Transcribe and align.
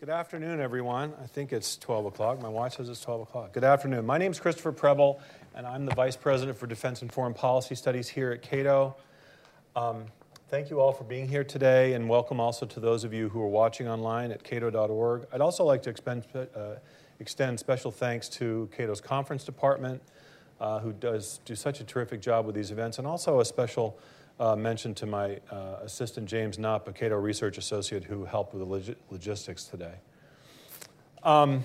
Good 0.00 0.10
afternoon, 0.10 0.60
everyone. 0.60 1.12
I 1.20 1.26
think 1.26 1.52
it's 1.52 1.76
12 1.76 2.06
o'clock. 2.06 2.40
My 2.40 2.48
watch 2.48 2.76
says 2.76 2.88
it's 2.88 3.00
12 3.00 3.22
o'clock. 3.22 3.52
Good 3.52 3.64
afternoon. 3.64 4.06
My 4.06 4.16
name 4.16 4.30
is 4.30 4.38
Christopher 4.38 4.70
Preble, 4.70 5.20
and 5.56 5.66
I'm 5.66 5.86
the 5.86 5.94
Vice 5.96 6.14
President 6.14 6.56
for 6.56 6.68
Defense 6.68 7.02
and 7.02 7.12
Foreign 7.12 7.34
Policy 7.34 7.74
Studies 7.74 8.08
here 8.08 8.30
at 8.30 8.40
Cato. 8.40 8.94
Um, 9.74 10.04
thank 10.50 10.70
you 10.70 10.78
all 10.78 10.92
for 10.92 11.02
being 11.02 11.26
here 11.26 11.42
today, 11.42 11.94
and 11.94 12.08
welcome 12.08 12.38
also 12.38 12.64
to 12.64 12.78
those 12.78 13.02
of 13.02 13.12
you 13.12 13.28
who 13.28 13.42
are 13.42 13.48
watching 13.48 13.88
online 13.88 14.30
at 14.30 14.44
cato.org. 14.44 15.26
I'd 15.32 15.40
also 15.40 15.64
like 15.64 15.82
to 15.82 15.90
expend, 15.90 16.22
uh, 16.36 16.76
extend 17.18 17.58
special 17.58 17.90
thanks 17.90 18.28
to 18.28 18.70
Cato's 18.76 19.00
conference 19.00 19.42
department, 19.42 20.00
uh, 20.60 20.78
who 20.78 20.92
does 20.92 21.40
do 21.44 21.56
such 21.56 21.80
a 21.80 21.84
terrific 21.84 22.20
job 22.20 22.46
with 22.46 22.54
these 22.54 22.70
events, 22.70 22.98
and 22.98 23.06
also 23.08 23.40
a 23.40 23.44
special 23.44 23.98
uh, 24.40 24.54
mention 24.54 24.94
to 24.94 25.06
my 25.06 25.38
uh, 25.50 25.78
assistant 25.82 26.28
James 26.28 26.58
Knopp, 26.58 26.88
a 26.88 26.92
Cato 26.92 27.16
research 27.16 27.58
associate 27.58 28.04
who 28.04 28.24
helped 28.24 28.54
with 28.54 28.60
the 28.60 28.66
log- 28.66 28.96
logistics 29.10 29.64
today. 29.64 29.94
Um, 31.22 31.64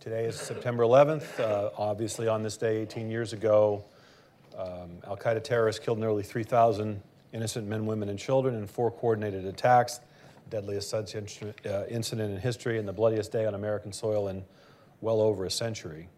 today 0.00 0.24
is 0.24 0.36
September 0.36 0.84
11th. 0.84 1.38
Uh, 1.38 1.70
obviously, 1.76 2.28
on 2.28 2.42
this 2.42 2.56
day, 2.56 2.78
18 2.78 3.10
years 3.10 3.32
ago, 3.32 3.84
um, 4.56 4.98
Al 5.06 5.16
Qaeda 5.16 5.44
terrorists 5.44 5.84
killed 5.84 5.98
nearly 5.98 6.22
3,000 6.22 7.02
innocent 7.32 7.68
men, 7.68 7.84
women, 7.84 8.08
and 8.08 8.18
children 8.18 8.54
in 8.54 8.66
four 8.66 8.90
coordinated 8.90 9.44
attacks, 9.44 10.00
deadliest 10.48 10.88
such 10.88 11.14
uh, 11.14 11.84
incident 11.88 12.32
in 12.32 12.40
history, 12.40 12.78
and 12.78 12.88
the 12.88 12.92
bloodiest 12.92 13.32
day 13.32 13.44
on 13.44 13.54
American 13.54 13.92
soil 13.92 14.28
in 14.28 14.42
well 15.02 15.20
over 15.20 15.44
a 15.44 15.50
century. 15.50 16.08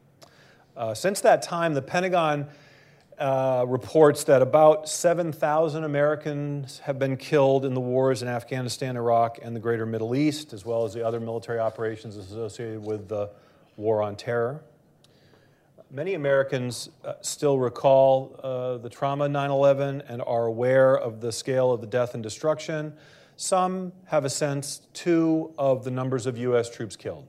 Uh, 0.76 0.94
since 0.94 1.20
that 1.22 1.42
time, 1.42 1.74
the 1.74 1.82
Pentagon 1.82 2.46
uh, 3.18 3.64
reports 3.66 4.24
that 4.24 4.42
about 4.42 4.88
7,000 4.88 5.84
Americans 5.84 6.78
have 6.80 6.98
been 6.98 7.16
killed 7.16 7.64
in 7.64 7.74
the 7.74 7.80
wars 7.80 8.22
in 8.22 8.28
Afghanistan, 8.28 8.96
Iraq, 8.96 9.38
and 9.42 9.56
the 9.56 9.60
greater 9.60 9.84
Middle 9.84 10.14
East, 10.14 10.52
as 10.52 10.64
well 10.64 10.84
as 10.84 10.94
the 10.94 11.04
other 11.04 11.18
military 11.18 11.58
operations 11.58 12.16
associated 12.16 12.84
with 12.84 13.08
the 13.08 13.30
war 13.76 14.02
on 14.02 14.16
terror. 14.16 14.62
Many 15.90 16.14
Americans 16.14 16.90
uh, 17.04 17.14
still 17.22 17.58
recall 17.58 18.38
uh, 18.42 18.76
the 18.76 18.90
trauma 18.90 19.24
of 19.24 19.30
9 19.30 19.50
11 19.50 20.02
and 20.06 20.22
are 20.22 20.46
aware 20.46 20.96
of 20.96 21.20
the 21.20 21.32
scale 21.32 21.72
of 21.72 21.80
the 21.80 21.86
death 21.86 22.14
and 22.14 22.22
destruction. 22.22 22.92
Some 23.36 23.92
have 24.04 24.24
a 24.24 24.30
sense, 24.30 24.82
too, 24.92 25.54
of 25.56 25.84
the 25.84 25.90
numbers 25.90 26.26
of 26.26 26.36
U.S. 26.36 26.68
troops 26.68 26.94
killed. 26.94 27.26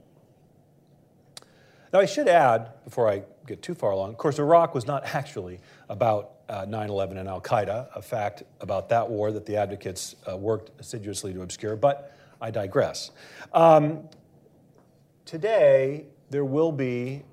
Now, 1.91 1.99
I 1.99 2.05
should 2.05 2.27
add, 2.27 2.71
before 2.83 3.09
I 3.09 3.23
get 3.47 3.61
too 3.61 3.73
far 3.73 3.91
along, 3.91 4.11
of 4.11 4.17
course, 4.17 4.37
Iraq 4.37 4.75
was 4.75 4.85
not 4.85 5.15
actually 5.15 5.59
about 5.89 6.31
uh, 6.47 6.65
9 6.67 6.89
11 6.89 7.17
and 7.17 7.27
Al 7.27 7.41
Qaeda, 7.41 7.87
a 7.95 8.01
fact 8.01 8.43
about 8.61 8.89
that 8.89 9.09
war 9.09 9.31
that 9.31 9.45
the 9.45 9.55
advocates 9.55 10.15
uh, 10.29 10.37
worked 10.37 10.71
assiduously 10.79 11.33
to 11.33 11.41
obscure, 11.41 11.75
but 11.75 12.15
I 12.41 12.51
digress. 12.51 13.11
Um, 13.53 14.07
today, 15.25 16.05
there 16.29 16.45
will 16.45 16.71
be, 16.71 17.23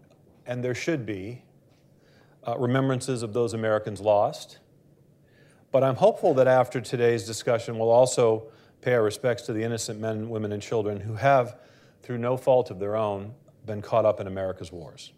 and 0.47 0.65
there 0.65 0.75
should 0.75 1.05
be, 1.07 1.43
uh, 2.47 2.57
remembrances 2.59 3.23
of 3.23 3.33
those 3.33 3.55
Americans 3.55 4.01
lost. 4.01 4.59
But 5.73 5.83
I'm 5.83 5.97
hopeful 5.97 6.33
that 6.35 6.47
after 6.47 6.81
today's 6.81 7.27
discussion, 7.27 7.79
we'll 7.79 7.91
also 7.91 8.45
pay 8.81 8.95
our 8.95 9.03
respects 9.03 9.43
to 9.43 9.53
the 9.53 9.63
innocent 9.63 10.01
men, 10.01 10.31
women, 10.31 10.53
and 10.53 10.63
children 10.63 11.01
who 11.01 11.15
have, 11.15 11.59
through 12.03 12.19
no 12.19 12.37
fault 12.37 12.71
of 12.71 12.79
their 12.79 12.97
own, 12.97 13.35
been 13.67 13.83
caught 13.83 14.05
up 14.05 14.21
in 14.21 14.27
America's 14.27 14.73
wars. 14.73 15.13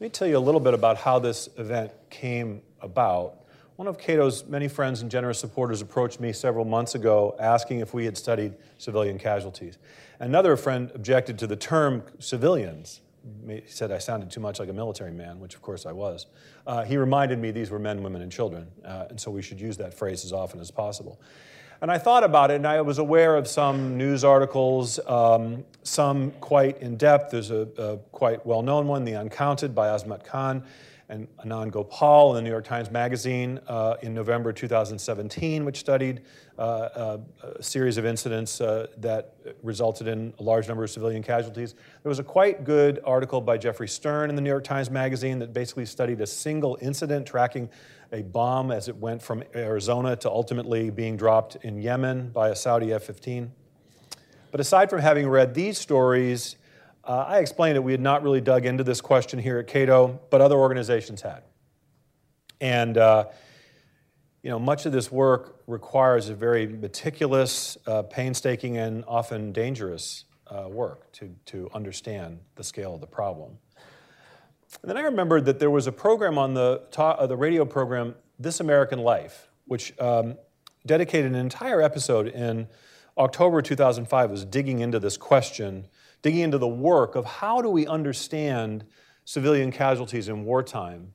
me 0.00 0.08
tell 0.10 0.28
you 0.28 0.36
a 0.36 0.40
little 0.40 0.60
bit 0.60 0.74
about 0.74 0.98
how 0.98 1.18
this 1.18 1.48
event 1.56 1.92
came 2.10 2.62
about. 2.80 3.44
One 3.76 3.88
of 3.88 3.98
Cato's 3.98 4.44
many 4.44 4.68
friends 4.68 5.02
and 5.02 5.10
generous 5.10 5.38
supporters 5.38 5.80
approached 5.80 6.20
me 6.20 6.32
several 6.32 6.64
months 6.64 6.94
ago 6.94 7.36
asking 7.40 7.80
if 7.80 7.94
we 7.94 8.04
had 8.04 8.16
studied 8.16 8.54
civilian 8.78 9.18
casualties. 9.18 9.78
Another 10.20 10.56
friend 10.56 10.90
objected 10.94 11.38
to 11.40 11.46
the 11.46 11.56
term 11.56 12.02
civilians. 12.18 13.00
He 13.48 13.62
said 13.66 13.90
I 13.90 13.98
sounded 13.98 14.30
too 14.30 14.40
much 14.40 14.58
like 14.58 14.68
a 14.68 14.72
military 14.72 15.12
man, 15.12 15.40
which 15.40 15.54
of 15.54 15.62
course 15.62 15.86
I 15.86 15.92
was. 15.92 16.26
Uh, 16.66 16.84
he 16.84 16.96
reminded 16.96 17.38
me 17.38 17.50
these 17.50 17.70
were 17.70 17.78
men, 17.78 18.02
women, 18.02 18.20
and 18.20 18.30
children, 18.30 18.68
uh, 18.84 19.06
and 19.10 19.20
so 19.20 19.30
we 19.30 19.42
should 19.42 19.60
use 19.60 19.76
that 19.78 19.94
phrase 19.94 20.24
as 20.24 20.32
often 20.32 20.60
as 20.60 20.70
possible. 20.70 21.20
And 21.84 21.92
I 21.92 21.98
thought 21.98 22.24
about 22.24 22.50
it, 22.50 22.54
and 22.54 22.66
I 22.66 22.80
was 22.80 22.96
aware 22.96 23.36
of 23.36 23.46
some 23.46 23.98
news 23.98 24.24
articles, 24.24 24.98
um, 25.06 25.66
some 25.82 26.30
quite 26.40 26.78
in 26.78 26.96
depth. 26.96 27.32
There's 27.32 27.50
a, 27.50 27.68
a 27.76 27.98
quite 28.10 28.46
well 28.46 28.62
known 28.62 28.86
one, 28.86 29.04
The 29.04 29.12
Uncounted 29.12 29.74
by 29.74 29.88
Azmat 29.88 30.24
Khan 30.24 30.64
and 31.08 31.28
Anand 31.38 31.70
Gopal 31.70 32.30
in 32.30 32.36
the 32.36 32.42
New 32.42 32.50
York 32.50 32.64
Times 32.64 32.90
Magazine 32.90 33.60
uh, 33.66 33.96
in 34.02 34.14
November 34.14 34.52
2017, 34.52 35.64
which 35.64 35.78
studied 35.78 36.22
uh, 36.58 36.62
uh, 36.62 37.18
a 37.42 37.62
series 37.62 37.98
of 37.98 38.06
incidents 38.06 38.60
uh, 38.60 38.86
that 38.98 39.34
resulted 39.62 40.08
in 40.08 40.32
a 40.38 40.42
large 40.42 40.66
number 40.66 40.82
of 40.82 40.90
civilian 40.90 41.22
casualties. 41.22 41.74
There 42.02 42.08
was 42.08 42.18
a 42.18 42.24
quite 42.24 42.64
good 42.64 43.00
article 43.04 43.40
by 43.40 43.58
Jeffrey 43.58 43.88
Stern 43.88 44.30
in 44.30 44.36
the 44.36 44.42
New 44.42 44.50
York 44.50 44.64
Times 44.64 44.90
Magazine 44.90 45.38
that 45.40 45.52
basically 45.52 45.86
studied 45.86 46.20
a 46.20 46.26
single 46.26 46.78
incident 46.80 47.26
tracking 47.26 47.68
a 48.12 48.22
bomb 48.22 48.70
as 48.70 48.88
it 48.88 48.96
went 48.96 49.20
from 49.20 49.42
Arizona 49.54 50.14
to 50.16 50.30
ultimately 50.30 50.88
being 50.88 51.16
dropped 51.16 51.56
in 51.56 51.80
Yemen 51.80 52.30
by 52.30 52.50
a 52.50 52.56
Saudi 52.56 52.92
F 52.92 53.04
15. 53.04 53.52
But 54.50 54.60
aside 54.60 54.88
from 54.88 55.00
having 55.00 55.28
read 55.28 55.52
these 55.52 55.78
stories, 55.78 56.56
uh, 57.06 57.24
I 57.28 57.38
explained 57.38 57.76
that 57.76 57.82
we 57.82 57.92
had 57.92 58.00
not 58.00 58.22
really 58.22 58.40
dug 58.40 58.66
into 58.66 58.84
this 58.84 59.00
question 59.00 59.38
here 59.38 59.58
at 59.58 59.66
Cato, 59.66 60.20
but 60.30 60.40
other 60.40 60.56
organizations 60.56 61.22
had. 61.22 61.42
And 62.60 62.96
uh, 62.96 63.26
you 64.42 64.50
know, 64.50 64.58
much 64.58 64.84
of 64.84 64.92
this 64.92 65.10
work 65.10 65.62
requires 65.66 66.28
a 66.28 66.34
very 66.34 66.66
meticulous, 66.66 67.78
uh, 67.86 68.02
painstaking, 68.02 68.76
and 68.76 69.02
often 69.08 69.52
dangerous 69.52 70.24
uh, 70.48 70.68
work 70.68 71.10
to, 71.12 71.34
to 71.46 71.70
understand 71.72 72.40
the 72.56 72.62
scale 72.62 72.94
of 72.94 73.00
the 73.00 73.06
problem. 73.06 73.56
And 74.82 74.90
then 74.90 74.98
I 74.98 75.00
remembered 75.00 75.46
that 75.46 75.58
there 75.58 75.70
was 75.70 75.86
a 75.86 75.92
program 75.92 76.36
on 76.36 76.52
the, 76.52 76.82
ta- 76.90 77.12
uh, 77.12 77.26
the 77.26 77.36
radio 77.36 77.64
program, 77.64 78.14
This 78.38 78.60
American 78.60 78.98
Life, 78.98 79.48
which 79.66 79.98
um, 79.98 80.36
dedicated 80.84 81.32
an 81.32 81.38
entire 81.38 81.80
episode 81.80 82.28
in 82.28 82.68
October 83.16 83.62
2005 83.62 84.30
was 84.30 84.44
digging 84.44 84.80
into 84.80 84.98
this 84.98 85.16
question 85.16 85.86
digging 86.24 86.40
into 86.40 86.56
the 86.56 86.66
work 86.66 87.16
of 87.16 87.26
how 87.26 87.60
do 87.60 87.68
we 87.68 87.86
understand 87.86 88.82
civilian 89.26 89.70
casualties 89.70 90.26
in 90.26 90.46
wartime. 90.46 91.12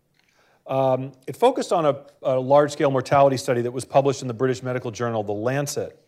Um, 0.67 1.13
it 1.25 1.35
focused 1.35 1.73
on 1.73 1.87
a, 1.87 2.05
a 2.21 2.39
large 2.39 2.71
scale 2.71 2.91
mortality 2.91 3.35
study 3.35 3.61
that 3.61 3.71
was 3.71 3.85
published 3.85 4.21
in 4.21 4.27
the 4.27 4.35
British 4.35 4.61
medical 4.61 4.91
journal, 4.91 5.23
The 5.23 5.33
Lancet. 5.33 5.99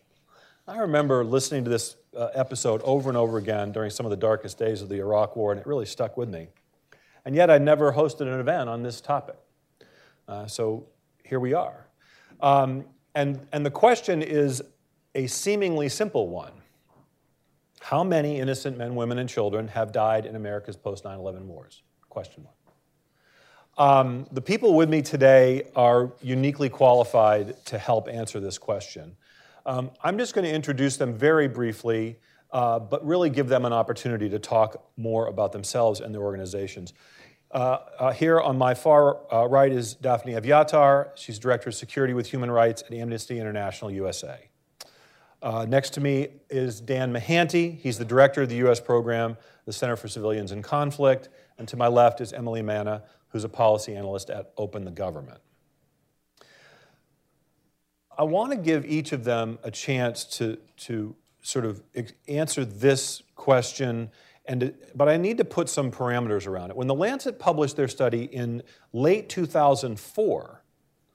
I 0.67 0.77
remember 0.77 1.25
listening 1.25 1.63
to 1.63 1.71
this 1.71 1.95
uh, 2.15 2.27
episode 2.35 2.79
over 2.83 3.09
and 3.09 3.17
over 3.17 3.39
again 3.39 3.71
during 3.71 3.89
some 3.89 4.05
of 4.05 4.11
the 4.11 4.17
darkest 4.17 4.59
days 4.59 4.83
of 4.83 4.89
the 4.89 4.99
Iraq 4.99 5.35
War, 5.35 5.51
and 5.51 5.59
it 5.59 5.65
really 5.65 5.87
stuck 5.87 6.15
with 6.15 6.29
me. 6.29 6.49
And 7.25 7.33
yet, 7.35 7.49
I 7.49 7.57
never 7.57 7.93
hosted 7.93 8.31
an 8.31 8.39
event 8.39 8.69
on 8.69 8.83
this 8.83 9.01
topic. 9.01 9.37
Uh, 10.27 10.45
so 10.45 10.85
here 11.23 11.39
we 11.39 11.55
are. 11.55 11.87
Um, 12.39 12.85
and, 13.15 13.47
and 13.51 13.65
the 13.65 13.71
question 13.71 14.21
is 14.21 14.61
a 15.15 15.25
seemingly 15.25 15.89
simple 15.89 16.29
one 16.29 16.60
how 17.81 18.03
many 18.03 18.39
innocent 18.39 18.77
men, 18.77 18.93
women, 18.93 19.17
and 19.17 19.27
children 19.27 19.67
have 19.69 19.91
died 19.91 20.27
in 20.27 20.35
America's 20.35 20.77
post 20.77 21.03
9 21.03 21.17
11 21.17 21.47
wars? 21.47 21.81
Question 22.09 22.43
mark. 22.43 22.55
Um, 23.77 24.27
the 24.31 24.41
people 24.41 24.75
with 24.75 24.87
me 24.87 25.01
today 25.01 25.63
are 25.75 26.11
uniquely 26.21 26.69
qualified 26.69 27.65
to 27.65 27.79
help 27.79 28.07
answer 28.07 28.39
this 28.39 28.59
question. 28.59 29.17
Um, 29.65 29.89
I'm 30.03 30.19
just 30.19 30.35
going 30.35 30.45
to 30.45 30.53
introduce 30.53 30.97
them 30.97 31.15
very 31.15 31.47
briefly, 31.47 32.19
uh, 32.51 32.77
but 32.77 33.03
really 33.03 33.31
give 33.31 33.47
them 33.47 33.65
an 33.65 33.73
opportunity 33.73 34.29
to 34.29 34.37
talk 34.37 34.91
more 34.95 35.27
about 35.27 35.51
themselves 35.51 36.01
and 36.01 36.13
their 36.13 36.21
organizations. 36.21 36.93
Uh, 37.49 37.79
uh, 37.97 38.11
here 38.11 38.39
on 38.39 38.59
my 38.59 38.75
far 38.75 39.33
uh, 39.33 39.47
right 39.47 39.71
is 39.71 39.95
Daphne 39.95 40.33
Evyatar. 40.33 41.09
She's 41.15 41.39
Director 41.39 41.69
of 41.69 41.75
Security 41.75 42.13
with 42.13 42.27
Human 42.27 42.51
Rights 42.51 42.83
at 42.83 42.93
Amnesty 42.93 43.39
International 43.39 43.89
USA. 43.89 44.50
Uh, 45.41 45.65
next 45.67 45.91
to 45.91 46.01
me 46.01 46.27
is 46.49 46.79
Dan 46.79 47.11
Mahanty. 47.11 47.79
He's 47.79 47.97
the 47.97 48.05
director 48.05 48.43
of 48.43 48.49
the 48.49 48.57
U.S. 48.57 48.79
program, 48.79 49.37
the 49.65 49.73
Center 49.73 49.95
for 49.95 50.07
Civilians 50.07 50.51
in 50.51 50.61
Conflict. 50.61 51.29
And 51.57 51.67
to 51.67 51.77
my 51.77 51.87
left 51.87 52.21
is 52.21 52.31
Emily 52.31 52.61
Manna, 52.61 53.03
who's 53.29 53.43
a 53.43 53.49
policy 53.49 53.95
analyst 53.95 54.29
at 54.29 54.53
Open 54.57 54.85
the 54.85 54.91
Government. 54.91 55.39
I 58.15 58.23
want 58.23 58.51
to 58.51 58.57
give 58.57 58.85
each 58.85 59.13
of 59.13 59.23
them 59.23 59.57
a 59.63 59.71
chance 59.71 60.25
to, 60.37 60.57
to 60.77 61.15
sort 61.41 61.65
of 61.65 61.81
answer 62.27 62.63
this 62.63 63.23
question, 63.35 64.11
and 64.45 64.75
but 64.93 65.09
I 65.09 65.17
need 65.17 65.37
to 65.37 65.45
put 65.45 65.69
some 65.69 65.91
parameters 65.91 66.45
around 66.45 66.69
it. 66.69 66.77
When 66.77 66.87
the 66.87 66.93
Lancet 66.93 67.39
published 67.39 67.77
their 67.77 67.87
study 67.87 68.25
in 68.25 68.61
late 68.93 69.29
2004, 69.29 70.63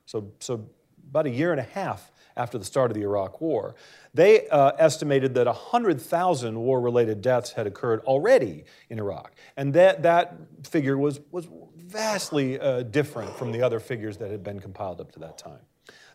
so, 0.06 0.32
so 0.40 0.68
about 1.10 1.26
a 1.26 1.30
year 1.30 1.52
and 1.52 1.60
a 1.60 1.64
half 1.64 2.10
after 2.36 2.58
the 2.58 2.64
start 2.64 2.90
of 2.90 2.96
the 2.96 3.02
Iraq 3.02 3.40
War. 3.40 3.74
They 4.14 4.48
uh, 4.48 4.72
estimated 4.78 5.34
that 5.34 5.46
100,000 5.46 6.58
war 6.58 6.80
related 6.80 7.20
deaths 7.20 7.52
had 7.52 7.66
occurred 7.66 8.00
already 8.00 8.64
in 8.90 8.98
Iraq. 8.98 9.32
And 9.56 9.72
that, 9.74 10.02
that 10.02 10.36
figure 10.66 10.96
was, 10.96 11.20
was 11.30 11.46
vastly 11.76 12.58
uh, 12.58 12.82
different 12.82 13.36
from 13.36 13.52
the 13.52 13.62
other 13.62 13.80
figures 13.80 14.16
that 14.18 14.30
had 14.30 14.42
been 14.42 14.60
compiled 14.60 15.00
up 15.00 15.12
to 15.12 15.18
that 15.20 15.38
time. 15.38 15.60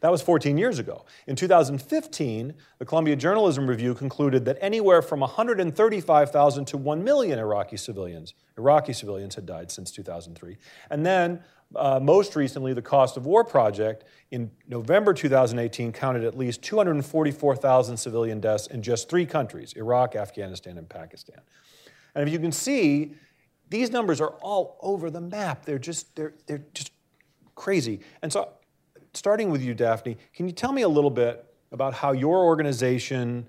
That 0.02 0.12
was 0.12 0.24
14 0.24 0.58
years 0.58 0.80
ago. 0.80 1.06
In 1.28 1.36
2015, 1.36 2.56
the 2.80 2.86
Columbia 2.86 3.16
Journalism 3.16 3.68
Review 3.68 3.94
concluded 3.94 4.46
that 4.46 4.58
anywhere 4.60 5.04
from 5.04 5.20
135,000 5.20 6.66
to 6.66 6.78
1 6.78 7.04
million 7.04 7.38
Iraqi 7.38 7.78
civilians, 7.78 8.34
Iraqi 8.58 8.94
civilians 8.94 9.36
had 9.36 9.46
died 9.46 9.72
since 9.72 9.92
2003. 9.92 10.58
And 10.90 11.06
then, 11.06 11.42
uh, 11.76 12.00
most 12.02 12.36
recently, 12.36 12.74
the 12.74 12.82
Cost 12.82 13.18
of 13.18 13.26
War 13.26 13.44
Project 13.44 14.04
in 14.30 14.52
November 14.68 15.14
2018 15.14 15.92
counted 15.92 16.24
at 16.24 16.38
least 16.38 16.62
244,000 16.64 17.98
civilian 17.98 18.40
deaths 18.40 18.68
in 18.68 18.82
just 18.82 19.10
three 19.10 19.26
countries 19.26 19.74
Iraq, 19.74 20.16
Afghanistan, 20.16 20.78
and 20.78 20.90
Pakistan. 20.90 21.42
And 22.16 22.28
if 22.28 22.34
you 22.34 22.40
can 22.40 22.52
see, 22.52 23.16
these 23.70 23.90
numbers 23.90 24.20
are 24.20 24.36
all 24.42 24.78
over 24.82 25.10
the 25.10 25.22
map. 25.22 25.66
They're 25.66 25.80
just, 25.80 26.16
they're, 26.16 26.34
they're 26.46 26.66
just 26.74 26.92
crazy. 27.56 28.02
And 28.22 28.32
so, 28.32 28.50
starting 29.14 29.50
with 29.50 29.62
you, 29.62 29.74
Daphne, 29.74 30.18
can 30.34 30.48
you 30.48 30.54
tell 30.54 30.74
me 30.74 30.82
a 30.82 30.90
little 30.90 31.10
bit 31.10 31.46
about 31.72 31.94
how 31.94 32.12
your 32.12 32.44
organization, 32.44 33.48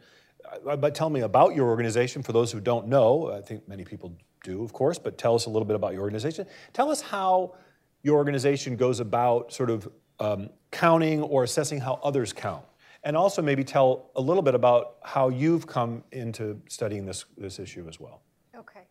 uh, 0.68 0.76
but 0.76 0.94
tell 0.94 1.10
me 1.10 1.20
about 1.20 1.54
your 1.54 1.68
organization 1.68 2.22
for 2.22 2.32
those 2.32 2.52
who 2.52 2.60
don't 2.60 2.86
know. 2.86 3.32
I 3.32 3.40
think 3.40 3.68
many 3.68 3.84
people 3.84 4.16
do, 4.44 4.62
of 4.62 4.72
course, 4.72 4.98
but 4.98 5.18
tell 5.18 5.34
us 5.34 5.46
a 5.46 5.50
little 5.50 5.66
bit 5.66 5.76
about 5.76 5.92
your 5.92 6.02
organization. 6.02 6.46
Tell 6.72 6.90
us 6.90 7.00
how 7.00 7.54
your 8.02 8.16
organization 8.16 8.76
goes 8.76 9.00
about 9.00 9.52
sort 9.52 9.70
of 9.70 9.88
um, 10.20 10.50
counting 10.70 11.22
or 11.22 11.44
assessing 11.44 11.80
how 11.80 12.00
others 12.02 12.32
count. 12.32 12.64
And 13.04 13.16
also 13.16 13.42
maybe 13.42 13.64
tell 13.64 14.10
a 14.14 14.20
little 14.20 14.42
bit 14.42 14.54
about 14.54 14.96
how 15.02 15.28
you've 15.28 15.66
come 15.66 16.04
into 16.12 16.60
studying 16.68 17.04
this, 17.04 17.24
this 17.36 17.58
issue 17.58 17.86
as 17.88 17.98
well. 17.98 18.22
Okay, 18.56 18.86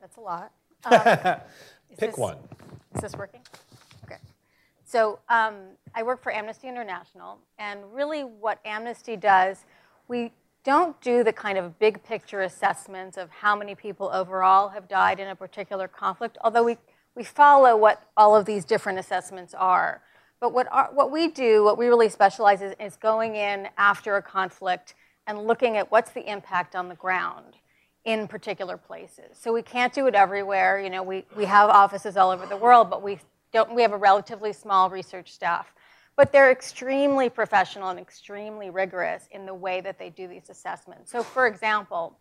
that's 0.00 0.16
a 0.16 0.20
lot. 0.20 0.52
Um, 1.94 1.98
Pick 1.98 2.12
this, 2.12 2.18
one. 2.18 2.38
Is 2.94 3.02
this 3.02 3.14
working? 3.14 3.42
Okay. 4.04 4.16
So 4.86 5.18
um, 5.28 5.56
I 5.94 6.02
work 6.02 6.22
for 6.22 6.32
Amnesty 6.32 6.66
International, 6.66 7.38
and 7.58 7.80
really 7.92 8.22
what 8.22 8.60
Amnesty 8.64 9.14
does, 9.14 9.66
we 10.08 10.32
don't 10.64 10.98
do 11.00 11.22
the 11.22 11.32
kind 11.32 11.58
of 11.58 11.78
big 11.78 12.02
picture 12.02 12.42
assessments 12.42 13.16
of 13.16 13.28
how 13.30 13.56
many 13.56 13.74
people 13.74 14.10
overall 14.12 14.68
have 14.70 14.88
died 14.88 15.20
in 15.20 15.28
a 15.28 15.36
particular 15.36 15.86
conflict, 15.86 16.38
although 16.42 16.62
we, 16.62 16.76
we 17.14 17.24
follow 17.24 17.76
what 17.76 18.02
all 18.16 18.34
of 18.34 18.46
these 18.46 18.64
different 18.64 18.98
assessments 18.98 19.54
are. 19.54 20.02
But 20.40 20.52
what, 20.52 20.66
our, 20.72 20.90
what 20.92 21.10
we 21.10 21.28
do, 21.28 21.62
what 21.62 21.78
we 21.78 21.86
really 21.86 22.08
specialize 22.08 22.62
in, 22.62 22.74
is 22.80 22.96
going 22.96 23.36
in 23.36 23.68
after 23.78 24.16
a 24.16 24.22
conflict 24.22 24.94
and 25.26 25.46
looking 25.46 25.76
at 25.76 25.90
what's 25.90 26.10
the 26.10 26.28
impact 26.28 26.74
on 26.74 26.88
the 26.88 26.96
ground 26.96 27.56
in 28.04 28.26
particular 28.26 28.76
places. 28.76 29.38
So 29.38 29.52
we 29.52 29.62
can't 29.62 29.92
do 29.92 30.06
it 30.08 30.14
everywhere. 30.14 30.80
You 30.80 30.90
know, 30.90 31.02
we, 31.02 31.24
we 31.36 31.44
have 31.44 31.70
offices 31.70 32.16
all 32.16 32.30
over 32.30 32.46
the 32.46 32.56
world, 32.56 32.90
but 32.90 33.02
we 33.02 33.20
don't 33.52 33.74
we 33.74 33.82
have 33.82 33.92
a 33.92 33.96
relatively 33.98 34.52
small 34.52 34.90
research 34.90 35.30
staff. 35.30 35.72
But 36.16 36.32
they're 36.32 36.50
extremely 36.50 37.30
professional 37.30 37.90
and 37.90 37.98
extremely 37.98 38.70
rigorous 38.70 39.28
in 39.30 39.46
the 39.46 39.54
way 39.54 39.80
that 39.80 39.98
they 39.98 40.10
do 40.10 40.26
these 40.26 40.50
assessments. 40.50 41.10
So 41.10 41.22
for 41.22 41.46
example, 41.46 42.18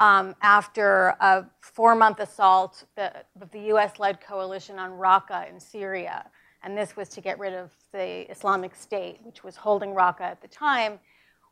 um, 0.00 0.34
after 0.42 1.14
a 1.20 1.44
four-month 1.60 2.20
assault 2.20 2.84
the, 2.96 3.12
of 3.40 3.50
the 3.52 3.60
US-led 3.74 4.20
coalition 4.20 4.78
on 4.78 4.90
Raqqa 4.92 5.48
in 5.48 5.60
Syria, 5.60 6.24
and 6.62 6.76
this 6.76 6.96
was 6.96 7.08
to 7.10 7.20
get 7.20 7.38
rid 7.38 7.52
of 7.52 7.70
the 7.92 8.30
Islamic 8.30 8.74
State, 8.74 9.18
which 9.22 9.44
was 9.44 9.56
holding 9.56 9.90
Raqqa 9.90 10.22
at 10.22 10.42
the 10.42 10.48
time, 10.48 10.98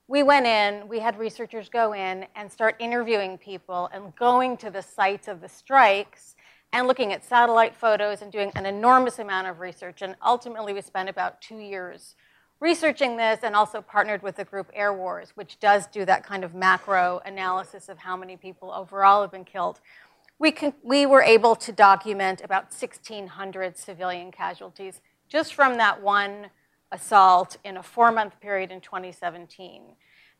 we 0.09 0.23
went 0.23 0.47
in, 0.47 0.89
we 0.89 0.99
had 0.99 1.19
researchers 1.19 1.69
go 1.69 1.93
in 1.93 2.27
and 2.35 2.51
start 2.51 2.77
interviewing 2.79 3.37
people 3.37 3.91
and 3.93 4.17
going 4.17 4.57
to 4.57 4.71
the 4.71 4.81
sites 4.81 5.29
of 5.29 5.43
the 5.43 5.49
strikes 5.49 6.35
and 6.73 6.87
looking 6.87 7.13
at 7.13 7.23
satellite 7.23 7.77
photos 7.77 8.23
and 8.23 8.33
doing 8.33 8.51
an 8.55 8.65
enormous 8.65 9.19
amount 9.19 9.47
of 9.47 9.61
research. 9.61 10.01
And 10.01 10.17
ultimately, 10.25 10.73
we 10.73 10.81
spent 10.81 11.11
about 11.11 11.43
two 11.43 11.59
years 11.59 12.15
researching 12.61 13.17
this 13.17 13.41
and 13.43 13.55
also 13.55 13.81
partnered 13.81 14.23
with 14.23 14.37
the 14.37 14.45
group 14.45 14.71
Airwars, 14.77 15.31
which 15.31 15.59
does 15.61 15.87
do 15.87 16.05
that 16.05 16.25
kind 16.25 16.45
of 16.45 16.55
macro 16.55 17.21
analysis 17.25 17.89
of 17.89 17.99
how 17.99 18.17
many 18.17 18.37
people 18.37 18.73
overall 18.73 19.23
have 19.23 19.31
been 19.31 19.45
killed. 19.45 19.81
We, 20.39 20.53
can, 20.53 20.73
we 20.83 21.07
were 21.07 21.23
able 21.23 21.57
to 21.57 21.73
document 21.73 22.43
about 22.45 22.65
1,600 22.65 23.77
civilian 23.77 24.31
casualties 24.31 25.01
just 25.29 25.55
from 25.55 25.77
that 25.79 26.03
one 26.03 26.49
assault 26.91 27.59
in 27.65 27.77
a 27.77 27.83
four 27.83 28.11
month 28.11 28.41
period 28.41 28.71
in 28.71 28.81
2017. 28.81 29.83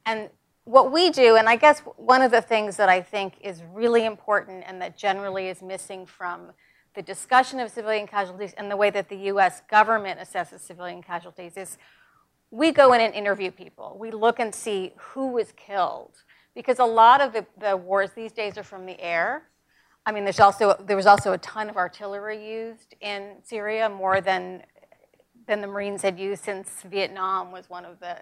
And 0.07 0.31
what 0.65 0.93
we 0.93 1.11
do, 1.11 1.37
and 1.37 1.49
I 1.49 1.57
guess 1.57 1.81
one 1.97 2.23
of 2.23 2.31
the 2.31 2.43
things 2.43 2.77
that 2.77 2.89
I 2.89 3.01
think 3.01 3.35
is 3.41 3.63
really 3.73 4.05
important 4.05 4.65
and 4.67 4.81
that 4.83 4.97
generally 4.97 5.49
is 5.49 5.63
missing 5.63 6.07
from 6.07 6.53
the 6.95 7.03
discussion 7.03 7.61
of 7.61 7.71
civilian 7.71 8.07
casualties 8.07 8.55
and 8.57 8.71
the 8.71 8.77
way 8.77 8.91
that 8.91 9.09
the 9.09 9.17
US 9.33 9.63
government 9.71 10.21
assesses 10.21 10.61
civilian 10.61 11.03
casualties 11.03 11.57
is 11.57 11.79
we 12.51 12.73
go 12.73 12.93
in 12.93 13.01
and 13.01 13.15
interview 13.15 13.51
people. 13.51 13.97
We 14.01 14.11
look 14.11 14.39
and 14.39 14.55
see 14.55 14.93
who 14.97 15.29
was 15.29 15.53
killed. 15.57 16.23
Because 16.55 16.79
a 16.79 16.85
lot 16.85 17.21
of 17.21 17.33
the, 17.33 17.47
the 17.59 17.77
wars 17.77 18.11
these 18.17 18.33
days 18.33 18.59
are 18.59 18.65
from 18.65 18.87
the 18.87 18.99
air. 19.01 19.45
I 20.05 20.13
mean, 20.13 20.25
there's 20.25 20.41
also, 20.41 20.75
there 20.85 20.97
was 20.97 21.07
also 21.07 21.33
a 21.33 21.39
ton 21.39 21.69
of 21.69 21.77
artillery 21.77 22.45
used 22.45 22.95
in 23.01 23.37
Syria, 23.45 23.89
more 23.89 24.21
than 24.21 24.63
than 25.49 25.61
the 25.63 25.67
Marines 25.67 26.03
had 26.03 26.21
used 26.21 26.45
since 26.45 26.83
Vietnam 26.85 27.51
was 27.51 27.69
one 27.69 27.85
of 27.85 27.99
the 27.99 28.19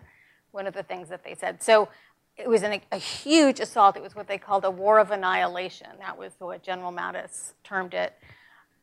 one 0.52 0.66
of 0.66 0.72
the 0.72 0.82
things 0.82 1.10
that 1.10 1.22
they 1.22 1.34
said. 1.34 1.62
So 1.62 1.88
it 2.38 2.48
was 2.48 2.62
an, 2.62 2.80
a 2.92 2.96
huge 2.96 3.60
assault. 3.60 3.96
It 3.96 4.02
was 4.02 4.14
what 4.14 4.28
they 4.28 4.38
called 4.38 4.64
a 4.64 4.70
war 4.70 4.98
of 4.98 5.10
annihilation. 5.10 5.88
That 5.98 6.16
was 6.16 6.32
what 6.38 6.62
General 6.62 6.92
Mattis 6.92 7.52
termed 7.64 7.92
it. 7.92 8.14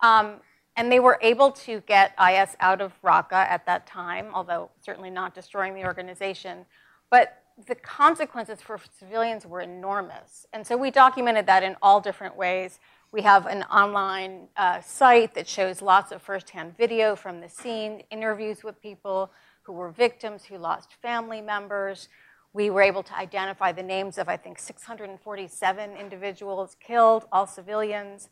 Um, 0.02 0.36
and 0.76 0.92
they 0.92 1.00
were 1.00 1.20
able 1.22 1.52
to 1.52 1.82
get 1.82 2.14
IS 2.20 2.56
out 2.60 2.82
of 2.82 3.00
Raqqa 3.04 3.34
at 3.34 3.66
that 3.66 3.86
time, 3.86 4.28
although 4.34 4.70
certainly 4.82 5.10
not 5.10 5.36
destroying 5.36 5.76
the 5.76 5.86
organization. 5.86 6.66
But 7.12 7.44
the 7.68 7.76
consequences 7.76 8.62
for 8.62 8.80
civilians 8.98 9.46
were 9.46 9.62
enormous. 9.62 10.48
And 10.54 10.66
so 10.66 10.76
we 10.76 10.90
documented 10.90 11.46
that 11.46 11.62
in 11.62 11.76
all 11.82 12.02
different 12.02 12.36
ways. 12.36 12.80
We 13.12 13.22
have 13.22 13.46
an 13.46 13.62
online 13.64 14.48
uh, 14.58 14.82
site 14.82 15.36
that 15.36 15.48
shows 15.48 15.84
lots 15.84 16.12
of 16.12 16.24
firsthand 16.24 16.76
video 16.76 17.16
from 17.16 17.42
the 17.42 17.50
scene, 17.50 18.02
interviews 18.10 18.64
with 18.64 18.82
people 18.82 19.32
who 19.62 19.74
were 19.74 19.92
victims, 19.92 20.46
who 20.46 20.58
lost 20.58 20.94
family 21.02 21.40
members. 21.40 22.10
We 22.54 22.72
were 22.72 22.82
able 22.82 23.04
to 23.04 23.16
identify 23.16 23.72
the 23.72 23.84
names 23.84 24.18
of, 24.18 24.30
I 24.30 24.38
think, 24.38 24.58
647 24.58 25.96
individuals 25.96 26.76
killed, 26.80 27.28
all 27.32 27.46
civilians. 27.46 28.30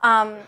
Um, 0.00 0.38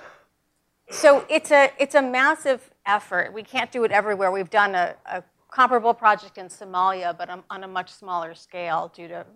so 0.91 1.25
it's 1.29 1.51
a, 1.51 1.71
it's 1.79 1.95
a 1.95 2.03
massive 2.03 2.71
effort. 2.87 3.33
We 3.33 3.43
can't 3.43 3.71
do 3.71 3.85
it 3.85 3.93
everywhere. 3.93 4.31
We've 4.31 4.51
done 4.51 4.75
a, 4.75 4.97
a 5.07 5.23
comparable 5.51 5.95
project 5.95 6.39
in 6.39 6.47
Somalia, 6.47 7.17
but 7.17 7.29
on, 7.49 7.65
a 7.65 7.69
much 7.69 7.91
smaller 7.93 8.35
scale 8.35 8.93
due 8.95 9.09
to 9.09 9.27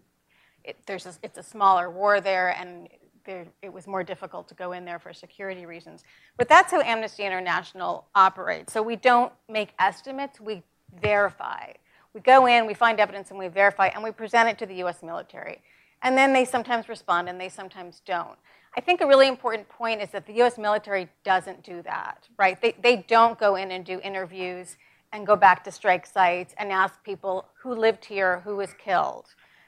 it, 0.64 0.76
there's 0.86 1.06
a, 1.06 1.14
it's 1.22 1.38
a 1.38 1.42
smaller 1.42 1.90
war 1.90 2.20
there, 2.20 2.56
and 2.58 2.88
there, 3.24 3.46
it 3.62 3.72
was 3.72 3.86
more 3.86 4.02
difficult 4.02 4.48
to 4.48 4.54
go 4.54 4.72
in 4.72 4.84
there 4.84 4.98
for 4.98 5.12
security 5.12 5.66
reasons. 5.66 6.04
But 6.38 6.48
that's 6.48 6.70
how 6.70 6.80
Amnesty 6.80 7.24
International 7.24 8.06
operates. 8.14 8.72
So 8.72 8.82
we 8.82 8.96
don't 8.96 9.32
make 9.48 9.70
estimates, 9.78 10.40
we 10.40 10.62
verify. 11.00 11.72
We 12.14 12.20
go 12.20 12.46
in, 12.46 12.66
we 12.66 12.74
find 12.74 13.00
evidence, 13.00 13.30
and 13.30 13.38
we 13.38 13.48
verify, 13.48 13.88
and 13.88 14.02
we 14.02 14.10
present 14.10 14.48
it 14.48 14.58
to 14.58 14.66
the 14.66 14.82
US 14.84 15.02
military. 15.02 15.60
And 16.02 16.16
then 16.16 16.32
they 16.32 16.44
sometimes 16.44 16.88
respond 16.88 17.28
and 17.28 17.40
they 17.40 17.48
sometimes 17.48 18.02
don't. 18.04 18.38
I 18.76 18.80
think 18.80 19.00
a 19.00 19.06
really 19.06 19.28
important 19.28 19.68
point 19.68 20.02
is 20.02 20.10
that 20.10 20.26
the 20.26 20.42
US 20.42 20.58
military 20.58 21.08
doesn't 21.24 21.62
do 21.62 21.82
that, 21.82 22.28
right? 22.36 22.60
They, 22.60 22.74
they 22.82 22.96
don't 23.08 23.38
go 23.38 23.54
in 23.54 23.70
and 23.70 23.84
do 23.84 24.00
interviews 24.00 24.76
and 25.12 25.26
go 25.26 25.36
back 25.36 25.62
to 25.64 25.70
strike 25.70 26.06
sites 26.06 26.54
and 26.58 26.72
ask 26.72 27.02
people 27.04 27.46
who 27.62 27.72
lived 27.74 28.04
here, 28.04 28.40
who 28.40 28.56
was 28.56 28.74
killed. 28.74 29.26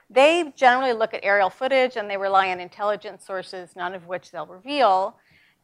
They 0.09 0.51
generally 0.55 0.93
look 0.93 1.13
at 1.13 1.21
aerial 1.23 1.49
footage 1.49 1.95
and 1.95 2.09
they 2.09 2.17
rely 2.17 2.51
on 2.51 2.59
intelligence 2.59 3.25
sources, 3.25 3.75
none 3.75 3.95
of 3.95 4.07
which 4.07 4.31
they'll 4.31 4.45
reveal, 4.45 5.15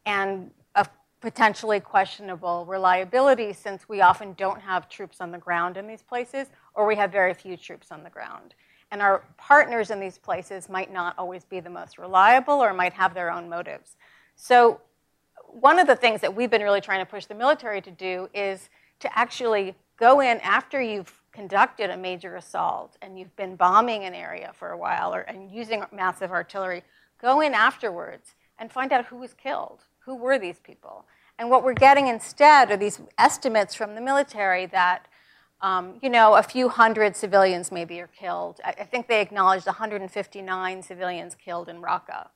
and 0.06 0.50
a 0.74 0.86
potentially 1.20 1.80
questionable 1.80 2.64
reliability 2.66 3.52
since 3.52 3.88
we 3.88 4.00
often 4.00 4.32
don't 4.34 4.60
have 4.60 4.88
troops 4.88 5.20
on 5.20 5.30
the 5.30 5.38
ground 5.38 5.76
in 5.76 5.86
these 5.86 6.02
places 6.02 6.48
or 6.74 6.86
we 6.86 6.96
have 6.96 7.12
very 7.12 7.34
few 7.34 7.56
troops 7.56 7.92
on 7.92 8.02
the 8.02 8.10
ground. 8.10 8.54
And 8.94 9.02
our 9.02 9.24
partners 9.36 9.90
in 9.90 9.98
these 9.98 10.18
places 10.18 10.68
might 10.68 10.92
not 10.92 11.18
always 11.18 11.44
be 11.44 11.58
the 11.58 11.68
most 11.68 11.98
reliable 11.98 12.62
or 12.62 12.72
might 12.72 12.92
have 12.92 13.12
their 13.12 13.28
own 13.28 13.48
motives. 13.48 13.96
So, 14.36 14.80
one 15.48 15.80
of 15.80 15.88
the 15.88 15.96
things 15.96 16.20
that 16.20 16.36
we've 16.36 16.48
been 16.48 16.62
really 16.62 16.80
trying 16.80 17.00
to 17.00 17.10
push 17.10 17.26
the 17.26 17.34
military 17.34 17.80
to 17.80 17.90
do 17.90 18.28
is 18.32 18.68
to 19.00 19.18
actually 19.18 19.74
go 19.96 20.20
in 20.20 20.38
after 20.42 20.80
you've 20.80 21.12
conducted 21.32 21.90
a 21.90 21.96
major 21.96 22.36
assault 22.36 22.96
and 23.02 23.18
you've 23.18 23.34
been 23.34 23.56
bombing 23.56 24.04
an 24.04 24.14
area 24.14 24.52
for 24.54 24.70
a 24.70 24.78
while 24.78 25.12
or, 25.12 25.22
and 25.22 25.50
using 25.50 25.82
massive 25.92 26.30
artillery, 26.30 26.84
go 27.20 27.40
in 27.40 27.52
afterwards 27.52 28.36
and 28.60 28.70
find 28.70 28.92
out 28.92 29.06
who 29.06 29.16
was 29.16 29.34
killed. 29.34 29.80
Who 30.04 30.14
were 30.14 30.38
these 30.38 30.60
people? 30.60 31.04
And 31.40 31.50
what 31.50 31.64
we're 31.64 31.74
getting 31.74 32.06
instead 32.06 32.70
are 32.70 32.76
these 32.76 33.00
estimates 33.18 33.74
from 33.74 33.96
the 33.96 34.00
military 34.00 34.66
that, 34.66 35.08
um, 35.64 35.94
you 36.02 36.10
know, 36.10 36.34
a 36.34 36.42
few 36.42 36.68
hundred 36.68 37.16
civilians 37.16 37.72
maybe 37.72 38.00
are 38.00 38.08
killed. 38.08 38.60
I, 38.64 38.70
I 38.70 38.84
think 38.84 39.08
they 39.08 39.20
acknowledged 39.20 39.66
159 39.66 40.82
civilians 40.82 41.34
killed 41.34 41.68
in 41.68 41.80
Raqqa. 41.80 42.28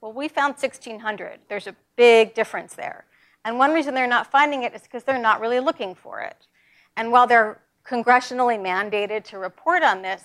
Well, 0.00 0.12
we 0.12 0.28
found 0.28 0.54
1,600. 0.54 1.40
There's 1.48 1.66
a 1.66 1.76
big 1.96 2.34
difference 2.34 2.74
there. 2.74 3.04
And 3.44 3.58
one 3.58 3.72
reason 3.72 3.94
they're 3.94 4.06
not 4.06 4.30
finding 4.30 4.62
it 4.62 4.74
is 4.74 4.82
because 4.82 5.04
they're 5.04 5.18
not 5.20 5.40
really 5.40 5.60
looking 5.60 5.94
for 5.94 6.20
it. 6.20 6.46
And 6.96 7.10
while 7.12 7.26
they're 7.26 7.60
congressionally 7.84 8.58
mandated 8.58 9.24
to 9.24 9.38
report 9.38 9.82
on 9.82 10.02
this. 10.02 10.24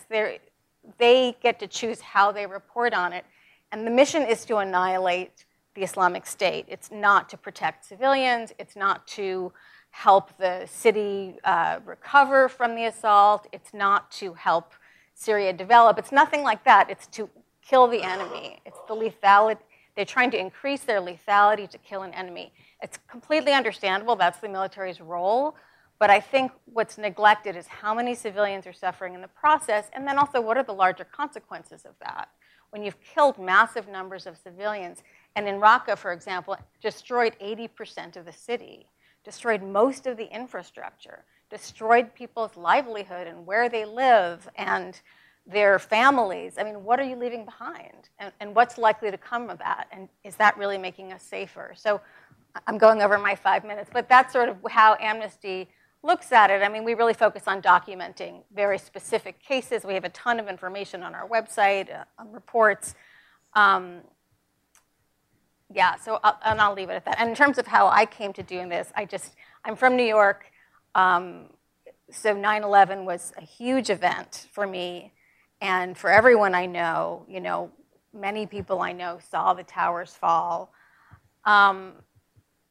They 0.97 1.35
get 1.41 1.59
to 1.59 1.67
choose 1.67 2.01
how 2.01 2.31
they 2.31 2.45
report 2.45 2.93
on 2.93 3.13
it. 3.13 3.25
And 3.71 3.85
the 3.85 3.91
mission 3.91 4.23
is 4.23 4.45
to 4.45 4.57
annihilate 4.57 5.45
the 5.75 5.83
Islamic 5.83 6.25
State. 6.25 6.65
It's 6.67 6.91
not 6.91 7.29
to 7.29 7.37
protect 7.37 7.85
civilians, 7.85 8.53
it's 8.57 8.75
not 8.75 9.05
to 9.07 9.51
help 9.91 10.37
the 10.37 10.65
city 10.67 11.35
uh, 11.43 11.79
recover 11.85 12.49
from 12.49 12.75
the 12.75 12.85
assault, 12.85 13.47
it's 13.51 13.73
not 13.73 14.11
to 14.11 14.33
help 14.33 14.73
Syria 15.13 15.51
develop. 15.53 15.97
It's 15.97 16.11
nothing 16.11 16.43
like 16.43 16.63
that. 16.65 16.89
It's 16.89 17.07
to 17.07 17.29
kill 17.67 17.87
the 17.87 18.03
enemy. 18.03 18.61
It's 18.65 18.77
the 18.87 18.95
lethality. 18.95 19.57
They're 19.95 20.05
trying 20.05 20.29
to 20.31 20.39
increase 20.39 20.81
their 20.81 21.01
lethality 21.01 21.67
to 21.69 21.77
kill 21.79 22.03
an 22.03 22.13
enemy. 22.13 22.53
It's 22.83 22.99
completely 23.09 23.53
understandable. 23.53 24.15
That's 24.15 24.39
the 24.39 24.47
military's 24.47 25.01
role. 25.01 25.55
But 25.99 26.11
I 26.11 26.19
think 26.19 26.51
what's 26.65 26.99
neglected 26.99 27.55
is 27.55 27.65
how 27.65 27.95
many 27.95 28.13
civilians 28.13 28.67
are 28.67 28.73
suffering 28.73 29.15
in 29.15 29.21
the 29.21 29.27
process, 29.27 29.89
and 29.93 30.07
then 30.07 30.19
also 30.19 30.39
what 30.39 30.57
are 30.57 30.63
the 30.63 30.73
larger 30.73 31.03
consequences 31.03 31.85
of 31.85 31.93
that. 32.01 32.29
When 32.69 32.83
you've 32.83 33.01
killed 33.01 33.39
massive 33.39 33.87
numbers 33.87 34.27
of 34.27 34.37
civilians, 34.37 35.01
and 35.35 35.47
in 35.47 35.55
Raqqa, 35.55 35.97
for 35.97 36.11
example, 36.11 36.55
destroyed 36.81 37.35
80% 37.41 38.15
of 38.15 38.25
the 38.25 38.33
city, 38.33 38.85
destroyed 39.27 39.61
most 39.61 40.07
of 40.07 40.15
the 40.15 40.33
infrastructure, 40.33 41.25
destroyed 41.49 42.15
people's 42.15 42.55
livelihood 42.55 43.27
and 43.27 43.45
where 43.45 43.67
they 43.67 43.83
live 43.83 44.47
and 44.55 45.01
their 45.45 45.79
families. 45.79 46.53
I 46.57 46.63
mean, 46.63 46.85
what 46.85 46.97
are 46.97 47.03
you 47.03 47.17
leaving 47.17 47.43
behind? 47.43 48.07
And, 48.19 48.31
and 48.39 48.55
what's 48.55 48.77
likely 48.77 49.11
to 49.11 49.17
come 49.17 49.49
of 49.49 49.57
that? 49.57 49.89
And 49.91 50.07
is 50.23 50.37
that 50.37 50.57
really 50.57 50.77
making 50.77 51.11
us 51.11 51.23
safer? 51.23 51.73
So 51.75 51.99
I'm 52.65 52.77
going 52.77 53.01
over 53.01 53.17
my 53.17 53.35
five 53.35 53.65
minutes, 53.65 53.89
but 53.91 54.07
that's 54.07 54.31
sort 54.31 54.47
of 54.47 54.55
how 54.69 54.95
Amnesty 55.01 55.67
looks 56.03 56.31
at 56.31 56.49
it. 56.49 56.63
I 56.63 56.69
mean, 56.69 56.85
we 56.85 56.93
really 56.93 57.13
focus 57.13 57.43
on 57.47 57.61
documenting 57.61 58.43
very 58.55 58.77
specific 58.77 59.43
cases. 59.43 59.83
We 59.83 59.93
have 59.95 60.05
a 60.05 60.09
ton 60.09 60.39
of 60.39 60.47
information 60.47 61.03
on 61.03 61.13
our 61.13 61.27
website, 61.27 61.93
uh, 61.93 62.05
on 62.17 62.31
reports. 62.31 62.95
Um, 63.55 64.03
yeah, 65.73 65.95
so 65.95 66.19
I'll, 66.23 66.39
and 66.45 66.61
I'll 66.61 66.73
leave 66.73 66.89
it 66.89 66.93
at 66.93 67.05
that. 67.05 67.19
And 67.19 67.29
in 67.29 67.35
terms 67.35 67.57
of 67.57 67.67
how 67.67 67.87
I 67.87 68.05
came 68.05 68.33
to 68.33 68.43
doing 68.43 68.69
this, 68.69 68.91
I 68.95 69.05
just, 69.05 69.35
I'm 69.65 69.75
from 69.75 69.95
New 69.95 70.05
York. 70.05 70.45
Um, 70.95 71.47
so 72.09 72.33
9 72.33 72.63
11 72.63 73.05
was 73.05 73.33
a 73.37 73.41
huge 73.41 73.89
event 73.89 74.47
for 74.51 74.65
me 74.65 75.11
and 75.59 75.97
for 75.97 76.09
everyone 76.09 76.55
I 76.55 76.65
know. 76.65 77.25
You 77.27 77.41
know, 77.41 77.71
many 78.13 78.45
people 78.45 78.81
I 78.81 78.93
know 78.93 79.19
saw 79.29 79.53
the 79.53 79.63
towers 79.63 80.13
fall. 80.13 80.71
Um, 81.45 81.93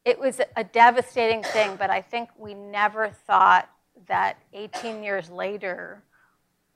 it 0.05 0.19
was 0.19 0.39
a 0.55 0.63
devastating 0.63 1.43
thing, 1.43 1.75
but 1.75 1.89
I 1.89 2.01
think 2.01 2.29
we 2.37 2.53
never 2.53 3.09
thought 3.09 3.69
that 4.07 4.37
18 4.53 5.03
years 5.03 5.29
later, 5.29 6.03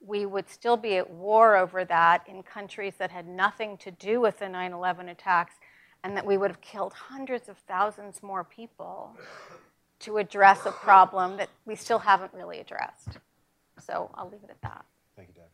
we 0.04 0.26
would 0.26 0.48
still 0.48 0.76
be 0.76 0.96
at 0.96 1.08
war 1.08 1.56
over 1.56 1.84
that 1.84 2.26
in 2.28 2.42
countries 2.42 2.94
that 2.98 3.10
had 3.10 3.26
nothing 3.26 3.76
to 3.78 3.90
do 3.90 4.20
with 4.20 4.38
the 4.38 4.48
9 4.48 4.72
11 4.72 5.08
attacks, 5.08 5.54
and 6.04 6.16
that 6.16 6.26
we 6.26 6.36
would 6.36 6.50
have 6.50 6.60
killed 6.60 6.92
hundreds 6.92 7.48
of 7.48 7.56
thousands 7.58 8.22
more 8.22 8.44
people 8.44 9.16
to 10.00 10.18
address 10.18 10.66
a 10.66 10.72
problem 10.72 11.36
that 11.36 11.48
we 11.64 11.76
still 11.76 11.98
haven't 11.98 12.32
really 12.34 12.58
addressed. 12.58 13.18
So 13.78 14.10
I'll 14.14 14.28
leave 14.28 14.42
it 14.42 14.50
at 14.50 14.60
that. 14.62 14.84
Thank 15.16 15.28
you, 15.28 15.34
Doug. 15.34 15.50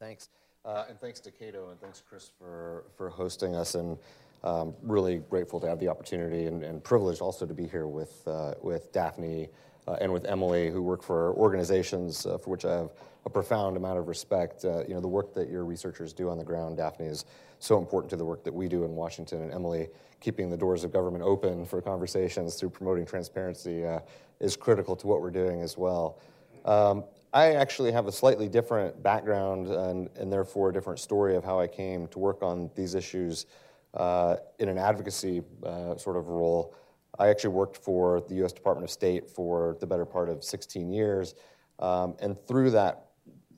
Thanks. 0.00 0.28
Uh, 0.64 0.84
and 0.88 0.98
thanks 1.00 1.20
to 1.20 1.30
Cato 1.30 1.70
and 1.70 1.80
thanks, 1.80 2.02
Chris, 2.08 2.30
for, 2.38 2.84
for 2.96 3.10
hosting 3.10 3.54
us. 3.54 3.74
And 3.74 3.98
um, 4.44 4.74
really 4.82 5.18
grateful 5.18 5.60
to 5.60 5.68
have 5.68 5.78
the 5.78 5.88
opportunity 5.88 6.46
and, 6.46 6.62
and 6.62 6.82
privileged 6.82 7.20
also 7.20 7.46
to 7.46 7.54
be 7.54 7.66
here 7.66 7.86
with, 7.86 8.26
uh, 8.26 8.54
with 8.62 8.92
Daphne 8.92 9.48
uh, 9.86 9.96
and 10.00 10.12
with 10.12 10.24
Emily, 10.24 10.70
who 10.70 10.82
work 10.82 11.02
for 11.02 11.34
organizations 11.34 12.26
uh, 12.26 12.38
for 12.38 12.50
which 12.50 12.64
I 12.64 12.72
have 12.72 12.90
a 13.24 13.30
profound 13.30 13.76
amount 13.76 13.98
of 13.98 14.08
respect. 14.08 14.64
Uh, 14.64 14.84
you 14.86 14.94
know, 14.94 15.00
the 15.00 15.08
work 15.08 15.34
that 15.34 15.48
your 15.48 15.64
researchers 15.64 16.12
do 16.12 16.28
on 16.28 16.38
the 16.38 16.44
ground, 16.44 16.76
Daphne, 16.76 17.06
is 17.06 17.24
so 17.58 17.78
important 17.78 18.10
to 18.10 18.16
the 18.16 18.24
work 18.24 18.42
that 18.44 18.52
we 18.52 18.68
do 18.68 18.84
in 18.84 18.94
Washington. 18.94 19.42
And 19.42 19.52
Emily, 19.52 19.88
keeping 20.20 20.50
the 20.50 20.56
doors 20.56 20.84
of 20.84 20.92
government 20.92 21.24
open 21.24 21.64
for 21.64 21.80
conversations 21.80 22.56
through 22.56 22.70
promoting 22.70 23.06
transparency 23.06 23.84
uh, 23.84 24.00
is 24.40 24.56
critical 24.56 24.96
to 24.96 25.06
what 25.06 25.20
we're 25.20 25.30
doing 25.30 25.62
as 25.62 25.76
well. 25.76 26.18
Um, 26.64 27.04
I 27.32 27.54
actually 27.54 27.92
have 27.92 28.06
a 28.06 28.12
slightly 28.12 28.48
different 28.48 29.02
background 29.02 29.68
and, 29.68 30.10
and, 30.16 30.32
therefore 30.32 30.68
a 30.68 30.72
different 30.72 31.00
story 31.00 31.34
of 31.34 31.42
how 31.42 31.58
I 31.58 31.66
came 31.66 32.06
to 32.08 32.18
work 32.18 32.42
on 32.42 32.70
these 32.74 32.94
issues 32.94 33.46
uh, 33.94 34.36
in 34.58 34.68
an 34.68 34.78
advocacy 34.78 35.42
uh, 35.64 35.96
sort 35.96 36.16
of 36.16 36.28
role. 36.28 36.74
I 37.18 37.28
actually 37.28 37.50
worked 37.50 37.76
for 37.76 38.20
the 38.28 38.34
U.S. 38.36 38.52
Department 38.52 38.84
of 38.84 38.90
State 38.90 39.28
for 39.28 39.76
the 39.80 39.86
better 39.86 40.04
part 40.04 40.28
of 40.28 40.42
16 40.42 40.90
years, 40.90 41.34
um, 41.78 42.14
and 42.20 42.36
through 42.46 42.70
that, 42.70 43.08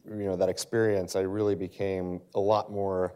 you 0.08 0.24
know, 0.24 0.36
that 0.36 0.48
experience, 0.48 1.16
I 1.16 1.20
really 1.20 1.54
became 1.54 2.20
a 2.34 2.40
lot 2.40 2.70
more, 2.70 3.14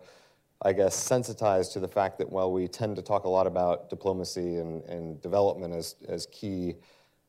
I 0.63 0.73
guess, 0.73 0.95
sensitized 0.95 1.73
to 1.73 1.81
the 1.81 1.89
fact 1.89 2.19
that 2.19 2.31
while 2.31 2.53
we 2.53 2.69
tend 2.69 2.97
to 2.97 3.03
talk 3.03 3.25
a 3.25 3.29
lot 3.29 3.47
about 3.47 3.91
diplomacy 3.91 4.57
and, 4.57 4.85
and 4.85 5.21
development 5.21 5.75
as, 5.75 5.97
as 6.09 6.27
key 6.27 6.77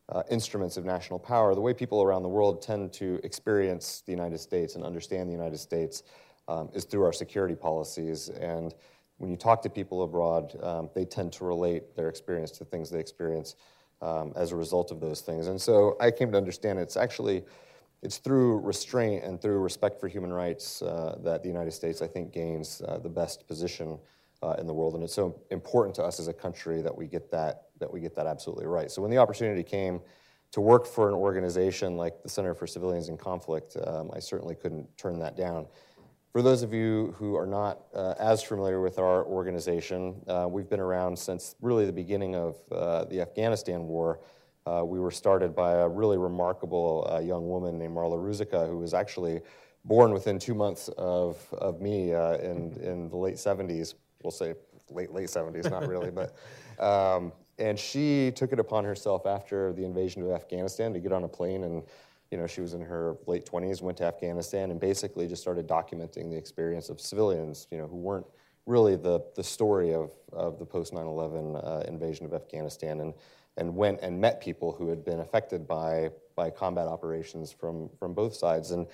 uh, 0.10 0.24
instruments 0.30 0.78
of 0.78 0.86
national 0.86 1.20
power, 1.20 1.54
the 1.56 1.62
way 1.62 1.74
people 1.74 2.02
around 2.02 2.24
the 2.24 2.30
world 2.30 2.62
tend 2.62 2.92
to 2.94 3.20
experience 3.24 4.04
the 4.06 4.12
United 4.12 4.40
States 4.40 4.76
and 4.76 4.84
understand 4.84 5.30
the 5.30 5.34
United 5.34 5.58
States 5.60 6.04
um, 6.48 6.70
is 6.74 6.84
through 6.84 7.04
our 7.04 7.14
security 7.14 7.56
policies 7.56 8.30
and 8.30 8.74
when 9.20 9.30
you 9.30 9.38
talk 9.38 9.62
to 9.62 9.70
people 9.70 10.04
abroad, 10.04 10.58
um, 10.64 10.90
they 10.96 11.06
tend 11.06 11.32
to 11.34 11.46
relate 11.46 11.96
their 11.96 12.10
experience 12.10 12.52
to 12.52 12.66
things 12.66 12.90
they 12.90 13.00
experience 13.00 13.56
um, 14.02 14.34
as 14.36 14.52
a 14.52 14.56
result 14.56 14.92
of 14.92 15.00
those 15.00 15.22
things. 15.22 15.48
And 15.48 15.62
so 15.62 15.96
I 16.00 16.10
came 16.10 16.32
to 16.32 16.38
understand 16.38 16.80
it's 16.80 16.98
actually 16.98 17.44
it's 18.02 18.18
through 18.18 18.60
restraint 18.60 19.26
and 19.26 19.42
through 19.42 19.60
respect 19.60 20.00
for 20.00 20.08
human 20.08 20.32
rights 20.32 20.82
uh, 20.82 21.18
that 21.22 21.44
the 21.44 21.50
United 21.50 21.72
States, 21.72 22.02
I 22.02 22.08
think, 22.08 22.32
gains 22.32 22.82
uh, 22.88 22.98
the 22.98 23.10
best 23.10 23.46
position 23.46 24.00
uh, 24.42 24.56
in 24.58 24.68
the 24.68 24.74
world. 24.74 24.96
And 24.96 25.04
it's 25.04 25.14
so 25.14 25.38
important 25.52 25.96
to 25.96 26.04
us 26.04 26.18
as 26.18 26.30
a 26.30 26.34
country 26.34 26.82
that 26.82 26.96
we 26.96 27.08
get 27.08 27.30
that 27.32 27.64
that 27.80 27.92
we 27.92 28.00
get 28.00 28.16
that 28.16 28.26
absolutely 28.26 28.68
right. 28.68 28.90
So 28.90 29.02
when 29.02 29.12
the 29.12 29.18
opportunity 29.18 29.64
came 29.64 30.00
to 30.52 30.62
work 30.62 30.86
for 30.86 31.10
an 31.10 31.14
organization 31.14 31.98
like 31.98 32.24
the 32.24 32.30
Center 32.30 32.54
for 32.54 32.68
Civilians 32.68 33.10
in 33.10 33.18
Conflict, 33.18 33.76
um, 33.86 34.10
I 34.14 34.20
certainly 34.20 34.56
couldn't 34.56 34.86
turn 34.98 35.20
that 35.20 35.36
down. 35.36 35.68
For 36.32 36.44
those 36.44 36.62
of 36.62 36.74
you 36.74 37.16
who 37.18 37.36
are 37.36 37.48
not 37.48 37.80
uh, 37.94 38.14
as 38.20 38.44
familiar 38.44 38.82
with 38.82 39.00
our 39.00 39.26
organization, 39.26 40.22
uh, 40.28 40.46
we've 40.48 40.70
been 40.70 40.80
around 40.80 41.18
since 41.18 41.56
really 41.60 41.88
the 41.88 41.92
beginning 41.92 42.36
of 42.36 42.56
uh, 42.72 43.06
the 43.06 43.20
Afghanistan 43.20 43.88
war. 43.88 44.20
Uh, 44.68 44.84
we 44.86 45.00
were 45.00 45.10
started 45.10 45.56
by 45.56 45.72
a 45.72 45.88
really 45.88 46.20
remarkable 46.20 47.10
uh, 47.12 47.18
young 47.18 47.50
woman 47.50 47.80
named 47.80 47.96
Marla 47.96 48.16
Ruzicka, 48.16 48.70
who 48.70 48.78
was 48.78 48.94
actually 48.94 49.42
born 49.86 50.12
within 50.14 50.38
two 50.38 50.54
months 50.54 50.88
of, 51.00 51.44
of 51.54 51.82
me 51.82 52.14
uh, 52.14 52.38
in, 52.38 52.78
in 52.84 53.10
the 53.10 53.18
late 53.18 53.36
70s. 53.36 53.96
We'll 54.22 54.30
say 54.30 54.54
late, 54.92 55.12
late 55.12 55.30
70s, 55.30 55.72
not 55.72 55.88
really, 55.88 56.12
but. 56.12 56.36
Um, 56.80 57.32
and 57.58 57.78
she 57.78 58.32
took 58.36 58.54
it 58.54 58.60
upon 58.60 58.86
herself 58.86 59.26
after 59.26 59.74
the 59.74 59.84
invasion 59.84 60.22
of 60.22 60.30
Afghanistan 60.30 60.94
to 60.94 61.00
get 61.00 61.12
on 61.12 61.24
a 61.24 61.28
plane 61.28 61.64
and 61.64 61.84
you 62.32 62.38
know, 62.38 62.46
she 62.46 62.62
was 62.62 62.74
in 62.74 62.82
her 62.82 63.18
late 63.26 63.46
20s, 63.46 63.82
went 63.82 63.98
to 63.98 64.04
Afghanistan, 64.06 64.72
and 64.72 64.80
basically 64.80 65.28
just 65.28 65.42
started 65.42 65.68
documenting 65.68 66.30
the 66.30 66.38
experience 66.38 66.90
of 66.90 67.02
civilians, 67.02 67.68
you 67.72 67.78
know, 67.78 67.88
who 67.88 67.98
weren't 67.98 68.26
really 68.66 68.96
the, 68.96 69.20
the 69.36 69.44
story 69.44 69.94
of, 69.94 70.12
of 70.32 70.60
the 70.60 70.66
post 70.66 70.94
9 70.94 71.06
11 71.06 71.56
uh, 71.56 71.84
invasion 71.88 72.26
of 72.26 72.34
Afghanistan, 72.34 73.00
and, 73.02 73.14
and 73.58 73.76
went 73.76 74.00
and 74.02 74.20
met 74.20 74.40
people 74.40 74.72
who 74.72 74.90
had 74.90 75.04
been 75.04 75.20
affected 75.22 75.68
by, 75.68 76.12
by 76.36 76.50
combat 76.52 76.88
operations 76.88 77.52
from, 77.52 77.90
from 77.98 78.14
both 78.14 78.36
sides. 78.36 78.72
And 78.72 78.86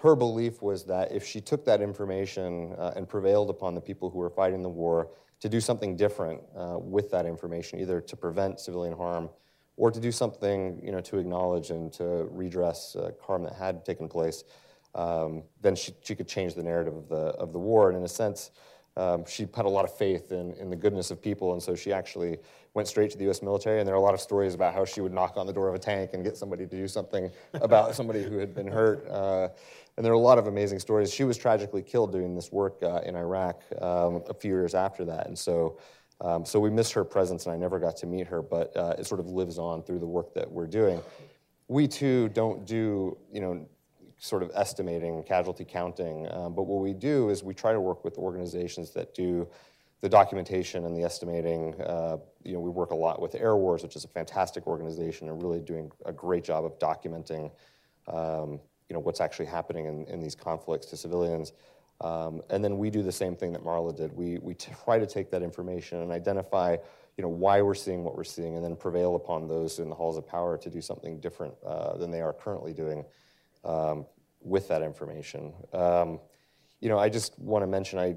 her 0.00 0.14
belief 0.14 0.60
was 0.60 0.84
that 0.84 1.10
if 1.10 1.24
she 1.24 1.40
took 1.40 1.64
that 1.64 1.80
information 1.80 2.74
uh, 2.76 2.92
and 2.96 3.08
prevailed 3.08 3.48
upon 3.48 3.74
the 3.74 3.80
people 3.80 4.10
who 4.10 4.18
were 4.18 4.30
fighting 4.30 4.62
the 4.62 4.68
war 4.68 5.08
to 5.40 5.48
do 5.48 5.60
something 5.60 5.96
different 5.96 6.42
uh, 6.56 6.76
with 6.78 7.10
that 7.10 7.24
information, 7.24 7.80
either 7.80 8.00
to 8.02 8.16
prevent 8.16 8.60
civilian 8.60 8.94
harm 8.94 9.30
or 9.76 9.90
to 9.90 10.00
do 10.00 10.12
something 10.12 10.80
you 10.82 10.92
know, 10.92 11.00
to 11.00 11.18
acknowledge 11.18 11.70
and 11.70 11.92
to 11.92 12.28
redress 12.30 12.96
uh, 12.96 13.10
harm 13.20 13.42
that 13.42 13.54
had 13.54 13.84
taken 13.84 14.08
place, 14.08 14.44
um, 14.94 15.42
then 15.60 15.74
she, 15.74 15.92
she 16.02 16.14
could 16.14 16.28
change 16.28 16.54
the 16.54 16.62
narrative 16.62 16.94
of 16.94 17.08
the, 17.08 17.16
of 17.16 17.52
the 17.52 17.58
war. 17.58 17.88
And 17.88 17.98
in 17.98 18.04
a 18.04 18.08
sense, 18.08 18.50
um, 18.96 19.24
she 19.26 19.48
had 19.54 19.64
a 19.64 19.68
lot 19.68 19.84
of 19.84 19.96
faith 19.96 20.30
in, 20.30 20.52
in 20.54 20.70
the 20.70 20.76
goodness 20.76 21.10
of 21.10 21.20
people, 21.20 21.52
and 21.52 21.62
so 21.62 21.74
she 21.74 21.92
actually 21.92 22.38
went 22.74 22.86
straight 22.86 23.10
to 23.10 23.18
the 23.18 23.24
U.S. 23.24 23.42
military. 23.42 23.80
And 23.80 23.88
there 23.88 23.94
are 23.94 23.98
a 23.98 24.02
lot 24.02 24.14
of 24.14 24.20
stories 24.20 24.54
about 24.54 24.72
how 24.72 24.84
she 24.84 25.00
would 25.00 25.12
knock 25.12 25.36
on 25.36 25.46
the 25.46 25.52
door 25.52 25.68
of 25.68 25.74
a 25.74 25.78
tank 25.78 26.10
and 26.12 26.22
get 26.22 26.36
somebody 26.36 26.64
to 26.64 26.76
do 26.76 26.86
something 26.86 27.30
about 27.54 27.94
somebody 27.96 28.22
who 28.22 28.38
had 28.38 28.54
been 28.54 28.68
hurt. 28.68 29.08
Uh, 29.08 29.48
and 29.96 30.04
there 30.04 30.12
are 30.12 30.16
a 30.16 30.20
lot 30.20 30.38
of 30.38 30.46
amazing 30.46 30.78
stories. 30.78 31.12
She 31.12 31.24
was 31.24 31.36
tragically 31.36 31.82
killed 31.82 32.12
doing 32.12 32.34
this 32.34 32.52
work 32.52 32.78
uh, 32.82 33.00
in 33.04 33.16
Iraq 33.16 33.62
um, 33.80 34.22
a 34.28 34.34
few 34.34 34.52
years 34.52 34.74
after 34.74 35.04
that, 35.06 35.26
and 35.26 35.38
so 35.38 35.78
um, 36.24 36.44
so 36.46 36.58
we 36.58 36.70
miss 36.70 36.90
her 36.92 37.04
presence, 37.04 37.44
and 37.44 37.54
I 37.54 37.58
never 37.58 37.78
got 37.78 37.96
to 37.98 38.06
meet 38.06 38.26
her, 38.28 38.40
but 38.40 38.74
uh, 38.76 38.94
it 38.98 39.06
sort 39.06 39.20
of 39.20 39.28
lives 39.28 39.58
on 39.58 39.82
through 39.82 39.98
the 39.98 40.06
work 40.06 40.32
that 40.34 40.50
we're 40.50 40.66
doing. 40.66 41.02
We 41.68 41.86
too 41.86 42.30
don't 42.30 42.66
do, 42.66 43.18
you 43.30 43.40
know, 43.40 43.68
sort 44.18 44.42
of 44.42 44.50
estimating, 44.54 45.22
casualty 45.24 45.66
counting, 45.66 46.26
um, 46.32 46.54
but 46.54 46.62
what 46.62 46.80
we 46.80 46.94
do 46.94 47.28
is 47.28 47.44
we 47.44 47.52
try 47.52 47.72
to 47.72 47.80
work 47.80 48.04
with 48.04 48.16
organizations 48.16 48.90
that 48.92 49.14
do 49.14 49.46
the 50.00 50.08
documentation 50.08 50.86
and 50.86 50.96
the 50.96 51.02
estimating, 51.02 51.80
uh, 51.82 52.16
you 52.42 52.52
know, 52.54 52.60
we 52.60 52.70
work 52.70 52.90
a 52.90 52.94
lot 52.94 53.20
with 53.20 53.32
Airwars, 53.32 53.82
which 53.82 53.96
is 53.96 54.04
a 54.04 54.08
fantastic 54.08 54.66
organization 54.66 55.28
and 55.28 55.42
really 55.42 55.60
doing 55.60 55.90
a 56.06 56.12
great 56.12 56.44
job 56.44 56.64
of 56.64 56.78
documenting, 56.78 57.50
um, 58.08 58.60
you 58.88 58.94
know, 58.94 59.00
what's 59.00 59.20
actually 59.20 59.46
happening 59.46 59.86
in, 59.86 60.04
in 60.06 60.20
these 60.20 60.34
conflicts 60.34 60.86
to 60.86 60.96
civilians. 60.96 61.52
Um, 62.00 62.42
and 62.50 62.62
then 62.62 62.76
we 62.78 62.90
do 62.90 63.02
the 63.02 63.12
same 63.12 63.36
thing 63.36 63.52
that 63.52 63.62
Marla 63.62 63.96
did. 63.96 64.12
We, 64.12 64.38
we 64.38 64.54
try 64.54 64.98
to 64.98 65.06
take 65.06 65.30
that 65.30 65.42
information 65.42 66.00
and 66.00 66.10
identify, 66.10 66.76
you 67.16 67.22
know, 67.22 67.28
why 67.28 67.62
we're 67.62 67.74
seeing 67.74 68.04
what 68.04 68.16
we're 68.16 68.24
seeing, 68.24 68.56
and 68.56 68.64
then 68.64 68.76
prevail 68.76 69.16
upon 69.16 69.48
those 69.48 69.78
in 69.78 69.88
the 69.88 69.94
halls 69.94 70.18
of 70.18 70.26
power 70.26 70.58
to 70.58 70.70
do 70.70 70.80
something 70.80 71.20
different 71.20 71.54
uh, 71.64 71.96
than 71.96 72.10
they 72.10 72.20
are 72.20 72.32
currently 72.32 72.72
doing 72.72 73.04
um, 73.64 74.06
with 74.40 74.68
that 74.68 74.82
information. 74.82 75.52
Um, 75.72 76.20
you 76.80 76.88
know, 76.88 76.98
I 76.98 77.08
just 77.08 77.38
want 77.38 77.62
to 77.62 77.66
mention, 77.66 77.98
I, 77.98 78.16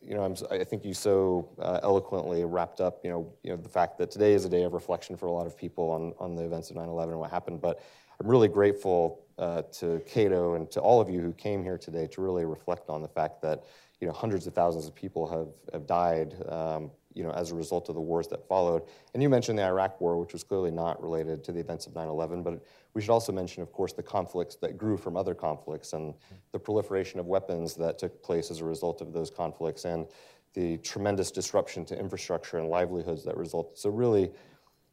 you 0.00 0.14
know, 0.14 0.22
I'm, 0.22 0.34
i 0.50 0.64
think 0.64 0.84
you 0.84 0.94
so 0.94 1.50
uh, 1.58 1.80
eloquently 1.82 2.44
wrapped 2.44 2.80
up, 2.80 3.00
you 3.04 3.10
know, 3.10 3.34
you 3.42 3.50
know, 3.50 3.56
the 3.56 3.68
fact 3.68 3.98
that 3.98 4.10
today 4.10 4.32
is 4.32 4.44
a 4.44 4.48
day 4.48 4.62
of 4.62 4.72
reflection 4.72 5.16
for 5.16 5.26
a 5.26 5.32
lot 5.32 5.46
of 5.46 5.56
people 5.56 5.90
on, 5.90 6.14
on 6.18 6.34
the 6.34 6.44
events 6.44 6.70
of 6.70 6.76
9/11 6.76 7.10
and 7.10 7.18
what 7.18 7.30
happened. 7.30 7.60
But 7.60 7.82
I'm 8.18 8.26
really 8.26 8.48
grateful 8.48 9.25
uh, 9.38 9.62
to 9.72 10.00
Cato 10.06 10.54
and 10.54 10.70
to 10.70 10.80
all 10.80 11.00
of 11.00 11.10
you 11.10 11.20
who 11.20 11.32
came 11.32 11.62
here 11.62 11.78
today 11.78 12.06
to 12.08 12.20
really 12.20 12.44
reflect 12.44 12.88
on 12.88 13.02
the 13.02 13.08
fact 13.08 13.42
that, 13.42 13.64
you 14.00 14.06
know, 14.06 14.12
hundreds 14.12 14.46
of 14.46 14.54
thousands 14.54 14.86
of 14.86 14.94
people 14.94 15.26
have 15.26 15.48
have 15.72 15.86
died, 15.86 16.34
um, 16.48 16.90
you 17.14 17.22
know, 17.22 17.30
as 17.30 17.50
a 17.50 17.54
result 17.54 17.88
of 17.88 17.94
the 17.94 18.00
wars 18.00 18.28
that 18.28 18.46
followed. 18.48 18.82
And 19.14 19.22
you 19.22 19.28
mentioned 19.28 19.58
the 19.58 19.64
Iraq 19.64 20.00
War, 20.00 20.18
which 20.18 20.32
was 20.32 20.42
clearly 20.42 20.70
not 20.70 21.02
related 21.02 21.44
to 21.44 21.52
the 21.52 21.60
events 21.60 21.86
of 21.86 21.94
9/11, 21.94 22.42
but 22.42 22.62
we 22.94 23.00
should 23.00 23.10
also 23.10 23.32
mention, 23.32 23.62
of 23.62 23.72
course, 23.72 23.92
the 23.92 24.02
conflicts 24.02 24.56
that 24.56 24.78
grew 24.78 24.96
from 24.96 25.16
other 25.16 25.34
conflicts 25.34 25.92
and 25.92 26.14
the 26.52 26.58
proliferation 26.58 27.20
of 27.20 27.26
weapons 27.26 27.74
that 27.74 27.98
took 27.98 28.22
place 28.22 28.50
as 28.50 28.60
a 28.60 28.64
result 28.64 29.00
of 29.00 29.12
those 29.12 29.30
conflicts 29.30 29.84
and 29.84 30.06
the 30.54 30.78
tremendous 30.78 31.30
disruption 31.30 31.84
to 31.84 31.98
infrastructure 31.98 32.56
and 32.56 32.70
livelihoods 32.70 33.22
that 33.24 33.36
resulted. 33.36 33.76
So 33.76 33.90
really, 33.90 34.32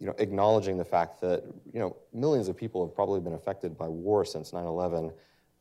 you 0.03 0.09
know, 0.09 0.15
acknowledging 0.17 0.77
the 0.77 0.83
fact 0.83 1.21
that, 1.21 1.45
you 1.71 1.79
know, 1.79 1.95
millions 2.11 2.49
of 2.49 2.57
people 2.57 2.85
have 2.85 2.93
probably 2.93 3.21
been 3.21 3.35
affected 3.35 3.77
by 3.77 3.87
war 3.87 4.25
since 4.25 4.51
9/11. 4.51 5.13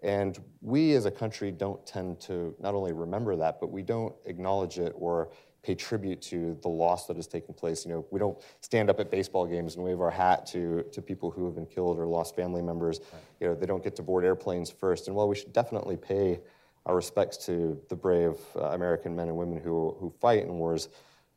And 0.02 0.36
we 0.60 0.94
as 0.94 1.04
a 1.04 1.12
country 1.12 1.52
don't 1.52 1.86
tend 1.86 2.18
to 2.22 2.52
not 2.58 2.74
only 2.74 2.92
remember 2.92 3.36
that, 3.36 3.60
but 3.60 3.70
we 3.70 3.82
don't 3.82 4.12
acknowledge 4.24 4.80
it 4.80 4.94
or 4.96 5.30
pay 5.62 5.76
tribute 5.76 6.20
to 6.22 6.58
the 6.62 6.68
loss 6.68 7.06
that 7.06 7.14
has 7.14 7.28
taken 7.28 7.54
place. 7.54 7.86
You 7.86 7.92
know, 7.92 8.06
we 8.10 8.18
don't 8.18 8.36
stand 8.62 8.90
up 8.90 8.98
at 8.98 9.12
baseball 9.12 9.46
games 9.46 9.76
and 9.76 9.84
wave 9.84 10.00
our 10.00 10.10
hat 10.10 10.44
to, 10.46 10.82
to 10.90 11.00
people 11.00 11.30
who 11.30 11.44
have 11.44 11.54
been 11.54 11.66
killed 11.66 12.00
or 12.00 12.06
lost 12.08 12.34
family 12.34 12.62
members. 12.62 12.98
Right. 12.98 13.22
You 13.38 13.46
know, 13.46 13.54
they 13.54 13.66
don't 13.66 13.84
get 13.84 13.94
to 13.94 14.02
board 14.02 14.24
airplanes 14.24 14.72
first. 14.72 15.06
And 15.06 15.14
while 15.14 15.28
we 15.28 15.36
should 15.36 15.52
definitely 15.52 15.96
pay 15.96 16.40
our 16.84 16.96
respects 16.96 17.36
to 17.46 17.80
the 17.88 17.94
brave 17.94 18.34
uh, 18.56 18.70
American 18.70 19.14
men 19.14 19.28
and 19.28 19.36
women 19.36 19.56
who, 19.56 19.96
who 20.00 20.12
fight 20.20 20.42
in 20.42 20.52
wars, 20.54 20.88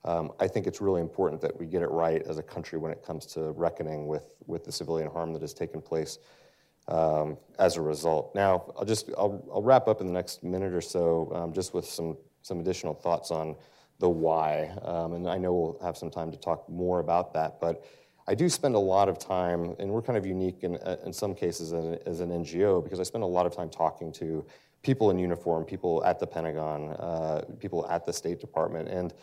um, 0.05 0.31
I 0.39 0.47
think 0.47 0.67
it's 0.67 0.79
really 0.79 1.01
important 1.01 1.41
that 1.41 1.59
we 1.59 1.65
get 1.65 1.81
it 1.81 1.89
right 1.89 2.21
as 2.21 2.37
a 2.37 2.43
country 2.43 2.77
when 2.77 2.91
it 2.91 3.03
comes 3.03 3.25
to 3.27 3.51
reckoning 3.51 4.07
with, 4.07 4.35
with 4.45 4.63
the 4.63 4.71
civilian 4.71 5.09
harm 5.09 5.33
that 5.33 5.41
has 5.41 5.53
taken 5.53 5.81
place 5.81 6.19
um, 6.87 7.37
as 7.57 7.75
a 7.75 7.81
result. 7.81 8.33
Now, 8.35 8.71
I'll 8.77 8.85
just 8.85 9.09
I'll, 9.17 9.43
I'll, 9.51 9.63
wrap 9.63 9.87
up 9.87 10.01
in 10.01 10.07
the 10.07 10.13
next 10.13 10.43
minute 10.43 10.73
or 10.73 10.81
so 10.81 11.31
um, 11.33 11.53
just 11.53 11.73
with 11.73 11.85
some, 11.85 12.17
some 12.43 12.59
additional 12.59 12.93
thoughts 12.93 13.31
on 13.31 13.55
the 13.97 14.07
why. 14.07 14.71
Um, 14.83 15.13
and 15.13 15.27
I 15.27 15.39
know 15.39 15.53
we'll 15.53 15.79
have 15.81 15.97
some 15.97 16.11
time 16.11 16.31
to 16.31 16.37
talk 16.37 16.69
more 16.69 16.99
about 16.99 17.33
that. 17.33 17.59
But 17.59 17.83
I 18.27 18.35
do 18.35 18.47
spend 18.47 18.75
a 18.75 18.79
lot 18.79 19.09
of 19.09 19.17
time, 19.17 19.75
and 19.79 19.89
we're 19.89 20.03
kind 20.03 20.17
of 20.17 20.25
unique 20.25 20.63
in, 20.63 20.75
in 21.03 21.11
some 21.11 21.33
cases 21.33 21.73
as 21.73 22.19
an 22.19 22.29
NGO 22.29 22.83
because 22.83 22.99
I 22.99 23.03
spend 23.03 23.23
a 23.23 23.27
lot 23.27 23.47
of 23.47 23.55
time 23.55 23.69
talking 23.69 24.11
to 24.13 24.45
people 24.83 25.09
in 25.09 25.17
uniform, 25.17 25.63
people 25.63 26.03
at 26.05 26.19
the 26.19 26.27
Pentagon, 26.27 26.91
uh, 26.91 27.41
people 27.59 27.87
at 27.89 28.05
the 28.05 28.13
State 28.13 28.39
Department. 28.39 28.87
And 28.89 29.13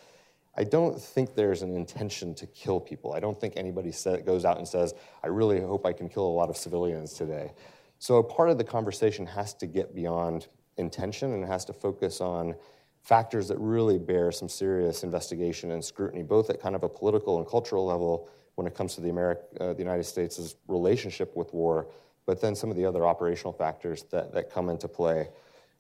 I 0.55 0.65
don't 0.65 1.01
think 1.01 1.35
there's 1.35 1.63
an 1.63 1.75
intention 1.75 2.35
to 2.35 2.47
kill 2.47 2.79
people. 2.79 3.15
I 3.15 3.21
don't 3.21 3.41
think 3.41 3.55
anybody 3.57 3.93
goes 4.25 4.45
out 4.45 4.59
and 4.59 4.69
says, 4.69 4.95
I 5.25 5.29
really 5.29 5.61
hope 5.61 5.87
I 5.87 5.93
can 5.93 6.09
kill 6.09 6.27
a 6.27 6.37
lot 6.37 6.51
of 6.51 6.57
civilians 6.57 7.15
today. 7.15 7.53
So 7.99 8.23
part 8.23 8.51
of 8.51 8.59
the 8.59 8.65
conversation 8.65 9.25
has 9.27 9.55
to 9.55 9.67
get 9.67 9.95
beyond 9.95 10.49
intention 10.77 11.33
and 11.33 11.45
has 11.45 11.65
to 11.67 11.73
focus 11.73 12.21
on 12.21 12.55
factors 13.01 13.49
that 13.49 13.59
really 13.59 13.99
bear 13.99 14.31
some 14.31 14.49
serious 14.49 15.03
investigation 15.03 15.71
and 15.73 15.85
scrutiny, 15.85 16.23
both 16.23 16.51
at 16.51 16.61
kind 16.61 16.75
of 16.75 16.83
a 16.83 16.89
political 16.89 17.39
and 17.39 17.47
cultural 17.47 17.85
level 17.87 18.29
when 18.55 18.67
it 18.67 18.75
comes 18.75 18.95
to 18.95 19.01
the, 19.01 19.09
Ameri- 19.09 19.37
uh, 19.61 19.73
the 19.73 19.79
United 19.79 20.05
States' 20.05 20.57
relationship 20.69 21.35
with 21.35 21.53
war, 21.53 21.89
but 22.27 22.41
then 22.41 22.55
some 22.55 22.71
of 22.71 22.77
the 22.77 22.85
other 22.85 23.07
operational 23.07 23.53
factors 23.53 24.05
that, 24.11 24.33
that 24.33 24.51
come 24.51 24.69
into 24.69 24.87
play. 24.87 25.29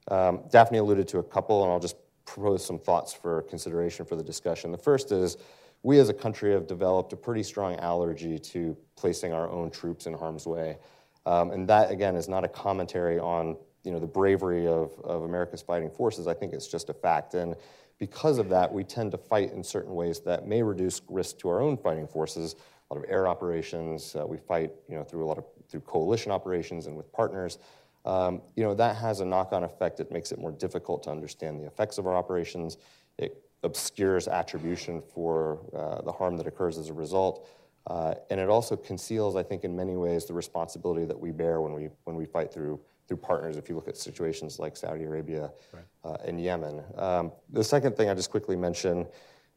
Um, 0.09 0.42
Daphne 0.51 0.79
alluded 0.79 1.07
to 1.09 1.18
a 1.18 1.23
couple, 1.23 1.62
and 1.62 1.73
I'll 1.73 1.79
just 1.79 1.96
propose 2.24 2.64
some 2.64 2.78
thoughts 2.78 3.12
for 3.12 3.42
consideration 3.42 4.04
for 4.04 4.16
the 4.16 4.22
discussion. 4.22 4.72
The 4.72 4.78
first 4.78 5.12
is 5.12 5.37
we 5.82 5.98
as 5.98 6.08
a 6.08 6.14
country 6.14 6.52
have 6.52 6.66
developed 6.66 7.12
a 7.12 7.16
pretty 7.16 7.42
strong 7.42 7.76
allergy 7.76 8.38
to 8.38 8.76
placing 8.96 9.32
our 9.32 9.50
own 9.50 9.70
troops 9.70 10.06
in 10.06 10.14
harm's 10.14 10.46
way. 10.46 10.78
Um, 11.26 11.50
and 11.50 11.68
that, 11.68 11.90
again, 11.90 12.16
is 12.16 12.28
not 12.28 12.44
a 12.44 12.48
commentary 12.48 13.18
on 13.18 13.56
you 13.85 13.90
know, 13.90 13.98
the 13.98 14.06
bravery 14.06 14.66
of, 14.66 14.92
of 15.02 15.22
America's 15.22 15.62
fighting 15.62 15.90
forces, 15.90 16.26
I 16.26 16.35
think 16.35 16.52
it's 16.52 16.68
just 16.68 16.88
a 16.88 16.94
fact. 16.94 17.35
And 17.35 17.56
because 17.98 18.38
of 18.38 18.48
that, 18.50 18.72
we 18.72 18.85
tend 18.85 19.11
to 19.12 19.18
fight 19.18 19.52
in 19.52 19.62
certain 19.62 19.94
ways 19.94 20.20
that 20.20 20.46
may 20.46 20.62
reduce 20.62 21.00
risk 21.08 21.38
to 21.38 21.48
our 21.48 21.61
own 21.61 21.76
fighting 21.76 22.06
forces. 22.06 22.54
A 22.90 22.94
lot 22.94 23.04
of 23.04 23.11
air 23.11 23.26
operations, 23.26 24.14
uh, 24.14 24.26
we 24.26 24.37
fight, 24.37 24.72
you 24.88 24.96
know, 24.96 25.04
through 25.04 25.24
a 25.24 25.26
lot 25.26 25.38
of 25.38 25.44
through 25.68 25.80
coalition 25.80 26.30
operations 26.30 26.87
and 26.87 26.96
with 26.96 27.11
partners. 27.12 27.58
Um, 28.05 28.43
you 28.57 28.65
know, 28.65 28.75
that 28.75 28.97
has 28.97 29.21
a 29.21 29.25
knock-on 29.25 29.65
effect. 29.65 30.01
It 30.01 30.11
makes 30.11 30.33
it 30.33 30.38
more 30.38 30.53
difficult 30.53 31.05
to 31.05 31.11
understand 31.11 31.61
the 31.61 31.67
effects 31.67 31.99
of 31.99 32.07
our 32.07 32.17
operations. 32.17 32.79
It 33.19 33.43
obscures 33.62 34.27
attribution 34.27 35.01
for 35.01 35.61
uh, 35.77 36.03
the 36.03 36.12
harm 36.12 36.37
that 36.38 36.47
occurs 36.47 36.79
as 36.79 36.88
a 36.88 36.93
result. 36.93 37.49
Uh, 37.87 38.15
and 38.31 38.41
it 38.41 38.49
also 38.49 38.77
conceals, 38.77 39.37
I 39.37 39.43
think, 39.43 39.65
in 39.65 39.77
many 39.77 39.97
ways, 39.97 40.25
the 40.25 40.35
responsibility 40.35 41.05
that 41.05 41.19
we 41.19 41.31
bear 41.31 41.61
when 41.61 41.73
we, 41.73 41.88
when 42.05 42.17
we 42.17 42.27
fight 42.27 42.53
through 42.53 42.81
through 43.09 43.17
partners 43.17 43.57
if 43.57 43.69
you 43.69 43.75
look 43.75 43.88
at 43.88 43.97
situations 43.97 44.59
like 44.59 44.77
Saudi 44.77 45.05
Arabia 45.05 45.51
right. 45.73 45.85
uh, 46.05 46.17
and 46.25 46.41
Yemen. 46.41 46.83
Um, 46.97 47.33
the 47.51 47.65
second 47.65 47.97
thing 47.97 48.09
I 48.09 48.15
just 48.15 48.31
quickly 48.31 48.57
mention 48.57 49.07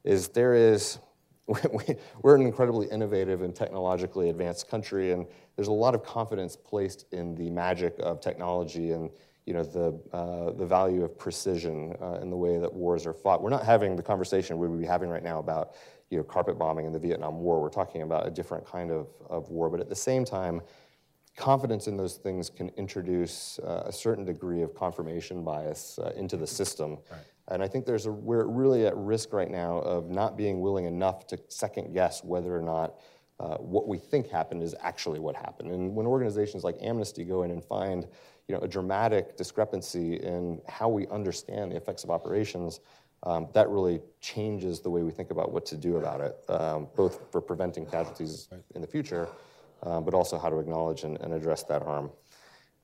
is 0.03 0.27
there 0.29 0.55
is, 0.55 0.99
we, 1.47 1.95
we're 2.21 2.35
an 2.35 2.41
incredibly 2.41 2.87
innovative 2.87 3.43
and 3.43 3.55
technologically 3.55 4.29
advanced 4.29 4.67
country, 4.67 5.11
and 5.11 5.25
there's 5.55 5.67
a 5.67 5.73
lot 5.73 5.95
of 5.95 6.03
confidence 6.03 6.55
placed 6.55 7.05
in 7.11 7.35
the 7.35 7.49
magic 7.49 7.95
of 7.99 8.19
technology 8.19 8.91
and 8.91 9.09
you 9.45 9.53
know, 9.53 9.63
the, 9.63 9.99
uh, 10.11 10.51
the 10.53 10.65
value 10.65 11.03
of 11.03 11.17
precision 11.17 11.95
uh, 12.01 12.19
in 12.21 12.31
the 12.31 12.35
way 12.35 12.57
that 12.57 12.73
wars 12.73 13.05
are 13.05 13.13
fought. 13.13 13.43
We're 13.43 13.51
not 13.51 13.63
having 13.63 13.95
the 13.95 14.01
conversation 14.01 14.57
we 14.57 14.67
would 14.67 14.79
be 14.79 14.87
having 14.87 15.09
right 15.09 15.23
now 15.23 15.37
about 15.37 15.75
you 16.09 16.17
know, 16.17 16.23
carpet 16.23 16.57
bombing 16.57 16.85
in 16.85 16.91
the 16.91 16.99
Vietnam 16.99 17.39
War. 17.39 17.61
We're 17.61 17.69
talking 17.69 18.01
about 18.01 18.25
a 18.25 18.31
different 18.31 18.65
kind 18.65 18.91
of, 18.91 19.07
of 19.29 19.49
war, 19.49 19.69
but 19.69 19.79
at 19.79 19.89
the 19.89 19.95
same 19.95 20.25
time, 20.25 20.61
confidence 21.35 21.87
in 21.87 21.97
those 21.97 22.15
things 22.15 22.49
can 22.49 22.69
introduce 22.69 23.59
uh, 23.59 23.83
a 23.85 23.91
certain 23.91 24.25
degree 24.25 24.61
of 24.61 24.73
confirmation 24.73 25.43
bias 25.43 25.99
uh, 25.99 26.11
into 26.15 26.37
the 26.37 26.47
system. 26.47 26.97
Right. 27.11 27.19
And 27.49 27.61
I 27.61 27.67
think 27.67 27.85
there's 27.85 28.07
a, 28.07 28.11
we're 28.11 28.45
really 28.45 28.87
at 28.87 28.95
risk 28.97 29.31
right 29.31 29.51
now 29.51 29.77
of 29.79 30.09
not 30.09 30.37
being 30.37 30.61
willing 30.61 30.85
enough 30.85 31.27
to 31.27 31.39
second 31.49 31.93
guess 31.93 32.23
whether 32.23 32.55
or 32.55 32.61
not 32.61 32.95
uh, 33.39 33.57
what 33.57 33.87
we 33.87 33.97
think 33.97 34.29
happened 34.29 34.63
is 34.63 34.75
actually 34.79 35.19
what 35.19 35.35
happened. 35.35 35.71
And 35.71 35.95
when 35.95 36.05
organizations 36.05 36.63
like 36.63 36.77
Amnesty 36.81 37.23
go 37.23 37.43
in 37.43 37.51
and 37.51 37.63
find 37.63 38.07
you 38.47 38.55
know, 38.55 38.61
a 38.61 38.67
dramatic 38.67 39.35
discrepancy 39.35 40.15
in 40.15 40.61
how 40.67 40.87
we 40.87 41.07
understand 41.07 41.71
the 41.71 41.75
effects 41.75 42.03
of 42.03 42.09
operations, 42.09 42.79
um, 43.23 43.47
that 43.53 43.67
really 43.69 44.01
changes 44.21 44.81
the 44.81 44.89
way 44.89 45.01
we 45.01 45.11
think 45.11 45.31
about 45.31 45.51
what 45.51 45.65
to 45.65 45.77
do 45.77 45.97
about 45.97 46.21
it, 46.21 46.37
um, 46.49 46.87
both 46.95 47.31
for 47.31 47.41
preventing 47.41 47.85
casualties 47.85 48.47
in 48.75 48.81
the 48.81 48.87
future 48.87 49.27
um, 49.83 50.03
but 50.03 50.13
also 50.13 50.37
how 50.37 50.49
to 50.49 50.59
acknowledge 50.59 51.03
and, 51.03 51.19
and 51.21 51.33
address 51.33 51.63
that 51.63 51.81
harm. 51.81 52.11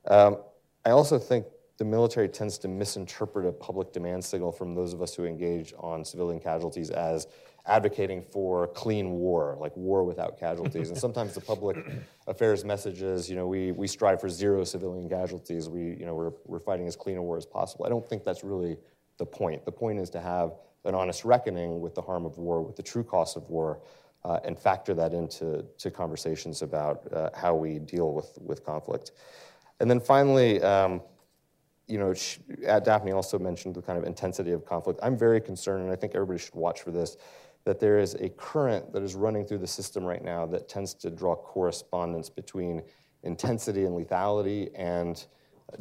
Um, 0.08 0.38
I 0.86 0.92
also 0.92 1.18
think 1.18 1.46
the 1.78 1.86
military 1.86 2.28
tends 2.28 2.58
to 2.60 2.68
misinterpret 2.68 3.46
a 3.46 3.52
public 3.52 3.92
demand 3.92 4.24
signal 4.24 4.52
from 4.52 4.76
those 4.76 4.94
of 4.94 5.02
us 5.02 5.16
who 5.16 5.26
engage 5.26 5.74
on 5.80 6.06
civilian 6.06 6.40
casualties 6.40 6.92
as 6.92 7.28
advocating 7.66 8.24
for 8.24 8.68
clean 8.68 9.12
war, 9.12 9.58
like 9.60 9.76
war 9.76 10.04
without 10.04 10.40
casualties. 10.40 10.90
and 10.90 10.98
sometimes 10.98 11.34
the 11.34 11.42
public 11.42 11.78
affairs 12.28 12.66
message 12.66 13.02
is, 13.02 13.30
you 13.30 13.36
know, 13.36 13.48
we, 13.48 13.72
we 13.72 13.88
strive 13.88 14.20
for 14.20 14.30
zero 14.30 14.64
civilian 14.64 15.08
casualties. 15.08 15.70
We, 15.70 15.82
you 15.82 16.06
know, 16.06 16.16
we're, 16.16 16.32
we're 16.46 16.60
fighting 16.60 16.88
as 16.88 16.96
clean 16.96 17.18
a 17.18 17.22
war 17.22 17.38
as 17.38 17.46
possible. 17.46 17.86
I 17.86 17.90
don't 17.90 18.08
think 18.08 18.24
that's 18.24 18.44
really 18.44 18.78
the 19.18 19.26
point. 19.26 19.66
The 19.66 19.72
point 19.72 20.00
is 20.00 20.10
to 20.12 20.20
have 20.20 20.54
an 20.86 20.96
honest 20.96 21.24
reckoning 21.24 21.80
with 21.80 21.94
the 21.94 22.02
harm 22.02 22.26
of 22.26 22.38
war, 22.38 22.62
with 22.62 22.76
the 22.76 22.84
true 22.84 23.04
cost 23.04 23.38
of 23.38 23.48
war, 23.50 23.82
uh, 24.24 24.40
and 24.44 24.58
factor 24.58 24.94
that 24.94 25.14
into 25.14 25.66
to 25.78 25.92
conversations 25.92 26.62
about 26.62 27.12
uh, 27.14 27.30
how 27.36 27.56
we 27.56 27.80
deal 27.80 28.14
with, 28.14 28.38
with 28.42 28.66
conflict. 28.66 29.12
And 29.80 29.90
then 29.90 30.00
finally, 30.00 30.62
um, 30.62 31.02
you 31.88 31.98
know, 31.98 32.14
she, 32.14 32.40
Daphne 32.84 33.12
also 33.12 33.38
mentioned 33.38 33.76
the 33.76 33.82
kind 33.82 33.98
of 33.98 34.06
intensity 34.06 34.52
of 34.52 34.66
conflict. 34.66 35.00
I'm 35.04 35.18
very 35.18 35.42
concerned, 35.42 35.84
and 35.84 35.92
I 35.92 35.96
think 35.96 36.16
everybody 36.16 36.40
should 36.40 36.56
watch 36.56 36.82
for 36.82 36.92
this, 36.92 37.18
that 37.64 37.80
there 37.80 38.00
is 38.00 38.16
a 38.16 38.30
current 38.30 38.92
that 38.94 39.04
is 39.04 39.16
running 39.16 39.46
through 39.46 39.60
the 39.60 39.68
system 39.68 40.04
right 40.04 40.24
now 40.24 40.46
that 40.48 40.68
tends 40.68 40.94
to 40.96 41.10
draw 41.10 41.36
correspondence 41.36 42.30
between 42.30 42.82
intensity 43.24 43.86
and 43.86 43.96
lethality 43.96 44.72
and 44.76 45.26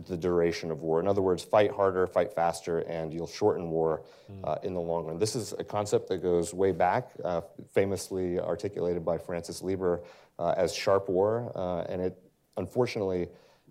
the 0.07 0.17
duration 0.17 0.71
of 0.71 0.83
war. 0.83 1.01
In 1.01 1.09
other 1.09 1.23
words, 1.23 1.43
fight 1.43 1.71
harder, 1.71 2.07
fight 2.07 2.33
faster, 2.33 2.81
and 2.81 3.13
you'll 3.13 3.27
shorten 3.27 3.71
war 3.71 4.05
uh, 4.45 4.57
in 4.63 4.75
the 4.75 4.81
long 4.81 5.07
run. 5.07 5.19
This 5.19 5.35
is 5.35 5.53
a 5.59 5.65
concept 5.65 6.09
that 6.09 6.19
goes 6.19 6.55
way 6.55 6.73
back, 6.73 7.11
uh, 7.25 7.41
famously 7.73 8.39
articulated 8.39 9.05
by 9.05 9.19
Francis 9.19 9.63
Lieber 9.63 10.03
uh, 10.39 10.55
as 10.57 10.75
sharp 10.75 11.09
war, 11.09 11.51
uh, 11.55 11.93
and 11.93 12.01
it 12.03 12.19
unfortunately. 12.57 13.29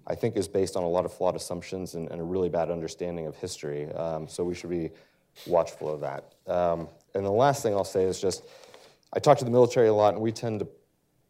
I 0.07 0.15
think 0.15 0.37
is 0.37 0.47
based 0.47 0.75
on 0.75 0.81
a 0.81 0.87
lot 0.87 1.05
of 1.05 1.13
flawed 1.13 1.35
assumptions 1.35 1.93
and, 1.93 2.09
and 2.09 2.19
a 2.19 2.23
really 2.23 2.49
bad 2.49 2.71
understanding 2.71 3.27
of 3.27 3.35
history. 3.35 3.91
Um, 3.91 4.27
so 4.27 4.43
we 4.43 4.55
should 4.55 4.71
be 4.71 4.89
watchful 5.45 5.93
of 5.93 5.99
that. 6.01 6.33
Um, 6.47 6.87
and 7.15 7.25
the 7.25 7.31
last 7.31 7.63
thing 7.63 7.73
I'll 7.73 7.83
say 7.83 8.03
is 8.03 8.19
just 8.19 8.43
I 9.11 9.19
talk 9.19 9.37
to 9.39 9.45
the 9.45 9.51
military 9.51 9.87
a 9.87 9.93
lot, 9.93 10.13
and 10.13 10.21
we 10.21 10.31
tend 10.31 10.59
to 10.59 10.67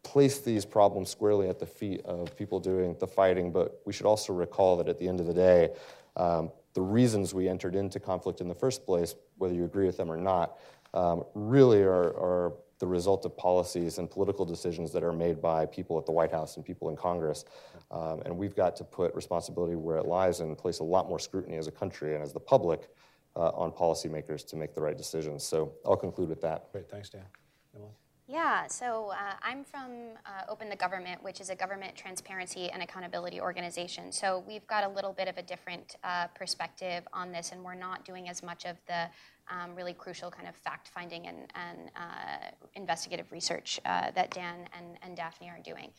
place 0.02 0.40
these 0.40 0.64
problems 0.64 1.10
squarely 1.10 1.48
at 1.48 1.58
the 1.58 1.66
feet 1.66 2.04
of 2.04 2.36
people 2.36 2.60
doing 2.60 2.96
the 3.00 3.06
fighting, 3.06 3.52
but 3.52 3.80
we 3.86 3.92
should 3.92 4.06
also 4.06 4.32
recall 4.32 4.76
that 4.76 4.88
at 4.88 4.98
the 4.98 5.08
end 5.08 5.20
of 5.20 5.26
the 5.26 5.34
day, 5.34 5.70
um, 6.16 6.50
the 6.74 6.82
reasons 6.82 7.34
we 7.34 7.48
entered 7.48 7.74
into 7.74 7.98
conflict 7.98 8.40
in 8.40 8.48
the 8.48 8.54
first 8.54 8.84
place, 8.84 9.14
whether 9.38 9.54
you 9.54 9.64
agree 9.64 9.86
with 9.86 9.96
them 9.96 10.10
or 10.10 10.16
not, 10.16 10.58
um, 10.94 11.24
really 11.34 11.82
are, 11.82 12.14
are, 12.16 12.52
the 12.80 12.86
result 12.86 13.26
of 13.26 13.36
policies 13.36 13.98
and 13.98 14.10
political 14.10 14.46
decisions 14.46 14.90
that 14.90 15.04
are 15.04 15.12
made 15.12 15.38
by 15.38 15.66
people 15.66 15.98
at 15.98 16.06
the 16.06 16.12
White 16.12 16.30
House 16.30 16.56
and 16.56 16.64
people 16.64 16.88
in 16.88 16.96
Congress. 16.96 17.44
Um, 17.90 18.22
and 18.24 18.34
we've 18.34 18.56
got 18.56 18.74
to 18.76 18.84
put 18.84 19.14
responsibility 19.14 19.74
where 19.74 19.98
it 19.98 20.06
lies 20.06 20.40
and 20.40 20.56
place 20.56 20.78
a 20.78 20.84
lot 20.84 21.06
more 21.06 21.18
scrutiny 21.18 21.58
as 21.58 21.66
a 21.66 21.70
country 21.70 22.14
and 22.14 22.22
as 22.22 22.32
the 22.32 22.40
public 22.40 22.88
uh, 23.36 23.50
on 23.50 23.72
policymakers 23.72 24.46
to 24.48 24.56
make 24.56 24.74
the 24.74 24.80
right 24.80 24.96
decisions. 24.96 25.44
So 25.44 25.72
I'll 25.84 25.96
conclude 25.96 26.28
with 26.28 26.40
that. 26.42 26.70
Great, 26.72 26.88
thanks, 26.90 27.08
Dan. 27.08 27.22
Emily? 27.74 27.92
Yeah, 28.26 28.68
so 28.68 29.10
uh, 29.10 29.34
I'm 29.42 29.64
from 29.64 29.90
uh, 30.24 30.48
Open 30.48 30.68
the 30.68 30.76
Government, 30.76 31.20
which 31.22 31.40
is 31.40 31.50
a 31.50 31.56
government 31.56 31.96
transparency 31.96 32.70
and 32.70 32.80
accountability 32.80 33.40
organization. 33.40 34.12
So 34.12 34.44
we've 34.46 34.66
got 34.68 34.84
a 34.84 34.88
little 34.88 35.12
bit 35.12 35.26
of 35.26 35.36
a 35.36 35.42
different 35.42 35.96
uh, 36.04 36.28
perspective 36.28 37.02
on 37.12 37.32
this, 37.32 37.50
and 37.50 37.64
we're 37.64 37.74
not 37.74 38.04
doing 38.04 38.28
as 38.28 38.40
much 38.42 38.66
of 38.66 38.76
the 38.86 39.08
um, 39.50 39.74
really 39.74 39.94
crucial 39.94 40.30
kind 40.30 40.48
of 40.48 40.54
fact 40.54 40.88
finding 40.88 41.26
and, 41.26 41.52
and 41.56 41.90
uh, 41.96 42.50
investigative 42.74 43.32
research 43.32 43.80
uh, 43.84 44.12
that 44.12 44.30
Dan 44.30 44.68
and, 44.78 44.96
and 45.02 45.16
Daphne 45.16 45.48
are 45.48 45.58
doing. 45.64 45.90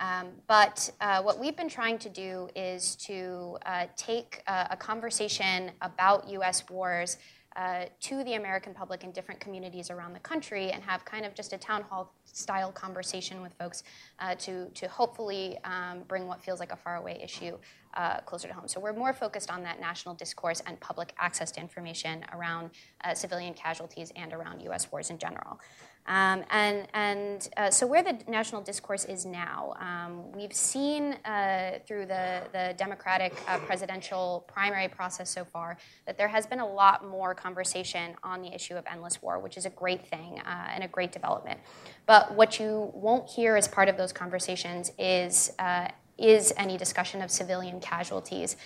Um, 0.00 0.28
but 0.46 0.90
uh, 1.00 1.22
what 1.22 1.38
we've 1.38 1.56
been 1.56 1.68
trying 1.68 1.98
to 1.98 2.08
do 2.08 2.48
is 2.56 2.96
to 2.96 3.58
take 3.96 4.42
a 4.46 4.76
conversation 4.76 5.70
about 5.80 6.28
US 6.28 6.68
wars 6.68 7.16
uh, 7.56 7.84
to 8.00 8.24
the 8.24 8.34
American 8.34 8.74
public 8.74 9.04
in 9.04 9.12
different 9.12 9.40
communities 9.40 9.88
around 9.90 10.12
the 10.12 10.18
country 10.20 10.72
and 10.72 10.82
have 10.82 11.04
kind 11.04 11.24
of 11.24 11.34
just 11.34 11.52
a 11.52 11.58
town 11.58 11.82
hall 11.82 12.12
style 12.24 12.72
conversation 12.72 13.40
with 13.40 13.52
folks 13.54 13.84
uh, 14.18 14.34
to, 14.34 14.68
to 14.70 14.88
hopefully 14.88 15.56
um, 15.64 16.02
bring 16.08 16.26
what 16.26 16.42
feels 16.42 16.58
like 16.58 16.72
a 16.72 16.76
faraway 16.76 17.20
issue 17.22 17.56
uh, 17.94 18.18
closer 18.22 18.48
to 18.48 18.54
home. 18.54 18.66
So 18.66 18.80
we're 18.80 18.92
more 18.92 19.12
focused 19.12 19.52
on 19.52 19.62
that 19.62 19.78
national 19.80 20.16
discourse 20.16 20.62
and 20.66 20.80
public 20.80 21.14
access 21.16 21.52
to 21.52 21.60
information 21.60 22.24
around 22.32 22.70
uh, 23.04 23.14
civilian 23.14 23.54
casualties 23.54 24.12
and 24.16 24.32
around 24.32 24.60
US 24.62 24.90
wars 24.90 25.10
in 25.10 25.18
general. 25.18 25.60
Um, 26.06 26.44
and 26.50 26.86
and 26.92 27.48
uh, 27.56 27.70
so, 27.70 27.86
where 27.86 28.02
the 28.02 28.18
national 28.28 28.60
discourse 28.60 29.06
is 29.06 29.24
now, 29.24 29.74
um, 29.80 30.32
we've 30.32 30.52
seen 30.52 31.14
uh, 31.24 31.78
through 31.86 32.06
the, 32.06 32.42
the 32.52 32.74
Democratic 32.76 33.34
uh, 33.48 33.58
presidential 33.60 34.44
primary 34.46 34.88
process 34.88 35.30
so 35.30 35.46
far 35.46 35.78
that 36.06 36.18
there 36.18 36.28
has 36.28 36.46
been 36.46 36.60
a 36.60 36.66
lot 36.66 37.08
more 37.08 37.34
conversation 37.34 38.14
on 38.22 38.42
the 38.42 38.54
issue 38.54 38.74
of 38.74 38.84
endless 38.90 39.22
war, 39.22 39.38
which 39.38 39.56
is 39.56 39.64
a 39.64 39.70
great 39.70 40.06
thing 40.06 40.40
uh, 40.40 40.68
and 40.74 40.84
a 40.84 40.88
great 40.88 41.10
development. 41.10 41.58
But 42.04 42.34
what 42.34 42.60
you 42.60 42.90
won't 42.92 43.28
hear 43.30 43.56
as 43.56 43.66
part 43.66 43.88
of 43.88 43.96
those 43.96 44.12
conversations 44.12 44.92
is 44.98 45.52
uh, 45.58 45.88
is 46.18 46.52
any 46.56 46.76
discussion 46.76 47.22
of 47.22 47.30
civilian 47.30 47.80
casualties 47.80 48.56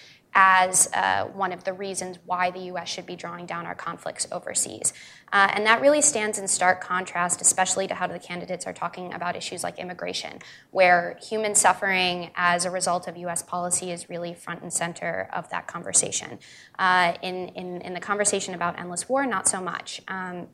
as 0.41 0.89
uh, 0.95 1.25
one 1.35 1.53
of 1.53 1.65
the 1.65 1.73
reasons 1.73 2.17
why 2.25 2.49
the 2.49 2.61
US 2.71 2.89
should 2.89 3.07
be 3.07 3.17
drawing 3.17 3.45
down 3.45 3.67
our 3.67 3.75
conflicts 3.75 4.25
overseas. 4.31 4.93
Uh, 5.33 5.51
and 5.53 5.67
that 5.67 5.81
really 5.81 6.01
stands 6.01 6.39
in 6.39 6.47
stark 6.47 6.81
contrast, 6.81 7.43
especially 7.43 7.89
to 7.89 7.95
how 7.95 8.07
the 8.07 8.21
candidates 8.21 8.65
are 8.65 8.73
talking 8.73 9.13
about 9.13 9.35
issues 9.35 9.65
like 9.65 9.81
immigration, 9.81 10.39
where 10.71 11.19
human 11.21 11.57
suffering 11.57 12.31
as 12.37 12.65
a 12.65 12.71
result 12.71 13.09
of 13.09 13.17
US 13.17 13.43
policy 13.43 13.91
is 13.91 14.09
really 14.09 14.33
front 14.33 14.63
and 14.63 14.73
center 14.73 15.29
of 15.33 15.51
that 15.51 15.67
conversation. 15.67 16.39
Uh, 16.79 17.15
in, 17.21 17.49
in, 17.49 17.81
in, 17.81 17.93
the 17.93 18.01
conversation 18.01 18.55
about 18.55 18.79
endless 18.79 19.09
war, 19.09 19.27
not 19.27 19.49
so 19.49 19.61
much. 19.61 20.01
Um, 20.07 20.47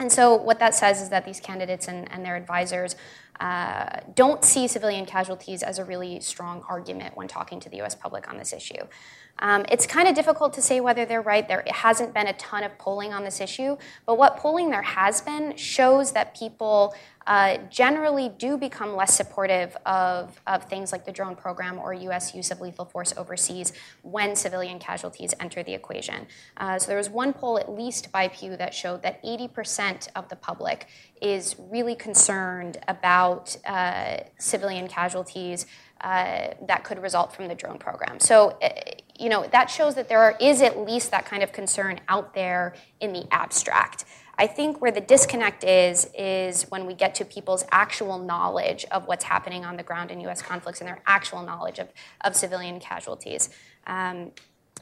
and 0.00 0.10
so, 0.10 0.34
what 0.34 0.58
that 0.58 0.74
says 0.74 1.00
is 1.00 1.10
that 1.10 1.24
these 1.24 1.38
candidates 1.38 1.86
and, 1.86 2.10
and 2.10 2.24
their 2.24 2.36
advisors 2.36 2.96
uh, 3.40 4.00
don't 4.14 4.44
see 4.44 4.66
civilian 4.66 5.06
casualties 5.06 5.62
as 5.62 5.78
a 5.78 5.84
really 5.84 6.20
strong 6.20 6.62
argument 6.68 7.16
when 7.16 7.28
talking 7.28 7.60
to 7.60 7.68
the 7.68 7.80
US 7.82 7.94
public 7.94 8.28
on 8.28 8.36
this 8.36 8.52
issue. 8.52 8.82
Um, 9.40 9.64
it's 9.70 9.86
kind 9.86 10.08
of 10.08 10.14
difficult 10.14 10.52
to 10.54 10.62
say 10.62 10.80
whether 10.80 11.04
they're 11.04 11.22
right. 11.22 11.46
There 11.46 11.62
hasn't 11.68 12.12
been 12.12 12.26
a 12.26 12.32
ton 12.34 12.64
of 12.64 12.76
polling 12.78 13.12
on 13.12 13.22
this 13.24 13.40
issue, 13.40 13.76
but 14.04 14.18
what 14.18 14.36
polling 14.36 14.70
there 14.70 14.82
has 14.82 15.20
been 15.20 15.56
shows 15.56 16.12
that 16.12 16.34
people 16.36 16.94
uh, 17.28 17.58
generally 17.68 18.30
do 18.38 18.56
become 18.56 18.96
less 18.96 19.14
supportive 19.14 19.76
of, 19.84 20.40
of 20.46 20.64
things 20.64 20.92
like 20.92 21.04
the 21.04 21.12
drone 21.12 21.36
program 21.36 21.78
or 21.78 21.92
U.S. 21.92 22.34
use 22.34 22.50
of 22.50 22.62
lethal 22.62 22.86
force 22.86 23.12
overseas 23.18 23.74
when 24.00 24.34
civilian 24.34 24.78
casualties 24.78 25.34
enter 25.38 25.62
the 25.62 25.74
equation. 25.74 26.26
Uh, 26.56 26.78
so 26.78 26.86
there 26.88 26.96
was 26.96 27.10
one 27.10 27.34
poll, 27.34 27.58
at 27.58 27.70
least 27.70 28.10
by 28.10 28.28
Pew, 28.28 28.56
that 28.56 28.72
showed 28.72 29.02
that 29.02 29.22
80% 29.22 30.08
of 30.16 30.30
the 30.30 30.36
public 30.36 30.86
is 31.20 31.54
really 31.58 31.94
concerned 31.94 32.78
about 32.88 33.54
uh, 33.66 34.16
civilian 34.38 34.88
casualties 34.88 35.66
uh, 36.00 36.48
that 36.66 36.82
could 36.82 37.02
result 37.02 37.34
from 37.34 37.46
the 37.46 37.54
drone 37.54 37.78
program. 37.78 38.20
So, 38.20 38.56
uh, 38.62 38.70
you 39.18 39.28
know, 39.28 39.46
that 39.52 39.68
shows 39.68 39.96
that 39.96 40.08
there 40.08 40.22
are, 40.22 40.34
is 40.40 40.62
at 40.62 40.78
least 40.78 41.10
that 41.10 41.26
kind 41.26 41.42
of 41.42 41.52
concern 41.52 42.00
out 42.08 42.32
there 42.32 42.74
in 43.00 43.12
the 43.12 43.26
abstract. 43.32 44.06
I 44.38 44.46
think 44.46 44.80
where 44.80 44.92
the 44.92 45.00
disconnect 45.00 45.64
is, 45.64 46.08
is 46.16 46.62
when 46.70 46.86
we 46.86 46.94
get 46.94 47.14
to 47.16 47.24
people's 47.24 47.64
actual 47.72 48.18
knowledge 48.18 48.84
of 48.92 49.06
what's 49.08 49.24
happening 49.24 49.64
on 49.64 49.76
the 49.76 49.82
ground 49.82 50.12
in 50.12 50.20
US 50.20 50.40
conflicts 50.40 50.80
and 50.80 50.88
their 50.88 51.02
actual 51.06 51.42
knowledge 51.42 51.80
of, 51.80 51.88
of 52.20 52.36
civilian 52.36 52.78
casualties. 52.78 53.50
Um, 53.86 54.30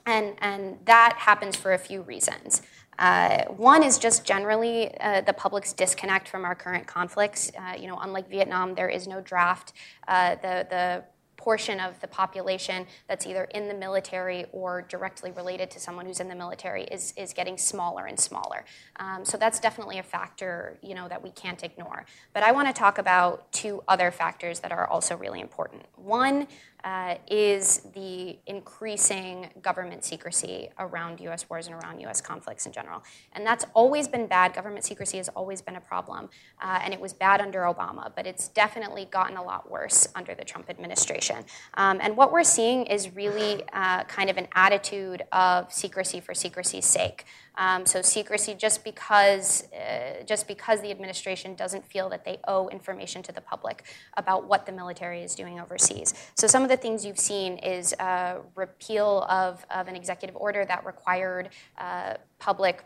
and, 0.04 0.34
and 0.38 0.78
that 0.84 1.14
happens 1.18 1.56
for 1.56 1.72
a 1.72 1.78
few 1.78 2.02
reasons. 2.02 2.62
Uh, 2.98 3.44
one 3.44 3.82
is 3.82 3.98
just 3.98 4.24
generally 4.24 4.96
uh, 5.00 5.20
the 5.22 5.32
public's 5.32 5.72
disconnect 5.72 6.28
from 6.28 6.44
our 6.44 6.54
current 6.54 6.86
conflicts. 6.86 7.50
Uh, 7.58 7.74
you 7.78 7.88
know, 7.88 7.98
unlike 8.00 8.28
Vietnam, 8.28 8.74
there 8.74 8.88
is 8.88 9.06
no 9.06 9.20
draft. 9.20 9.72
Uh, 10.08 10.36
the 10.36 10.66
the 10.70 11.04
portion 11.36 11.80
of 11.80 12.00
the 12.00 12.08
population 12.08 12.86
that's 13.08 13.26
either 13.26 13.44
in 13.44 13.68
the 13.68 13.74
military 13.74 14.46
or 14.52 14.82
directly 14.82 15.30
related 15.32 15.70
to 15.70 15.80
someone 15.80 16.06
who's 16.06 16.20
in 16.20 16.28
the 16.28 16.34
military 16.34 16.84
is, 16.84 17.12
is 17.16 17.32
getting 17.32 17.58
smaller 17.58 18.06
and 18.06 18.18
smaller. 18.18 18.64
Um, 18.96 19.24
so 19.24 19.36
that's 19.36 19.60
definitely 19.60 19.98
a 19.98 20.02
factor 20.02 20.78
you 20.82 20.94
know, 20.94 21.08
that 21.08 21.22
we 21.22 21.30
can't 21.30 21.62
ignore. 21.62 22.04
But 22.32 22.42
I 22.42 22.52
want 22.52 22.68
to 22.68 22.74
talk 22.74 22.98
about 22.98 23.50
two 23.52 23.82
other 23.86 24.10
factors 24.10 24.60
that 24.60 24.72
are 24.72 24.86
also 24.86 25.16
really 25.16 25.40
important. 25.40 25.82
One 25.96 26.46
uh, 26.86 27.16
is 27.26 27.80
the 27.94 28.38
increasing 28.46 29.50
government 29.60 30.04
secrecy 30.04 30.68
around 30.78 31.18
US 31.18 31.50
wars 31.50 31.66
and 31.66 31.74
around 31.74 31.98
US 32.02 32.20
conflicts 32.20 32.64
in 32.64 32.70
general. 32.70 33.02
And 33.32 33.44
that's 33.44 33.64
always 33.74 34.06
been 34.06 34.28
bad. 34.28 34.54
Government 34.54 34.84
secrecy 34.84 35.16
has 35.16 35.28
always 35.30 35.60
been 35.60 35.74
a 35.74 35.80
problem. 35.80 36.30
Uh, 36.62 36.78
and 36.84 36.94
it 36.94 37.00
was 37.00 37.12
bad 37.12 37.40
under 37.40 37.62
Obama, 37.62 38.12
but 38.14 38.24
it's 38.24 38.46
definitely 38.46 39.06
gotten 39.10 39.36
a 39.36 39.42
lot 39.42 39.68
worse 39.68 40.06
under 40.14 40.32
the 40.36 40.44
Trump 40.44 40.70
administration. 40.70 41.44
Um, 41.74 41.98
and 42.00 42.16
what 42.16 42.30
we're 42.30 42.44
seeing 42.44 42.86
is 42.86 43.16
really 43.16 43.64
uh, 43.72 44.04
kind 44.04 44.30
of 44.30 44.36
an 44.36 44.46
attitude 44.54 45.24
of 45.32 45.72
secrecy 45.72 46.20
for 46.20 46.34
secrecy's 46.34 46.86
sake. 46.86 47.24
Um, 47.56 47.86
so 47.86 48.02
secrecy, 48.02 48.54
just 48.54 48.84
because 48.84 49.64
uh, 49.72 50.24
just 50.24 50.46
because 50.46 50.80
the 50.80 50.90
administration 50.90 51.54
doesn't 51.54 51.84
feel 51.86 52.08
that 52.10 52.24
they 52.24 52.38
owe 52.46 52.68
information 52.68 53.22
to 53.22 53.32
the 53.32 53.40
public 53.40 53.84
about 54.16 54.46
what 54.46 54.66
the 54.66 54.72
military 54.72 55.22
is 55.22 55.34
doing 55.34 55.60
overseas. 55.60 56.14
So 56.34 56.46
some 56.46 56.62
of 56.62 56.68
the 56.68 56.76
things 56.76 57.04
you've 57.04 57.18
seen 57.18 57.58
is 57.58 57.92
a 57.94 58.40
repeal 58.54 59.26
of, 59.28 59.64
of 59.70 59.88
an 59.88 59.96
executive 59.96 60.36
order 60.36 60.64
that 60.66 60.84
required 60.84 61.50
uh, 61.78 62.14
public 62.38 62.84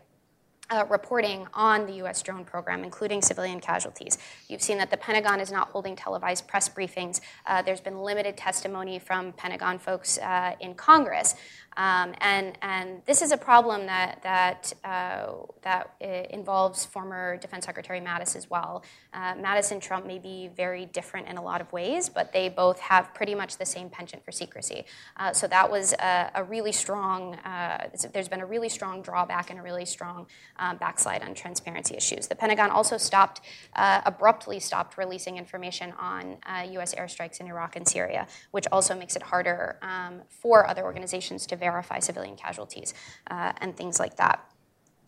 uh, 0.71 0.85
reporting 0.89 1.47
on 1.53 1.87
the 1.87 1.95
U.S. 1.95 2.23
drone 2.23 2.45
program, 2.45 2.85
including 2.85 3.21
civilian 3.23 3.61
casualties. 3.61 4.19
You've 4.49 4.63
seen 4.63 4.79
that 4.79 4.91
the 4.91 4.97
Pentagon 4.97 5.41
is 5.41 5.51
not 5.51 5.69
holding 5.71 5.97
televised 5.97 6.47
press 6.47 6.69
briefings. 6.69 7.21
Uh, 7.47 7.63
there's 7.63 7.81
been 7.81 7.99
limited 7.99 8.37
testimony 8.37 8.99
from 8.99 9.33
Pentagon 9.33 9.79
folks 9.79 10.19
uh, 10.19 10.55
in 10.61 10.75
Congress. 10.75 11.35
Um, 11.77 12.15
and, 12.21 12.59
and 12.63 13.03
this 13.07 13.23
is 13.23 13.33
a 13.33 13.37
problem 13.37 13.87
that, 13.87 14.23
that, 14.23 14.73
uh, 14.85 15.33
that 15.63 15.95
uh, 16.03 16.07
involves 16.31 16.85
former 16.85 17.37
Defense 17.37 17.65
Secretary 17.65 18.01
Mattis 18.01 18.35
as 18.37 18.51
well. 18.51 18.85
Uh, 19.13 19.35
Mattis 19.35 19.71
and 19.71 19.81
Trump 19.81 20.07
may 20.07 20.19
be 20.19 20.51
very 20.57 20.87
different 20.87 21.29
in 21.29 21.37
a 21.37 21.43
lot 21.43 21.61
of 21.61 21.73
ways, 21.73 22.09
but 22.09 22.33
they 22.33 22.49
both 22.49 22.81
have 22.81 23.15
pretty 23.15 23.35
much 23.35 23.57
the 23.57 23.67
same 23.67 23.89
penchant 23.89 24.25
for 24.25 24.33
secrecy. 24.33 24.85
Uh, 25.17 25.33
so 25.33 25.47
that 25.47 25.71
was 25.71 25.93
a, 25.95 26.31
a 26.35 26.45
really 26.45 26.73
strong, 26.73 27.35
uh, 27.37 27.89
there's 28.13 28.29
been 28.29 28.41
a 28.41 28.47
really 28.47 28.69
strong 28.69 29.01
drawback 29.01 29.51
and 29.51 29.59
a 29.59 29.63
really 29.63 29.85
strong 29.85 30.27
um, 30.59 30.77
backslide 30.77 31.23
on 31.23 31.35
transparency 31.35 31.97
issues. 31.97 32.27
The 32.27 32.35
Pentagon 32.35 32.71
also 32.71 32.97
stopped, 32.97 33.41
uh, 33.77 34.01
abruptly 34.05 34.59
stopped 34.59 34.99
releasing 34.99 35.37
information 35.37 35.93
on 35.99 36.37
uh, 36.47 36.67
U.S. 36.73 36.95
airstrikes 36.95 37.41
in 37.41 37.47
Iraq 37.47 37.77
and 37.77 37.87
Syria, 37.87 38.27
which 38.51 38.67
also 38.73 38.97
makes 38.97 39.15
it 39.17 39.23
harder 39.23 39.79
um, 39.83 40.23
for 40.29 40.67
other 40.69 40.83
organizations 40.83 41.47
to 41.47 41.60
verify 41.61 41.99
civilian 42.01 42.37
casualties 42.37 42.95
uh, 43.31 43.53
and 43.61 43.77
things 43.77 44.01
like 44.01 44.17
that. 44.17 44.45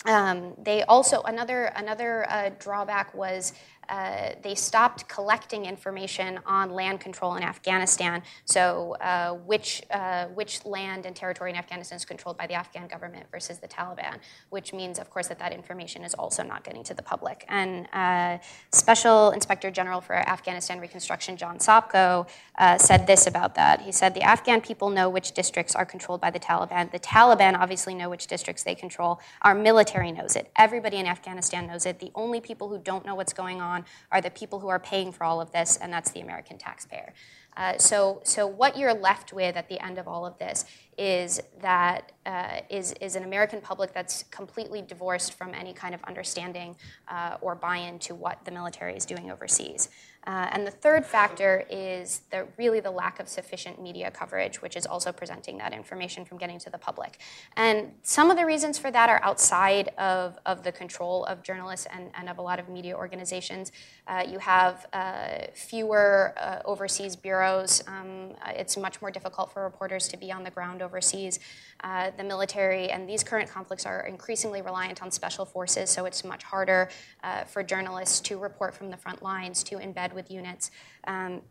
Um, 0.05 0.55
they 0.59 0.83
also 0.83 1.23
another 1.23 1.65
another 1.77 2.27
uh, 2.29 2.51
drawback 2.59 3.15
was 3.15 3.53
uh, 3.89 4.31
they 4.43 4.55
stopped 4.55 5.09
collecting 5.09 5.67
information 5.67 6.39
on 6.47 6.71
land 6.71 7.01
control 7.01 7.37
in 7.37 7.43
Afghanistan. 7.43 8.23
So, 8.45 8.97
uh, 9.01 9.35
which, 9.35 9.83
uh, 9.91 10.27
which 10.27 10.65
land 10.65 11.07
and 11.07 11.15
territory 11.15 11.51
in 11.51 11.57
Afghanistan 11.57 11.97
is 11.97 12.05
controlled 12.05 12.39
by 12.39 12.47
the 12.47 12.55
Afghan 12.55 12.87
government 12.87 13.27
versus 13.31 13.59
the 13.59 13.69
Taliban, 13.69 14.19
which 14.51 14.73
means, 14.73 14.99
of 14.99 15.11
course, 15.11 15.29
that 15.29 15.39
that 15.39 15.53
information 15.53 16.05
is 16.05 16.15
also 16.15 16.43
not 16.43 16.65
getting 16.65 16.83
to 16.85 16.95
the 16.95 17.03
public. 17.03 17.45
And 17.49 17.89
uh, 17.93 18.39
Special 18.73 19.31
Inspector 19.31 19.71
General 19.73 20.01
for 20.01 20.15
Afghanistan 20.15 20.81
Reconstruction, 20.81 21.37
John 21.37 21.59
Sopko, 21.59 22.29
uh, 22.59 22.79
said 22.79 23.07
this 23.07 23.27
about 23.27 23.55
that. 23.57 23.83
He 23.83 23.93
said, 23.93 24.15
The 24.15 24.23
Afghan 24.23 24.61
people 24.61 24.91
know 24.91 25.09
which 25.09 25.33
districts 25.33 25.75
are 25.75 25.87
controlled 25.87 26.21
by 26.21 26.31
the 26.31 26.41
Taliban. 26.41 26.91
The 26.91 27.01
Taliban 27.01 27.59
obviously 27.59 27.95
know 27.95 28.09
which 28.09 28.27
districts 28.27 28.63
they 28.63 28.75
control. 28.75 29.21
Our 29.43 29.55
military 29.55 30.13
knows 30.13 30.37
it. 30.37 30.51
Everybody 30.57 30.99
in 30.99 31.07
Afghanistan 31.07 31.67
knows 31.67 31.87
it. 31.87 31.99
The 31.99 32.13
only 32.15 32.41
people 32.41 32.69
who 32.69 32.79
don't 32.79 33.05
know 33.05 33.15
what's 33.15 33.33
going 33.33 33.61
on 33.61 33.82
are 34.11 34.21
the 34.21 34.31
people 34.31 34.61
who 34.61 34.69
are 34.69 34.79
paying 34.79 35.13
for 35.13 35.25
all 35.25 35.41
of 35.41 35.53
this, 35.53 35.77
and 35.77 35.93
that's 35.93 36.11
the 36.11 36.21
American 36.21 36.59
taxpayer. 36.59 37.13
Uh, 37.57 37.77
so, 37.77 38.21
so 38.25 38.47
what 38.47 38.79
you're 38.79 38.95
left 38.95 39.33
with 39.33 39.57
at 39.57 39.69
the 39.69 39.83
end 39.85 39.99
of 39.99 40.09
all 40.09 40.25
of 40.25 40.39
this 40.39 40.65
is 40.97 41.41
that 41.61 42.13
uh, 42.25 42.61
is 42.71 42.93
is 43.01 43.17
an 43.17 43.25
American 43.25 43.61
public 43.61 43.93
that's 43.93 44.25
completely 44.25 44.83
divorced 44.83 45.35
from 45.35 45.55
any 45.55 45.73
kind 45.73 45.95
of 45.95 46.03
understanding 46.05 46.75
uh, 47.09 47.37
or 47.41 47.55
buy-in 47.55 47.99
to 47.99 48.15
what 48.15 48.43
the 48.45 48.51
military 48.51 48.97
is 48.97 49.05
doing 49.05 49.31
overseas. 49.31 49.91
Uh, 50.27 50.49
and 50.53 50.67
the 50.67 50.71
third 50.71 51.05
factor 51.05 51.65
is 51.69 52.23
the, 52.31 52.47
really 52.57 52.81
the 52.81 52.91
lack 52.91 53.19
of 53.19 53.29
sufficient 53.29 53.83
media 53.83 54.11
coverage, 54.11 54.63
which 54.63 54.77
is 54.77 54.87
also 54.87 55.13
preventing 55.13 55.59
that 55.59 55.73
information 55.73 56.25
from 56.25 56.39
getting 56.39 56.59
to 56.59 56.71
the 56.71 56.79
public. 56.79 57.19
And 57.57 57.93
some 58.03 58.31
of 58.31 58.37
the 58.37 58.47
reasons 58.47 58.79
for 58.79 58.91
that 58.91 59.09
are 59.09 59.21
outside 59.25 59.89
of, 59.99 60.39
of 60.47 60.63
the 60.63 60.73
control 60.73 61.25
of 61.25 61.43
journalists 61.43 61.87
and, 61.93 62.11
and 62.15 62.29
of 62.29 62.39
a 62.39 62.43
lot 62.43 62.61
of 62.61 62.69
media 62.69 62.97
organizations. 62.97 63.73
Uh, 64.07 64.25
you 64.29 64.39
have 64.39 64.87
uh, 64.93 65.47
fewer 65.55 66.35
uh, 66.37 66.59
overseas 66.65 67.17
bureaus. 67.17 67.83
Um, 67.87 68.31
it's 68.49 68.77
much 68.77 69.01
more 69.01 69.11
difficult 69.11 69.53
for 69.53 69.63
reporters 69.63 70.09
to 70.09 70.17
be 70.17 70.31
on 70.33 70.45
the 70.45 70.51
ground 70.51 70.83
overseas. 70.83 71.41
Uh, 71.83 72.11
the 72.17 72.25
military 72.25 72.91
and 72.91 73.09
these 73.09 73.25
current 73.25 73.51
conflicts 73.51 73.87
are 73.87 74.07
increasingly 74.07 74.63
reliant 74.63 75.03
on 75.03 75.11
special 75.11 75.45
forces, 75.45 75.91
so 75.91 76.05
it's 76.05 76.25
much 76.25 76.45
harder 76.45 76.89
uh, 77.25 77.43
for 77.45 77.63
journalists 77.63 78.21
to 78.21 78.39
report 78.39 78.73
from 78.73 78.91
the 78.91 78.97
front 78.97 79.23
lines, 79.23 79.65
to 79.65 79.77
embed 79.77 80.12
with 80.15 80.31
units, 80.31 80.71
um, 81.07 81.43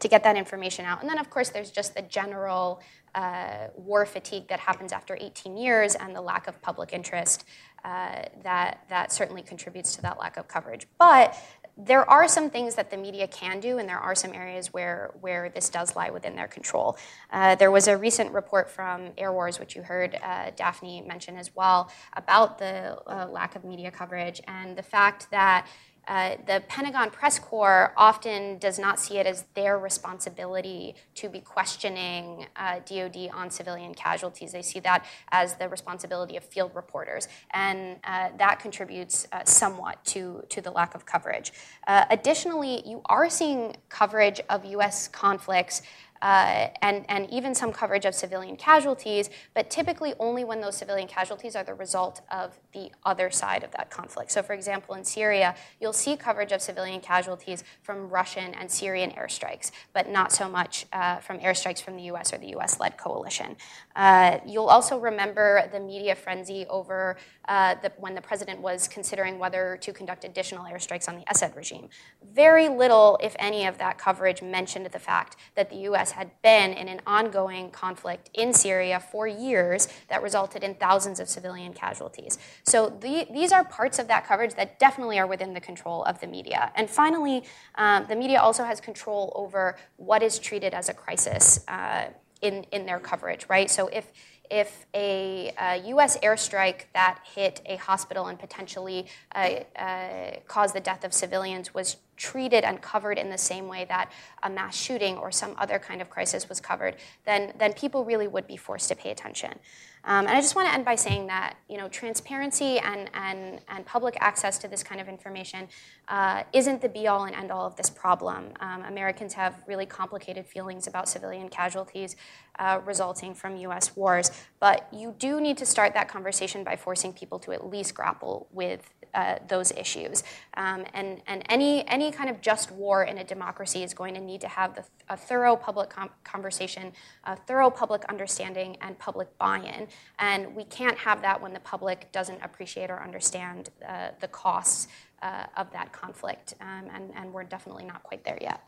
to 0.00 0.08
get 0.08 0.24
that 0.24 0.36
information 0.36 0.84
out. 0.84 1.00
And 1.00 1.08
then, 1.08 1.18
of 1.18 1.30
course, 1.30 1.50
there's 1.50 1.70
just 1.70 1.94
the 1.94 2.02
general 2.02 2.80
uh, 3.14 3.68
war 3.76 4.04
fatigue 4.06 4.48
that 4.48 4.60
happens 4.60 4.92
after 4.92 5.16
18 5.20 5.56
years 5.56 5.94
and 5.94 6.14
the 6.14 6.20
lack 6.20 6.48
of 6.48 6.60
public 6.62 6.92
interest 6.92 7.44
uh, 7.84 8.22
that, 8.42 8.84
that 8.88 9.12
certainly 9.12 9.42
contributes 9.42 9.94
to 9.94 10.02
that 10.02 10.18
lack 10.18 10.36
of 10.36 10.48
coverage. 10.48 10.86
But 10.98 11.36
there 11.76 12.08
are 12.08 12.28
some 12.28 12.50
things 12.50 12.76
that 12.76 12.90
the 12.90 12.96
media 12.96 13.26
can 13.26 13.58
do, 13.58 13.78
and 13.78 13.88
there 13.88 13.98
are 13.98 14.14
some 14.14 14.32
areas 14.32 14.72
where, 14.72 15.12
where 15.20 15.48
this 15.48 15.68
does 15.68 15.96
lie 15.96 16.10
within 16.10 16.36
their 16.36 16.46
control. 16.46 16.96
Uh, 17.32 17.56
there 17.56 17.70
was 17.70 17.88
a 17.88 17.96
recent 17.96 18.32
report 18.32 18.70
from 18.70 19.10
Airwars, 19.18 19.58
which 19.58 19.74
you 19.74 19.82
heard 19.82 20.16
uh, 20.22 20.50
Daphne 20.54 21.02
mention 21.02 21.36
as 21.36 21.54
well, 21.54 21.90
about 22.12 22.58
the 22.58 22.96
uh, 23.06 23.26
lack 23.28 23.56
of 23.56 23.64
media 23.64 23.90
coverage 23.90 24.40
and 24.46 24.76
the 24.76 24.82
fact 24.82 25.28
that 25.32 25.66
uh, 26.08 26.36
the 26.46 26.62
Pentagon 26.68 27.10
press 27.10 27.38
corps 27.38 27.92
often 27.96 28.58
does 28.58 28.78
not 28.78 28.98
see 28.98 29.18
it 29.18 29.26
as 29.26 29.44
their 29.54 29.78
responsibility 29.78 30.94
to 31.14 31.28
be 31.28 31.40
questioning 31.40 32.46
uh, 32.56 32.80
DoD 32.86 33.30
on 33.32 33.50
civilian 33.50 33.94
casualties. 33.94 34.52
They 34.52 34.62
see 34.62 34.80
that 34.80 35.04
as 35.30 35.54
the 35.56 35.68
responsibility 35.68 36.36
of 36.36 36.44
field 36.44 36.72
reporters, 36.74 37.28
and 37.52 37.96
uh, 38.04 38.30
that 38.38 38.60
contributes 38.60 39.26
uh, 39.32 39.44
somewhat 39.44 40.04
to, 40.06 40.44
to 40.48 40.60
the 40.60 40.70
lack 40.70 40.94
of 40.94 41.06
coverage. 41.06 41.52
Uh, 41.86 42.04
additionally, 42.10 42.82
you 42.86 43.00
are 43.06 43.28
seeing 43.30 43.76
coverage 43.88 44.40
of 44.48 44.64
U.S. 44.64 45.08
conflicts 45.08 45.82
uh, 46.24 46.68
and, 46.80 47.04
and 47.10 47.30
even 47.30 47.54
some 47.54 47.70
coverage 47.70 48.06
of 48.06 48.14
civilian 48.14 48.56
casualties, 48.56 49.28
but 49.52 49.68
typically 49.68 50.14
only 50.18 50.42
when 50.42 50.58
those 50.58 50.74
civilian 50.74 51.06
casualties 51.06 51.54
are 51.54 51.64
the 51.64 51.74
result 51.74 52.22
of 52.32 52.58
the 52.72 52.90
other 53.04 53.30
side 53.30 53.62
of 53.62 53.70
that 53.72 53.90
conflict. 53.90 54.30
So, 54.30 54.42
for 54.42 54.54
example, 54.54 54.94
in 54.94 55.04
Syria, 55.04 55.54
you'll 55.80 55.92
see 55.92 56.16
coverage 56.16 56.50
of 56.50 56.62
civilian 56.62 57.02
casualties 57.02 57.62
from 57.82 58.08
Russian 58.08 58.54
and 58.54 58.70
Syrian 58.70 59.10
airstrikes, 59.10 59.70
but 59.92 60.08
not 60.08 60.32
so 60.32 60.48
much 60.48 60.86
uh, 60.94 61.16
from 61.16 61.38
airstrikes 61.40 61.82
from 61.82 61.94
the 61.94 62.04
US 62.04 62.32
or 62.32 62.38
the 62.38 62.56
US 62.56 62.80
led 62.80 62.96
coalition. 62.96 63.56
Uh, 63.94 64.38
you'll 64.46 64.68
also 64.68 64.98
remember 64.98 65.68
the 65.72 65.78
media 65.78 66.14
frenzy 66.14 66.64
over 66.70 67.18
uh, 67.48 67.74
the, 67.82 67.92
when 67.98 68.14
the 68.14 68.22
president 68.22 68.62
was 68.62 68.88
considering 68.88 69.38
whether 69.38 69.76
to 69.82 69.92
conduct 69.92 70.24
additional 70.24 70.64
airstrikes 70.64 71.06
on 71.06 71.16
the 71.16 71.24
Assad 71.28 71.54
regime. 71.54 71.90
Very 72.32 72.70
little, 72.70 73.18
if 73.22 73.36
any, 73.38 73.66
of 73.66 73.76
that 73.76 73.98
coverage 73.98 74.40
mentioned 74.40 74.86
the 74.86 74.98
fact 74.98 75.36
that 75.54 75.68
the 75.68 75.76
US 75.90 76.13
had 76.14 76.30
been 76.42 76.72
in 76.72 76.88
an 76.88 77.00
ongoing 77.06 77.70
conflict 77.70 78.30
in 78.34 78.52
Syria 78.52 78.98
for 79.00 79.26
years 79.26 79.88
that 80.08 80.22
resulted 80.22 80.64
in 80.64 80.74
thousands 80.74 81.20
of 81.20 81.28
civilian 81.28 81.72
casualties. 81.72 82.38
So 82.64 82.88
the, 82.88 83.26
these 83.32 83.52
are 83.52 83.64
parts 83.64 83.98
of 83.98 84.08
that 84.08 84.26
coverage 84.26 84.54
that 84.54 84.78
definitely 84.78 85.18
are 85.18 85.26
within 85.26 85.54
the 85.54 85.60
control 85.60 86.04
of 86.04 86.20
the 86.20 86.26
media. 86.26 86.72
And 86.74 86.88
finally, 86.88 87.44
um, 87.76 88.06
the 88.08 88.16
media 88.16 88.40
also 88.40 88.64
has 88.64 88.80
control 88.80 89.32
over 89.34 89.76
what 89.96 90.22
is 90.22 90.38
treated 90.38 90.74
as 90.74 90.88
a 90.88 90.94
crisis 90.94 91.64
uh, 91.68 92.06
in, 92.42 92.64
in 92.72 92.86
their 92.86 92.98
coverage, 92.98 93.46
right? 93.48 93.70
So 93.70 93.88
if 93.88 94.10
if 94.50 94.84
a, 94.92 95.52
a, 95.58 95.82
U.S. 95.86 96.18
airstrike 96.18 96.82
that 96.92 97.20
hit 97.34 97.62
a 97.64 97.76
hospital 97.76 98.26
and 98.26 98.38
potentially 98.38 99.06
uh, 99.34 99.60
uh, 99.74 100.32
caused 100.46 100.74
the 100.74 100.80
death 100.80 101.02
of 101.02 101.14
civilians 101.14 101.72
was 101.72 101.96
treated 102.16 102.64
and 102.64 102.80
covered 102.80 103.18
in 103.18 103.30
the 103.30 103.38
same 103.38 103.68
way 103.68 103.84
that 103.88 104.10
a 104.42 104.50
mass 104.50 104.76
shooting 104.76 105.16
or 105.16 105.30
some 105.30 105.54
other 105.58 105.78
kind 105.78 106.00
of 106.00 106.10
crisis 106.10 106.48
was 106.48 106.60
covered, 106.60 106.96
then, 107.24 107.52
then 107.58 107.72
people 107.72 108.04
really 108.04 108.28
would 108.28 108.46
be 108.46 108.56
forced 108.56 108.88
to 108.88 108.96
pay 108.96 109.10
attention. 109.10 109.58
Um, 110.06 110.26
and 110.26 110.36
I 110.36 110.40
just 110.40 110.54
want 110.54 110.68
to 110.68 110.74
end 110.74 110.84
by 110.84 110.96
saying 110.96 111.28
that 111.28 111.56
you 111.68 111.78
know 111.78 111.88
transparency 111.88 112.78
and, 112.78 113.08
and, 113.14 113.60
and 113.68 113.86
public 113.86 114.16
access 114.20 114.58
to 114.58 114.68
this 114.68 114.82
kind 114.82 115.00
of 115.00 115.08
information 115.08 115.66
uh, 116.08 116.42
isn't 116.52 116.82
the 116.82 116.88
be 116.88 117.06
all 117.06 117.24
and 117.24 117.34
end 117.34 117.50
all 117.50 117.66
of 117.66 117.76
this 117.76 117.88
problem. 117.88 118.52
Um, 118.60 118.82
Americans 118.82 119.32
have 119.34 119.62
really 119.66 119.86
complicated 119.86 120.46
feelings 120.46 120.86
about 120.86 121.08
civilian 121.08 121.48
casualties 121.48 122.16
uh, 122.58 122.80
resulting 122.84 123.34
from 123.34 123.56
U.S. 123.56 123.96
wars, 123.96 124.30
but 124.60 124.88
you 124.92 125.14
do 125.18 125.40
need 125.40 125.56
to 125.58 125.66
start 125.66 125.94
that 125.94 126.08
conversation 126.08 126.64
by 126.64 126.76
forcing 126.76 127.12
people 127.12 127.38
to 127.40 127.52
at 127.52 127.66
least 127.66 127.94
grapple 127.94 128.46
with 128.52 128.92
uh, 129.14 129.36
those 129.48 129.70
issues. 129.72 130.24
Um, 130.56 130.84
and 130.92 131.22
and 131.26 131.42
any, 131.48 131.86
any 131.88 132.10
kind 132.10 132.28
of 132.28 132.40
just 132.40 132.70
war 132.70 133.04
in 133.04 133.18
a 133.18 133.24
democracy 133.24 133.82
is 133.82 133.94
going 133.94 134.14
to 134.14 134.20
need 134.20 134.40
to 134.40 134.48
have 134.48 134.74
the, 134.74 134.84
a 135.08 135.16
thorough 135.16 135.56
public 135.56 135.90
com- 135.90 136.10
conversation, 136.24 136.92
a 137.24 137.36
thorough 137.36 137.70
public 137.70 138.04
understanding, 138.06 138.76
and 138.80 138.98
public 138.98 139.28
buy 139.38 139.58
in. 139.58 139.88
And 140.18 140.54
we 140.54 140.64
can't 140.64 140.98
have 140.98 141.22
that 141.22 141.40
when 141.40 141.52
the 141.52 141.60
public 141.60 142.10
doesn't 142.12 142.42
appreciate 142.42 142.90
or 142.90 143.02
understand 143.02 143.70
uh, 143.88 144.08
the 144.20 144.28
costs 144.28 144.88
uh, 145.22 145.44
of 145.56 145.70
that 145.72 145.92
conflict. 145.92 146.54
Um, 146.60 146.90
and, 146.92 147.12
and 147.16 147.32
we're 147.32 147.44
definitely 147.44 147.84
not 147.84 148.02
quite 148.02 148.24
there 148.24 148.38
yet. 148.40 148.60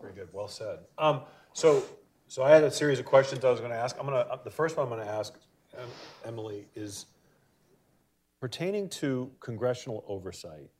Very 0.00 0.14
good. 0.14 0.28
Well 0.32 0.48
said. 0.48 0.80
Um, 0.98 1.22
so, 1.52 1.84
so 2.28 2.42
I 2.42 2.50
had 2.50 2.64
a 2.64 2.70
series 2.70 2.98
of 2.98 3.04
questions 3.04 3.44
I 3.44 3.50
was 3.50 3.60
going 3.60 3.72
to 3.72 3.76
ask. 3.76 3.96
I'm 4.00 4.06
going 4.06 4.24
to, 4.24 4.40
the 4.42 4.50
first 4.50 4.76
one 4.76 4.86
I'm 4.86 4.92
going 4.92 5.06
to 5.06 5.12
ask 5.12 5.34
Emily 6.24 6.66
is 6.74 7.06
Pertaining 8.40 8.88
to 8.88 9.30
congressional 9.40 10.02
oversight, 10.08 10.70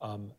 um, 0.00 0.32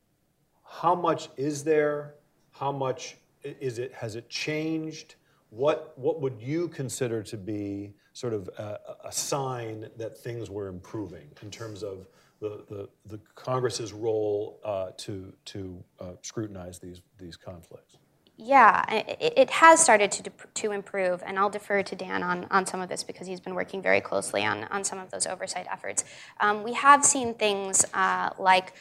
how 0.66 0.96
much 0.96 1.30
is 1.38 1.64
there? 1.64 2.16
How 2.52 2.72
much 2.72 3.18
is 3.44 3.78
it? 3.78 3.94
Has 3.94 4.16
it 4.16 4.28
changed? 4.28 5.16
What 5.50 5.94
what 5.96 6.20
would 6.20 6.42
you 6.42 6.68
consider 6.68 7.22
to 7.24 7.38
be 7.38 7.94
sort 8.14 8.34
of 8.34 8.50
a, 8.58 8.80
a 9.06 9.12
sign 9.12 9.88
that 9.98 10.18
things 10.18 10.50
were 10.50 10.68
improving 10.68 11.30
in 11.44 11.52
terms 11.52 11.84
of 11.84 12.08
the 12.40 12.66
the, 12.70 12.90
the 13.06 13.20
Congress's 13.36 13.94
role 13.94 14.60
uh, 14.64 14.92
to 14.98 15.32
to 15.46 15.84
uh, 16.00 16.14
scrutinize 16.24 16.80
these 16.80 17.02
these 17.20 17.38
conflicts? 17.38 17.98
Yeah, 18.36 18.84
it, 18.91 19.34
it, 19.38 19.50
has 19.52 19.80
started 19.80 20.12
to, 20.12 20.32
to 20.56 20.72
improve, 20.72 21.22
and 21.24 21.38
I'll 21.38 21.52
defer 21.52 21.84
to 21.84 21.96
Dan 21.96 22.24
on, 22.24 22.48
on 22.50 22.65
some 22.65 22.82
of 22.82 22.89
this 22.89 23.04
because 23.04 23.28
he's 23.28 23.39
been 23.39 23.54
working 23.54 23.80
very 23.80 24.02
closely 24.02 24.43
on, 24.43 24.63
on 24.65 24.84
some 24.84 24.98
of 24.98 25.12
those 25.12 25.28
oversight 25.28 25.67
efforts. 25.72 26.04
Um, 26.39 26.63
we 26.63 26.74
have 26.74 27.06
seen 27.06 27.36
things 27.36 27.86
uh, 27.93 28.32
like 28.39 28.74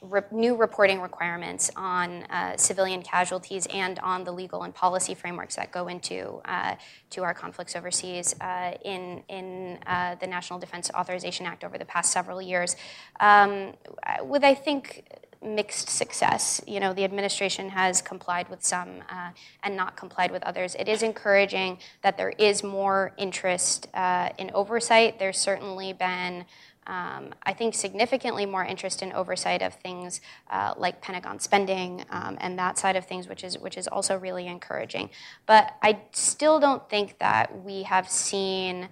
re- 0.00 0.22
new 0.30 0.56
reporting 0.56 1.00
requirements 1.00 1.70
on 1.76 2.24
uh, 2.24 2.56
civilian 2.56 3.02
casualties 3.02 3.66
and 3.72 3.98
on 4.00 4.24
the 4.24 4.32
legal 4.32 4.62
and 4.62 4.74
policy 4.74 5.14
frameworks 5.14 5.56
that 5.56 5.70
go 5.70 5.88
into 5.88 6.40
uh, 6.46 6.74
to 7.10 7.22
our 7.22 7.34
conflicts 7.34 7.76
overseas 7.76 8.34
uh, 8.40 8.72
in 8.84 9.22
in 9.28 9.78
uh, 9.86 10.14
the 10.16 10.26
National 10.26 10.58
Defense 10.58 10.90
Authorization 10.94 11.46
Act 11.46 11.64
over 11.64 11.78
the 11.78 11.84
past 11.84 12.12
several 12.12 12.40
years, 12.40 12.76
um, 13.20 13.74
with 14.22 14.44
I 14.44 14.54
think 14.54 15.04
mixed 15.42 15.88
success. 15.88 16.60
You 16.66 16.80
know, 16.80 16.92
the 16.92 17.04
administration 17.04 17.70
has 17.70 18.02
complied 18.02 18.48
with 18.50 18.62
some 18.62 19.02
uh, 19.10 19.30
and 19.62 19.76
not 19.76 19.96
complied 19.96 20.30
with 20.30 20.42
others. 20.42 20.74
It 20.74 20.88
is 20.88 21.02
encouraging 21.02 21.78
that 22.02 22.18
there 22.18 22.30
is 22.30 22.62
more 22.62 23.12
interest 23.16 23.88
uh, 23.94 24.30
in 24.38 24.50
oversight. 24.52 25.18
There's 25.18 25.38
certainly 25.38 25.92
been. 25.92 26.44
Um, 26.86 27.34
I 27.42 27.52
think 27.52 27.74
significantly 27.74 28.46
more 28.46 28.64
interest 28.64 29.02
in 29.02 29.12
oversight 29.12 29.62
of 29.62 29.74
things 29.74 30.20
uh, 30.50 30.74
like 30.76 31.00
Pentagon 31.00 31.38
spending 31.38 32.04
um, 32.10 32.36
and 32.40 32.58
that 32.58 32.78
side 32.78 32.96
of 32.96 33.04
things, 33.04 33.28
which 33.28 33.44
is 33.44 33.58
which 33.58 33.76
is 33.76 33.86
also 33.86 34.18
really 34.18 34.46
encouraging. 34.46 35.10
But 35.46 35.76
I 35.82 36.00
still 36.12 36.58
don't 36.58 36.88
think 36.88 37.18
that 37.18 37.64
we 37.64 37.82
have 37.84 38.08
seen 38.08 38.88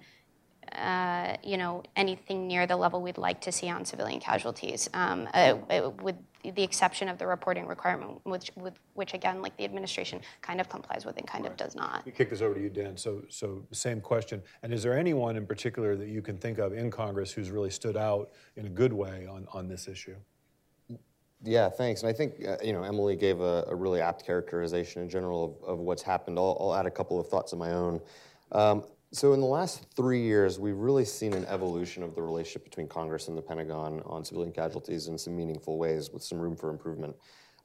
uh, 0.73 1.35
you 1.43 1.57
know, 1.57 1.83
anything 1.95 2.47
near 2.47 2.67
the 2.67 2.75
level 2.75 3.01
we'd 3.01 3.17
like 3.17 3.41
to 3.41 3.51
see 3.51 3.69
on 3.69 3.85
civilian 3.85 4.19
casualties, 4.19 4.89
um, 4.93 5.27
uh, 5.33 5.55
with 6.01 6.15
the 6.43 6.63
exception 6.63 7.09
of 7.09 7.17
the 7.17 7.27
reporting 7.27 7.67
requirement, 7.67 8.19
which, 8.23 8.51
with, 8.55 8.73
which 8.93 9.13
again, 9.13 9.41
like 9.41 9.55
the 9.57 9.65
administration 9.65 10.21
kind 10.41 10.61
of 10.61 10.69
complies 10.69 11.05
with 11.05 11.17
and 11.17 11.27
kind 11.27 11.43
right. 11.43 11.51
of 11.51 11.57
does 11.57 11.75
not. 11.75 12.05
We 12.05 12.11
kick 12.11 12.29
this 12.29 12.41
over 12.41 12.55
to 12.55 12.61
you, 12.61 12.69
Dan. 12.69 12.97
So, 12.97 13.23
so 13.29 13.65
same 13.71 14.01
question. 14.01 14.41
And 14.63 14.73
is 14.73 14.83
there 14.83 14.97
anyone 14.97 15.35
in 15.35 15.45
particular 15.45 15.95
that 15.95 16.07
you 16.07 16.21
can 16.21 16.37
think 16.37 16.57
of 16.57 16.73
in 16.73 16.91
Congress 16.91 17.31
who's 17.31 17.51
really 17.51 17.69
stood 17.69 17.97
out 17.97 18.31
in 18.55 18.65
a 18.65 18.69
good 18.69 18.93
way 18.93 19.27
on, 19.29 19.47
on 19.53 19.67
this 19.67 19.87
issue? 19.87 20.15
Yeah, 21.43 21.69
thanks. 21.69 22.01
And 22.01 22.09
I 22.09 22.13
think 22.13 22.45
uh, 22.45 22.57
you 22.61 22.73
know 22.73 22.83
Emily 22.83 23.15
gave 23.15 23.39
a, 23.39 23.65
a, 23.67 23.75
really 23.75 24.01
apt 24.01 24.25
characterization 24.25 25.01
in 25.01 25.09
general 25.09 25.57
of, 25.63 25.69
of 25.69 25.79
what's 25.79 26.01
happened. 26.01 26.37
I'll, 26.37 26.57
I'll, 26.59 26.75
add 26.75 26.85
a 26.85 26.91
couple 26.91 27.19
of 27.19 27.29
thoughts 27.29 27.53
of 27.53 27.59
my 27.59 27.71
own. 27.71 28.01
Um, 28.51 28.83
so, 29.11 29.33
in 29.33 29.39
the 29.39 29.47
last 29.47 29.85
three 29.95 30.21
years, 30.21 30.59
we've 30.59 30.77
really 30.77 31.05
seen 31.05 31.33
an 31.33 31.45
evolution 31.45 32.03
of 32.03 32.13
the 32.13 32.21
relationship 32.21 32.63
between 32.63 32.87
Congress 32.87 33.27
and 33.27 33.35
the 33.35 33.41
Pentagon 33.41 34.03
on 34.05 34.23
civilian 34.23 34.53
casualties 34.53 35.07
in 35.07 35.17
some 35.17 35.35
meaningful 35.35 35.79
ways 35.79 36.11
with 36.11 36.21
some 36.21 36.37
room 36.37 36.55
for 36.55 36.69
improvement. 36.69 37.15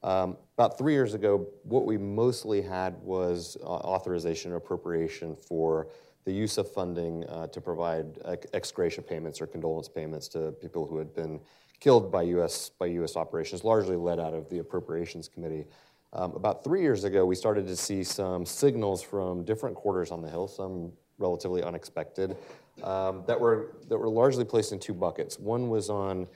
Um, 0.01 0.37
about 0.57 0.77
three 0.77 0.93
years 0.93 1.13
ago, 1.13 1.47
what 1.63 1.85
we 1.85 1.97
mostly 1.97 2.61
had 2.61 2.95
was 3.01 3.57
uh, 3.61 3.67
authorization 3.67 4.51
or 4.51 4.55
appropriation 4.55 5.35
for 5.35 5.87
the 6.25 6.33
use 6.33 6.57
of 6.57 6.71
funding 6.71 7.23
uh, 7.25 7.45
to 7.47 7.61
provide 7.61 8.17
ex 8.53 8.71
gratia 8.71 9.03
payments 9.03 9.39
or 9.39 9.45
condolence 9.45 9.87
payments 9.87 10.27
to 10.29 10.51
people 10.53 10.87
who 10.87 10.97
had 10.97 11.13
been 11.13 11.39
killed 11.79 12.11
by 12.11 12.23
U.S. 12.23 12.69
by 12.69 12.87
U.S. 12.87 13.15
operations, 13.15 13.63
largely 13.63 13.95
led 13.95 14.19
out 14.19 14.33
of 14.33 14.49
the 14.49 14.59
Appropriations 14.59 15.27
Committee. 15.27 15.65
Um, 16.13 16.33
about 16.33 16.63
three 16.63 16.81
years 16.81 17.03
ago, 17.03 17.25
we 17.25 17.35
started 17.35 17.67
to 17.67 17.75
see 17.75 18.03
some 18.03 18.45
signals 18.45 19.03
from 19.03 19.43
different 19.43 19.75
quarters 19.75 20.11
on 20.11 20.21
the 20.21 20.29
Hill, 20.29 20.47
some 20.47 20.91
relatively 21.17 21.63
unexpected, 21.63 22.35
um, 22.83 23.23
that, 23.27 23.39
were, 23.39 23.75
that 23.87 23.97
were 23.97 24.09
largely 24.09 24.43
placed 24.43 24.71
in 24.71 24.79
two 24.79 24.93
buckets. 24.93 25.39
One 25.39 25.69
was 25.69 25.89
on 25.89 26.27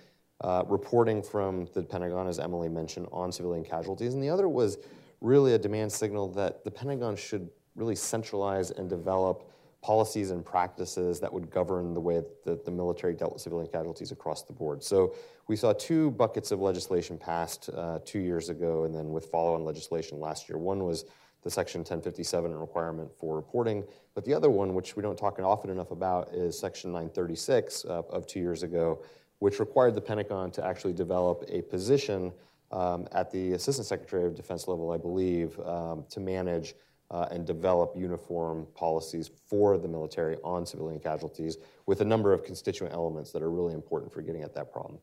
uh, 0.42 0.64
reporting 0.68 1.22
from 1.22 1.68
the 1.74 1.84
Pentagon, 1.84 2.28
as 2.28 2.40
Emily 2.40 2.70
mentioned, 2.70 3.08
on 3.12 3.32
civilian 3.32 3.66
casualties, 3.66 4.14
and 4.14 4.24
the 4.24 4.30
other 4.30 4.48
was 4.48 4.78
really 5.22 5.54
a 5.54 5.58
demand 5.58 5.92
signal 5.92 6.30
that 6.32 6.64
the 6.64 6.72
Pentagon 6.72 7.16
should 7.16 7.50
really 7.76 7.96
centralize 7.96 8.72
and 8.72 8.90
develop 8.90 9.52
policies 9.82 10.32
and 10.32 10.46
practices 10.46 11.20
that 11.22 11.32
would 11.32 11.50
govern 11.50 11.94
the 11.94 12.00
way 12.00 12.22
that 12.46 12.66
the 12.66 12.72
military 12.72 13.14
dealt 13.14 13.34
with 13.34 13.42
civilian 13.42 13.70
casualties 13.72 14.12
across 14.12 14.44
the 14.44 14.52
board. 14.52 14.84
So 14.84 15.16
we 15.48 15.56
saw 15.56 15.72
two 15.74 16.12
buckets 16.12 16.52
of 16.52 16.60
legislation 16.60 17.18
passed 17.18 17.70
uh, 17.74 18.00
two 18.04 18.20
years 18.20 18.50
ago, 18.50 18.84
and 18.84 18.94
then 18.94 19.12
with 19.12 19.26
follow 19.28 19.56
on 19.56 19.64
legislation 19.64 20.20
last 20.20 20.50
year. 20.50 20.58
One 20.58 20.84
was 20.84 21.06
the 21.44 21.50
Section 21.50 21.80
1057 21.80 22.54
requirement 22.54 23.10
for 23.18 23.36
reporting. 23.36 23.84
But 24.14 24.26
the 24.26 24.34
other 24.34 24.50
one, 24.50 24.74
which 24.74 24.96
we 24.96 25.04
don't 25.04 25.18
talk 25.18 25.40
often 25.40 25.70
enough 25.70 25.92
about, 25.92 26.34
is 26.34 26.58
Section 26.58 26.92
936 26.92 27.86
uh, 27.86 28.04
of 28.10 28.28
two 28.28 28.40
years 28.40 28.64
ago, 28.64 29.04
which 29.40 29.60
required 29.60 29.96
the 29.96 30.02
Pentagon 30.02 30.52
to 30.52 30.66
actually 30.66 30.94
develop 30.94 31.44
a 31.48 31.62
position 31.62 32.34
um, 32.72 33.08
at 33.14 33.32
the 33.32 33.54
Assistant 33.54 33.88
Secretary 33.88 34.26
of 34.26 34.36
Defense 34.36 34.68
level, 34.68 34.92
I 34.92 34.98
believe, 34.98 35.60
um, 35.62 36.06
to 36.10 36.20
manage 36.20 36.76
uh, 37.12 37.28
and 37.32 37.46
develop 37.46 37.94
uniform 37.96 38.68
policies 38.76 39.32
for 39.48 39.78
the 39.78 39.88
military 39.88 40.38
on 40.44 40.66
civilian 40.66 41.00
casualties 41.00 41.58
with 41.88 42.02
a 42.02 42.06
number 42.06 42.34
of 42.34 42.44
constituent 42.44 42.94
elements 42.94 43.32
that 43.32 43.42
are 43.42 43.50
really 43.50 43.74
important 43.74 44.12
for 44.12 44.22
getting 44.22 44.44
at 44.44 44.54
that 44.54 44.72
problem. 44.72 45.00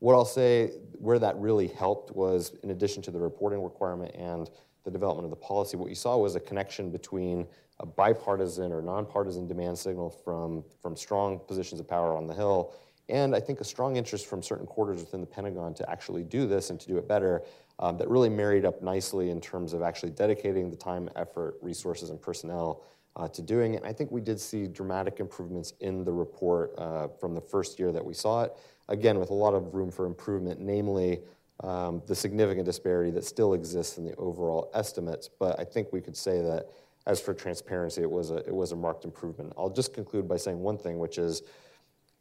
What 0.00 0.14
I'll 0.14 0.26
say 0.26 0.72
where 0.98 1.18
that 1.18 1.36
really 1.38 1.68
helped 1.68 2.14
was, 2.14 2.52
in 2.62 2.70
addition 2.70 3.02
to 3.04 3.10
the 3.10 3.18
reporting 3.18 3.62
requirement 3.62 4.14
and 4.14 4.50
the 4.86 4.90
development 4.90 5.24
of 5.24 5.30
the 5.30 5.36
policy, 5.36 5.76
what 5.76 5.90
you 5.90 5.94
saw 5.94 6.16
was 6.16 6.36
a 6.36 6.40
connection 6.40 6.90
between 6.90 7.46
a 7.80 7.84
bipartisan 7.84 8.72
or 8.72 8.80
nonpartisan 8.80 9.46
demand 9.46 9.78
signal 9.78 10.08
from, 10.08 10.64
from 10.80 10.96
strong 10.96 11.38
positions 11.40 11.78
of 11.78 11.86
power 11.86 12.16
on 12.16 12.26
the 12.26 12.32
Hill, 12.32 12.72
and 13.08 13.36
I 13.36 13.40
think 13.40 13.60
a 13.60 13.64
strong 13.64 13.96
interest 13.96 14.26
from 14.26 14.42
certain 14.42 14.66
quarters 14.66 15.00
within 15.00 15.20
the 15.20 15.26
Pentagon 15.26 15.74
to 15.74 15.90
actually 15.90 16.22
do 16.22 16.46
this 16.46 16.70
and 16.70 16.80
to 16.80 16.86
do 16.86 16.98
it 16.98 17.06
better 17.06 17.42
um, 17.78 17.98
that 17.98 18.08
really 18.08 18.28
married 18.28 18.64
up 18.64 18.80
nicely 18.80 19.30
in 19.30 19.40
terms 19.40 19.72
of 19.72 19.82
actually 19.82 20.10
dedicating 20.10 20.70
the 20.70 20.76
time, 20.76 21.10
effort, 21.16 21.56
resources, 21.60 22.10
and 22.10 22.22
personnel 22.22 22.82
uh, 23.16 23.28
to 23.28 23.42
doing 23.42 23.74
it. 23.74 23.78
And 23.78 23.86
I 23.86 23.92
think 23.92 24.10
we 24.10 24.20
did 24.20 24.40
see 24.40 24.66
dramatic 24.66 25.20
improvements 25.20 25.74
in 25.80 26.04
the 26.04 26.12
report 26.12 26.72
uh, 26.78 27.08
from 27.20 27.34
the 27.34 27.40
first 27.40 27.78
year 27.78 27.92
that 27.92 28.04
we 28.04 28.14
saw 28.14 28.44
it, 28.44 28.52
again, 28.88 29.18
with 29.18 29.30
a 29.30 29.34
lot 29.34 29.54
of 29.54 29.74
room 29.74 29.90
for 29.90 30.06
improvement, 30.06 30.60
namely 30.60 31.20
um, 31.60 32.02
the 32.06 32.14
significant 32.14 32.66
disparity 32.66 33.10
that 33.12 33.24
still 33.24 33.54
exists 33.54 33.98
in 33.98 34.04
the 34.04 34.14
overall 34.16 34.70
estimates. 34.74 35.28
But 35.28 35.58
I 35.58 35.64
think 35.64 35.92
we 35.92 36.00
could 36.00 36.16
say 36.16 36.42
that 36.42 36.66
as 37.06 37.20
for 37.20 37.32
transparency, 37.34 38.02
it 38.02 38.10
was 38.10 38.30
a, 38.30 38.36
it 38.38 38.54
was 38.54 38.72
a 38.72 38.76
marked 38.76 39.04
improvement. 39.04 39.52
I'll 39.56 39.70
just 39.70 39.94
conclude 39.94 40.28
by 40.28 40.36
saying 40.36 40.58
one 40.58 40.76
thing, 40.76 40.98
which 40.98 41.18
is, 41.18 41.42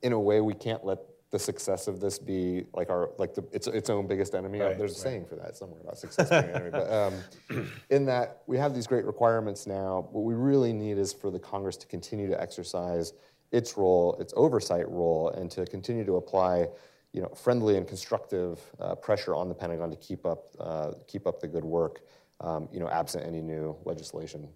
in 0.02 0.13
a 0.13 0.19
way, 0.19 0.41
we 0.41 0.54
can't 0.54 0.86
let 0.86 1.00
the 1.32 1.39
success 1.39 1.88
of 1.88 2.00
this 2.00 2.19
be 2.19 2.65
like 2.74 2.89
our 2.89 3.10
like 3.17 3.34
the, 3.34 3.43
its 3.52 3.67
its 3.67 3.89
own 3.89 4.08
biggest 4.08 4.36
enemy. 4.36 4.60
Right, 4.60 4.78
There's 4.78 4.91
a 4.91 4.95
right. 4.95 5.04
saying 5.04 5.26
for 5.26 5.36
that 5.36 5.58
somewhere 5.58 5.82
about 5.82 5.98
success 5.98 6.30
being 6.30 6.43
an 6.43 6.50
enemy. 6.52 6.69
But 6.69 6.91
um, 6.91 7.67
in 7.89 8.06
that 8.06 8.43
we 8.48 8.58
have 8.58 8.74
these 8.74 8.88
great 8.88 9.06
requirements 9.06 9.65
now, 9.67 10.08
what 10.12 10.24
we 10.24 10.36
really 10.36 10.71
need 10.71 10.98
is 10.98 11.12
for 11.12 11.32
the 11.32 11.39
Congress 11.39 11.78
to 11.78 11.88
continue 11.88 12.28
to 12.28 12.39
exercise 12.39 13.13
its 13.52 13.76
role, 13.76 14.15
its 14.19 14.34
oversight 14.38 14.88
role, 14.89 15.30
and 15.30 15.50
to 15.52 15.65
continue 15.65 16.06
to 16.06 16.17
apply 16.17 16.67
you 17.15 17.21
know, 17.21 17.30
friendly 17.30 17.78
and 17.78 17.88
constructive 17.88 18.60
uh, 18.78 18.93
pressure 18.93 19.34
on 19.34 19.47
the 19.47 19.56
Pentagon 19.56 19.89
to 19.89 19.95
keep 19.95 20.25
up, 20.25 20.49
uh, 20.60 20.91
keep 21.08 21.25
up 21.25 21.39
the 21.39 21.47
good 21.47 21.63
work, 21.63 22.01
um, 22.41 22.67
you 22.73 22.80
know, 22.82 22.89
absent 22.89 23.25
any 23.25 23.41
new 23.41 23.73
legislation. 23.86 24.49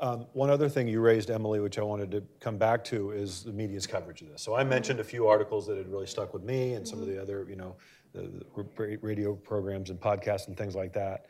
Um, 0.00 0.26
one 0.32 0.48
other 0.48 0.70
thing 0.70 0.88
you 0.88 1.00
raised, 1.00 1.30
Emily, 1.30 1.60
which 1.60 1.78
I 1.78 1.82
wanted 1.82 2.10
to 2.12 2.22
come 2.40 2.56
back 2.56 2.82
to, 2.84 3.10
is 3.10 3.42
the 3.42 3.52
media's 3.52 3.86
coverage 3.86 4.22
of 4.22 4.30
this. 4.30 4.40
So 4.40 4.56
I 4.56 4.64
mentioned 4.64 5.00
a 5.00 5.04
few 5.04 5.28
articles 5.28 5.66
that 5.66 5.76
had 5.76 5.86
really 5.86 6.06
stuck 6.06 6.32
with 6.32 6.44
me, 6.44 6.74
and 6.74 6.88
some 6.88 6.98
of 7.00 7.06
the 7.06 7.20
other, 7.20 7.44
you 7.46 7.56
know, 7.56 7.76
the, 8.14 8.22
the 8.22 8.98
radio 9.02 9.34
programs 9.34 9.90
and 9.90 10.00
podcasts 10.00 10.48
and 10.48 10.56
things 10.56 10.74
like 10.74 10.94
that. 10.94 11.26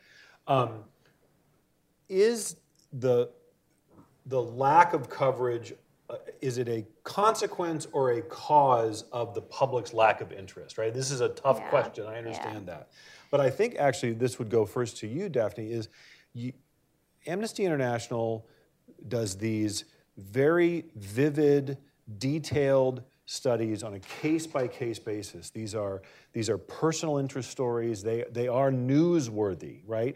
Um, 0.47 0.85
is 2.07 2.55
the 2.93 3.31
the 4.27 4.41
lack 4.41 4.93
of 4.93 5.09
coverage 5.09 5.73
is 6.41 6.57
it 6.57 6.67
a 6.67 6.85
consequence 7.03 7.87
or 7.91 8.11
a 8.11 8.21
cause 8.21 9.03
of 9.11 9.33
the 9.33 9.41
public's 9.41 9.93
lack 9.93 10.21
of 10.21 10.31
interest, 10.31 10.77
right? 10.77 10.93
This 10.93 11.11
is 11.11 11.21
a 11.21 11.29
tough 11.29 11.59
yeah. 11.59 11.69
question. 11.69 12.05
I 12.05 12.17
understand 12.17 12.65
yeah. 12.67 12.73
that. 12.73 12.89
But 13.31 13.39
I 13.39 13.49
think 13.49 13.75
actually 13.77 14.13
this 14.13 14.39
would 14.39 14.49
go 14.49 14.65
first 14.65 14.97
to 14.97 15.07
you, 15.07 15.29
Daphne, 15.29 15.71
is 15.71 15.89
you, 16.33 16.53
Amnesty 17.25 17.65
International 17.65 18.47
does 19.07 19.35
these 19.37 19.85
very 20.17 20.85
vivid, 20.95 21.77
detailed 22.17 23.03
studies 23.25 23.83
on 23.83 23.95
a 23.95 23.99
case 23.99 24.45
by 24.45 24.67
case 24.67 24.99
basis. 24.99 25.49
These 25.49 25.73
are, 25.73 26.01
these 26.33 26.49
are 26.49 26.57
personal 26.57 27.17
interest 27.17 27.49
stories, 27.49 28.03
they, 28.03 28.25
they 28.31 28.47
are 28.47 28.71
newsworthy, 28.71 29.81
right? 29.85 30.15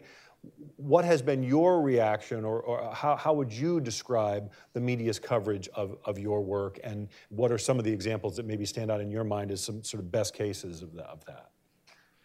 What 0.76 1.04
has 1.04 1.20
been 1.20 1.42
your 1.42 1.82
reaction, 1.82 2.44
or, 2.44 2.60
or, 2.60 2.94
how, 2.94 3.14
how 3.14 3.34
would 3.34 3.52
you 3.52 3.80
describe 3.80 4.50
the 4.72 4.80
media's 4.80 5.18
coverage 5.18 5.68
of, 5.74 5.98
of 6.04 6.18
your 6.18 6.40
work, 6.40 6.78
and 6.82 7.08
what 7.28 7.52
are 7.52 7.58
some 7.58 7.78
of 7.78 7.84
the 7.84 7.92
examples 7.92 8.36
that 8.36 8.46
maybe 8.46 8.64
stand 8.64 8.90
out 8.90 9.00
in 9.00 9.10
your 9.10 9.24
mind 9.24 9.50
as 9.50 9.62
some 9.62 9.82
sort 9.82 10.02
of 10.02 10.10
best 10.10 10.34
cases 10.34 10.82
of, 10.82 10.94
the, 10.94 11.02
of 11.02 11.24
that? 11.26 11.50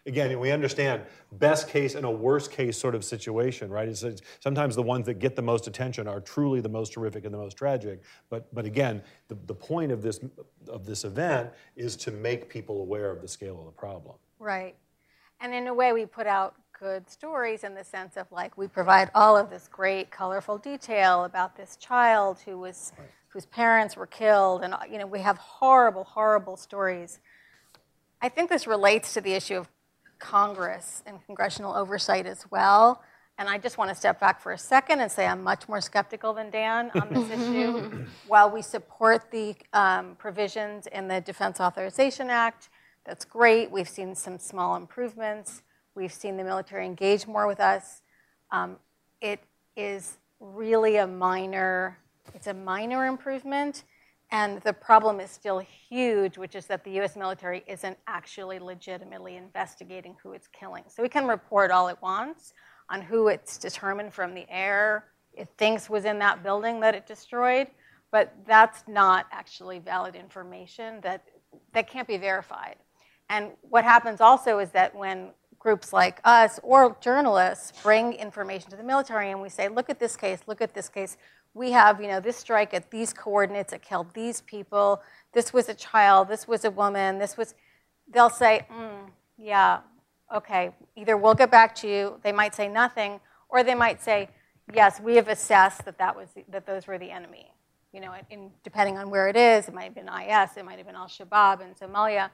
Again, 0.06 0.38
we 0.38 0.52
understand 0.52 1.02
best 1.32 1.68
case 1.68 1.96
and 1.96 2.06
a 2.06 2.10
worst 2.10 2.52
case 2.52 2.78
sort 2.78 2.94
of 2.94 3.04
situation, 3.04 3.70
right? 3.70 3.88
It's, 3.88 4.04
it's, 4.04 4.22
sometimes 4.38 4.76
the 4.76 4.82
ones 4.82 5.04
that 5.06 5.14
get 5.14 5.34
the 5.34 5.42
most 5.42 5.66
attention 5.66 6.06
are 6.06 6.20
truly 6.20 6.60
the 6.60 6.68
most 6.68 6.92
terrific 6.92 7.24
and 7.24 7.34
the 7.34 7.38
most 7.38 7.56
tragic. 7.56 8.02
But, 8.30 8.54
but 8.54 8.64
again, 8.64 9.02
the, 9.26 9.36
the 9.46 9.54
point 9.54 9.90
of 9.90 10.02
this, 10.02 10.20
of 10.68 10.86
this 10.86 11.04
event 11.04 11.50
is 11.74 11.96
to 11.96 12.12
make 12.12 12.48
people 12.48 12.80
aware 12.80 13.10
of 13.10 13.20
the 13.20 13.26
scale 13.26 13.58
of 13.58 13.66
the 13.66 13.72
problem. 13.72 14.14
Right. 14.38 14.76
And 15.40 15.52
in 15.52 15.66
a 15.66 15.74
way, 15.74 15.92
we 15.92 16.06
put 16.06 16.28
out 16.28 16.54
good 16.78 17.08
stories 17.10 17.64
in 17.64 17.74
the 17.74 17.84
sense 17.84 18.16
of 18.16 18.30
like 18.30 18.56
we 18.58 18.66
provide 18.66 19.10
all 19.14 19.36
of 19.36 19.50
this 19.50 19.68
great 19.68 20.10
colorful 20.10 20.58
detail 20.58 21.24
about 21.24 21.56
this 21.56 21.76
child 21.76 22.38
who 22.44 22.58
was 22.58 22.92
whose 23.28 23.46
parents 23.46 23.96
were 23.96 24.06
killed 24.06 24.62
and 24.62 24.74
you 24.90 24.98
know 24.98 25.06
we 25.06 25.20
have 25.20 25.38
horrible 25.38 26.04
horrible 26.04 26.56
stories 26.56 27.20
i 28.20 28.28
think 28.28 28.50
this 28.50 28.66
relates 28.66 29.14
to 29.14 29.20
the 29.20 29.32
issue 29.32 29.56
of 29.56 29.68
Congress 30.18 31.02
and 31.06 31.24
congressional 31.26 31.74
oversight 31.74 32.26
as 32.26 32.50
well. 32.50 33.02
And 33.38 33.48
I 33.48 33.58
just 33.58 33.76
want 33.76 33.90
to 33.90 33.94
step 33.94 34.18
back 34.18 34.40
for 34.40 34.52
a 34.52 34.58
second 34.58 35.00
and 35.00 35.12
say 35.12 35.26
I'm 35.26 35.42
much 35.42 35.68
more 35.68 35.80
skeptical 35.80 36.32
than 36.32 36.50
Dan 36.50 36.90
on 36.94 37.12
this 37.12 37.30
issue. 37.38 38.06
While 38.26 38.50
we 38.50 38.62
support 38.62 39.30
the 39.30 39.54
um, 39.74 40.16
provisions 40.16 40.86
in 40.86 41.08
the 41.08 41.20
Defense 41.20 41.60
Authorization 41.60 42.30
Act, 42.30 42.70
that's 43.04 43.24
great. 43.24 43.70
We've 43.70 43.88
seen 43.88 44.14
some 44.14 44.38
small 44.38 44.74
improvements. 44.74 45.62
We've 45.96 46.12
seen 46.12 46.36
the 46.36 46.44
military 46.44 46.86
engage 46.86 47.26
more 47.26 47.46
with 47.46 47.58
us. 47.58 48.02
Um, 48.52 48.76
it 49.20 49.40
is 49.76 50.18
really 50.38 50.96
a 50.96 51.06
minor, 51.06 51.98
it's 52.34 52.46
a 52.46 52.54
minor 52.54 53.06
improvement. 53.06 53.84
And 54.30 54.60
the 54.62 54.72
problem 54.72 55.20
is 55.20 55.30
still 55.30 55.58
huge, 55.58 56.38
which 56.38 56.54
is 56.54 56.66
that 56.66 56.84
the 56.84 57.00
US 57.00 57.16
military 57.16 57.64
isn't 57.66 57.98
actually 58.06 58.58
legitimately 58.58 59.36
investigating 59.36 60.16
who 60.22 60.32
it's 60.32 60.48
killing. 60.48 60.84
So 60.88 61.02
we 61.02 61.08
can 61.08 61.26
report 61.26 61.70
all 61.70 61.88
it 61.88 61.98
wants 62.00 62.52
on 62.88 63.02
who 63.02 63.28
it's 63.28 63.58
determined 63.58 64.12
from 64.12 64.34
the 64.34 64.46
air 64.48 65.06
it 65.36 65.48
thinks 65.58 65.88
was 65.90 66.04
in 66.04 66.18
that 66.20 66.42
building 66.42 66.80
that 66.80 66.94
it 66.94 67.06
destroyed, 67.06 67.68
but 68.10 68.34
that's 68.46 68.84
not 68.88 69.26
actually 69.30 69.78
valid 69.78 70.14
information 70.14 71.00
that, 71.02 71.24
that 71.72 71.88
can't 71.88 72.08
be 72.08 72.16
verified. 72.16 72.76
And 73.28 73.50
what 73.60 73.84
happens 73.84 74.20
also 74.20 74.58
is 74.58 74.70
that 74.70 74.94
when 74.94 75.30
groups 75.66 75.92
like 75.92 76.20
us 76.22 76.60
or 76.62 76.96
journalists 77.00 77.72
bring 77.82 78.12
information 78.12 78.70
to 78.70 78.76
the 78.76 78.84
military 78.84 79.32
and 79.32 79.42
we 79.42 79.48
say, 79.48 79.66
look 79.66 79.90
at 79.90 79.98
this 79.98 80.16
case, 80.16 80.38
look 80.46 80.60
at 80.60 80.72
this 80.74 80.88
case, 80.88 81.16
we 81.54 81.72
have, 81.72 82.00
you 82.00 82.06
know, 82.06 82.20
this 82.20 82.36
strike 82.36 82.72
at 82.72 82.88
these 82.92 83.12
coordinates, 83.12 83.72
it 83.72 83.82
killed 83.82 84.06
these 84.14 84.42
people, 84.42 85.02
this 85.32 85.52
was 85.52 85.68
a 85.68 85.74
child, 85.74 86.28
this 86.28 86.46
was 86.46 86.64
a 86.64 86.70
woman, 86.70 87.18
this 87.18 87.36
was, 87.36 87.56
they'll 88.14 88.30
say, 88.30 88.64
mm, 88.72 89.10
yeah, 89.36 89.80
okay, 90.32 90.70
either 90.94 91.16
we'll 91.16 91.34
get 91.34 91.50
back 91.50 91.74
to 91.74 91.88
you, 91.88 92.20
they 92.22 92.30
might 92.30 92.54
say 92.54 92.68
nothing, 92.68 93.18
or 93.48 93.64
they 93.64 93.74
might 93.74 94.00
say, 94.00 94.28
yes, 94.72 95.00
we 95.00 95.16
have 95.16 95.26
assessed 95.26 95.84
that, 95.84 95.98
that, 95.98 96.14
was, 96.14 96.28
that 96.48 96.64
those 96.64 96.86
were 96.86 96.96
the 96.96 97.10
enemy. 97.10 97.50
You 97.92 98.02
know, 98.02 98.14
in, 98.30 98.52
depending 98.62 98.98
on 98.98 99.10
where 99.10 99.26
it 99.26 99.34
is, 99.34 99.66
it 99.66 99.74
might 99.74 99.90
have 99.90 99.96
been 99.96 100.06
IS, 100.06 100.56
it 100.56 100.64
might 100.64 100.78
have 100.78 100.86
been 100.86 100.94
Al 100.94 101.08
Shabaab 101.08 101.60
in 101.60 101.74
Somalia. 101.74 102.30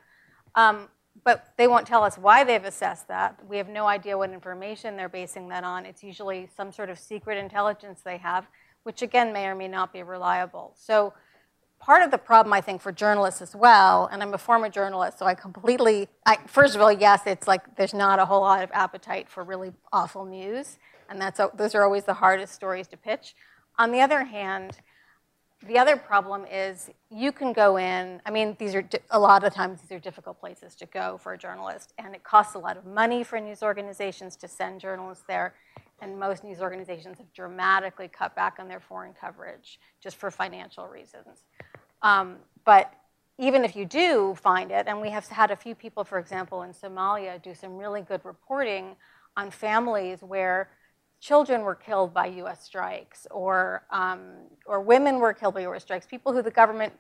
Um, 0.55 0.89
but 1.24 1.52
they 1.56 1.68
won't 1.68 1.86
tell 1.86 2.02
us 2.02 2.16
why 2.16 2.44
they've 2.44 2.64
assessed 2.64 3.08
that. 3.08 3.38
We 3.46 3.56
have 3.58 3.68
no 3.68 3.86
idea 3.86 4.16
what 4.18 4.30
information 4.30 4.96
they're 4.96 5.08
basing 5.08 5.48
that 5.48 5.64
on. 5.64 5.86
It's 5.86 6.02
usually 6.02 6.48
some 6.56 6.72
sort 6.72 6.90
of 6.90 6.98
secret 6.98 7.38
intelligence 7.38 8.00
they 8.04 8.16
have, 8.18 8.46
which 8.82 9.02
again 9.02 9.32
may 9.32 9.46
or 9.46 9.54
may 9.54 9.68
not 9.68 9.92
be 9.92 10.02
reliable. 10.02 10.74
So 10.76 11.12
part 11.78 12.02
of 12.02 12.10
the 12.10 12.18
problem, 12.18 12.52
I 12.52 12.60
think, 12.60 12.80
for 12.80 12.92
journalists 12.92 13.42
as 13.42 13.54
well, 13.54 14.08
and 14.10 14.22
I'm 14.22 14.32
a 14.34 14.38
former 14.38 14.68
journalist, 14.68 15.18
so 15.18 15.26
I 15.26 15.34
completely, 15.34 16.08
I, 16.24 16.38
first 16.46 16.74
of 16.74 16.80
all, 16.80 16.92
yes, 16.92 17.22
it's 17.26 17.48
like 17.48 17.76
there's 17.76 17.94
not 17.94 18.18
a 18.18 18.24
whole 18.24 18.40
lot 18.40 18.62
of 18.62 18.70
appetite 18.72 19.28
for 19.28 19.42
really 19.42 19.72
awful 19.92 20.24
news, 20.24 20.78
and 21.08 21.20
that's, 21.20 21.40
those 21.54 21.74
are 21.74 21.82
always 21.82 22.04
the 22.04 22.14
hardest 22.14 22.54
stories 22.54 22.86
to 22.88 22.96
pitch. 22.96 23.34
On 23.78 23.90
the 23.90 24.00
other 24.00 24.24
hand, 24.24 24.78
the 25.66 25.78
other 25.78 25.96
problem 25.96 26.44
is 26.50 26.90
you 27.10 27.32
can 27.32 27.52
go 27.52 27.76
in, 27.76 28.20
I 28.26 28.30
mean, 28.30 28.56
these 28.58 28.74
are 28.74 28.88
a 29.10 29.18
lot 29.18 29.44
of 29.44 29.54
times 29.54 29.80
these 29.80 29.92
are 29.92 30.00
difficult 30.00 30.40
places 30.40 30.74
to 30.76 30.86
go 30.86 31.18
for 31.18 31.32
a 31.32 31.38
journalist, 31.38 31.92
and 31.98 32.14
it 32.14 32.24
costs 32.24 32.54
a 32.54 32.58
lot 32.58 32.76
of 32.76 32.84
money 32.84 33.22
for 33.22 33.38
news 33.40 33.62
organizations 33.62 34.36
to 34.36 34.48
send 34.48 34.80
journalists 34.80 35.24
there 35.28 35.54
and 36.02 36.18
most 36.18 36.42
news 36.42 36.60
organizations 36.60 37.16
have 37.18 37.32
dramatically 37.32 38.08
cut 38.08 38.34
back 38.34 38.56
on 38.58 38.68
their 38.68 38.80
foreign 38.80 39.14
coverage 39.14 39.78
just 40.02 40.16
for 40.16 40.30
financial 40.30 40.88
reasons. 40.88 41.44
Um, 42.02 42.36
but 42.64 42.92
even 43.38 43.64
if 43.64 43.76
you 43.76 43.86
do 43.86 44.34
find 44.34 44.70
it, 44.72 44.86
and 44.88 45.00
we 45.00 45.10
have 45.10 45.26
had 45.28 45.50
a 45.52 45.56
few 45.56 45.74
people, 45.74 46.04
for 46.04 46.18
example, 46.18 46.62
in 46.62 46.72
Somalia 46.72 47.40
do 47.40 47.54
some 47.54 47.78
really 47.78 48.02
good 48.02 48.20
reporting 48.24 48.96
on 49.36 49.50
families 49.50 50.18
where 50.20 50.70
children 51.23 51.62
were 51.62 51.77
killed 51.77 52.12
by 52.12 52.27
U.S. 52.27 52.62
strikes, 52.64 53.27
or 53.31 53.85
um, 53.91 54.20
or 54.66 54.83
women 54.83 55.20
were 55.20 55.33
killed 55.33 55.55
by 55.55 55.61
U.S. 55.62 55.83
strikes. 55.83 56.05
People 56.05 56.33
who 56.33 56.43
the 56.43 56.51
government 56.51 56.93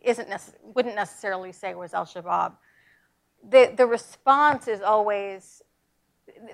isn't 0.00 0.28
nece- 0.28 0.54
wouldn't 0.62 0.94
necessarily 0.94 1.50
say 1.50 1.74
was 1.74 1.94
Al 1.94 2.04
Shabaab. 2.04 2.52
The 3.48 3.72
the 3.76 3.86
response 3.86 4.68
is 4.68 4.82
always 4.82 5.62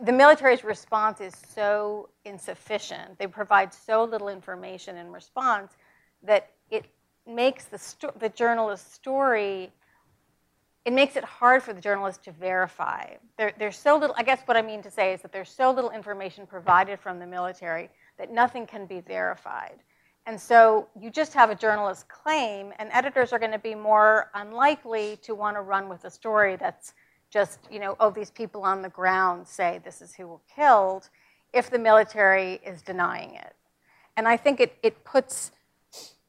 the 0.00 0.12
military's 0.12 0.64
response 0.64 1.20
is 1.20 1.34
so 1.54 2.08
insufficient. 2.24 3.18
They 3.18 3.26
provide 3.26 3.74
so 3.74 4.04
little 4.04 4.28
information 4.28 4.96
in 4.96 5.12
response 5.12 5.72
that 6.22 6.50
it 6.70 6.86
makes 7.26 7.64
the, 7.64 7.78
sto- 7.78 8.14
the 8.18 8.28
journalist's 8.28 8.92
story 8.94 9.72
it 10.86 10.92
makes 10.92 11.16
it 11.16 11.24
hard 11.24 11.64
for 11.64 11.72
the 11.72 11.80
journalist 11.80 12.22
to 12.22 12.30
verify. 12.30 13.06
There, 13.36 13.52
there's 13.58 13.76
so 13.76 13.98
little, 13.98 14.14
I 14.16 14.22
guess 14.22 14.40
what 14.44 14.56
I 14.56 14.62
mean 14.62 14.82
to 14.82 14.90
say 14.90 15.12
is 15.12 15.20
that 15.22 15.32
there's 15.32 15.50
so 15.50 15.72
little 15.72 15.90
information 15.90 16.46
provided 16.46 17.00
from 17.00 17.18
the 17.18 17.26
military 17.26 17.90
that 18.18 18.32
nothing 18.32 18.66
can 18.66 18.86
be 18.86 19.00
verified. 19.00 19.80
And 20.26 20.40
so 20.40 20.86
you 20.98 21.10
just 21.10 21.34
have 21.34 21.50
a 21.50 21.56
journalist 21.56 22.08
claim, 22.08 22.72
and 22.78 22.88
editors 22.92 23.32
are 23.32 23.38
going 23.40 23.50
to 23.50 23.58
be 23.58 23.74
more 23.74 24.30
unlikely 24.34 25.18
to 25.22 25.34
want 25.34 25.56
to 25.56 25.60
run 25.60 25.88
with 25.88 26.04
a 26.04 26.10
story 26.10 26.54
that's 26.54 26.94
just, 27.30 27.58
you 27.68 27.80
know, 27.80 27.96
oh, 27.98 28.10
these 28.10 28.30
people 28.30 28.62
on 28.62 28.80
the 28.80 28.88
ground 28.88 29.48
say 29.48 29.80
this 29.84 30.00
is 30.00 30.14
who 30.14 30.28
were 30.28 30.40
killed, 30.54 31.10
if 31.52 31.68
the 31.68 31.80
military 31.80 32.60
is 32.64 32.80
denying 32.80 33.34
it. 33.34 33.56
And 34.16 34.28
I 34.28 34.36
think 34.36 34.60
it, 34.60 34.76
it 34.84 35.04
puts 35.04 35.50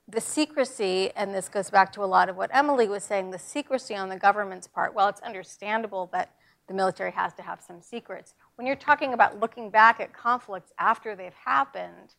the 0.08 0.22
secrecy, 0.22 1.12
and 1.16 1.34
this 1.34 1.49
goes 1.49 1.70
back 1.70 1.91
to 1.93 2.03
a 2.03 2.05
lot 2.05 2.30
of 2.30 2.38
what 2.38 2.49
Emily 2.53 2.88
was 2.88 3.03
saying, 3.03 3.32
the 3.32 3.39
secrecy 3.39 3.95
on 3.95 4.10
the 4.10 4.18
government's 4.18 4.68
part, 4.68 4.93
well, 4.93 5.10
it's 5.10 5.22
understandable 5.22 6.10
that 6.14 6.32
the 6.68 6.74
military 6.74 7.12
has 7.12 7.34
to 7.34 7.41
have 7.41 7.62
some 7.62 7.82
secrets. 7.82 8.34
When 8.55 8.66
you're 8.66 8.76
talking 8.76 9.14
about 9.14 9.39
looking 9.39 9.70
back 9.70 9.99
at 9.99 10.14
conflicts 10.14 10.72
after 10.80 11.16
they've 11.16 11.34
happened, 11.34 12.16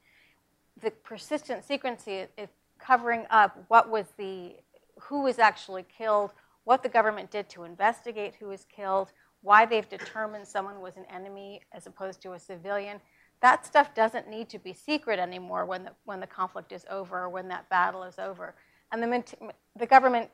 the 0.81 0.91
persistent 0.91 1.65
secrecy 1.65 2.27
is 2.37 2.49
covering 2.79 3.27
up 3.31 3.65
what 3.69 3.91
was 3.91 4.07
the, 4.19 4.57
who 5.01 5.23
was 5.23 5.39
actually 5.39 5.85
killed, 5.97 6.33
what 6.65 6.83
the 6.83 6.89
government 6.89 7.31
did 7.31 7.49
to 7.51 7.65
investigate 7.65 8.35
who 8.39 8.49
was 8.49 8.65
killed, 8.65 9.13
why 9.43 9.65
they've 9.65 9.89
determined 9.89 10.47
someone 10.47 10.81
was 10.81 10.97
an 10.97 11.05
enemy 11.13 11.63
as 11.73 11.87
opposed 11.87 12.21
to 12.23 12.33
a 12.33 12.39
civilian. 12.39 13.01
That 13.41 13.65
stuff 13.65 13.95
doesn't 13.95 14.29
need 14.29 14.49
to 14.51 14.59
be 14.59 14.73
secret 14.73 15.19
anymore 15.19 15.65
when 15.65 15.85
the, 15.85 15.93
when 16.05 16.21
the 16.21 16.27
conflict 16.27 16.73
is 16.73 16.85
over 16.91 17.21
or 17.21 17.29
when 17.29 17.49
that 17.49 17.69
battle 17.69 18.03
is 18.03 18.19
over. 18.19 18.55
And 18.91 19.03
the, 19.03 19.25
the 19.77 19.87
government 19.87 20.31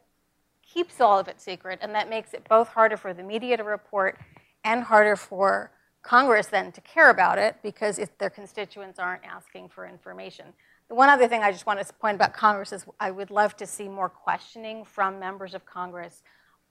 keeps 0.62 1.00
all 1.00 1.18
of 1.18 1.28
it 1.28 1.40
secret, 1.40 1.80
and 1.82 1.94
that 1.94 2.08
makes 2.08 2.32
it 2.32 2.48
both 2.48 2.68
harder 2.68 2.96
for 2.96 3.12
the 3.12 3.22
media 3.22 3.56
to 3.56 3.64
report 3.64 4.18
and 4.64 4.82
harder 4.82 5.16
for 5.16 5.70
Congress 6.02 6.46
then 6.46 6.70
to 6.72 6.80
care 6.82 7.10
about 7.10 7.38
it 7.38 7.56
because 7.62 7.98
if 7.98 8.16
their 8.18 8.30
constituents 8.30 8.98
aren't 8.98 9.24
asking 9.24 9.68
for 9.68 9.86
information. 9.86 10.46
The 10.88 10.94
one 10.94 11.08
other 11.08 11.26
thing 11.26 11.42
I 11.42 11.50
just 11.50 11.64
want 11.64 11.84
to 11.84 11.92
point 11.94 12.16
about 12.16 12.34
Congress 12.34 12.72
is 12.72 12.84
I 13.00 13.10
would 13.10 13.30
love 13.30 13.56
to 13.56 13.66
see 13.66 13.88
more 13.88 14.10
questioning 14.10 14.84
from 14.84 15.18
members 15.18 15.54
of 15.54 15.64
Congress, 15.64 16.22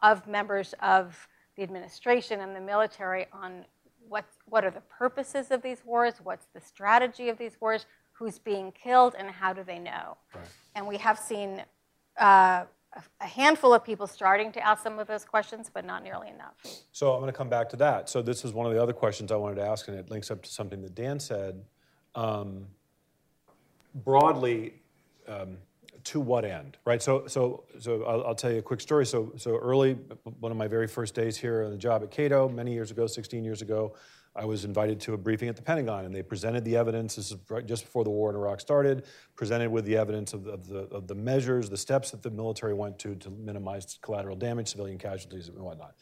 of 0.02 0.28
members 0.28 0.76
of 0.82 1.28
the 1.56 1.64
administration 1.64 2.42
and 2.42 2.56
the 2.56 2.62
military 2.62 3.26
on 3.34 3.66
what, 4.08 4.26
what 4.46 4.64
are 4.66 4.72
the 4.72 4.82
purposes 4.82 5.52
of 5.52 5.62
these 5.62 5.84
wars, 5.86 6.16
what's 6.24 6.48
the 6.54 6.62
strategy 6.62 7.30
of 7.30 7.38
these 7.38 7.60
wars, 7.60 7.86
who's 8.14 8.40
being 8.40 8.72
killed, 8.72 9.16
and 9.18 9.30
how 9.30 9.54
do 9.54 9.64
they 9.64 9.80
know? 9.80 10.18
Right. 10.34 10.46
And 10.76 10.88
we 10.88 10.98
have 10.98 11.18
seen 11.18 11.64
uh, 12.18 12.66
a 13.22 13.28
handful 13.28 13.74
of 13.74 13.84
people 13.84 14.08
starting 14.08 14.52
to 14.52 14.66
ask 14.66 14.84
some 14.84 15.00
of 15.00 15.08
those 15.08 15.26
questions, 15.26 15.70
but 15.74 15.86
not 15.86 16.04
nearly 16.04 16.30
enough. 16.30 16.54
So 16.92 17.14
I'm 17.14 17.20
going 17.20 17.32
to 17.32 17.38
come 17.38 17.50
back 17.50 17.70
to 17.70 17.76
that. 17.78 18.10
So 18.10 18.22
this 18.22 18.46
is 18.46 18.54
one 18.54 18.68
of 18.68 18.74
the 18.74 18.82
other 18.82 18.94
questions 18.94 19.32
I 19.32 19.36
wanted 19.36 19.56
to 19.56 19.66
ask, 19.68 19.88
and 19.88 19.98
it 19.98 20.10
links 20.10 20.30
up 20.30 20.44
to 20.44 20.50
something 20.50 20.82
that 20.82 20.96
Dan 20.96 21.20
said. 21.20 21.64
Um, 22.16 22.68
broadly, 23.96 24.76
um, 25.28 25.58
to 26.06 26.20
what 26.20 26.46
end, 26.46 26.78
right? 26.86 27.02
So, 27.02 27.28
so, 27.28 27.64
so 27.80 28.04
I'll, 28.04 28.28
I'll, 28.28 28.36
tell 28.36 28.52
you 28.52 28.60
a 28.60 28.62
quick 28.62 28.82
story. 28.82 29.06
So, 29.06 29.34
so 29.38 29.58
early, 29.58 29.94
one 30.40 30.52
of 30.52 30.58
my 30.58 30.68
very 30.68 30.88
first 30.88 31.16
days 31.16 31.38
here 31.38 31.64
on 31.64 31.72
the 31.72 31.78
job 31.78 32.04
at 32.04 32.12
Cato, 32.12 32.50
many 32.50 32.74
years 32.74 32.92
ago, 32.92 33.08
16 33.08 33.44
years 33.44 33.62
ago, 33.62 33.96
I 34.36 34.46
was 34.46 34.66
invited 34.66 35.00
to 35.02 35.14
a 35.14 35.18
briefing 35.18 35.48
at 35.48 35.56
the 35.56 35.62
Pentagon, 35.62 36.06
and 36.06 36.14
they 36.14 36.24
presented 36.24 36.66
the 36.66 36.76
evidence. 36.76 37.16
This 37.16 37.32
is 37.32 37.38
just 37.66 37.86
before 37.86 38.04
the 38.04 38.10
war 38.10 38.32
in 38.32 38.36
Iraq 38.36 38.60
started. 38.60 39.06
Presented 39.36 39.70
with 39.70 39.86
the 39.86 39.96
evidence 39.96 40.34
of, 40.34 40.48
of, 40.48 40.68
the, 40.68 40.80
of 40.86 41.08
the 41.08 41.14
measures, 41.14 41.70
the 41.70 41.78
steps 41.78 42.12
that 42.12 42.24
the 42.24 42.32
military 42.32 42.74
went 42.74 42.98
to 43.00 43.16
to 43.16 43.30
minimize 43.30 44.00
collateral 44.02 44.36
damage, 44.36 44.70
civilian 44.70 44.98
casualties, 44.98 45.50
and 45.50 45.60
whatnot. 45.60 45.96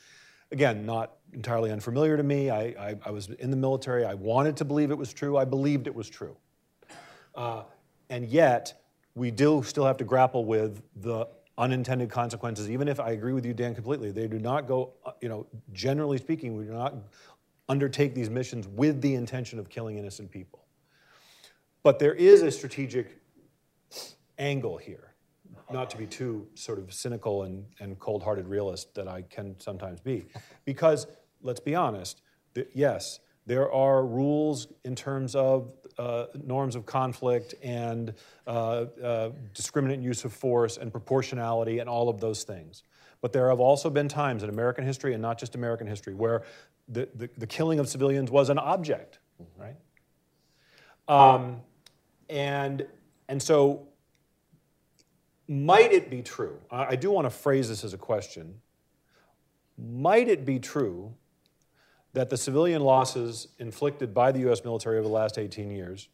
Again, 0.53 0.85
not 0.85 1.17
entirely 1.33 1.71
unfamiliar 1.71 2.15
to 2.15 2.23
me. 2.23 2.49
I, 2.49 2.61
I, 2.61 2.95
I 3.05 3.11
was 3.11 3.27
in 3.27 3.51
the 3.51 3.57
military. 3.57 4.05
I 4.05 4.13
wanted 4.13 4.57
to 4.57 4.65
believe 4.65 4.91
it 4.91 4.97
was 4.97 5.13
true. 5.13 5.37
I 5.37 5.43
believed 5.45 5.87
it 5.87 5.95
was 5.95 6.09
true. 6.09 6.37
Uh, 7.35 7.63
and 8.09 8.25
yet, 8.25 8.80
we 9.15 9.31
do 9.31 9.63
still 9.63 9.85
have 9.85 9.97
to 9.97 10.03
grapple 10.03 10.45
with 10.45 10.81
the 10.95 11.27
unintended 11.57 12.09
consequences, 12.09 12.69
even 12.69 12.87
if 12.87 12.99
I 12.99 13.11
agree 13.11 13.33
with 13.33 13.45
you, 13.45 13.53
Dan, 13.53 13.75
completely. 13.75 14.11
They 14.11 14.27
do 14.27 14.39
not 14.39 14.67
go, 14.67 14.93
you 15.21 15.29
know, 15.29 15.45
generally 15.73 16.17
speaking, 16.17 16.55
we 16.55 16.65
do 16.65 16.71
not 16.71 16.95
undertake 17.69 18.15
these 18.15 18.29
missions 18.29 18.67
with 18.67 19.01
the 19.01 19.15
intention 19.15 19.59
of 19.59 19.69
killing 19.69 19.97
innocent 19.97 20.31
people. 20.31 20.65
But 21.83 21.99
there 21.99 22.13
is 22.13 22.41
a 22.41 22.51
strategic 22.51 23.21
angle 24.37 24.77
here, 24.77 25.13
not 25.71 25.89
to 25.91 25.97
be 25.97 26.05
too 26.05 26.47
sort 26.53 26.79
of 26.79 26.93
cynical 26.93 27.43
and, 27.43 27.65
and 27.79 27.99
cold 27.99 28.23
hearted 28.23 28.47
realist 28.47 28.93
that 28.95 29.07
I 29.07 29.23
can 29.23 29.59
sometimes 29.59 29.99
be, 29.99 30.25
because 30.65 31.07
let's 31.41 31.59
be 31.59 31.75
honest. 31.75 32.21
th- 32.55 32.67
yes, 32.73 33.19
there 33.45 33.71
are 33.71 34.05
rules 34.05 34.67
in 34.83 34.95
terms 34.95 35.35
of 35.35 35.71
uh, 35.97 36.25
norms 36.45 36.75
of 36.75 36.85
conflict 36.85 37.53
and 37.63 38.13
uh, 38.47 38.49
uh, 38.51 39.31
discriminant 39.53 40.01
use 40.01 40.25
of 40.25 40.33
force 40.33 40.77
and 40.77 40.91
proportionality 40.91 41.79
and 41.79 41.89
all 41.89 42.09
of 42.09 42.19
those 42.19 42.43
things. 42.43 42.83
But 43.21 43.33
there 43.33 43.49
have 43.49 43.59
also 43.59 43.89
been 43.89 44.07
times 44.07 44.43
in 44.43 44.49
American 44.49 44.83
history, 44.83 45.13
and 45.13 45.21
not 45.21 45.37
just 45.39 45.55
American 45.55 45.87
history, 45.87 46.13
where 46.13 46.43
the, 46.87 47.07
the, 47.15 47.29
the 47.37 47.47
killing 47.47 47.79
of 47.79 47.87
civilians 47.87 48.31
was 48.31 48.49
an 48.49 48.57
object, 48.57 49.19
right? 49.57 49.75
Um, 51.07 51.61
and, 52.29 52.85
and 53.27 53.41
so, 53.41 53.87
might 55.47 55.91
it 55.91 56.09
be 56.09 56.21
true? 56.21 56.57
I 56.71 56.85
I 56.85 56.95
do 56.95 57.11
want 57.11 57.25
to 57.25 57.29
phrase 57.29 57.67
this 57.69 57.83
as 57.83 57.93
a 57.93 57.97
question. 57.97 58.61
Might 59.77 60.27
it 60.27 60.45
be 60.45 60.59
true 60.59 61.13
that 62.13 62.29
the 62.29 62.37
civilian 62.37 62.81
losses 62.81 63.47
inflicted 63.59 64.13
by 64.13 64.31
the 64.31 64.51
US 64.51 64.63
military 64.63 64.97
over 64.97 65.07
the 65.07 65.13
last 65.13 65.37
18 65.37 65.71
years 65.71 66.09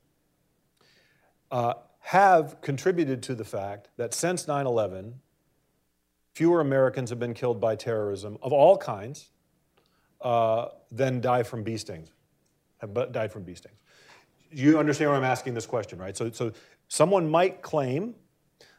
uh, 1.52 1.74
have 2.00 2.62
contributed 2.62 3.24
to 3.24 3.36
the 3.36 3.44
fact 3.44 3.90
that 3.98 4.14
since 4.14 4.48
9 4.48 4.66
11, 4.66 5.16
fewer 6.34 6.62
Americans 6.62 7.10
have 7.10 7.20
been 7.20 7.34
killed 7.34 7.60
by 7.60 7.76
terrorism 7.76 8.38
of 8.42 8.54
all 8.54 8.78
kinds 8.78 9.30
uh, 10.22 10.68
than 10.92 11.20
die 11.20 11.44
from 11.44 11.64
bee 11.64 11.78
stings, 11.78 12.10
have 12.78 13.12
died 13.12 13.32
from 13.32 13.44
bee 13.44 13.56
stings. 13.56 13.76
You 14.52 14.80
understand 14.80 15.12
why 15.12 15.18
I'm 15.18 15.24
asking 15.24 15.54
this 15.54 15.66
question, 15.66 16.00
right? 16.00 16.16
So, 16.16 16.32
so 16.32 16.54
someone 16.88 17.30
might 17.30 17.62
claim 17.62 18.16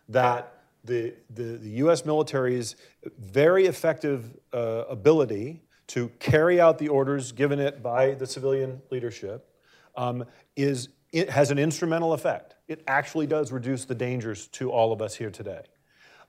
that 0.09 0.55
the, 0.85 1.15
the, 1.35 1.59
the 1.59 1.71
US 1.87 2.05
military's 2.05 2.77
very 3.19 3.67
effective 3.67 4.37
uh, 4.53 4.85
ability 4.89 5.63
to 5.89 6.09
carry 6.19 6.61
out 6.61 6.79
the 6.79 6.89
orders 6.89 7.33
given 7.33 7.59
it 7.59 7.83
by 7.83 8.13
the 8.13 8.27
civilian 8.27 8.81
leadership 8.91 9.49
um, 9.97 10.25
is, 10.55 10.91
it 11.13 11.31
has 11.31 11.51
an 11.51 11.59
instrumental 11.59 12.13
effect. 12.13 12.55
It 12.69 12.83
actually 12.87 13.27
does 13.27 13.51
reduce 13.53 13.85
the 13.85 13.95
dangers 13.95 14.47
to 14.49 14.71
all 14.71 14.93
of 14.93 15.03
us 15.03 15.15
here 15.15 15.31
today. 15.31 15.63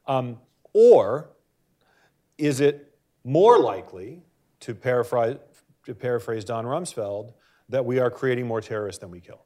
Um, 0.07 0.39
or 0.73 1.29
is 2.37 2.61
it 2.61 2.95
more 3.23 3.59
likely, 3.59 4.23
to 4.61 4.73
paraphrase, 4.73 5.37
to 5.85 5.93
paraphrase 5.93 6.45
Don 6.45 6.65
Rumsfeld, 6.65 7.33
that 7.67 7.85
we 7.85 7.99
are 7.99 8.09
creating 8.09 8.47
more 8.47 8.61
terrorists 8.61 8.99
than 8.99 9.11
we 9.11 9.19
kill? 9.19 9.43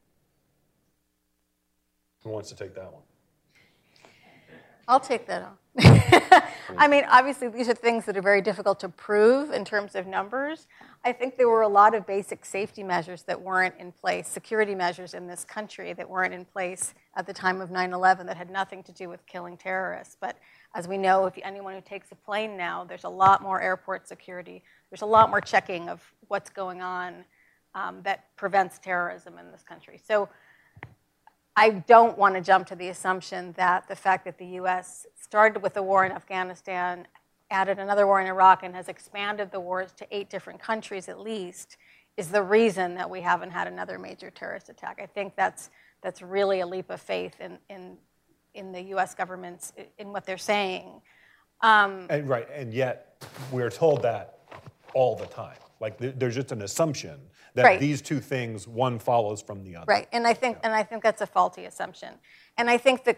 Who 2.24 2.30
wants 2.30 2.50
to 2.50 2.56
take 2.56 2.76
that 2.76 2.94
one? 2.94 3.02
I'll 4.88 5.00
take 5.00 5.26
that 5.28 5.42
on. 5.44 5.58
I 6.78 6.88
mean, 6.88 7.04
obviously, 7.10 7.48
these 7.48 7.70
are 7.70 7.74
things 7.74 8.06
that 8.06 8.18
are 8.18 8.22
very 8.22 8.42
difficult 8.42 8.80
to 8.82 8.90
prove 8.90 9.52
in 9.52 9.66
terms 9.66 9.96
of 9.96 10.08
numbers. 10.08 10.68
I 11.04 11.12
think 11.12 11.38
there 11.38 11.50
were 11.50 11.62
a 11.62 11.68
lot 11.68 11.94
of 11.94 12.06
basic 12.06 12.46
safety 12.46 12.84
measures 12.84 13.24
that 13.24 13.42
weren't 13.42 13.76
in 13.80 13.92
place, 13.92 14.28
security 14.28 14.76
measures 14.76 15.14
in 15.14 15.28
this 15.28 15.44
country 15.44 15.94
that 15.94 16.10
weren't 16.10 16.34
in 16.34 16.46
place 16.46 16.94
at 17.16 17.28
the 17.28 17.34
time 17.34 17.62
of 17.62 17.72
9 17.72 17.94
11 17.94 18.26
that 18.28 18.38
had 18.38 18.50
nothing 18.50 18.84
to 18.84 18.92
do 18.92 19.10
with 19.10 19.26
killing 19.26 19.58
terrorists. 19.58 20.18
But 20.20 20.38
as 20.76 20.88
we 20.88 20.98
know, 20.98 21.26
if 21.26 21.34
anyone 21.44 21.74
who 21.74 21.82
takes 21.82 22.12
a 22.12 22.16
plane 22.16 22.58
now, 22.58 22.84
there's 22.84 23.04
a 23.04 23.10
lot 23.10 23.42
more 23.42 23.62
airport 23.62 24.08
security, 24.08 24.64
there's 24.90 25.02
a 25.02 25.08
lot 25.08 25.30
more 25.30 25.42
checking 25.42 25.90
of 25.90 26.02
what's 26.28 26.50
going 26.50 26.82
on 26.82 27.26
um, 27.76 28.02
that 28.04 28.26
prevents 28.36 28.80
terrorism 28.80 29.38
in 29.38 29.52
this 29.52 29.64
country. 29.64 30.00
So 30.04 30.30
I 31.56 31.70
don't 31.70 32.18
want 32.18 32.36
to 32.36 32.42
jump 32.42 32.68
to 32.68 32.76
the 32.76 32.90
assumption 32.90 33.54
that 33.58 33.88
the 33.88 33.96
fact 33.96 34.26
that 34.26 34.38
the 34.38 34.46
U.S. 34.46 35.06
started 35.20 35.62
with 35.62 35.76
the 35.76 35.84
war 35.84 36.06
in 36.06 36.12
Afghanistan, 36.12 37.08
added 37.52 37.78
another 37.78 38.08
war 38.08 38.20
in 38.20 38.28
Iraq, 38.28 38.64
and 38.64 38.76
has 38.76 38.90
expanded 38.90 39.52
the 39.52 39.60
wars 39.60 39.92
to 39.94 40.08
eight 40.10 40.30
different 40.30 40.60
countries 40.60 41.08
at 41.08 41.20
least 41.20 41.78
is 42.18 42.30
the 42.30 42.42
reason 42.42 42.96
that 42.96 43.10
we 43.10 43.22
haven't 43.22 43.52
had 43.52 43.68
another 43.68 43.98
major 44.00 44.32
terrorist 44.32 44.70
attack. 44.70 45.00
I 45.02 45.06
think 45.06 45.36
that's, 45.36 45.70
that's 46.02 46.22
really 46.22 46.60
a 46.62 46.68
leap 46.68 46.90
of 46.90 47.02
faith 47.02 47.40
in, 47.40 47.58
in, 47.70 47.98
in 48.54 48.72
the 48.72 48.82
U.S. 48.82 49.14
government's, 49.16 49.74
in 49.98 50.12
what 50.12 50.26
they're 50.26 50.38
saying. 50.38 51.02
Um, 51.62 52.08
And, 52.10 52.28
right, 52.28 52.48
and 52.54 52.74
yet 52.74 53.26
we're 53.52 53.72
told 53.72 54.02
that 54.04 54.40
all 54.94 55.16
the 55.16 55.26
time. 55.28 55.58
Like 55.84 55.98
there- 55.98 56.14
there's 56.14 56.36
just 56.36 56.54
an 56.54 56.62
assumption 56.62 57.30
that 57.56 57.66
Right. 57.66 57.80
these 57.80 58.02
two 58.02 58.22
things, 58.22 58.68
one 58.68 59.00
follows 59.00 59.42
from 59.42 59.66
the 59.66 59.76
other. 59.76 59.86
Right, 59.86 60.08
and 60.14 60.26
I 60.26 60.34
think, 60.34 60.58
and 60.64 60.74
I 60.74 60.82
think 60.82 61.04
that's 61.04 61.22
a 61.22 61.28
faulty 61.28 61.66
assumption. 61.66 62.20
And 62.58 62.70
I 62.70 62.78
think 62.78 63.04
that 63.04 63.18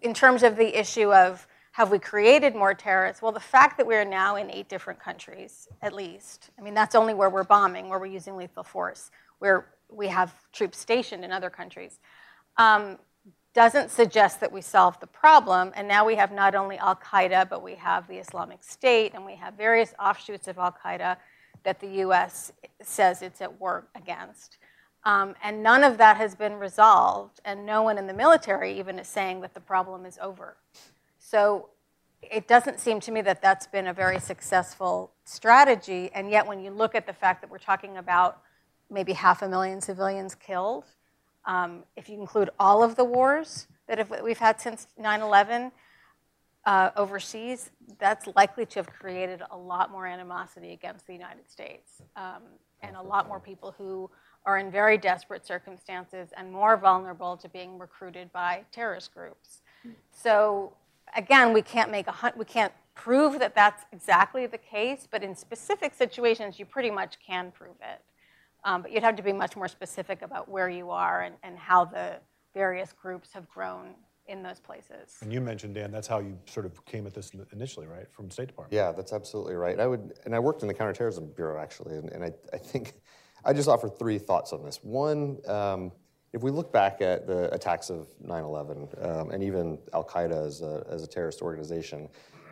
in 0.00 0.14
terms 0.14 0.42
of 0.42 0.56
the 0.56 0.74
issue 0.74 1.12
of 1.12 1.46
have 1.72 1.90
we 1.90 1.98
created 1.98 2.54
more 2.54 2.72
terrorists, 2.72 3.20
well, 3.20 3.30
the 3.30 3.40
fact 3.40 3.76
that 3.76 3.86
we're 3.86 4.06
now 4.06 4.36
in 4.36 4.50
eight 4.50 4.70
different 4.70 4.98
countries, 4.98 5.68
at 5.82 5.92
least, 5.92 6.50
I 6.58 6.62
mean, 6.62 6.72
that's 6.72 6.94
only 6.94 7.12
where 7.12 7.28
we're 7.28 7.44
bombing, 7.44 7.90
where 7.90 7.98
we're 7.98 8.06
using 8.06 8.38
lethal 8.38 8.64
force, 8.64 9.10
where 9.40 9.66
we 9.90 10.08
have 10.08 10.32
troops 10.52 10.78
stationed 10.78 11.26
in 11.26 11.30
other 11.30 11.50
countries, 11.50 12.00
um, 12.56 12.98
doesn't 13.52 13.90
suggest 13.90 14.40
that 14.40 14.50
we 14.50 14.62
solved 14.62 15.00
the 15.00 15.06
problem. 15.06 15.72
And 15.76 15.86
now 15.86 16.06
we 16.06 16.14
have 16.14 16.32
not 16.32 16.54
only 16.54 16.78
Al 16.78 16.96
Qaeda, 16.96 17.50
but 17.50 17.62
we 17.62 17.74
have 17.74 18.08
the 18.08 18.16
Islamic 18.16 18.64
State, 18.64 19.12
and 19.14 19.26
we 19.26 19.36
have 19.36 19.52
various 19.54 19.92
offshoots 20.00 20.48
of 20.48 20.56
Al 20.58 20.72
Qaeda 20.72 21.18
that 21.64 21.80
the 21.80 21.88
US 22.02 22.52
says 22.82 23.22
it's 23.22 23.40
at 23.40 23.60
war 23.60 23.86
against. 23.94 24.58
Um, 25.04 25.36
and 25.42 25.62
none 25.62 25.84
of 25.84 25.98
that 25.98 26.16
has 26.16 26.34
been 26.34 26.54
resolved, 26.54 27.40
and 27.44 27.64
no 27.64 27.82
one 27.82 27.96
in 27.96 28.08
the 28.08 28.12
military 28.12 28.76
even 28.78 28.98
is 28.98 29.06
saying 29.06 29.40
that 29.42 29.54
the 29.54 29.60
problem 29.60 30.04
is 30.04 30.18
over. 30.20 30.56
So 31.18 31.68
it 32.22 32.48
doesn't 32.48 32.80
seem 32.80 32.98
to 33.00 33.12
me 33.12 33.20
that 33.22 33.40
that's 33.40 33.66
been 33.68 33.86
a 33.86 33.92
very 33.92 34.18
successful 34.18 35.12
strategy. 35.24 36.10
And 36.12 36.28
yet, 36.28 36.46
when 36.46 36.60
you 36.60 36.70
look 36.70 36.94
at 36.94 37.06
the 37.06 37.12
fact 37.12 37.40
that 37.42 37.50
we're 37.50 37.58
talking 37.58 37.98
about 37.98 38.42
maybe 38.90 39.12
half 39.12 39.42
a 39.42 39.48
million 39.48 39.80
civilians 39.80 40.34
killed, 40.34 40.84
um, 41.44 41.84
if 41.96 42.08
you 42.08 42.18
include 42.20 42.50
all 42.58 42.82
of 42.82 42.96
the 42.96 43.04
wars 43.04 43.68
that 43.86 43.98
have, 43.98 44.12
we've 44.22 44.38
had 44.38 44.60
since 44.60 44.88
9 44.98 45.20
11 45.20 45.70
uh, 46.66 46.90
overseas, 46.96 47.70
that's 47.98 48.26
likely 48.34 48.66
to 48.66 48.80
have 48.80 48.88
created 48.88 49.40
a 49.52 49.56
lot 49.56 49.90
more 49.90 50.06
animosity 50.06 50.72
against 50.72 51.06
the 51.06 51.12
United 51.12 51.48
States 51.48 52.02
um, 52.16 52.42
and 52.82 52.96
a 52.96 53.02
lot 53.02 53.28
more 53.28 53.38
people 53.38 53.74
who 53.78 54.10
are 54.44 54.58
in 54.58 54.70
very 54.70 54.98
desperate 54.98 55.46
circumstances 55.46 56.30
and 56.36 56.52
more 56.52 56.76
vulnerable 56.76 57.36
to 57.36 57.48
being 57.48 57.78
recruited 57.78 58.32
by 58.32 58.64
terrorist 58.72 59.14
groups. 59.14 59.62
So 60.10 60.72
again, 61.16 61.52
we 61.52 61.62
can't 61.62 61.90
make 61.90 62.08
a 62.08 62.12
hun- 62.12 62.32
we 62.36 62.44
can't 62.44 62.72
prove 62.94 63.38
that 63.38 63.54
that's 63.54 63.84
exactly 63.92 64.46
the 64.46 64.58
case, 64.58 65.06
but 65.08 65.22
in 65.22 65.36
specific 65.36 65.94
situations, 65.94 66.58
you 66.58 66.66
pretty 66.66 66.90
much 66.90 67.16
can 67.24 67.52
prove 67.52 67.76
it. 67.80 68.02
Um, 68.64 68.82
but 68.82 68.90
you'd 68.90 69.04
have 69.04 69.16
to 69.16 69.22
be 69.22 69.32
much 69.32 69.54
more 69.54 69.68
specific 69.68 70.22
about 70.22 70.48
where 70.48 70.68
you 70.68 70.90
are 70.90 71.22
and, 71.22 71.36
and 71.44 71.56
how 71.56 71.84
the 71.84 72.16
various 72.54 72.92
groups 72.92 73.32
have 73.32 73.48
grown 73.48 73.94
in 74.28 74.42
those 74.42 74.60
places. 74.60 75.18
And 75.20 75.32
you 75.32 75.40
mentioned, 75.40 75.74
Dan, 75.74 75.90
that's 75.90 76.08
how 76.08 76.18
you 76.18 76.38
sort 76.46 76.66
of 76.66 76.84
came 76.84 77.06
at 77.06 77.14
this 77.14 77.32
initially, 77.52 77.86
right, 77.86 78.10
from 78.12 78.30
State 78.30 78.48
Department? 78.48 78.74
Yeah, 78.74 78.92
that's 78.92 79.12
absolutely 79.12 79.54
right. 79.54 79.78
I 79.78 79.86
would, 79.86 80.14
and 80.24 80.34
I 80.34 80.38
worked 80.38 80.62
in 80.62 80.68
the 80.68 80.74
counterterrorism 80.74 81.32
bureau 81.34 81.60
actually, 81.60 81.96
and, 81.96 82.10
and 82.10 82.24
I, 82.24 82.32
I 82.52 82.58
think 82.58 82.94
I 83.44 83.52
just 83.52 83.68
offer 83.68 83.88
three 83.88 84.18
thoughts 84.18 84.52
on 84.52 84.64
this. 84.64 84.80
One, 84.82 85.38
um, 85.46 85.92
if 86.32 86.42
we 86.42 86.50
look 86.50 86.72
back 86.72 87.00
at 87.00 87.26
the 87.26 87.52
attacks 87.54 87.88
of 87.88 88.08
9/11 88.24 89.06
um, 89.06 89.30
and 89.30 89.42
even 89.42 89.78
Al 89.94 90.04
Qaeda 90.04 90.46
as 90.46 90.60
a, 90.60 90.84
as 90.90 91.02
a 91.02 91.06
terrorist 91.06 91.40
organization, 91.40 92.08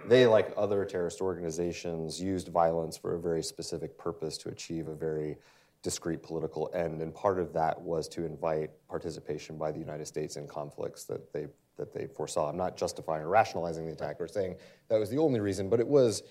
they, 0.07 0.27
like 0.27 0.53
other 0.57 0.85
terrorist 0.85 1.21
organizations, 1.21 2.21
used 2.21 2.49
violence 2.49 2.97
for 2.97 3.15
a 3.15 3.21
very 3.21 3.43
specific 3.43 3.99
purpose 3.99 4.37
to 4.39 4.49
achieve 4.51 4.89
a 4.89 4.95
very 4.95 5.37
discrete 5.83 6.23
political 6.23 6.71
end, 6.75 7.03
and 7.03 7.15
part 7.15 7.39
of 7.39 7.53
that 7.53 7.79
was 7.81 8.09
to 8.09 8.25
invite 8.25 8.71
participation 8.89 9.59
by 9.59 9.71
the 9.71 9.79
United 9.79 10.07
States 10.07 10.37
in 10.37 10.47
conflicts 10.47 11.05
that 11.05 11.33
they 11.33 11.47
that 11.77 11.93
they 11.93 12.07
foresaw. 12.07 12.49
I'm 12.49 12.57
not 12.57 12.77
justifying 12.77 13.23
or 13.23 13.29
rationalizing 13.29 13.87
the 13.87 13.93
attack 13.93 14.21
or 14.21 14.29
saying 14.29 14.57
that 14.89 14.99
was 14.99 15.11
the 15.11 15.19
only 15.19 15.41
reason, 15.41 15.69
but 15.69 15.81
it 15.81 15.87
was 15.87 16.23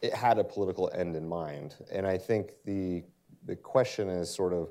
it 0.00 0.12
had 0.12 0.38
a 0.38 0.44
political 0.44 0.90
end 0.94 1.16
in 1.16 1.28
mind. 1.28 1.76
And 1.90 2.06
I 2.06 2.18
think 2.18 2.52
the 2.64 3.02
the 3.44 3.56
question 3.56 4.08
is 4.08 4.32
sort 4.32 4.52
of 4.52 4.70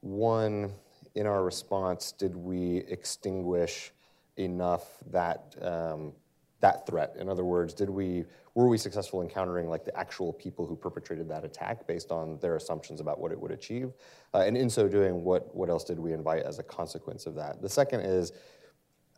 one 0.00 0.72
in 1.14 1.26
our 1.26 1.42
response, 1.42 2.12
did 2.12 2.36
we 2.36 2.78
extinguish 2.88 3.92
enough 4.36 4.98
that 5.10 5.54
um, 5.62 6.12
that 6.60 6.86
threat? 6.86 7.16
In 7.18 7.28
other 7.28 7.44
words, 7.44 7.74
did 7.74 7.90
we 7.90 8.24
were 8.54 8.68
we 8.68 8.78
successful 8.78 9.20
in 9.20 9.28
countering 9.28 9.68
like 9.68 9.84
the 9.84 9.96
actual 9.98 10.32
people 10.32 10.66
who 10.66 10.76
perpetrated 10.76 11.28
that 11.28 11.44
attack 11.44 11.86
based 11.86 12.10
on 12.10 12.38
their 12.40 12.56
assumptions 12.56 13.00
about 13.00 13.18
what 13.18 13.32
it 13.32 13.40
would 13.40 13.50
achieve? 13.50 13.92
Uh, 14.34 14.38
and 14.38 14.56
in 14.56 14.68
so 14.70 14.88
doing, 14.88 15.24
what 15.24 15.54
what 15.54 15.68
else 15.70 15.84
did 15.84 15.98
we 15.98 16.12
invite 16.12 16.42
as 16.42 16.58
a 16.58 16.62
consequence 16.62 17.26
of 17.26 17.34
that? 17.34 17.60
The 17.62 17.68
second 17.68 18.00
is, 18.00 18.32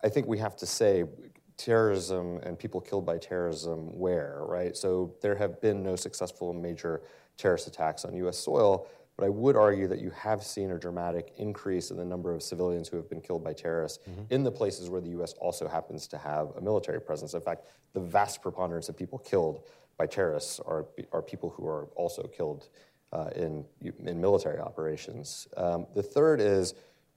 I 0.02 0.08
think 0.08 0.26
we 0.26 0.38
have 0.38 0.56
to 0.56 0.66
say 0.66 1.04
terrorism 1.56 2.38
and 2.44 2.58
people 2.58 2.80
killed 2.80 3.04
by 3.04 3.18
terrorism 3.18 3.98
where, 3.98 4.42
right? 4.42 4.76
So 4.76 5.14
there 5.20 5.34
have 5.34 5.60
been 5.60 5.82
no 5.82 5.96
successful 5.96 6.52
major 6.52 7.02
terrorist 7.36 7.66
attacks 7.66 8.04
on 8.04 8.14
US 8.14 8.38
soil, 8.38 8.86
But 9.16 9.26
I 9.26 9.30
would 9.30 9.56
argue 9.56 9.88
that 9.88 9.98
you 10.00 10.10
have 10.10 10.44
seen 10.44 10.70
a 10.70 10.78
dramatic 10.78 11.32
increase 11.38 11.90
in 11.90 11.96
the 11.96 12.04
number 12.04 12.32
of 12.32 12.40
civilians 12.40 12.86
who 12.86 12.96
have 12.96 13.10
been 13.10 13.20
killed 13.20 13.42
by 13.42 13.52
terrorists 13.52 13.98
in 14.30 14.44
the 14.44 14.52
places 14.52 14.88
where 14.88 15.00
the 15.00 15.10
U.S. 15.10 15.32
also 15.40 15.66
happens 15.66 16.06
to 16.08 16.18
have 16.18 16.52
a 16.56 16.60
military 16.60 17.00
presence. 17.00 17.34
In 17.34 17.40
fact, 17.40 17.66
the 17.94 18.00
vast 18.00 18.40
preponderance 18.42 18.88
of 18.88 18.96
people 18.96 19.18
killed 19.18 19.64
by 19.96 20.06
terrorists 20.06 20.60
are, 20.60 20.86
are 21.12 21.20
people 21.20 21.50
who 21.50 21.66
are 21.66 21.86
also 21.96 22.22
killed 22.28 22.68
uh, 23.12 23.30
in, 23.34 23.64
in 24.04 24.20
military 24.20 24.60
operations. 24.60 25.48
Um, 25.56 25.86
the 25.96 26.02
third 26.02 26.40
is 26.40 26.74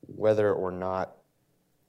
whether 0.07 0.51
or 0.53 0.71
not 0.71 1.17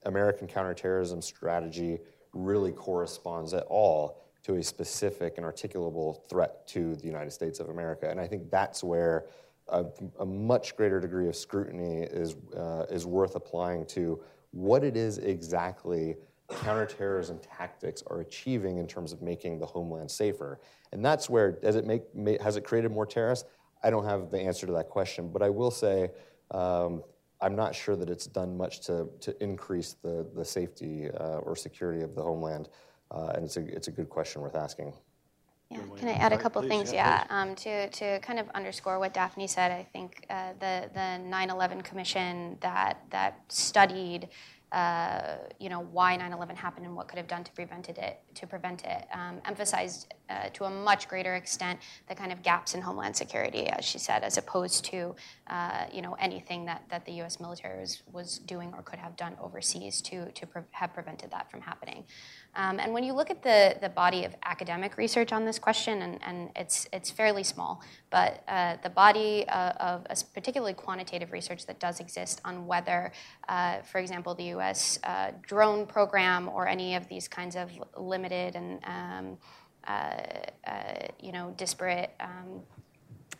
American 0.05 0.47
counterterrorism 0.47 1.21
strategy 1.21 1.99
really 2.33 2.71
corresponds 2.71 3.53
at 3.53 3.63
all 3.67 4.21
to 4.43 4.55
a 4.55 4.63
specific 4.63 5.37
and 5.37 5.45
articulable 5.45 6.27
threat 6.29 6.67
to 6.67 6.95
the 6.95 7.05
United 7.05 7.31
States 7.31 7.59
of 7.59 7.69
America. 7.69 8.09
And 8.09 8.19
I 8.19 8.27
think 8.27 8.51
that's 8.51 8.83
where 8.83 9.25
a, 9.69 9.85
a 10.19 10.25
much 10.25 10.75
greater 10.75 10.99
degree 10.99 11.27
of 11.27 11.35
scrutiny 11.35 12.03
is, 12.03 12.35
uh, 12.55 12.85
is 12.89 13.05
worth 13.05 13.35
applying 13.35 13.85
to 13.87 14.21
what 14.51 14.83
it 14.83 14.97
is 14.97 15.17
exactly 15.17 16.15
counterterrorism 16.49 17.39
tactics 17.39 18.03
are 18.07 18.19
achieving 18.19 18.77
in 18.77 18.87
terms 18.87 19.13
of 19.13 19.21
making 19.21 19.59
the 19.59 19.65
homeland 19.65 20.11
safer. 20.11 20.59
And 20.91 21.03
that's 21.03 21.29
where, 21.29 21.53
does 21.53 21.75
it 21.75 21.85
make, 21.85 22.41
has 22.41 22.57
it 22.57 22.63
created 22.65 22.91
more 22.91 23.05
terrorists? 23.05 23.47
I 23.81 23.89
don't 23.89 24.05
have 24.05 24.29
the 24.29 24.39
answer 24.39 24.65
to 24.67 24.73
that 24.73 24.89
question, 24.89 25.29
but 25.29 25.41
I 25.41 25.49
will 25.49 25.71
say 25.71 26.11
um, 26.51 27.03
I'm 27.43 27.55
not 27.57 27.75
sure 27.75 27.97
that 27.97 28.09
it's 28.09 28.25
done 28.25 28.55
much 28.57 28.79
to, 28.87 29.09
to 29.19 29.43
increase 29.43 29.97
the, 30.01 30.25
the 30.33 30.45
safety 30.45 31.09
uh, 31.11 31.39
or 31.39 31.55
security 31.57 32.01
of 32.01 32.15
the 32.15 32.21
homeland. 32.21 32.69
Uh, 33.11 33.33
and 33.35 33.43
it's 33.43 33.57
a, 33.57 33.65
it's 33.67 33.89
a 33.89 33.91
good 33.91 34.09
question 34.09 34.41
worth 34.41 34.55
asking. 34.55 34.93
Yeah, 35.69 35.79
can 35.97 36.07
I 36.07 36.13
add 36.13 36.33
a 36.33 36.37
couple 36.37 36.61
things? 36.61 36.93
Yeah, 36.93 37.25
um, 37.29 37.55
to, 37.55 37.89
to 37.89 38.19
kind 38.19 38.39
of 38.39 38.47
underscore 38.53 38.99
what 38.99 39.13
Daphne 39.13 39.47
said, 39.47 39.71
I 39.71 39.83
think 39.91 40.25
uh, 40.29 40.53
the 40.59 40.89
the 40.93 40.99
9/11 40.99 41.83
Commission 41.83 42.57
that 42.61 43.01
that 43.09 43.39
studied 43.47 44.29
uh, 44.73 45.37
you 45.59 45.69
know 45.69 45.81
why 45.91 46.17
9/11 46.17 46.55
happened 46.55 46.85
and 46.85 46.95
what 46.95 47.07
could 47.07 47.17
have 47.17 47.27
done 47.27 47.43
to 47.43 47.51
prevent 47.51 47.89
it 47.89 48.19
to 48.35 48.47
prevent 48.47 48.83
it 48.83 49.07
um, 49.13 49.39
emphasized 49.45 50.13
uh, 50.29 50.49
to 50.53 50.63
a 50.65 50.69
much 50.69 51.07
greater 51.07 51.35
extent 51.35 51.79
the 52.09 52.15
kind 52.15 52.31
of 52.31 52.41
gaps 52.41 52.73
in 52.73 52.81
homeland 52.81 53.15
security, 53.15 53.67
as 53.67 53.85
she 53.85 53.99
said, 53.99 54.23
as 54.23 54.37
opposed 54.37 54.83
to 54.85 55.15
uh, 55.47 55.85
you 55.91 56.01
know 56.01 56.13
anything 56.19 56.65
that, 56.65 56.83
that 56.89 57.05
the 57.05 57.11
U.S. 57.13 57.39
military 57.39 57.79
was, 57.79 58.01
was 58.11 58.39
doing 58.39 58.73
or 58.73 58.81
could 58.81 58.99
have 58.99 59.15
done 59.15 59.35
overseas 59.41 60.01
to 60.01 60.31
to 60.31 60.47
pre- 60.47 60.63
have 60.71 60.93
prevented 60.93 61.31
that 61.31 61.51
from 61.51 61.61
happening. 61.61 62.03
Um, 62.55 62.79
and 62.79 62.93
when 62.93 63.03
you 63.03 63.13
look 63.13 63.29
at 63.31 63.41
the, 63.41 63.77
the 63.81 63.89
body 63.89 64.25
of 64.25 64.35
academic 64.43 64.97
research 64.97 65.31
on 65.31 65.43
this 65.43 65.57
question, 65.57 66.03
and, 66.03 66.19
and 66.23 66.49
it's, 66.55 66.87
it's 66.93 67.09
fairly 67.09 67.43
small, 67.43 67.81
but 68.11 68.43
uh, 68.47 68.77
the 68.83 68.89
body 68.89 69.47
uh, 69.47 69.71
of 69.79 70.05
particularly 70.33 70.73
quantitative 70.73 71.31
research 71.31 71.65
that 71.65 71.79
does 71.79 71.99
exist 71.99 72.41
on 72.45 72.67
whether, 72.67 73.11
uh, 73.49 73.81
for 73.81 73.97
example, 73.97 74.35
the 74.35 74.55
US 74.55 74.99
uh, 75.03 75.31
drone 75.41 75.85
program 75.87 76.47
or 76.47 76.67
any 76.67 76.95
of 76.95 77.07
these 77.07 77.27
kinds 77.27 77.55
of 77.55 77.71
limited 77.97 78.55
and 78.55 78.79
um, 78.85 79.37
uh, 79.87 80.15
uh, 80.65 81.07
you 81.19 81.31
know, 81.31 81.53
disparate 81.57 82.11
um, 82.19 82.61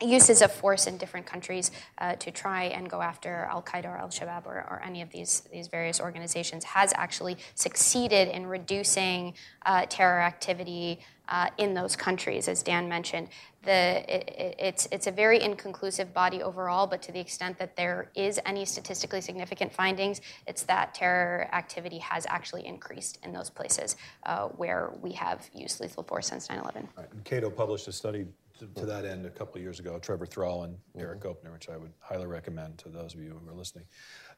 uses 0.01 0.41
of 0.41 0.51
force 0.51 0.87
in 0.87 0.97
different 0.97 1.25
countries 1.25 1.71
uh, 1.97 2.15
to 2.15 2.31
try 2.31 2.63
and 2.65 2.89
go 2.89 3.01
after 3.01 3.47
Al 3.51 3.61
Qaeda 3.61 3.85
or 3.85 3.97
Al 3.97 4.09
Shabaab 4.09 4.45
or, 4.45 4.65
or, 4.69 4.81
any 4.83 5.01
of 5.01 5.09
these, 5.11 5.43
these 5.51 5.67
various 5.67 5.99
organizations 5.99 6.63
has 6.63 6.93
actually 6.95 7.37
succeeded 7.55 8.27
in 8.29 8.45
reducing 8.45 9.33
uh, 9.65 9.85
terror 9.87 10.21
activity 10.21 10.99
uh, 11.29 11.49
in 11.57 11.73
those 11.73 11.95
countries, 11.95 12.47
as 12.47 12.63
Dan 12.63 12.89
mentioned. 12.89 13.29
The, 13.63 14.03
it, 14.13 14.55
it's, 14.59 14.87
it's 14.91 15.07
a 15.07 15.11
very 15.11 15.41
inconclusive 15.41 16.13
body 16.13 16.43
overall, 16.43 16.85
but 16.85 17.01
to 17.03 17.13
the 17.13 17.19
extent 17.19 17.57
that 17.59 17.77
there 17.77 18.09
is 18.13 18.39
any 18.45 18.65
statistically 18.65 19.21
significant 19.21 19.71
findings, 19.71 20.19
it's 20.47 20.63
that 20.63 20.93
terror 20.93 21.47
activity 21.53 21.99
has 21.99 22.25
actually 22.27 22.65
increased 22.65 23.19
in 23.23 23.31
those 23.31 23.49
places 23.49 23.95
uh, 24.25 24.47
where 24.49 24.91
we 25.01 25.13
have 25.13 25.49
used 25.53 25.79
lethal 25.79 26.03
force 26.03 26.27
since 26.27 26.49
9 26.49 26.59
11. 26.59 26.89
Right. 26.97 27.07
Cato 27.23 27.49
published 27.49 27.87
a 27.87 27.93
study 27.93 28.25
to, 28.59 28.67
to, 28.67 28.85
that 28.85 29.05
end 29.05 29.25
a 29.25 29.29
couple 29.29 29.55
of 29.55 29.61
years 29.61 29.79
ago, 29.79 29.97
Trevor 29.99 30.25
Thrall 30.25 30.63
and 30.63 30.77
Eric 30.97 31.19
mm-hmm. 31.19 31.47
Goepner, 31.47 31.53
which 31.53 31.69
I 31.69 31.77
would 31.77 31.91
highly 31.99 32.27
recommend 32.27 32.77
to 32.79 32.89
those 32.89 33.13
of 33.13 33.21
you 33.21 33.29
who 33.29 33.49
are 33.49 33.55
listening 33.55 33.85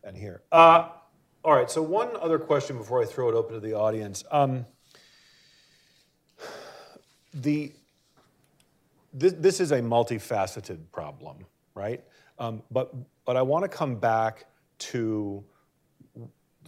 and 0.03 0.15
here. 0.15 0.41
Uh, 0.51 0.89
all 1.43 1.53
right, 1.53 1.69
so 1.69 1.81
one 1.81 2.09
other 2.21 2.39
question 2.39 2.77
before 2.77 3.01
I 3.01 3.05
throw 3.05 3.29
it 3.29 3.35
open 3.35 3.53
to 3.53 3.59
the 3.59 3.73
audience. 3.73 4.23
Um, 4.31 4.65
the, 7.33 7.73
this, 9.13 9.33
this, 9.33 9.59
is 9.59 9.71
a 9.71 9.79
multifaceted 9.79 10.79
problem, 10.91 11.45
right? 11.75 12.03
Um, 12.39 12.63
but, 12.71 12.93
but 13.25 13.37
I 13.37 13.41
want 13.41 13.63
to 13.63 13.69
come 13.69 13.95
back 13.95 14.45
to 14.77 15.43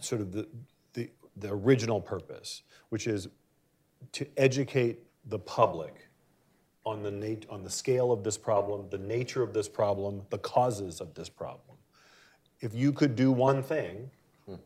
sort 0.00 0.20
of 0.20 0.32
the, 0.32 0.46
the, 0.92 1.10
the 1.36 1.50
original 1.50 2.00
purpose, 2.00 2.62
which 2.90 3.06
is 3.06 3.28
to 4.12 4.26
educate 4.36 5.00
the 5.26 5.38
public 5.38 6.07
on 6.88 7.02
the, 7.02 7.10
nat- 7.10 7.46
on 7.50 7.62
the 7.62 7.70
scale 7.70 8.10
of 8.10 8.24
this 8.24 8.38
problem, 8.38 8.86
the 8.90 8.98
nature 8.98 9.42
of 9.42 9.52
this 9.52 9.68
problem, 9.68 10.22
the 10.30 10.38
causes 10.38 11.00
of 11.00 11.14
this 11.14 11.28
problem. 11.28 11.76
If 12.60 12.74
you 12.74 12.92
could 12.92 13.14
do 13.14 13.30
one 13.30 13.62
thing, 13.62 14.10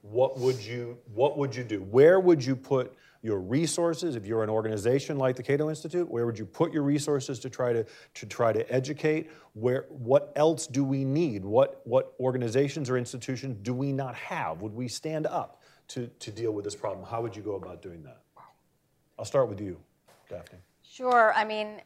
what 0.03 0.39
would 0.39 0.61
you 0.61 0.97
what 1.13 1.37
would 1.37 1.55
you 1.55 1.65
do? 1.65 1.83
Where 1.83 2.21
would 2.21 2.45
you 2.45 2.55
put 2.55 2.95
your 3.21 3.41
resources 3.41 4.15
if 4.15 4.25
you're 4.25 4.45
an 4.45 4.51
organization 4.51 5.19
like 5.19 5.35
the 5.35 5.43
Cato 5.43 5.69
Institute? 5.69 6.09
Where 6.09 6.25
would 6.25 6.39
you 6.39 6.47
put 6.47 6.73
your 6.73 6.85
resources 6.85 7.41
to 7.41 7.51
try 7.51 7.73
to 7.73 7.85
to 8.15 8.27
try 8.27 8.53
to 8.53 8.73
educate? 8.73 9.31
Where 9.55 9.87
what 9.89 10.33
else 10.37 10.69
do 10.69 10.85
we 10.85 11.05
need? 11.05 11.45
What 11.45 11.81
what 11.85 12.15
organizations 12.21 12.89
or 12.89 12.97
institutions 12.97 13.59
do 13.63 13.75
we 13.75 13.93
not 13.93 14.15
have? 14.15 14.63
Would 14.63 14.75
we 14.75 14.87
stand 14.87 15.27
up 15.27 15.63
to 15.89 16.07
to 16.21 16.31
deal 16.31 16.53
with 16.53 16.65
this 16.65 16.77
problem? 16.77 17.05
How 17.05 17.21
would 17.21 17.35
you 17.35 17.43
go 17.43 17.57
about 17.57 17.83
doing 17.83 18.05
that? 18.05 18.21
I'll 19.19 19.25
start 19.25 19.49
with 19.49 19.61
you, 19.61 19.79
Daphne. 20.31 20.61
Sure. 20.83 21.33
I 21.35 21.45
mean, 21.45 21.81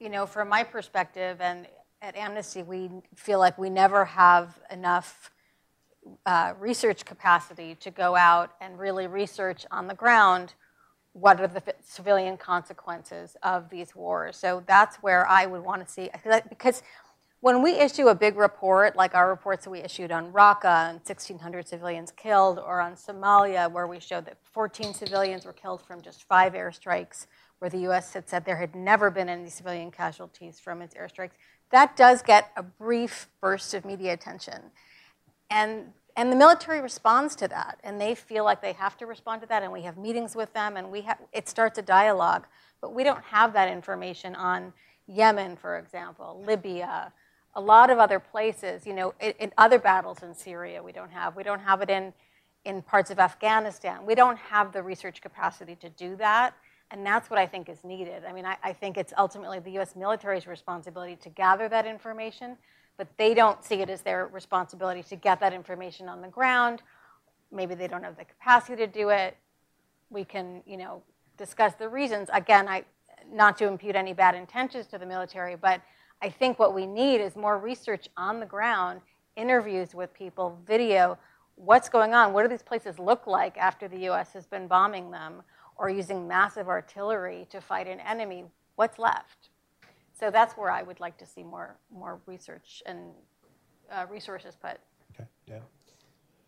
you 0.00 0.08
know, 0.08 0.24
from 0.24 0.48
my 0.48 0.64
perspective, 0.64 1.40
and 1.40 1.66
at 2.00 2.16
Amnesty, 2.16 2.62
we 2.62 2.90
feel 3.14 3.38
like 3.38 3.58
we 3.58 3.68
never 3.68 4.06
have 4.06 4.58
enough 4.70 5.30
uh, 6.24 6.54
research 6.58 7.04
capacity 7.04 7.74
to 7.74 7.90
go 7.90 8.16
out 8.16 8.54
and 8.62 8.78
really 8.78 9.06
research 9.06 9.66
on 9.70 9.86
the 9.86 9.94
ground 9.94 10.54
what 11.12 11.38
are 11.40 11.48
the 11.48 11.62
civilian 11.82 12.38
consequences 12.38 13.36
of 13.42 13.68
these 13.68 13.94
wars. 13.94 14.36
So 14.36 14.62
that's 14.66 14.96
where 14.96 15.26
I 15.26 15.44
would 15.44 15.62
want 15.62 15.86
to 15.86 15.92
see, 15.92 16.08
because 16.48 16.82
when 17.40 17.62
we 17.62 17.72
issue 17.72 18.08
a 18.08 18.14
big 18.14 18.36
report, 18.36 18.96
like 18.96 19.14
our 19.14 19.28
reports 19.28 19.64
that 19.64 19.70
we 19.70 19.80
issued 19.80 20.12
on 20.12 20.32
Raqqa 20.32 20.90
and 20.90 20.98
1,600 20.98 21.68
civilians 21.68 22.10
killed, 22.12 22.58
or 22.58 22.80
on 22.80 22.94
Somalia, 22.94 23.70
where 23.70 23.86
we 23.86 24.00
showed 24.00 24.24
that 24.26 24.38
14 24.52 24.94
civilians 24.94 25.44
were 25.44 25.52
killed 25.52 25.82
from 25.82 26.00
just 26.00 26.24
five 26.24 26.54
airstrikes, 26.54 27.26
where 27.60 27.70
the 27.70 27.78
U.S. 27.80 28.12
had 28.12 28.28
said 28.28 28.44
there 28.44 28.56
had 28.56 28.74
never 28.74 29.10
been 29.10 29.28
any 29.28 29.48
civilian 29.48 29.90
casualties 29.90 30.58
from 30.58 30.82
its 30.82 30.94
airstrikes, 30.94 31.32
that 31.70 31.96
does 31.96 32.22
get 32.22 32.50
a 32.56 32.62
brief 32.62 33.28
burst 33.40 33.74
of 33.74 33.84
media 33.84 34.12
attention. 34.12 34.60
And, 35.50 35.92
and 36.16 36.32
the 36.32 36.36
military 36.36 36.80
responds 36.80 37.36
to 37.36 37.48
that, 37.48 37.78
and 37.84 38.00
they 38.00 38.14
feel 38.14 38.44
like 38.44 38.62
they 38.62 38.72
have 38.72 38.96
to 38.98 39.06
respond 39.06 39.42
to 39.42 39.48
that, 39.48 39.62
and 39.62 39.72
we 39.72 39.82
have 39.82 39.96
meetings 39.96 40.34
with 40.34 40.52
them, 40.54 40.76
and 40.76 40.90
we 40.90 41.02
ha- 41.02 41.18
it 41.32 41.48
starts 41.48 41.78
a 41.78 41.82
dialogue. 41.82 42.46
But 42.80 42.94
we 42.94 43.04
don't 43.04 43.22
have 43.24 43.52
that 43.52 43.70
information 43.70 44.34
on 44.34 44.72
Yemen, 45.06 45.56
for 45.56 45.76
example, 45.76 46.42
Libya, 46.46 47.12
a 47.54 47.60
lot 47.60 47.90
of 47.90 47.98
other 47.98 48.20
places, 48.20 48.86
you 48.86 48.94
know, 48.94 49.12
in, 49.20 49.34
in 49.38 49.52
other 49.58 49.78
battles 49.78 50.22
in 50.22 50.34
Syria, 50.34 50.82
we 50.82 50.92
don't 50.92 51.10
have. 51.10 51.36
We 51.36 51.42
don't 51.42 51.60
have 51.60 51.82
it 51.82 51.90
in, 51.90 52.12
in 52.64 52.80
parts 52.80 53.10
of 53.10 53.18
Afghanistan. 53.18 54.06
We 54.06 54.14
don't 54.14 54.38
have 54.38 54.72
the 54.72 54.82
research 54.82 55.20
capacity 55.20 55.74
to 55.76 55.90
do 55.90 56.16
that. 56.16 56.54
And 56.90 57.06
that's 57.06 57.30
what 57.30 57.38
I 57.38 57.46
think 57.46 57.68
is 57.68 57.84
needed. 57.84 58.24
I 58.28 58.32
mean, 58.32 58.44
I, 58.44 58.56
I, 58.64 58.72
think 58.72 58.96
it's 58.96 59.12
ultimately 59.16 59.60
the 59.60 59.78
US 59.78 59.94
military's 59.94 60.46
responsibility 60.46 61.16
to 61.16 61.28
gather 61.28 61.68
that 61.68 61.86
information, 61.86 62.56
but 62.96 63.06
they 63.16 63.32
don't 63.32 63.64
see 63.64 63.76
it 63.76 63.88
as 63.88 64.02
their 64.02 64.26
responsibility 64.26 65.02
to 65.04 65.16
get 65.16 65.38
that 65.40 65.52
information 65.52 66.08
on 66.08 66.20
the 66.20 66.28
ground. 66.28 66.82
Maybe 67.52 67.74
they 67.74 67.86
don't 67.86 68.02
have 68.02 68.16
the 68.16 68.24
capacity 68.24 68.76
to 68.76 68.86
do 68.88 69.10
it. 69.10 69.36
We 70.10 70.24
can, 70.24 70.62
you 70.66 70.76
know, 70.76 71.02
discuss 71.36 71.74
the 71.74 71.88
reasons. 71.88 72.28
Again, 72.32 72.66
I 72.68 72.84
not 73.32 73.56
to 73.58 73.66
impute 73.66 73.96
any 73.96 74.12
bad 74.12 74.34
intentions 74.34 74.86
to 74.88 74.98
the 74.98 75.06
military, 75.06 75.56
but 75.56 75.80
I 76.22 76.28
think 76.28 76.58
what 76.58 76.74
we 76.74 76.86
need 76.86 77.20
is 77.20 77.36
more 77.36 77.58
research 77.58 78.08
on 78.16 78.40
the 78.40 78.46
ground, 78.46 79.00
interviews 79.36 79.94
with 79.94 80.12
people, 80.12 80.58
video. 80.66 81.18
What's 81.56 81.88
going 81.88 82.14
on? 82.14 82.32
What 82.32 82.42
do 82.42 82.48
these 82.48 82.62
places 82.62 82.98
look 82.98 83.26
like 83.26 83.56
after 83.56 83.88
the 83.88 84.08
US 84.10 84.32
has 84.32 84.46
been 84.46 84.66
bombing 84.66 85.10
them? 85.10 85.42
Or 85.80 85.88
using 85.88 86.28
massive 86.28 86.68
artillery 86.68 87.46
to 87.50 87.58
fight 87.58 87.88
an 87.88 88.00
enemy, 88.00 88.44
what's 88.76 88.98
left? 88.98 89.48
So 90.12 90.30
that's 90.30 90.54
where 90.54 90.70
I 90.70 90.82
would 90.82 91.00
like 91.00 91.16
to 91.16 91.26
see 91.26 91.42
more, 91.42 91.74
more 91.90 92.20
research 92.26 92.82
and 92.84 92.98
uh, 93.90 94.04
resources 94.10 94.54
put. 94.54 94.78
Okay, 95.14 95.26
yeah. 95.48 95.60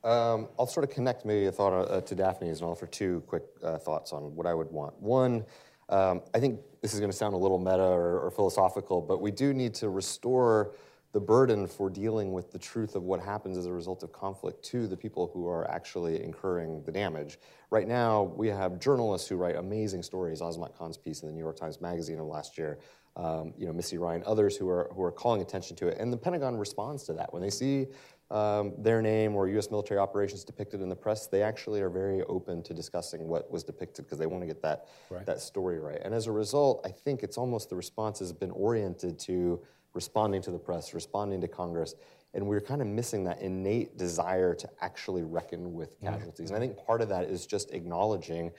Um, 0.04 0.48
I'll 0.58 0.66
sort 0.66 0.84
of 0.84 0.90
connect 0.90 1.24
maybe 1.24 1.46
a 1.46 1.52
thought 1.52 1.72
uh, 1.72 2.02
to 2.02 2.14
Daphne's 2.14 2.60
and 2.60 2.68
offer 2.68 2.86
two 2.86 3.22
quick 3.26 3.44
uh, 3.62 3.78
thoughts 3.78 4.12
on 4.12 4.36
what 4.36 4.46
I 4.46 4.52
would 4.52 4.70
want. 4.70 5.00
One, 5.00 5.46
um, 5.88 6.20
I 6.34 6.38
think 6.38 6.60
this 6.82 6.92
is 6.92 7.00
going 7.00 7.10
to 7.10 7.16
sound 7.16 7.32
a 7.32 7.38
little 7.38 7.58
meta 7.58 7.82
or, 7.82 8.20
or, 8.20 8.30
philosophical, 8.30 9.00
but 9.00 9.22
we 9.22 9.30
do 9.30 9.54
need 9.54 9.72
to 9.74 9.88
restore 9.88 10.74
the 11.12 11.20
burden 11.20 11.66
for 11.66 11.90
dealing 11.90 12.32
with 12.32 12.50
the 12.52 12.58
truth 12.58 12.94
of 12.94 13.02
what 13.02 13.20
happens 13.20 13.58
as 13.58 13.66
a 13.66 13.72
result 13.72 14.02
of 14.02 14.12
conflict 14.12 14.64
to 14.64 14.86
the 14.86 14.96
people 14.96 15.30
who 15.32 15.46
are 15.46 15.70
actually 15.70 16.22
incurring 16.22 16.82
the 16.84 16.92
damage. 16.92 17.38
Right 17.70 17.86
now, 17.86 18.22
we 18.22 18.48
have 18.48 18.80
journalists 18.80 19.28
who 19.28 19.36
write 19.36 19.56
amazing 19.56 20.02
stories. 20.02 20.40
Azmat 20.40 20.76
Khan's 20.76 20.96
piece 20.96 21.22
in 21.22 21.28
the 21.28 21.34
New 21.34 21.40
York 21.40 21.56
Times 21.56 21.80
Magazine 21.80 22.18
of 22.18 22.26
last 22.26 22.56
year, 22.56 22.78
um, 23.16 23.52
you 23.58 23.66
know, 23.66 23.74
Missy 23.74 23.98
Ryan, 23.98 24.22
others 24.26 24.56
who 24.56 24.68
are 24.70 24.90
who 24.94 25.02
are 25.02 25.12
calling 25.12 25.42
attention 25.42 25.76
to 25.76 25.88
it, 25.88 25.98
and 25.98 26.10
the 26.10 26.16
Pentagon 26.16 26.56
responds 26.56 27.04
to 27.04 27.12
that 27.12 27.32
when 27.32 27.42
they 27.42 27.50
see 27.50 27.88
um, 28.30 28.72
their 28.78 29.02
name 29.02 29.36
or 29.36 29.46
U.S. 29.48 29.70
military 29.70 30.00
operations 30.00 30.42
depicted 30.44 30.80
in 30.80 30.88
the 30.88 30.96
press. 30.96 31.26
They 31.26 31.42
actually 31.42 31.82
are 31.82 31.90
very 31.90 32.22
open 32.22 32.62
to 32.62 32.72
discussing 32.72 33.28
what 33.28 33.50
was 33.50 33.62
depicted 33.62 34.06
because 34.06 34.18
they 34.18 34.26
want 34.26 34.42
to 34.42 34.46
get 34.46 34.62
that 34.62 34.86
right. 35.10 35.26
that 35.26 35.42
story 35.42 35.78
right. 35.78 36.00
And 36.02 36.14
as 36.14 36.26
a 36.26 36.32
result, 36.32 36.80
I 36.86 36.90
think 36.90 37.22
it's 37.22 37.36
almost 37.36 37.68
the 37.68 37.76
response 37.76 38.18
has 38.20 38.32
been 38.32 38.50
oriented 38.52 39.18
to 39.20 39.60
responding 39.94 40.42
to 40.42 40.50
the 40.50 40.58
press, 40.58 40.94
responding 40.94 41.40
to 41.40 41.48
Congress, 41.48 41.94
and 42.34 42.46
we're 42.46 42.60
kind 42.60 42.80
of 42.80 42.86
missing 42.86 43.24
that 43.24 43.40
innate 43.40 43.98
desire 43.98 44.54
to 44.54 44.68
actually 44.80 45.22
reckon 45.22 45.74
with 45.74 45.96
mm-hmm. 45.96 46.14
casualties. 46.14 46.46
Mm-hmm. 46.46 46.54
And 46.54 46.64
I 46.64 46.66
think 46.66 46.86
part 46.86 47.00
of 47.02 47.08
that 47.10 47.24
is 47.24 47.46
just 47.46 47.72
acknowledging 47.72 48.52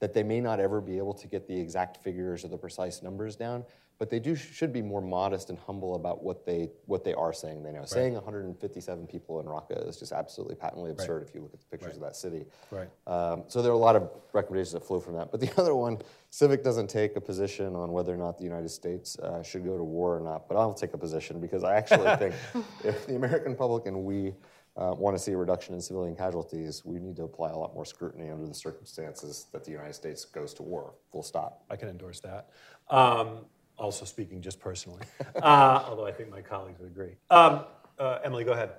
that 0.00 0.14
they 0.14 0.22
may 0.22 0.40
not 0.40 0.60
ever 0.60 0.80
be 0.80 0.96
able 0.96 1.14
to 1.14 1.26
get 1.26 1.46
the 1.46 1.58
exact 1.58 2.02
figures 2.02 2.44
or 2.44 2.48
the 2.48 2.56
precise 2.56 3.02
numbers 3.02 3.36
down, 3.36 3.64
but 3.98 4.10
they 4.10 4.20
do 4.20 4.36
should 4.36 4.72
be 4.72 4.80
more 4.80 5.00
modest 5.00 5.50
and 5.50 5.58
humble 5.58 5.96
about 5.96 6.22
what 6.22 6.46
they 6.46 6.70
what 6.86 7.02
they 7.02 7.14
are 7.14 7.32
saying 7.32 7.62
they 7.62 7.72
know. 7.72 7.80
Right. 7.80 7.88
Saying 7.88 8.14
157 8.14 9.06
people 9.08 9.40
in 9.40 9.46
Raqqa 9.46 9.88
is 9.88 9.96
just 9.96 10.12
absolutely 10.12 10.54
patently 10.54 10.92
absurd 10.92 11.18
right. 11.18 11.28
if 11.28 11.34
you 11.34 11.40
look 11.40 11.52
at 11.52 11.60
the 11.60 11.66
pictures 11.66 11.88
right. 11.88 11.96
of 11.96 12.02
that 12.02 12.16
city. 12.16 12.46
Right. 12.70 12.88
Um, 13.06 13.44
so 13.48 13.60
there 13.60 13.72
are 13.72 13.74
a 13.74 13.78
lot 13.78 13.96
of 13.96 14.10
recommendations 14.32 14.72
that 14.72 14.84
flow 14.84 15.00
from 15.00 15.14
that. 15.14 15.32
But 15.32 15.40
the 15.40 15.50
other 15.60 15.74
one, 15.74 15.98
Civic 16.30 16.62
doesn't 16.62 16.88
take 16.88 17.16
a 17.16 17.20
position 17.20 17.74
on 17.74 17.90
whether 17.92 18.14
or 18.14 18.16
not 18.16 18.38
the 18.38 18.44
United 18.44 18.70
States 18.70 19.18
uh, 19.18 19.42
should 19.42 19.64
go 19.64 19.76
to 19.76 19.84
war 19.84 20.16
or 20.16 20.20
not. 20.20 20.48
But 20.48 20.56
I'll 20.56 20.74
take 20.74 20.94
a 20.94 20.98
position 20.98 21.40
because 21.40 21.64
I 21.64 21.74
actually 21.74 22.14
think 22.16 22.34
if 22.84 23.06
the 23.06 23.16
American 23.16 23.56
public 23.56 23.86
and 23.86 24.04
we 24.04 24.32
uh, 24.76 24.94
want 24.96 25.16
to 25.16 25.22
see 25.22 25.32
a 25.32 25.36
reduction 25.36 25.74
in 25.74 25.80
civilian 25.80 26.14
casualties, 26.14 26.84
we 26.84 27.00
need 27.00 27.16
to 27.16 27.24
apply 27.24 27.50
a 27.50 27.56
lot 27.56 27.74
more 27.74 27.84
scrutiny 27.84 28.30
under 28.30 28.46
the 28.46 28.54
circumstances 28.54 29.46
that 29.52 29.64
the 29.64 29.72
United 29.72 29.94
States 29.94 30.24
goes 30.24 30.54
to 30.54 30.62
war. 30.62 30.94
Full 31.10 31.24
stop. 31.24 31.64
I 31.68 31.74
can 31.74 31.88
endorse 31.88 32.20
that. 32.20 32.50
Um, 32.88 33.40
also 33.78 34.04
speaking 34.04 34.42
just 34.42 34.60
personally, 34.60 35.02
uh, 35.42 35.84
although 35.86 36.06
I 36.06 36.12
think 36.12 36.30
my 36.30 36.40
colleagues 36.40 36.78
would 36.80 36.90
agree. 36.90 37.16
Um, 37.30 37.64
uh, 37.98 38.18
Emily, 38.24 38.44
go 38.44 38.52
ahead. 38.52 38.72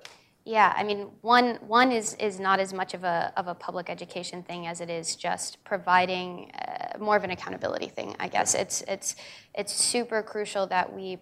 Yeah, 0.44 0.72
I 0.74 0.84
mean, 0.84 1.10
one 1.20 1.56
one 1.66 1.92
is 1.92 2.14
is 2.14 2.40
not 2.40 2.60
as 2.60 2.72
much 2.72 2.94
of 2.94 3.04
a 3.04 3.32
of 3.36 3.46
a 3.46 3.54
public 3.54 3.90
education 3.90 4.42
thing 4.42 4.66
as 4.66 4.80
it 4.80 4.88
is 4.88 5.14
just 5.14 5.62
providing 5.64 6.50
uh, 6.52 6.98
more 6.98 7.16
of 7.16 7.24
an 7.24 7.30
accountability 7.30 7.88
thing. 7.88 8.16
I 8.18 8.28
guess 8.28 8.54
it's 8.54 8.82
it's 8.88 9.16
it's 9.54 9.72
super 9.72 10.22
crucial 10.22 10.66
that 10.68 10.92
we 10.92 11.18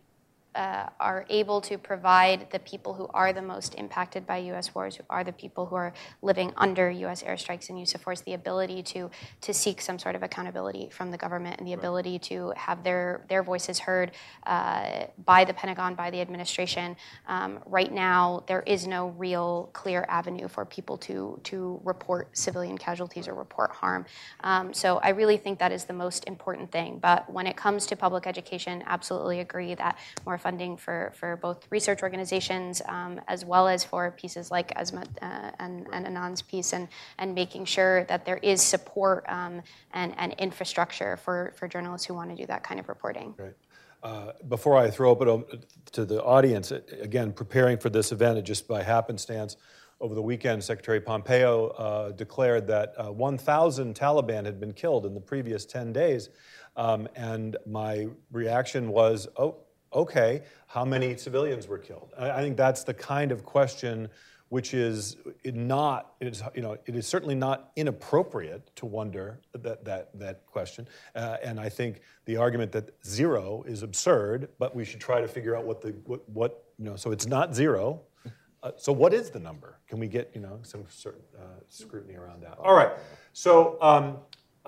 uh, 0.58 0.88
are 0.98 1.24
able 1.30 1.60
to 1.60 1.78
provide 1.78 2.50
the 2.50 2.58
people 2.58 2.92
who 2.92 3.06
are 3.14 3.32
the 3.32 3.40
most 3.40 3.76
impacted 3.76 4.26
by 4.26 4.38
U.S. 4.38 4.74
wars, 4.74 4.96
who 4.96 5.04
are 5.08 5.22
the 5.22 5.32
people 5.32 5.66
who 5.66 5.76
are 5.76 5.92
living 6.20 6.52
under 6.56 6.90
U.S. 6.90 7.22
airstrikes 7.22 7.68
and 7.68 7.78
use 7.78 7.94
of 7.94 8.00
force, 8.00 8.22
the 8.22 8.34
ability 8.34 8.82
to 8.82 9.08
to 9.42 9.54
seek 9.54 9.80
some 9.80 10.00
sort 10.00 10.16
of 10.16 10.24
accountability 10.24 10.88
from 10.90 11.12
the 11.12 11.16
government 11.16 11.60
and 11.60 11.68
the 11.68 11.70
right. 11.70 11.78
ability 11.78 12.18
to 12.18 12.52
have 12.56 12.82
their 12.82 13.24
their 13.28 13.44
voices 13.44 13.78
heard 13.78 14.10
uh, 14.46 15.04
by 15.24 15.44
the 15.44 15.54
Pentagon, 15.54 15.94
by 15.94 16.10
the 16.10 16.20
administration. 16.20 16.96
Um, 17.28 17.60
right 17.64 17.92
now, 17.92 18.42
there 18.48 18.64
is 18.66 18.84
no 18.84 19.10
real 19.10 19.70
clear 19.72 20.04
avenue 20.08 20.48
for 20.48 20.64
people 20.64 20.98
to 20.98 21.38
to 21.44 21.80
report 21.84 22.36
civilian 22.36 22.76
casualties 22.76 23.28
or 23.28 23.34
report 23.34 23.70
harm. 23.70 24.06
Um, 24.40 24.74
so 24.74 24.98
I 24.98 25.10
really 25.10 25.36
think 25.36 25.60
that 25.60 25.70
is 25.70 25.84
the 25.84 25.92
most 25.92 26.26
important 26.26 26.72
thing. 26.72 26.98
But 26.98 27.32
when 27.32 27.46
it 27.46 27.56
comes 27.56 27.86
to 27.86 27.96
public 27.96 28.26
education, 28.26 28.82
absolutely 28.88 29.38
agree 29.38 29.76
that 29.76 29.96
more 30.26 30.36
funding 30.48 30.78
for, 30.78 31.12
for 31.14 31.36
both 31.36 31.66
research 31.68 32.02
organizations 32.02 32.80
um, 32.88 33.20
as 33.28 33.44
well 33.44 33.68
as 33.68 33.84
for 33.84 34.10
pieces 34.12 34.50
like 34.50 34.74
Azmat 34.78 35.06
uh, 35.20 35.50
and, 35.58 35.86
and 35.92 36.06
Anand's 36.06 36.40
piece, 36.40 36.72
and, 36.72 36.88
and 37.18 37.34
making 37.34 37.66
sure 37.66 38.04
that 38.04 38.24
there 38.24 38.38
is 38.38 38.62
support 38.62 39.26
um, 39.28 39.60
and, 39.92 40.14
and 40.16 40.32
infrastructure 40.38 41.18
for, 41.18 41.52
for 41.54 41.68
journalists 41.68 42.06
who 42.06 42.14
want 42.14 42.30
to 42.30 42.36
do 42.36 42.46
that 42.46 42.62
kind 42.62 42.80
of 42.80 42.88
reporting. 42.88 43.34
Right. 43.36 43.56
Uh, 44.02 44.32
before 44.48 44.78
I 44.78 44.88
throw 44.88 45.12
it 45.12 45.66
to 45.92 46.06
the 46.06 46.22
audience, 46.22 46.70
again, 46.70 47.30
preparing 47.30 47.76
for 47.76 47.90
this 47.90 48.10
event, 48.10 48.42
just 48.46 48.66
by 48.66 48.82
happenstance, 48.82 49.58
over 50.00 50.14
the 50.14 50.22
weekend, 50.22 50.64
Secretary 50.64 51.00
Pompeo 51.00 51.68
uh, 51.70 52.12
declared 52.12 52.66
that 52.68 52.94
uh, 52.96 53.12
1,000 53.12 53.94
Taliban 53.94 54.46
had 54.46 54.58
been 54.58 54.72
killed 54.72 55.04
in 55.04 55.12
the 55.12 55.20
previous 55.20 55.66
10 55.66 55.92
days. 55.92 56.30
Um, 56.74 57.06
and 57.16 57.56
my 57.66 58.06
reaction 58.30 58.88
was, 58.88 59.28
oh, 59.36 59.56
okay, 59.92 60.42
how 60.66 60.84
many 60.84 61.16
civilians 61.16 61.66
were 61.66 61.78
killed? 61.78 62.12
I 62.18 62.40
think 62.42 62.56
that's 62.56 62.84
the 62.84 62.94
kind 62.94 63.32
of 63.32 63.44
question 63.44 64.08
which 64.48 64.72
is 64.72 65.16
not, 65.44 66.14
it 66.20 66.28
is, 66.28 66.42
you 66.54 66.62
know, 66.62 66.76
it 66.86 66.96
is 66.96 67.06
certainly 67.06 67.34
not 67.34 67.70
inappropriate 67.76 68.74
to 68.76 68.86
wonder 68.86 69.40
that, 69.52 69.84
that, 69.84 70.18
that 70.18 70.46
question. 70.46 70.88
Uh, 71.14 71.36
and 71.42 71.60
I 71.60 71.68
think 71.68 72.00
the 72.24 72.36
argument 72.36 72.72
that 72.72 72.90
zero 73.04 73.62
is 73.66 73.82
absurd, 73.82 74.48
but 74.58 74.74
we 74.74 74.84
should 74.84 75.00
try 75.00 75.20
to 75.20 75.28
figure 75.28 75.54
out 75.54 75.64
what 75.64 75.82
the, 75.82 75.90
what, 76.04 76.26
what 76.30 76.64
you 76.78 76.86
know, 76.86 76.96
so 76.96 77.10
it's 77.10 77.26
not 77.26 77.54
zero. 77.54 78.00
Uh, 78.62 78.72
so 78.76 78.90
what 78.92 79.12
is 79.12 79.30
the 79.30 79.38
number? 79.38 79.78
Can 79.86 80.00
we 80.00 80.08
get, 80.08 80.30
you 80.34 80.40
know, 80.40 80.58
some 80.62 80.84
certain 80.88 81.22
uh, 81.38 81.60
scrutiny 81.68 82.16
around 82.16 82.42
that? 82.42 82.58
All 82.58 82.74
right, 82.74 82.90
so 83.32 83.76
um, 83.80 84.16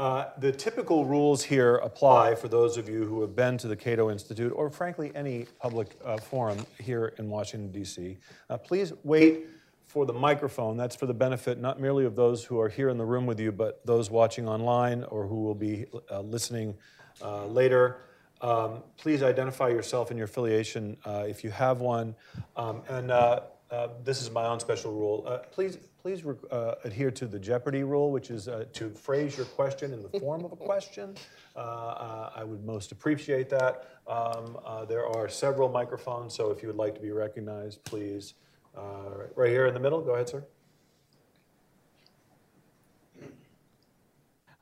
uh, 0.01 0.31
the 0.39 0.51
typical 0.51 1.05
rules 1.05 1.45
here 1.45 1.77
apply 1.77 2.35
for 2.35 2.49
those 2.49 2.79
of 2.79 2.89
you 2.89 3.05
who 3.05 3.21
have 3.21 3.37
been 3.37 3.59
to 3.59 3.69
the 3.69 3.77
Cato 3.77 4.11
Institute 4.11 4.51
or, 4.57 4.71
frankly, 4.71 5.13
any 5.15 5.45
public 5.61 5.95
uh, 6.03 6.17
forum 6.17 6.65
here 6.79 7.13
in 7.19 7.29
Washington, 7.29 7.71
D.C. 7.71 8.17
Uh, 8.49 8.57
please 8.57 8.95
wait 9.05 9.49
for 9.87 10.07
the 10.07 10.13
microphone. 10.15 10.79
That's 10.79 10.97
for 10.97 11.05
the 11.05 11.13
benefit 11.13 11.61
not 11.61 11.79
merely 11.79 12.07
of 12.07 12.17
those 12.17 12.43
who 12.43 12.59
are 12.59 12.71
here 12.71 12.89
in 12.89 12.97
the 12.97 13.05
room 13.05 13.27
with 13.27 13.39
you, 13.39 13.53
but 13.53 13.85
those 13.85 14.11
watching 14.11 14.49
online 14.49 15.05
or 15.05 15.27
who 15.27 15.43
will 15.43 15.55
be 15.55 15.85
uh, 16.11 16.21
listening 16.21 16.79
uh, 17.21 17.45
later. 17.45 17.99
Um, 18.41 18.83
please 18.97 19.23
identify 19.23 19.69
yourself 19.69 20.09
and 20.09 20.17
your 20.17 20.25
affiliation 20.25 20.97
if 21.05 21.45
you 21.45 21.51
have 21.51 21.83
one. 21.83 22.15
Um, 22.57 22.81
and 22.89 23.11
this 24.03 24.23
is 24.23 24.31
my 24.31 24.47
own 24.47 24.61
special 24.61 24.95
rule. 24.95 25.45
please 25.53 25.77
please 26.03 26.25
uh, 26.51 26.75
adhere 26.85 27.11
to 27.11 27.27
the 27.27 27.39
Jeopardy 27.39 27.85
rule, 27.85 28.11
which 28.11 28.31
is 28.31 28.49
uh, 28.49 28.65
to 28.73 28.91
phrase 28.91 29.37
your 29.37 29.47
question 29.47 29.93
in 29.93 30.03
the 30.03 30.21
form 30.21 30.45
of 30.45 30.53
a 30.53 30.57
question. 30.57 31.15
Uh, 31.57 31.59
uh 31.59 32.31
I 32.37 32.45
would 32.45 32.65
most 32.65 32.93
appreciate 32.93 33.51
that. 33.51 33.89
Um, 34.07 34.57
uh, 34.65 34.85
there 34.85 35.05
are 35.05 35.29
several 35.29 35.69
microphones, 35.69 36.33
so 36.33 36.53
if 36.53 36.63
you 36.63 36.69
would 36.69 36.77
like 36.77 36.95
to 36.95 37.01
be 37.01 37.11
recognized, 37.11 37.83
please. 37.83 38.35
Uh, 38.79 39.27
right 39.35 39.51
here 39.51 39.67
in 39.67 39.75
the 39.75 39.81
middle, 39.81 40.01
go 40.01 40.15
ahead, 40.15 40.29
sir. 40.29 40.45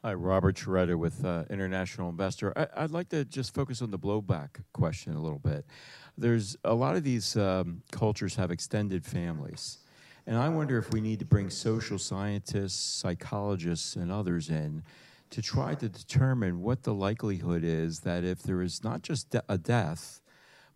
Hi, 0.03 0.15
Robert 0.15 0.57
Sheretta 0.57 0.97
with 0.97 1.23
International 1.51 2.09
Investor. 2.09 2.55
I, 2.57 2.81
would 2.81 2.91
like 2.91 3.11
to 3.11 3.27
just 3.27 3.53
focus 3.55 3.83
on 3.83 3.91
the 3.91 3.99
blowback 3.99 4.63
question 4.73 5.15
a 5.15 5.21
little 5.21 5.41
bit. 5.41 5.67
There's 6.17 6.57
a 6.65 6.75
lot 6.75 6.97
of 6.97 7.05
these 7.05 7.37
um, 7.37 7.83
cultures 7.93 8.37
have 8.37 8.51
extended 8.51 9.05
families. 9.05 9.79
And 10.29 10.37
I 10.37 10.51
wonder 10.51 10.77
if 10.77 10.93
we 10.93 11.01
need 11.01 11.21
to 11.21 11.25
bring 11.25 11.49
social 11.49 11.99
scientists, 11.99 12.79
psychologists, 12.79 13.97
and 13.97 14.13
others 14.13 14.51
in 14.51 14.83
to 15.31 15.41
try 15.41 15.75
to 15.77 15.89
determine 15.89 16.61
what 16.61 16.83
the 16.83 16.93
likelihood 16.93 17.65
is 17.65 18.01
that 18.01 18.25
if 18.25 18.43
there 18.43 18.61
is 18.61 18.85
not 18.85 19.01
just 19.01 19.35
a 19.49 19.57
death, 19.57 20.21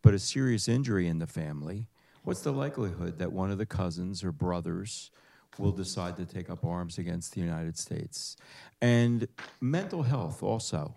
but 0.00 0.14
a 0.14 0.18
serious 0.18 0.68
injury 0.68 1.06
in 1.06 1.18
the 1.18 1.26
family, 1.26 1.86
what's 2.24 2.40
the 2.40 2.50
likelihood 2.50 3.18
that 3.18 3.30
one 3.30 3.50
of 3.50 3.58
the 3.58 3.66
cousins 3.66 4.24
or 4.24 4.32
brothers 4.32 5.10
will 5.58 5.70
decide 5.70 6.16
to 6.16 6.24
take 6.24 6.48
up 6.48 6.64
arms 6.64 6.96
against 6.96 7.34
the 7.34 7.42
United 7.42 7.76
States? 7.76 8.38
And 8.80 9.28
mental 9.60 10.02
health 10.02 10.42
also. 10.42 10.94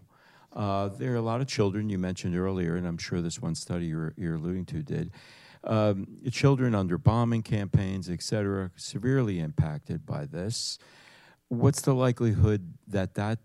Uh, 0.53 0.87
there 0.87 1.11
are 1.11 1.17
a 1.17 1.21
lot 1.21 1.41
of 1.41 1.47
children 1.47 1.89
you 1.89 1.99
mentioned 1.99 2.37
earlier, 2.37 2.77
and 2.77 2.87
I'm 2.87 2.97
sure 2.97 3.19
this 3.19 3.41
one 3.41 3.55
study 3.55 3.87
you're, 3.87 4.13
you're 4.15 4.35
alluding 4.35 4.63
to 4.67 4.81
did 4.81 5.11
um, 5.65 6.07
children 6.31 6.75
under 6.75 6.97
bombing 6.97 7.43
campaigns, 7.43 8.09
et 8.09 8.21
cetera, 8.21 8.71
severely 8.75 9.39
impacted 9.39 10.05
by 10.05 10.25
this. 10.25 10.77
What's 11.47 11.81
the 11.81 11.93
likelihood 11.93 12.73
that 12.87 13.15
that 13.15 13.39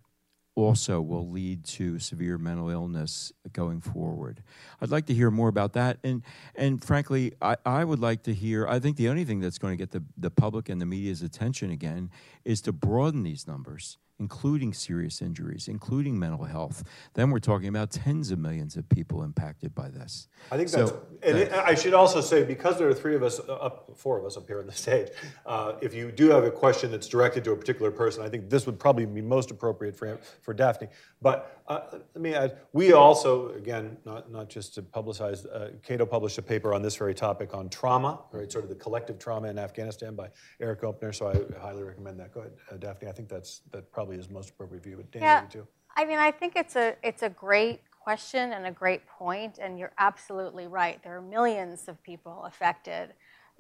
also 0.55 1.01
will 1.01 1.29
lead 1.29 1.65
to 1.65 1.99
severe 1.99 2.39
mental 2.39 2.69
illness 2.71 3.33
going 3.53 3.81
forward. 3.81 4.43
I'd 4.81 4.91
like 4.91 5.07
to 5.07 5.15
hear 5.15 5.31
more 5.31 5.49
about 5.49 5.73
that. 5.75 5.99
And, 6.03 6.23
and 6.55 6.83
frankly, 6.83 7.33
I, 7.41 7.57
I 7.65 7.85
would 7.85 8.01
like 8.01 8.25
to 8.25 8.35
hear, 8.35 8.67
I 8.67 8.79
think 8.79 8.97
the 8.97 9.09
only 9.09 9.25
thing 9.25 9.41
that's 9.41 9.59
going 9.59 9.73
to 9.73 9.77
get 9.77 9.91
the, 9.91 10.03
the 10.17 10.31
public 10.31 10.69
and 10.69 10.81
the 10.81 10.87
media's 10.87 11.23
attention 11.23 11.71
again 11.71 12.11
is 12.45 12.61
to 12.63 12.73
broaden 12.73 13.23
these 13.23 13.47
numbers 13.47 13.99
including 14.21 14.73
serious 14.73 15.23
injuries, 15.23 15.67
including 15.67 16.17
mental 16.19 16.45
health, 16.45 16.85
then 17.15 17.31
we're 17.31 17.39
talking 17.41 17.69
about 17.69 17.91
tens 17.91 18.31
of 18.31 18.39
millions 18.39 18.77
of 18.77 18.89
people 18.89 19.23
impacted 19.23 19.75
by 19.75 19.89
this. 19.89 20.29
I 20.53 20.57
think 20.59 20.69
So- 20.69 20.87
that's, 20.87 20.93
and 21.23 21.39
it, 21.39 21.53
I 21.53 21.75
should 21.75 21.95
also 21.95 22.21
say, 22.21 22.45
because 22.45 22.79
there 22.79 22.89
are 22.89 22.95
three 22.95 23.17
of 23.17 23.23
us, 23.23 23.41
uh, 23.41 23.53
up, 23.55 23.91
four 23.97 24.19
of 24.19 24.25
us 24.25 24.37
up 24.37 24.47
here 24.47 24.61
on 24.61 24.67
the 24.67 24.73
stage, 24.73 25.09
uh, 25.47 25.73
if 25.81 25.95
you 25.95 26.13
do 26.13 26.31
have 26.31 26.45
a 26.45 26.51
question 26.51 26.91
that's 26.91 27.09
directed 27.09 27.45
to 27.45 27.53
a 27.53 27.57
particular 27.57 27.91
person, 27.91 28.23
I 28.23 28.29
think 28.29 28.49
this 28.51 28.67
would 28.67 28.79
probably 28.79 29.07
be 29.07 29.23
most 29.23 29.51
appropriate 29.51 29.97
for, 29.97 30.19
for 30.43 30.55
Daphne. 30.55 30.89
But 31.23 31.63
uh, 31.67 31.81
let 31.93 32.21
me 32.21 32.35
add, 32.35 32.59
we 32.73 32.93
also, 32.93 33.51
again, 33.51 33.97
not, 34.05 34.31
not 34.31 34.49
just 34.49 34.75
to 34.75 34.83
publicize, 34.83 35.47
uh, 35.55 35.71
Cato 35.83 36.05
published 36.07 36.39
a 36.39 36.43
paper 36.43 36.75
on 36.75 36.83
this 36.83 36.97
very 36.97 37.15
topic 37.15 37.55
on 37.55 37.69
trauma, 37.69 38.21
right, 38.33 38.51
sort 38.51 38.65
of 38.65 38.71
the 38.71 38.77
collective 38.77 39.19
trauma 39.19 39.49
in 39.49 39.59
Afghanistan 39.59 40.15
by 40.15 40.29
Eric 40.61 40.83
Goepner, 40.83 41.15
so 41.15 41.29
I 41.29 41.59
highly 41.61 41.83
recommend 41.83 42.19
that. 42.21 42.35
Go 42.35 42.41
ahead, 42.41 42.53
uh, 42.71 42.77
Daphne, 42.77 43.09
I 43.09 43.13
think 43.13 43.29
that's, 43.29 43.61
that 43.73 43.91
probably 43.93 44.10
is 44.19 44.31
most 44.31 44.51
appropriate 44.51 44.83
for 44.83 44.89
you, 44.91 44.97
but 44.97 45.11
Danny, 45.11 45.25
Yeah, 45.25 45.43
you 45.43 45.49
too. 45.49 45.67
I 45.97 46.05
mean, 46.05 46.19
I 46.19 46.31
think 46.31 46.57
it's 46.57 46.77
a 46.77 46.97
it's 47.03 47.23
a 47.23 47.29
great 47.29 47.83
question 47.91 48.53
and 48.53 48.67
a 48.67 48.71
great 48.71 49.07
point, 49.07 49.59
and 49.59 49.79
you're 49.79 49.93
absolutely 49.99 50.67
right. 50.67 51.03
There 51.03 51.17
are 51.17 51.23
millions 51.23 51.89
of 51.89 52.03
people 52.03 52.45
affected, 52.45 53.15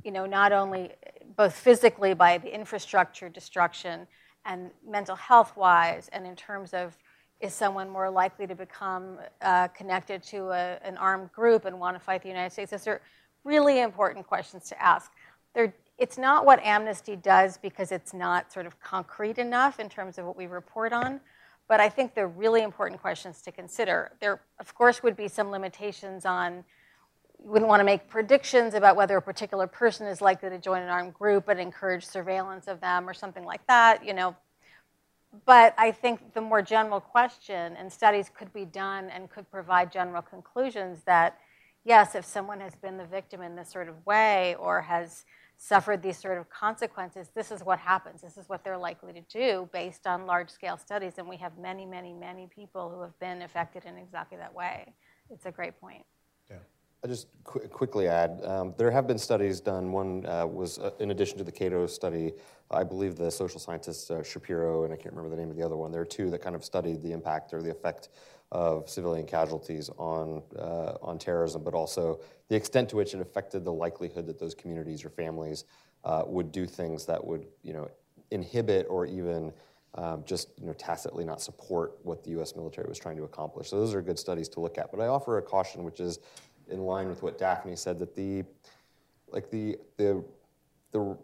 you 0.04 0.10
know, 0.10 0.26
not 0.26 0.52
only 0.52 0.92
both 1.36 1.54
physically 1.54 2.14
by 2.14 2.38
the 2.38 2.52
infrastructure 2.52 3.28
destruction 3.28 4.06
and 4.44 4.70
mental 4.88 5.16
health 5.16 5.56
wise, 5.56 6.08
and 6.12 6.26
in 6.26 6.36
terms 6.36 6.72
of 6.72 6.96
is 7.40 7.54
someone 7.54 7.88
more 7.88 8.10
likely 8.10 8.46
to 8.46 8.54
become 8.54 9.18
uh, 9.40 9.68
connected 9.68 10.22
to 10.22 10.50
a, 10.50 10.78
an 10.82 10.96
armed 10.98 11.32
group 11.32 11.64
and 11.64 11.78
want 11.78 11.96
to 11.96 12.00
fight 12.00 12.22
the 12.22 12.28
United 12.28 12.52
States? 12.52 12.70
Those 12.70 12.86
are 12.86 13.00
really 13.44 13.80
important 13.80 14.26
questions 14.26 14.68
to 14.68 14.82
ask. 14.82 15.10
They're, 15.54 15.74
it's 16.00 16.16
not 16.16 16.46
what 16.46 16.60
Amnesty 16.64 17.14
does 17.14 17.58
because 17.58 17.92
it's 17.92 18.14
not 18.14 18.50
sort 18.50 18.64
of 18.64 18.80
concrete 18.80 19.36
enough 19.36 19.78
in 19.78 19.90
terms 19.90 20.16
of 20.16 20.24
what 20.24 20.34
we 20.34 20.46
report 20.46 20.94
on. 20.94 21.20
But 21.68 21.78
I 21.78 21.90
think 21.90 22.14
they're 22.14 22.26
really 22.26 22.62
important 22.62 23.02
questions 23.02 23.42
to 23.42 23.52
consider. 23.52 24.10
There, 24.18 24.40
of 24.58 24.74
course, 24.74 25.02
would 25.02 25.14
be 25.14 25.28
some 25.28 25.50
limitations 25.50 26.24
on, 26.24 26.64
you 27.38 27.50
wouldn't 27.50 27.68
want 27.68 27.80
to 27.80 27.84
make 27.84 28.08
predictions 28.08 28.72
about 28.72 28.96
whether 28.96 29.18
a 29.18 29.22
particular 29.22 29.66
person 29.66 30.06
is 30.06 30.22
likely 30.22 30.48
to 30.48 30.58
join 30.58 30.82
an 30.82 30.88
armed 30.88 31.12
group 31.12 31.48
and 31.48 31.60
encourage 31.60 32.04
surveillance 32.04 32.66
of 32.66 32.80
them 32.80 33.06
or 33.06 33.12
something 33.12 33.44
like 33.44 33.64
that, 33.66 34.04
you 34.04 34.14
know. 34.14 34.34
But 35.44 35.74
I 35.76 35.92
think 35.92 36.32
the 36.32 36.40
more 36.40 36.62
general 36.62 37.00
question, 37.00 37.76
and 37.76 37.92
studies 37.92 38.30
could 38.34 38.52
be 38.54 38.64
done 38.64 39.10
and 39.10 39.30
could 39.30 39.48
provide 39.50 39.92
general 39.92 40.22
conclusions 40.22 41.02
that, 41.04 41.38
yes, 41.84 42.14
if 42.14 42.24
someone 42.24 42.58
has 42.60 42.74
been 42.74 42.96
the 42.96 43.04
victim 43.04 43.42
in 43.42 43.54
this 43.54 43.70
sort 43.70 43.88
of 43.88 44.04
way 44.06 44.56
or 44.58 44.80
has 44.80 45.24
suffered 45.62 46.02
these 46.02 46.16
sort 46.16 46.38
of 46.38 46.48
consequences, 46.48 47.28
this 47.34 47.50
is 47.50 47.62
what 47.62 47.78
happens. 47.78 48.22
This 48.22 48.38
is 48.38 48.48
what 48.48 48.64
they're 48.64 48.78
likely 48.78 49.12
to 49.12 49.20
do 49.20 49.68
based 49.74 50.06
on 50.06 50.24
large 50.24 50.48
scale 50.48 50.78
studies. 50.78 51.18
And 51.18 51.28
we 51.28 51.36
have 51.36 51.58
many, 51.58 51.84
many, 51.84 52.14
many 52.14 52.46
people 52.46 52.88
who 52.88 53.02
have 53.02 53.16
been 53.20 53.42
affected 53.42 53.84
in 53.84 53.98
exactly 53.98 54.38
that 54.38 54.54
way. 54.54 54.94
It's 55.28 55.44
a 55.44 55.50
great 55.50 55.78
point. 55.78 56.06
Yeah. 56.50 56.56
I 57.04 57.08
just 57.08 57.26
qu- 57.44 57.68
quickly 57.68 58.08
add, 58.08 58.40
um, 58.42 58.72
there 58.78 58.90
have 58.90 59.06
been 59.06 59.18
studies 59.18 59.60
done. 59.60 59.92
One 59.92 60.24
uh, 60.24 60.46
was, 60.46 60.78
uh, 60.78 60.92
in 60.98 61.10
addition 61.10 61.36
to 61.36 61.44
the 61.44 61.52
Cato 61.52 61.86
study, 61.86 62.32
I 62.70 62.82
believe 62.82 63.16
the 63.16 63.30
social 63.30 63.60
scientist 63.60 64.10
uh, 64.10 64.22
Shapiro, 64.22 64.84
and 64.84 64.94
I 64.94 64.96
can't 64.96 65.14
remember 65.14 65.28
the 65.28 65.40
name 65.40 65.50
of 65.50 65.56
the 65.58 65.62
other 65.62 65.76
one. 65.76 65.92
There 65.92 66.00
are 66.00 66.06
two 66.06 66.30
that 66.30 66.40
kind 66.40 66.56
of 66.56 66.64
studied 66.64 67.02
the 67.02 67.12
impact 67.12 67.52
or 67.52 67.60
the 67.60 67.70
effect 67.70 68.08
of 68.50 68.88
civilian 68.88 69.26
casualties 69.26 69.90
on 69.96 70.42
uh, 70.58 70.94
on 71.02 71.18
terrorism, 71.18 71.62
but 71.62 71.72
also 71.74 72.20
the 72.50 72.56
extent 72.56 72.88
to 72.90 72.96
which 72.96 73.14
it 73.14 73.20
affected 73.20 73.64
the 73.64 73.72
likelihood 73.72 74.26
that 74.26 74.38
those 74.38 74.54
communities 74.54 75.04
or 75.04 75.08
families 75.08 75.64
uh, 76.04 76.24
would 76.26 76.50
do 76.50 76.66
things 76.66 77.06
that 77.06 77.24
would, 77.24 77.46
you 77.62 77.72
know, 77.72 77.88
inhibit 78.32 78.86
or 78.90 79.06
even 79.06 79.52
um, 79.94 80.24
just 80.26 80.48
you 80.58 80.66
know, 80.66 80.72
tacitly 80.72 81.24
not 81.24 81.40
support 81.40 81.98
what 82.02 82.24
the 82.24 82.30
U.S. 82.30 82.56
military 82.56 82.88
was 82.88 82.98
trying 82.98 83.16
to 83.16 83.22
accomplish. 83.22 83.70
So 83.70 83.78
those 83.78 83.94
are 83.94 84.02
good 84.02 84.18
studies 84.18 84.48
to 84.50 84.60
look 84.60 84.78
at. 84.78 84.90
But 84.90 85.00
I 85.00 85.06
offer 85.06 85.38
a 85.38 85.42
caution, 85.42 85.84
which 85.84 86.00
is 86.00 86.18
in 86.68 86.80
line 86.80 87.08
with 87.08 87.22
what 87.22 87.38
Daphne 87.38 87.76
said, 87.76 87.98
that 88.00 88.16
the 88.16 88.44
like 89.28 89.48
the 89.50 89.76
the 89.96 90.24
the 90.90 91.16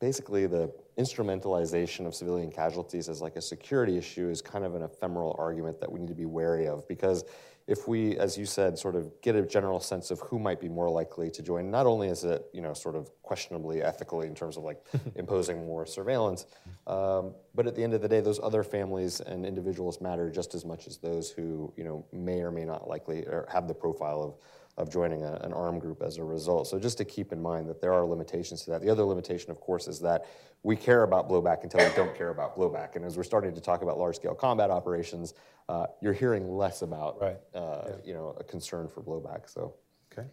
basically 0.00 0.46
the 0.46 0.72
instrumentalization 0.98 2.06
of 2.06 2.14
civilian 2.14 2.50
casualties 2.50 3.08
as 3.08 3.20
like 3.20 3.36
a 3.36 3.42
security 3.42 3.96
issue 3.96 4.28
is 4.28 4.40
kind 4.40 4.64
of 4.64 4.74
an 4.74 4.82
ephemeral 4.82 5.34
argument 5.38 5.80
that 5.80 5.90
we 5.90 5.98
need 5.98 6.08
to 6.08 6.14
be 6.14 6.26
wary 6.26 6.66
of 6.66 6.86
because 6.88 7.24
if 7.70 7.86
we, 7.86 8.18
as 8.18 8.36
you 8.36 8.44
said, 8.44 8.76
sort 8.76 8.96
of 8.96 9.12
get 9.22 9.36
a 9.36 9.42
general 9.42 9.78
sense 9.78 10.10
of 10.10 10.18
who 10.20 10.40
might 10.40 10.60
be 10.60 10.68
more 10.68 10.90
likely 10.90 11.30
to 11.30 11.40
join, 11.40 11.70
not 11.70 11.86
only 11.86 12.08
is 12.08 12.24
it 12.24 12.44
you 12.52 12.60
know 12.60 12.74
sort 12.74 12.96
of 12.96 13.08
questionably 13.22 13.80
ethically 13.80 14.26
in 14.26 14.34
terms 14.34 14.56
of 14.56 14.64
like 14.64 14.84
imposing 15.14 15.64
more 15.64 15.86
surveillance, 15.86 16.46
um, 16.88 17.32
but 17.54 17.68
at 17.68 17.76
the 17.76 17.84
end 17.84 17.94
of 17.94 18.02
the 18.02 18.08
day, 18.08 18.20
those 18.20 18.40
other 18.42 18.64
families 18.64 19.20
and 19.20 19.46
individuals 19.46 20.00
matter 20.00 20.30
just 20.30 20.52
as 20.54 20.64
much 20.64 20.88
as 20.88 20.98
those 20.98 21.30
who 21.30 21.72
you 21.76 21.84
know 21.84 22.04
may 22.12 22.40
or 22.40 22.50
may 22.50 22.64
not 22.64 22.88
likely 22.88 23.20
or 23.20 23.46
have 23.52 23.68
the 23.68 23.74
profile 23.74 24.20
of 24.20 24.34
of 24.80 24.90
joining 24.90 25.22
a, 25.22 25.34
an 25.42 25.52
armed 25.52 25.80
group 25.80 26.02
as 26.02 26.16
a 26.16 26.24
result. 26.24 26.66
So 26.66 26.78
just 26.78 26.98
to 26.98 27.04
keep 27.04 27.32
in 27.32 27.40
mind 27.40 27.68
that 27.68 27.80
there 27.80 27.92
are 27.92 28.04
limitations 28.04 28.62
to 28.64 28.70
that. 28.70 28.80
The 28.80 28.88
other 28.90 29.04
limitation, 29.04 29.50
of 29.50 29.60
course, 29.60 29.86
is 29.86 30.00
that 30.00 30.26
we 30.62 30.74
care 30.74 31.02
about 31.02 31.28
blowback 31.28 31.62
until 31.62 31.86
we 31.86 31.94
don't 31.94 32.16
care 32.16 32.30
about 32.30 32.56
blowback. 32.56 32.96
And 32.96 33.04
as 33.04 33.16
we're 33.16 33.22
starting 33.22 33.54
to 33.54 33.60
talk 33.60 33.82
about 33.82 33.98
large-scale 33.98 34.34
combat 34.34 34.70
operations, 34.70 35.34
uh, 35.68 35.86
you're 36.00 36.14
hearing 36.14 36.48
less 36.48 36.82
about 36.82 37.20
Right. 37.20 37.38
uh, 37.54 37.92
you 38.04 38.14
know 38.14 38.34
a 38.38 38.44
concern 38.44 38.88
for 38.88 39.02
blowback. 39.02 39.48
So. 39.48 39.74
Okay. 40.12 40.26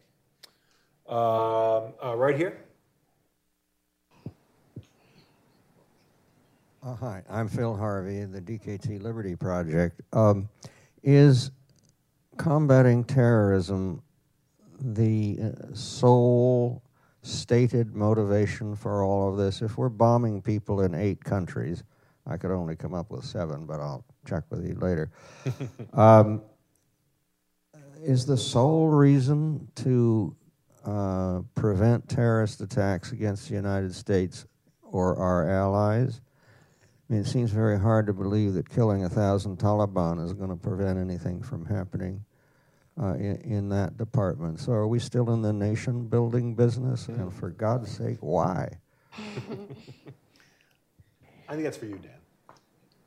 Um, 1.08 1.94
uh, 2.04 2.16
right 2.16 2.36
here. 2.36 2.58
Uh, 6.84 6.96
hi, 6.96 7.22
I'm 7.30 7.48
Phil 7.50 7.76
Harvey, 7.76 8.24
the 8.24 8.40
DKT 8.42 9.02
Liberty 9.02 9.36
Project. 9.36 10.02
Um, 10.14 10.48
is 11.04 11.52
combating 12.38 13.04
terrorism 13.04 14.02
the 14.80 15.40
uh, 15.42 15.74
sole 15.74 16.84
stated 17.22 17.96
motivation 17.96 18.76
for 18.76 19.04
all 19.04 19.30
of 19.30 19.38
this? 19.38 19.62
If 19.62 19.78
we're 19.78 19.90
bombing 19.90 20.42
people 20.42 20.82
in 20.82 20.94
eight 20.94 21.24
countries, 21.24 21.84
I 22.26 22.38
could 22.38 22.52
only 22.52 22.76
come 22.76 22.94
up 22.94 23.10
with 23.10 23.24
seven, 23.24 23.66
but 23.66 23.80
I'll 23.80 24.06
check 24.26 24.44
with 24.50 24.68
you 24.68 24.76
later. 24.76 25.10
um, 25.94 26.42
is 28.04 28.26
the 28.26 28.38
sole 28.38 28.88
reason 28.88 29.68
to 29.76 30.36
uh, 30.86 31.42
prevent 31.56 32.08
terrorist 32.08 32.62
attacks 32.62 33.12
against 33.12 33.50
the 33.50 33.56
United 33.56 33.94
States 33.94 34.46
or 34.82 35.18
our 35.18 35.50
allies? 35.50 36.22
I 37.10 37.14
mean, 37.14 37.22
it 37.22 37.28
seems 37.28 37.52
very 37.52 37.80
hard 37.80 38.06
to 38.08 38.14
believe 38.14 38.54
that 38.54 38.70
killing 38.70 39.06
a 39.06 39.10
thousand 39.10 39.58
Taliban 39.58 40.24
is 40.24 40.34
going 40.34 40.50
to 40.50 40.56
prevent 40.58 41.00
anything 41.00 41.42
from 41.42 41.66
happening 41.66 42.24
uh, 43.02 43.14
in, 43.16 43.36
in 43.42 43.70
that 43.70 43.98
department. 43.98 44.60
So, 44.60 44.72
are 44.74 44.88
we 44.88 45.00
still 45.00 45.32
in 45.32 45.42
the 45.42 45.54
nation 45.54 46.08
building 46.08 46.56
business? 46.56 47.08
And 47.08 47.34
for 47.34 47.50
God's 47.50 47.92
sake, 47.92 48.18
why? 48.22 48.70
I 51.50 51.54
think 51.54 51.64
that's 51.64 51.78
for 51.78 51.86
you, 51.86 51.98
Dan. 51.98 52.12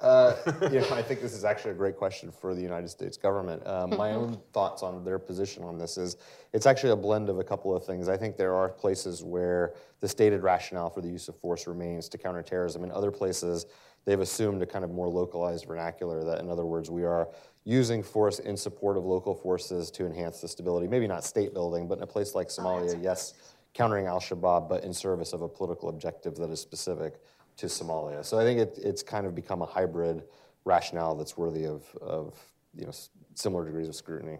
Uh, 0.01 0.34
you 0.72 0.80
know, 0.80 0.88
I 0.93 1.03
think 1.03 1.20
this 1.20 1.34
is 1.34 1.45
actually 1.45 1.72
a 1.72 1.74
great 1.74 1.97
question 1.97 2.32
for 2.32 2.55
the 2.55 2.62
United 2.62 2.88
States 2.88 3.18
government. 3.18 3.66
Um, 3.66 3.91
my 3.91 4.12
own 4.12 4.38
thoughts 4.53 4.82
on 4.82 5.05
their 5.05 5.18
position 5.18 5.62
on 5.62 5.76
this 5.76 5.99
is 5.99 6.16
it's 6.55 6.64
actually 6.64 6.93
a 6.93 6.97
blend 6.97 7.28
of 7.28 7.38
a 7.38 7.45
couple 7.45 7.76
of 7.76 7.84
things. 7.84 8.09
I 8.09 8.16
think 8.16 8.38
there 8.38 8.55
are 8.55 8.70
places 8.70 9.22
where 9.22 9.74
the 10.01 10.09
stated 10.09 10.43
rationale 10.43 10.88
for 10.88 11.03
the 11.03 11.09
use 11.09 11.28
of 11.28 11.36
force 11.36 11.66
remains 11.66 12.09
to 12.09 12.18
counter 12.18 12.43
terrorism. 12.43 12.82
In 12.82 12.91
other 12.91 13.11
places, 13.11 13.66
they've 14.05 14.20
assumed 14.20 14.62
a 14.62 14.66
kind 14.66 14.84
of 14.84 14.90
more 14.90 15.09
localized 15.09 15.66
vernacular 15.66 16.24
that, 16.24 16.40
in 16.40 16.51
other 16.51 16.64
words, 16.64 16.90
we 16.90 17.05
are 17.05 17.28
using 17.64 18.03
force 18.03 18.38
in 18.38 18.57
support 18.57 18.96
of 18.96 19.05
local 19.05 19.34
forces 19.34 19.90
to 19.90 20.07
enhance 20.07 20.40
the 20.40 20.48
stability. 20.48 20.88
Maybe 20.88 21.07
not 21.07 21.24
state 21.24 21.53
building, 21.53 21.86
but 21.86 21.98
in 21.98 22.05
a 22.05 22.07
place 22.07 22.34
like 22.34 22.48
oh, 22.59 22.62
Somalia, 22.62 23.03
yes, 23.03 23.34
countering 23.74 24.07
al 24.07 24.20
Shabaab, 24.20 24.68
but 24.68 24.82
in 24.82 24.92
service 24.92 25.32
of 25.32 25.42
a 25.42 25.48
political 25.48 25.88
objective 25.88 26.36
that 26.36 26.51
is 26.51 26.61
specific 26.61 27.20
to 27.59 27.66
Somalia. 27.66 28.24
So 28.24 28.38
I 28.38 28.44
think 28.44 28.61
it, 28.61 28.78
it's 28.82 29.03
kind 29.03 29.26
of 29.26 29.34
become 29.34 29.62
a 29.62 29.66
hybrid 29.66 30.22
rationale 30.64 31.14
that's 31.14 31.36
worthy 31.36 31.66
of, 31.66 31.84
of 32.01 32.34
you 32.74 32.86
know, 32.86 32.92
similar 33.34 33.64
degrees 33.64 33.88
of 33.88 33.94
scrutiny. 33.94 34.38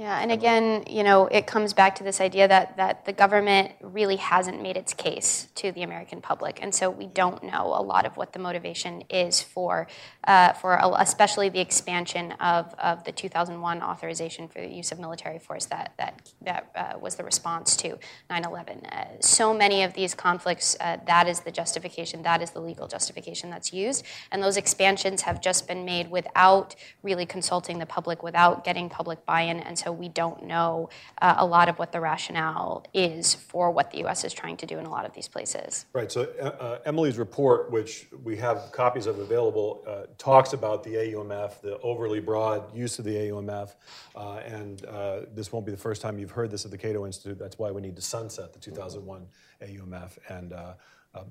Yeah, 0.00 0.18
and 0.18 0.32
again, 0.32 0.84
you 0.88 1.02
know, 1.02 1.26
it 1.26 1.46
comes 1.46 1.74
back 1.74 1.96
to 1.96 2.04
this 2.04 2.22
idea 2.22 2.48
that, 2.48 2.78
that 2.78 3.04
the 3.04 3.12
government 3.12 3.72
really 3.82 4.16
hasn't 4.16 4.62
made 4.62 4.78
its 4.78 4.94
case 4.94 5.48
to 5.56 5.72
the 5.72 5.82
American 5.82 6.22
public, 6.22 6.58
and 6.62 6.74
so 6.74 6.88
we 6.88 7.06
don't 7.06 7.42
know 7.42 7.74
a 7.76 7.82
lot 7.82 8.06
of 8.06 8.16
what 8.16 8.32
the 8.32 8.38
motivation 8.38 9.02
is 9.10 9.42
for, 9.42 9.88
uh, 10.24 10.54
for 10.54 10.76
a- 10.76 10.94
especially 11.00 11.50
the 11.50 11.60
expansion 11.60 12.32
of, 12.40 12.72
of 12.78 13.04
the 13.04 13.12
2001 13.12 13.82
authorization 13.82 14.48
for 14.48 14.62
the 14.62 14.68
use 14.68 14.90
of 14.90 14.98
military 14.98 15.38
force 15.38 15.66
that 15.66 15.92
that 15.98 16.32
that 16.40 16.70
uh, 16.74 16.98
was 16.98 17.16
the 17.16 17.22
response 17.22 17.76
to 17.76 17.98
9/11. 18.30 18.86
Uh, 18.90 19.20
so 19.20 19.52
many 19.52 19.82
of 19.82 19.92
these 19.92 20.14
conflicts, 20.14 20.78
uh, 20.80 20.96
that 21.06 21.28
is 21.28 21.40
the 21.40 21.50
justification, 21.50 22.22
that 22.22 22.40
is 22.40 22.52
the 22.52 22.60
legal 22.60 22.88
justification 22.88 23.50
that's 23.50 23.70
used, 23.70 24.06
and 24.32 24.42
those 24.42 24.56
expansions 24.56 25.20
have 25.20 25.42
just 25.42 25.68
been 25.68 25.84
made 25.84 26.10
without 26.10 26.74
really 27.02 27.26
consulting 27.26 27.78
the 27.78 27.84
public, 27.84 28.22
without 28.22 28.64
getting 28.64 28.88
public 28.88 29.26
buy-in, 29.26 29.60
and 29.60 29.78
so 29.78 29.89
so 29.90 29.94
we 29.94 30.08
don't 30.08 30.44
know 30.44 30.88
uh, 31.20 31.34
a 31.38 31.44
lot 31.44 31.68
of 31.68 31.76
what 31.80 31.90
the 31.90 32.00
rationale 32.00 32.84
is 32.94 33.34
for 33.34 33.72
what 33.72 33.90
the 33.90 33.98
U.S. 33.98 34.22
is 34.22 34.32
trying 34.32 34.56
to 34.58 34.66
do 34.66 34.78
in 34.78 34.86
a 34.86 34.90
lot 34.90 35.04
of 35.04 35.12
these 35.14 35.26
places. 35.26 35.86
Right. 35.92 36.12
So 36.12 36.28
uh, 36.40 36.44
uh, 36.44 36.78
Emily's 36.84 37.18
report, 37.18 37.72
which 37.72 38.06
we 38.22 38.36
have 38.36 38.70
copies 38.70 39.06
of 39.06 39.18
available, 39.18 39.82
uh, 39.86 40.02
talks 40.16 40.52
about 40.52 40.84
the 40.84 40.94
AUMF, 40.94 41.60
the 41.60 41.78
overly 41.80 42.20
broad 42.20 42.72
use 42.76 43.00
of 43.00 43.04
the 43.04 43.16
AUMF, 43.16 43.74
uh, 44.14 44.34
and 44.46 44.84
uh, 44.86 45.22
this 45.34 45.52
won't 45.52 45.66
be 45.66 45.72
the 45.72 45.78
first 45.78 46.02
time 46.02 46.18
you've 46.20 46.30
heard 46.30 46.52
this 46.52 46.64
at 46.64 46.70
the 46.70 46.78
Cato 46.78 47.04
Institute. 47.04 47.38
That's 47.38 47.58
why 47.58 47.72
we 47.72 47.80
need 47.80 47.96
to 47.96 48.02
sunset 48.02 48.52
the 48.52 48.60
2001 48.60 49.26
AUMF 49.62 50.18
and. 50.28 50.52
Uh, 50.52 50.74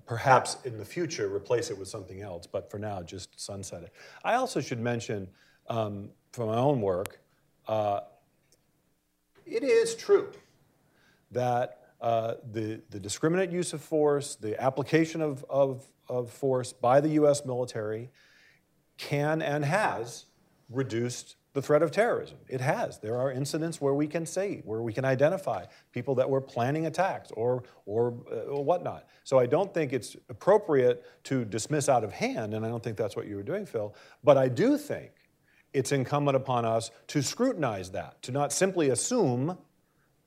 perhaps 0.05 0.57
in 0.65 0.77
the 0.77 0.83
future 0.83 1.33
replace 1.33 1.71
it 1.71 1.77
with 1.79 1.87
something 1.87 2.21
else, 2.21 2.45
but 2.45 2.69
for 2.69 2.77
now, 2.77 3.01
just 3.01 3.39
sunset 3.39 3.81
it. 3.81 3.93
I 4.25 4.33
also 4.33 4.59
should 4.59 4.81
mention 4.81 5.29
um, 5.69 6.09
from 6.33 6.47
my 6.47 6.57
own 6.57 6.81
work, 6.81 7.21
uh, 7.65 8.01
it 9.49 9.63
is 9.63 9.95
true 9.95 10.31
that 11.31 11.79
uh, 12.01 12.35
the, 12.51 12.81
the 12.89 12.99
discriminate 12.99 13.51
use 13.51 13.73
of 13.73 13.81
force, 13.81 14.35
the 14.35 14.61
application 14.61 15.21
of, 15.21 15.45
of, 15.49 15.87
of 16.07 16.31
force 16.31 16.71
by 16.71 17.01
the 17.01 17.09
US 17.09 17.45
military 17.45 18.09
can 18.97 19.41
and 19.41 19.65
has 19.65 20.25
reduced 20.69 21.35
the 21.53 21.61
threat 21.61 21.81
of 21.81 21.89
terrorism. 21.89 22.37
It 22.47 22.61
has. 22.61 22.99
There 22.99 23.17
are 23.17 23.31
incidents 23.31 23.81
where 23.81 23.93
we 23.93 24.07
can 24.07 24.25
say, 24.25 24.61
where 24.65 24.81
we 24.81 24.93
can 24.93 25.03
identify 25.03 25.65
people 25.91 26.15
that 26.15 26.29
were 26.29 26.41
planning 26.41 26.85
attacks 26.85 27.31
or, 27.31 27.63
or, 27.85 28.13
uh, 28.31 28.51
or 28.51 28.63
whatnot. 28.63 29.07
So 29.23 29.39
I 29.39 29.47
don't 29.47 29.73
think 29.73 29.91
it's 29.91 30.15
appropriate 30.29 31.03
to 31.25 31.45
dismiss 31.45 31.89
out 31.89 32.03
of 32.03 32.11
hand, 32.11 32.53
and 32.53 32.65
I 32.65 32.69
don't 32.69 32.83
think 32.83 32.97
that's 32.97 33.15
what 33.15 33.27
you 33.27 33.35
were 33.35 33.43
doing, 33.43 33.65
Phil. 33.65 33.95
But 34.23 34.37
I 34.37 34.47
do 34.47 34.77
think 34.77 35.11
it's 35.73 35.91
incumbent 35.91 36.35
upon 36.35 36.65
us 36.65 36.91
to 37.07 37.21
scrutinize 37.21 37.91
that, 37.91 38.21
to 38.23 38.31
not 38.31 38.51
simply 38.51 38.89
assume, 38.89 39.57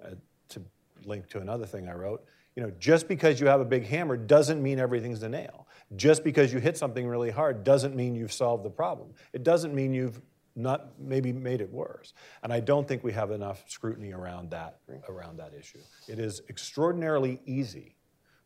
uh, 0.05 0.11
to 0.49 0.62
link 1.05 1.28
to 1.30 1.40
another 1.40 1.66
thing 1.66 1.88
I 1.88 1.95
wrote, 1.95 2.24
you 2.55 2.62
know, 2.62 2.70
just 2.78 3.09
because 3.09 3.40
you 3.40 3.47
have 3.47 3.61
a 3.61 3.64
big 3.64 3.86
hammer 3.86 4.16
doesn't 4.16 4.62
mean 4.62 4.78
everything's 4.78 5.22
a 5.22 5.28
nail. 5.28 5.66
Just 5.97 6.22
because 6.22 6.53
you 6.53 6.59
hit 6.59 6.76
something 6.76 7.07
really 7.07 7.30
hard 7.30 7.64
doesn't 7.64 7.97
mean 7.97 8.14
you've 8.14 8.32
solved 8.32 8.64
the 8.64 8.70
problem. 8.70 9.11
It 9.32 9.43
doesn't 9.43 9.74
mean 9.74 9.95
you've 9.95 10.20
not 10.55 10.99
maybe 10.99 11.32
made 11.32 11.62
it 11.62 11.72
worse. 11.72 12.12
And 12.43 12.53
I 12.53 12.61
don't 12.61 12.86
think 12.86 13.03
we 13.03 13.12
have 13.12 13.30
enough 13.30 13.64
scrutiny 13.68 14.12
around 14.12 14.51
that 14.51 14.78
around 15.09 15.38
that 15.38 15.55
issue. 15.59 15.78
It 16.09 16.18
is 16.18 16.43
extraordinarily 16.51 17.40
easy 17.47 17.97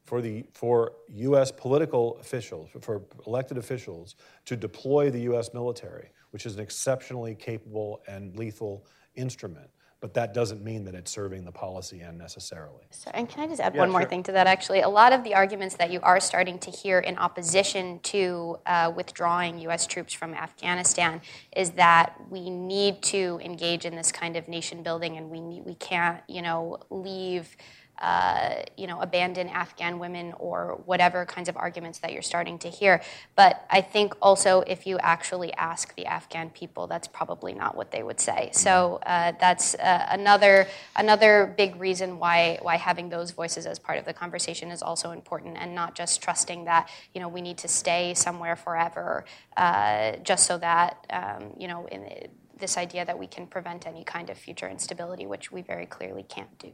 for 0.05 0.21
the 0.21 0.45
for 0.53 0.93
U.S. 1.15 1.51
political 1.51 2.17
officials, 2.19 2.71
for 2.81 3.03
elected 3.27 3.59
officials, 3.59 4.15
to 4.45 4.57
deploy 4.57 5.11
the 5.11 5.23
U.S. 5.23 5.53
military 5.53 6.11
which 6.37 6.45
is 6.45 6.57
an 6.57 6.61
exceptionally 6.61 7.35
capable 7.35 8.03
and 8.07 8.37
lethal 8.37 8.85
instrument. 9.15 9.71
But 10.01 10.13
that 10.13 10.35
doesn't 10.35 10.63
mean 10.63 10.85
that 10.85 10.95
it's 10.95 11.11
serving 11.11 11.47
the 11.47 11.51
policy 11.51 12.03
end 12.03 12.19
necessarily. 12.19 12.85
So, 12.91 13.11
and 13.15 13.27
can 13.27 13.43
I 13.43 13.47
just 13.47 13.59
add 13.59 13.75
yeah, 13.75 13.81
one 13.81 13.91
more 13.91 14.05
thing 14.05 14.23
to 14.25 14.33
that? 14.33 14.47
Actually, 14.47 14.83
a 14.83 14.89
lot 14.91 15.15
of 15.15 15.25
the 15.25 15.35
arguments 15.35 15.77
that 15.77 15.91
you 15.91 15.99
are 16.03 16.21
starting 16.21 16.59
to 16.59 16.71
hear 16.71 16.99
in 16.99 17.17
opposition 17.17 18.01
to 18.01 18.59
uh, 18.67 18.93
withdrawing 18.95 19.59
U.S. 19.61 19.87
troops 19.87 20.13
from 20.13 20.35
Afghanistan 20.35 21.23
is 21.57 21.71
that 21.71 22.13
we 22.29 22.51
need 22.51 23.01
to 23.05 23.41
engage 23.43 23.87
in 23.87 23.97
this 23.97 24.13
kind 24.13 24.37
of 24.37 24.47
nation 24.47 24.83
building, 24.83 25.17
and 25.17 25.31
we 25.31 25.41
need, 25.41 25.65
we 25.65 25.75
can't, 25.77 26.23
you 26.29 26.43
know, 26.43 26.81
leave 26.91 27.57
uh, 27.99 28.57
you 28.77 28.87
know, 28.87 29.01
abandon 29.01 29.49
Afghan 29.49 29.99
women 29.99 30.35
or 30.39 30.81
whatever 30.85 31.25
kinds 31.25 31.49
of 31.49 31.57
arguments 31.57 31.99
that 32.01 32.13
you're 32.13 32.23
starting 32.23 32.59
to 32.59 32.69
hear. 32.69 33.01
But 33.37 33.65
I 33.71 33.81
think 33.81 34.15
also 34.21 34.61
if 34.61 34.87
you 34.87 34.99
actually 34.99 35.53
ask 35.55 35.95
the 35.95 36.07
Afghan 36.07 36.51
people, 36.51 36.87
that's 36.87 37.09
probably 37.09 37.55
not 37.55 37.77
what 37.77 37.91
they 37.91 38.03
would 38.03 38.21
say. 38.21 38.51
So 38.53 39.01
uh, 39.07 39.33
that's 39.41 39.75
uh, 39.77 40.07
another 40.11 40.67
another 40.97 41.55
big 41.57 41.77
reason 41.77 42.19
why 42.19 42.59
why 42.63 42.77
having 42.77 43.09
those 43.09 43.31
voices 43.31 43.67
as 43.67 43.79
part 43.79 43.99
of 43.99 44.05
the 44.05 44.13
conversation 44.13 44.71
is 44.71 44.83
also 44.83 45.13
important, 45.13 45.57
and 45.59 45.75
not 45.75 45.95
just 45.95 46.23
trusting 46.23 46.65
that 46.67 46.91
you 47.15 47.21
know 47.21 47.29
we 47.29 47.41
need 47.41 47.59
to 47.59 47.69
stay 47.69 48.15
somewhere 48.15 48.57
forever 48.57 49.25
uh, 49.57 50.13
just 50.23 50.47
so 50.47 50.59
that 50.59 51.07
um, 51.11 51.53
you 51.59 51.69
know. 51.69 51.87
In, 51.87 52.29
this 52.59 52.79
idea 52.79 53.05
that 53.05 53.19
we 53.19 53.27
can 53.27 53.47
prevent 53.47 53.87
any 53.87 54.03
kind 54.03 54.31
of 54.31 54.39
future 54.39 54.67
instability, 54.67 55.27
which 55.27 55.53
we 55.53 55.61
very 55.61 55.85
clearly 55.85 56.23
can't 56.23 56.59
do. 56.59 56.73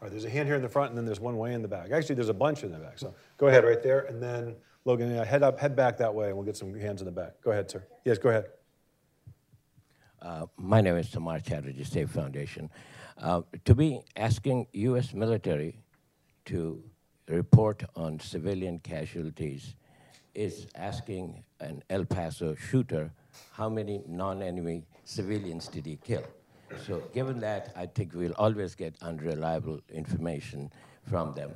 All 0.00 0.06
right, 0.06 0.12
there's 0.12 0.24
a 0.24 0.30
hand 0.30 0.48
here 0.48 0.56
in 0.56 0.62
the 0.62 0.68
front, 0.68 0.90
and 0.90 0.98
then 0.98 1.04
there's 1.04 1.20
one 1.20 1.36
way 1.36 1.52
in 1.52 1.60
the 1.60 1.68
back. 1.68 1.90
Actually, 1.90 2.14
there's 2.14 2.30
a 2.30 2.34
bunch 2.34 2.62
in 2.62 2.72
the 2.72 2.78
back. 2.78 2.98
So 2.98 3.14
go 3.36 3.48
ahead 3.48 3.64
right 3.64 3.82
there, 3.82 4.00
and 4.06 4.22
then 4.22 4.56
Logan, 4.86 5.14
yeah, 5.14 5.24
head 5.24 5.42
up, 5.42 5.60
head 5.60 5.76
back 5.76 5.98
that 5.98 6.14
way, 6.14 6.28
and 6.28 6.36
we'll 6.36 6.46
get 6.46 6.56
some 6.56 6.74
hands 6.74 7.02
in 7.02 7.04
the 7.04 7.12
back. 7.12 7.32
Go 7.42 7.50
ahead, 7.50 7.70
sir. 7.70 7.84
Yes, 8.06 8.16
go 8.16 8.30
ahead. 8.30 8.46
Uh, 10.22 10.46
my 10.56 10.80
name 10.80 10.96
is 10.96 11.10
Tamar 11.10 11.40
Chatterjee, 11.40 11.84
State 11.84 12.08
Foundation. 12.08 12.70
Uh, 13.18 13.42
to 13.66 13.74
be 13.74 14.00
asking 14.16 14.66
U.S. 14.72 15.12
military 15.12 15.76
to 16.46 16.82
report 17.28 17.84
on 17.94 18.18
civilian 18.20 18.78
casualties 18.78 19.74
is 20.34 20.66
asking 20.76 21.44
an 21.60 21.82
El 21.90 22.06
Paso 22.06 22.54
shooter 22.54 23.12
how 23.52 23.68
many 23.68 24.02
non-enemy 24.06 24.86
civilians 25.04 25.68
did 25.68 25.84
he 25.84 25.96
kill. 25.96 26.24
So 26.86 27.02
given 27.12 27.40
that, 27.40 27.72
I 27.76 27.86
think 27.86 28.14
we'll 28.14 28.32
always 28.32 28.74
get 28.74 28.96
unreliable 29.02 29.80
information 29.92 30.72
from 31.08 31.34
them. 31.34 31.52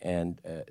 And 0.00 0.40
uh, 0.46 0.62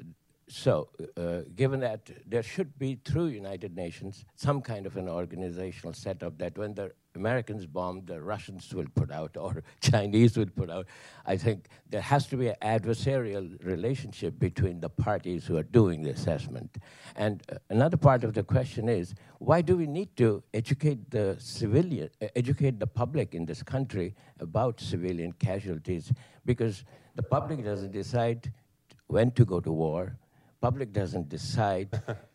so, 0.47 0.89
uh, 1.17 1.41
given 1.55 1.79
that 1.79 2.09
there 2.27 2.43
should 2.43 2.77
be 2.77 2.99
through 3.05 3.27
United 3.27 3.75
Nations 3.75 4.25
some 4.35 4.61
kind 4.61 4.85
of 4.85 4.97
an 4.97 5.07
organizational 5.07 5.93
setup 5.93 6.37
that 6.37 6.57
when 6.57 6.73
the 6.73 6.91
Americans 7.15 7.65
bomb, 7.65 8.03
the 8.05 8.21
Russians 8.21 8.73
will 8.73 8.87
put 8.95 9.11
out 9.11 9.37
or 9.37 9.63
Chinese 9.81 10.37
will 10.37 10.47
put 10.47 10.69
out. 10.69 10.87
I 11.25 11.37
think 11.37 11.67
there 11.89 12.01
has 12.01 12.27
to 12.27 12.37
be 12.37 12.47
an 12.47 12.55
adversarial 12.61 13.63
relationship 13.63 14.39
between 14.39 14.79
the 14.79 14.89
parties 14.89 15.45
who 15.45 15.57
are 15.57 15.63
doing 15.63 16.01
the 16.01 16.09
assessment. 16.09 16.77
And 17.15 17.43
uh, 17.51 17.57
another 17.69 17.97
part 17.97 18.23
of 18.23 18.33
the 18.33 18.43
question 18.43 18.89
is 18.89 19.15
why 19.39 19.61
do 19.61 19.77
we 19.77 19.87
need 19.87 20.15
to 20.17 20.43
educate 20.53 21.09
the 21.11 21.35
civilian, 21.39 22.09
educate 22.35 22.79
the 22.79 22.87
public 22.87 23.35
in 23.35 23.45
this 23.45 23.61
country 23.61 24.15
about 24.39 24.79
civilian 24.79 25.33
casualties? 25.33 26.11
Because 26.45 26.83
the 27.15 27.23
public 27.23 27.63
doesn't 27.63 27.91
decide 27.91 28.51
when 29.07 29.31
to 29.31 29.45
go 29.45 29.59
to 29.59 29.71
war. 29.71 30.17
Public 30.61 30.93
doesn't 30.93 31.29
decide 31.29 31.89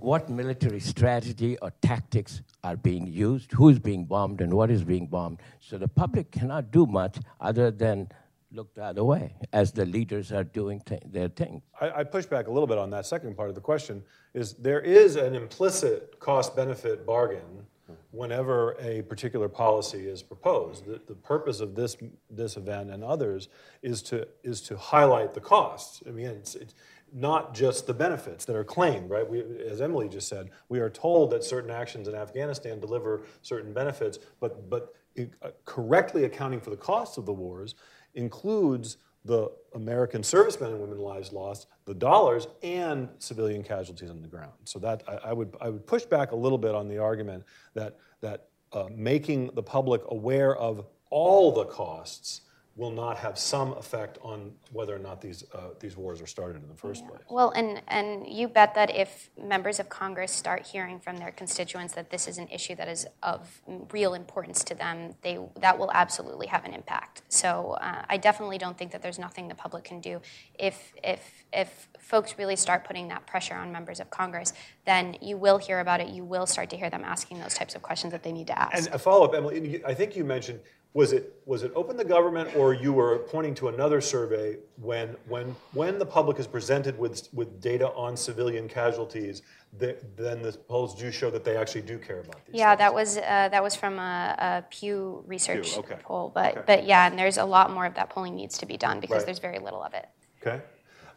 what 0.00 0.28
military 0.28 0.80
strategy 0.80 1.56
or 1.58 1.72
tactics 1.82 2.42
are 2.64 2.76
being 2.76 3.06
used, 3.06 3.52
who 3.52 3.68
is 3.68 3.78
being 3.78 4.04
bombed, 4.04 4.40
and 4.40 4.52
what 4.52 4.70
is 4.70 4.84
being 4.84 5.06
bombed. 5.06 5.40
So 5.60 5.78
the 5.78 5.88
public 5.88 6.30
cannot 6.30 6.70
do 6.70 6.86
much 6.86 7.18
other 7.40 7.70
than 7.70 8.08
look 8.52 8.74
the 8.74 8.84
other 8.84 9.04
way 9.04 9.34
as 9.52 9.70
the 9.70 9.86
leaders 9.86 10.32
are 10.32 10.42
doing 10.42 10.80
th- 10.80 11.02
their 11.06 11.28
thing. 11.28 11.62
I, 11.80 12.00
I, 12.00 12.04
push 12.04 12.26
back 12.26 12.48
a 12.48 12.50
little 12.50 12.66
bit 12.66 12.78
on 12.78 12.90
that 12.90 13.06
second 13.06 13.36
part 13.36 13.48
of 13.48 13.54
the 13.54 13.60
question. 13.60 14.02
Is 14.34 14.54
there 14.54 14.80
is 14.80 15.14
an 15.14 15.36
implicit 15.36 16.18
cost-benefit 16.18 17.06
bargain 17.06 17.66
whenever 18.10 18.76
a 18.80 19.02
particular 19.02 19.48
policy 19.48 20.08
is 20.08 20.22
proposed. 20.22 20.86
The, 20.86 21.00
the 21.06 21.14
purpose 21.14 21.60
of 21.60 21.74
this 21.74 21.96
this 22.28 22.56
event 22.56 22.90
and 22.90 23.04
others 23.04 23.48
is 23.82 24.02
to 24.02 24.26
is 24.42 24.60
to 24.62 24.76
highlight 24.76 25.34
the 25.34 25.40
costs. 25.40 26.02
I 26.06 26.10
mean, 26.10 26.26
it's, 26.26 26.54
it's 26.54 26.74
not 27.12 27.54
just 27.54 27.86
the 27.86 27.94
benefits 27.94 28.44
that 28.44 28.56
are 28.56 28.64
claimed, 28.64 29.10
right? 29.10 29.28
We, 29.28 29.42
as 29.68 29.80
Emily 29.80 30.08
just 30.08 30.28
said, 30.28 30.50
we 30.68 30.80
are 30.80 30.90
told 30.90 31.30
that 31.30 31.44
certain 31.44 31.70
actions 31.70 32.08
in 32.08 32.14
Afghanistan 32.14 32.80
deliver 32.80 33.22
certain 33.42 33.72
benefits, 33.72 34.18
but, 34.38 34.68
but 34.70 34.94
uh, 35.18 35.50
correctly 35.64 36.24
accounting 36.24 36.60
for 36.60 36.70
the 36.70 36.76
costs 36.76 37.16
of 37.16 37.26
the 37.26 37.32
wars 37.32 37.74
includes 38.14 38.96
the 39.24 39.50
American 39.74 40.22
servicemen 40.22 40.72
and 40.72 40.80
women 40.80 40.98
lives 40.98 41.32
lost, 41.32 41.66
the 41.84 41.94
dollars, 41.94 42.46
and 42.62 43.08
civilian 43.18 43.62
casualties 43.62 44.10
on 44.10 44.22
the 44.22 44.28
ground. 44.28 44.52
So 44.64 44.78
that 44.78 45.02
I, 45.06 45.30
I 45.30 45.32
would 45.32 45.54
I 45.60 45.68
would 45.68 45.86
push 45.86 46.04
back 46.04 46.32
a 46.32 46.36
little 46.36 46.58
bit 46.58 46.74
on 46.74 46.88
the 46.88 46.98
argument 46.98 47.44
that 47.74 47.98
that 48.22 48.48
uh, 48.72 48.86
making 48.90 49.50
the 49.54 49.62
public 49.62 50.00
aware 50.08 50.56
of 50.56 50.86
all 51.10 51.52
the 51.52 51.66
costs 51.66 52.42
will 52.80 52.90
not 52.90 53.18
have 53.18 53.38
some 53.38 53.74
effect 53.74 54.16
on 54.22 54.50
whether 54.72 54.96
or 54.96 54.98
not 54.98 55.20
these, 55.20 55.44
uh, 55.54 55.58
these 55.80 55.98
wars 55.98 56.22
are 56.22 56.26
started 56.26 56.62
in 56.62 56.68
the 56.68 56.74
first 56.74 57.02
yeah. 57.02 57.10
place. 57.10 57.20
Well, 57.28 57.50
and, 57.50 57.82
and 57.88 58.26
you 58.26 58.48
bet 58.48 58.74
that 58.74 58.88
if 58.96 59.28
members 59.38 59.78
of 59.78 59.90
Congress 59.90 60.32
start 60.32 60.66
hearing 60.66 60.98
from 60.98 61.18
their 61.18 61.30
constituents 61.30 61.92
that 61.92 62.08
this 62.10 62.26
is 62.26 62.38
an 62.38 62.48
issue 62.48 62.74
that 62.76 62.88
is 62.88 63.06
of 63.22 63.60
real 63.92 64.14
importance 64.14 64.64
to 64.64 64.74
them, 64.74 65.14
they, 65.20 65.38
that 65.60 65.78
will 65.78 65.90
absolutely 65.92 66.46
have 66.46 66.64
an 66.64 66.72
impact. 66.72 67.20
So 67.28 67.76
uh, 67.82 68.02
I 68.08 68.16
definitely 68.16 68.56
don't 68.56 68.78
think 68.78 68.92
that 68.92 69.02
there's 69.02 69.18
nothing 69.18 69.48
the 69.48 69.54
public 69.54 69.84
can 69.84 70.00
do. 70.00 70.22
If, 70.58 70.94
if, 71.04 71.44
if 71.52 71.88
folks 71.98 72.38
really 72.38 72.56
start 72.56 72.84
putting 72.84 73.08
that 73.08 73.26
pressure 73.26 73.56
on 73.56 73.70
members 73.70 74.00
of 74.00 74.08
Congress, 74.08 74.54
then 74.86 75.18
you 75.20 75.36
will 75.36 75.58
hear 75.58 75.80
about 75.80 76.00
it. 76.00 76.08
You 76.08 76.24
will 76.24 76.46
start 76.46 76.70
to 76.70 76.78
hear 76.78 76.88
them 76.88 77.04
asking 77.04 77.40
those 77.40 77.52
types 77.52 77.74
of 77.74 77.82
questions 77.82 78.10
that 78.12 78.22
they 78.22 78.32
need 78.32 78.46
to 78.46 78.58
ask. 78.58 78.78
And 78.78 78.94
a 78.94 78.98
follow 78.98 79.26
up, 79.26 79.34
Emily, 79.34 79.84
I 79.84 79.92
think 79.92 80.16
you 80.16 80.24
mentioned 80.24 80.60
was 80.92 81.12
it 81.12 81.34
was 81.46 81.62
it 81.62 81.70
open 81.76 81.96
the 81.96 82.04
government 82.04 82.50
or 82.56 82.74
you 82.74 82.92
were 82.92 83.18
pointing 83.18 83.54
to 83.54 83.68
another 83.68 84.00
survey 84.00 84.56
when 84.76 85.16
when 85.28 85.54
when 85.72 85.98
the 85.98 86.06
public 86.06 86.38
is 86.40 86.46
presented 86.48 86.98
with 86.98 87.28
with 87.32 87.60
data 87.60 87.88
on 87.90 88.16
civilian 88.16 88.68
casualties 88.68 89.42
the, 89.78 89.96
then 90.16 90.42
the 90.42 90.52
polls 90.52 90.94
do 91.00 91.12
show 91.12 91.30
that 91.30 91.44
they 91.44 91.56
actually 91.56 91.82
do 91.82 91.96
care 91.96 92.20
about 92.20 92.44
these 92.44 92.56
Yeah, 92.56 92.70
things. 92.70 92.78
that 92.80 92.92
was 92.94 93.16
uh, 93.18 93.48
that 93.50 93.62
was 93.62 93.76
from 93.76 94.00
a, 94.00 94.34
a 94.38 94.64
Pew 94.68 95.22
Research 95.28 95.78
okay. 95.78 95.96
poll, 96.02 96.32
but 96.34 96.56
Okay. 96.56 96.62
but 96.66 96.84
yeah, 96.84 97.06
and 97.06 97.16
there's 97.16 97.38
a 97.38 97.44
lot 97.44 97.70
more 97.70 97.86
of 97.86 97.94
that 97.94 98.10
polling 98.10 98.34
needs 98.34 98.58
to 98.58 98.66
be 98.66 98.76
done 98.76 98.98
because 98.98 99.18
Right. 99.18 99.26
there's 99.26 99.38
very 99.38 99.60
little 99.60 99.82
of 99.82 99.94
it. 99.94 100.06
okay 100.42 100.60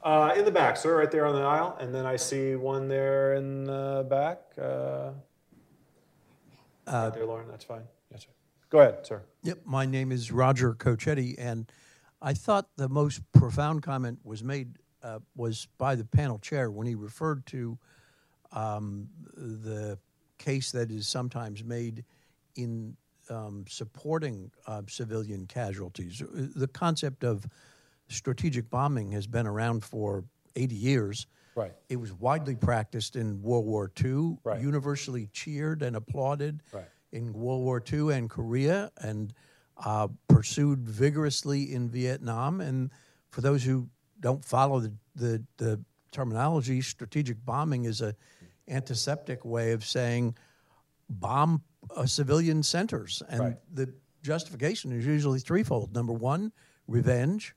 uh, 0.03 0.33
in 0.37 0.45
the 0.45 0.51
back 0.51 0.77
sir 0.77 0.97
right 0.99 1.09
there 1.11 1.25
on 1.25 1.33
the 1.33 1.41
aisle 1.41 1.75
and 1.79 1.95
then 1.95 2.05
i 2.05 2.15
see 2.15 2.55
one 2.55 2.87
there 2.89 3.33
in 3.35 3.63
the 3.63 4.05
back 4.09 4.37
uh, 4.61 5.11
right 6.85 7.13
there 7.13 7.25
lauren 7.25 7.47
that's 7.47 7.63
fine 7.63 7.83
yes 7.85 7.85
sir 8.01 8.02
go 8.73 8.79
ahead 8.79 9.05
sir 9.05 9.21
Yep, 9.43 9.59
my 9.65 9.85
name 9.85 10.11
is 10.13 10.31
Roger 10.31 10.73
Cochetti, 10.73 11.35
and 11.37 11.69
I 12.21 12.33
thought 12.33 12.69
the 12.77 12.87
most 12.87 13.21
profound 13.33 13.83
comment 13.83 14.19
was 14.23 14.41
made 14.41 14.77
uh, 15.03 15.19
was 15.35 15.67
by 15.77 15.95
the 15.95 16.05
panel 16.05 16.39
chair 16.39 16.71
when 16.71 16.87
he 16.87 16.95
referred 16.95 17.45
to 17.47 17.77
um, 18.53 19.09
the 19.35 19.99
case 20.37 20.71
that 20.71 20.91
is 20.91 21.09
sometimes 21.09 21.61
made 21.61 22.05
in 22.55 22.95
um, 23.29 23.65
supporting 23.67 24.49
uh, 24.65 24.81
civilian 24.87 25.45
casualties. 25.45 26.21
Uh, 26.21 26.47
The 26.55 26.67
concept 26.69 27.25
of 27.25 27.45
strategic 28.07 28.69
bombing 28.69 29.11
has 29.11 29.27
been 29.27 29.45
around 29.45 29.83
for 29.83 30.23
80 30.55 30.75
years. 30.75 31.27
Right. 31.55 31.73
It 31.89 31.97
was 31.97 32.13
widely 32.13 32.55
practiced 32.55 33.17
in 33.17 33.41
World 33.41 33.65
War 33.65 33.91
II, 34.01 34.37
Right. 34.45 34.61
universally 34.61 35.27
cheered 35.33 35.81
and 35.81 35.97
applauded 35.97 36.63
Right. 36.71 36.85
In 37.13 37.31
World 37.31 37.63
War 37.63 37.81
II 37.91 38.13
and 38.13 38.29
Korea, 38.29 38.91
and 38.97 39.33
uh, 39.77 40.07
pursued 40.27 40.89
vigorously 40.89 41.73
in 41.73 41.89
Vietnam. 41.89 42.59
And 42.59 42.91
for 43.29 43.41
those 43.41 43.63
who 43.63 43.87
don't 44.19 44.43
follow 44.43 44.79
the, 44.79 44.93
the, 45.15 45.43
the 45.57 45.79
terminology, 46.11 46.81
strategic 46.81 47.43
bombing 47.45 47.85
is 47.85 48.01
a 48.01 48.15
antiseptic 48.67 49.45
way 49.45 49.71
of 49.73 49.83
saying 49.85 50.35
bomb 51.09 51.61
uh, 51.95 52.05
civilian 52.05 52.63
centers. 52.63 53.21
And 53.29 53.39
Right. 53.39 53.57
the 53.73 53.93
justification 54.21 54.91
is 54.91 55.05
usually 55.05 55.39
threefold. 55.39 55.93
Number 55.93 56.13
one, 56.13 56.51
revenge. 56.87 57.55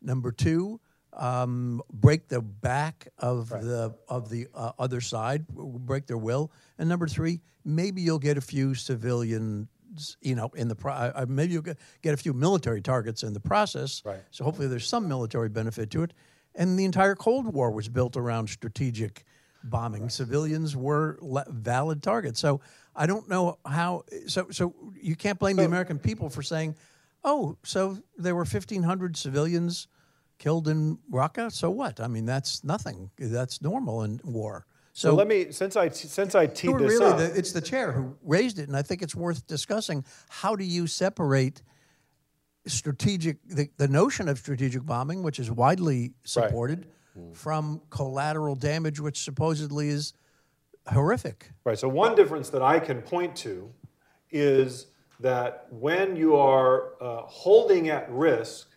Number 0.00 0.32
two, 0.32 0.80
um, 1.12 1.82
break 1.92 2.28
the 2.28 2.40
back 2.40 3.08
of 3.18 3.48
the 3.48 3.94
of 4.08 4.28
the 4.28 4.46
uh, 4.54 4.72
other 4.78 5.00
side, 5.00 5.46
break 5.48 6.06
their 6.06 6.18
will. 6.18 6.52
And 6.78 6.88
number 6.88 7.08
three, 7.08 7.40
maybe 7.64 8.02
you'll 8.02 8.18
get 8.18 8.36
a 8.36 8.40
few 8.40 8.74
civilians, 8.74 9.68
you 10.20 10.34
know, 10.34 10.50
in 10.54 10.68
the 10.68 10.76
pro- 10.76 10.92
uh, 10.92 11.26
maybe 11.28 11.52
you'll 11.52 11.62
get, 11.62 11.78
get 12.02 12.14
a 12.14 12.16
few 12.16 12.32
military 12.32 12.80
targets 12.80 13.22
in 13.22 13.32
the 13.32 13.40
process. 13.40 14.02
Right. 14.04 14.20
So 14.30 14.44
hopefully 14.44 14.68
there's 14.68 14.86
some 14.86 15.08
military 15.08 15.48
benefit 15.48 15.90
to 15.90 16.02
it. 16.02 16.12
And 16.54 16.78
the 16.78 16.84
entire 16.84 17.14
Cold 17.14 17.52
War 17.52 17.70
was 17.70 17.88
built 17.88 18.16
around 18.16 18.48
strategic 18.48 19.24
bombing. 19.64 20.08
Civilians 20.08 20.76
were 20.76 21.18
le- 21.20 21.46
valid 21.48 22.02
targets. 22.02 22.40
So 22.40 22.60
I 22.94 23.06
don't 23.06 23.28
know 23.28 23.58
how. 23.66 24.04
So 24.26 24.48
so 24.50 24.74
you 25.00 25.16
can't 25.16 25.38
blame 25.38 25.56
the 25.56 25.64
American 25.64 25.98
people 25.98 26.28
for 26.28 26.42
saying, 26.42 26.76
"Oh, 27.24 27.56
so 27.64 27.98
there 28.16 28.34
were 28.34 28.44
1,500 28.44 29.16
civilians 29.16 29.88
killed 30.38 30.68
in 30.68 30.98
Raqqa. 31.12 31.52
So 31.52 31.70
what? 31.70 32.00
I 32.00 32.08
mean, 32.08 32.26
that's 32.26 32.64
nothing. 32.64 33.10
That's 33.18 33.62
normal 33.62 34.02
in 34.02 34.20
war." 34.24 34.66
so 34.98 35.14
let 35.14 35.28
me 35.28 35.52
since 35.52 35.76
i 35.76 35.88
since 35.88 36.34
i 36.34 36.44
teed 36.44 36.76
this 36.76 36.98
really, 36.98 37.06
up 37.06 37.18
the, 37.18 37.32
it's 37.38 37.52
the 37.52 37.60
chair 37.60 37.92
who 37.92 38.16
raised 38.24 38.58
it, 38.58 38.66
and 38.66 38.76
I 38.76 38.82
think 38.82 39.00
it's 39.00 39.14
worth 39.14 39.46
discussing. 39.46 40.04
How 40.28 40.56
do 40.56 40.64
you 40.64 40.88
separate 40.88 41.62
strategic, 42.66 43.36
the, 43.48 43.70
the 43.76 43.88
notion 43.88 44.28
of 44.28 44.38
strategic 44.38 44.84
bombing, 44.84 45.22
which 45.22 45.38
is 45.38 45.50
widely 45.50 46.12
supported, 46.24 46.88
from 47.32 47.80
collateral 47.90 48.54
damage, 48.54 49.00
which 49.00 49.22
supposedly 49.22 49.88
is 49.88 50.12
horrific? 50.86 51.50
Right. 51.64 51.78
So 51.78 51.88
one 51.88 52.14
difference 52.14 52.50
that 52.50 52.62
I 52.62 52.78
can 52.78 53.02
point 53.02 53.34
to 53.36 53.72
is 54.30 54.88
that 55.20 55.66
when 55.70 56.16
you 56.16 56.36
are 56.36 56.94
uh, 57.00 57.22
holding 57.22 57.88
at 57.88 58.10
risk 58.10 58.67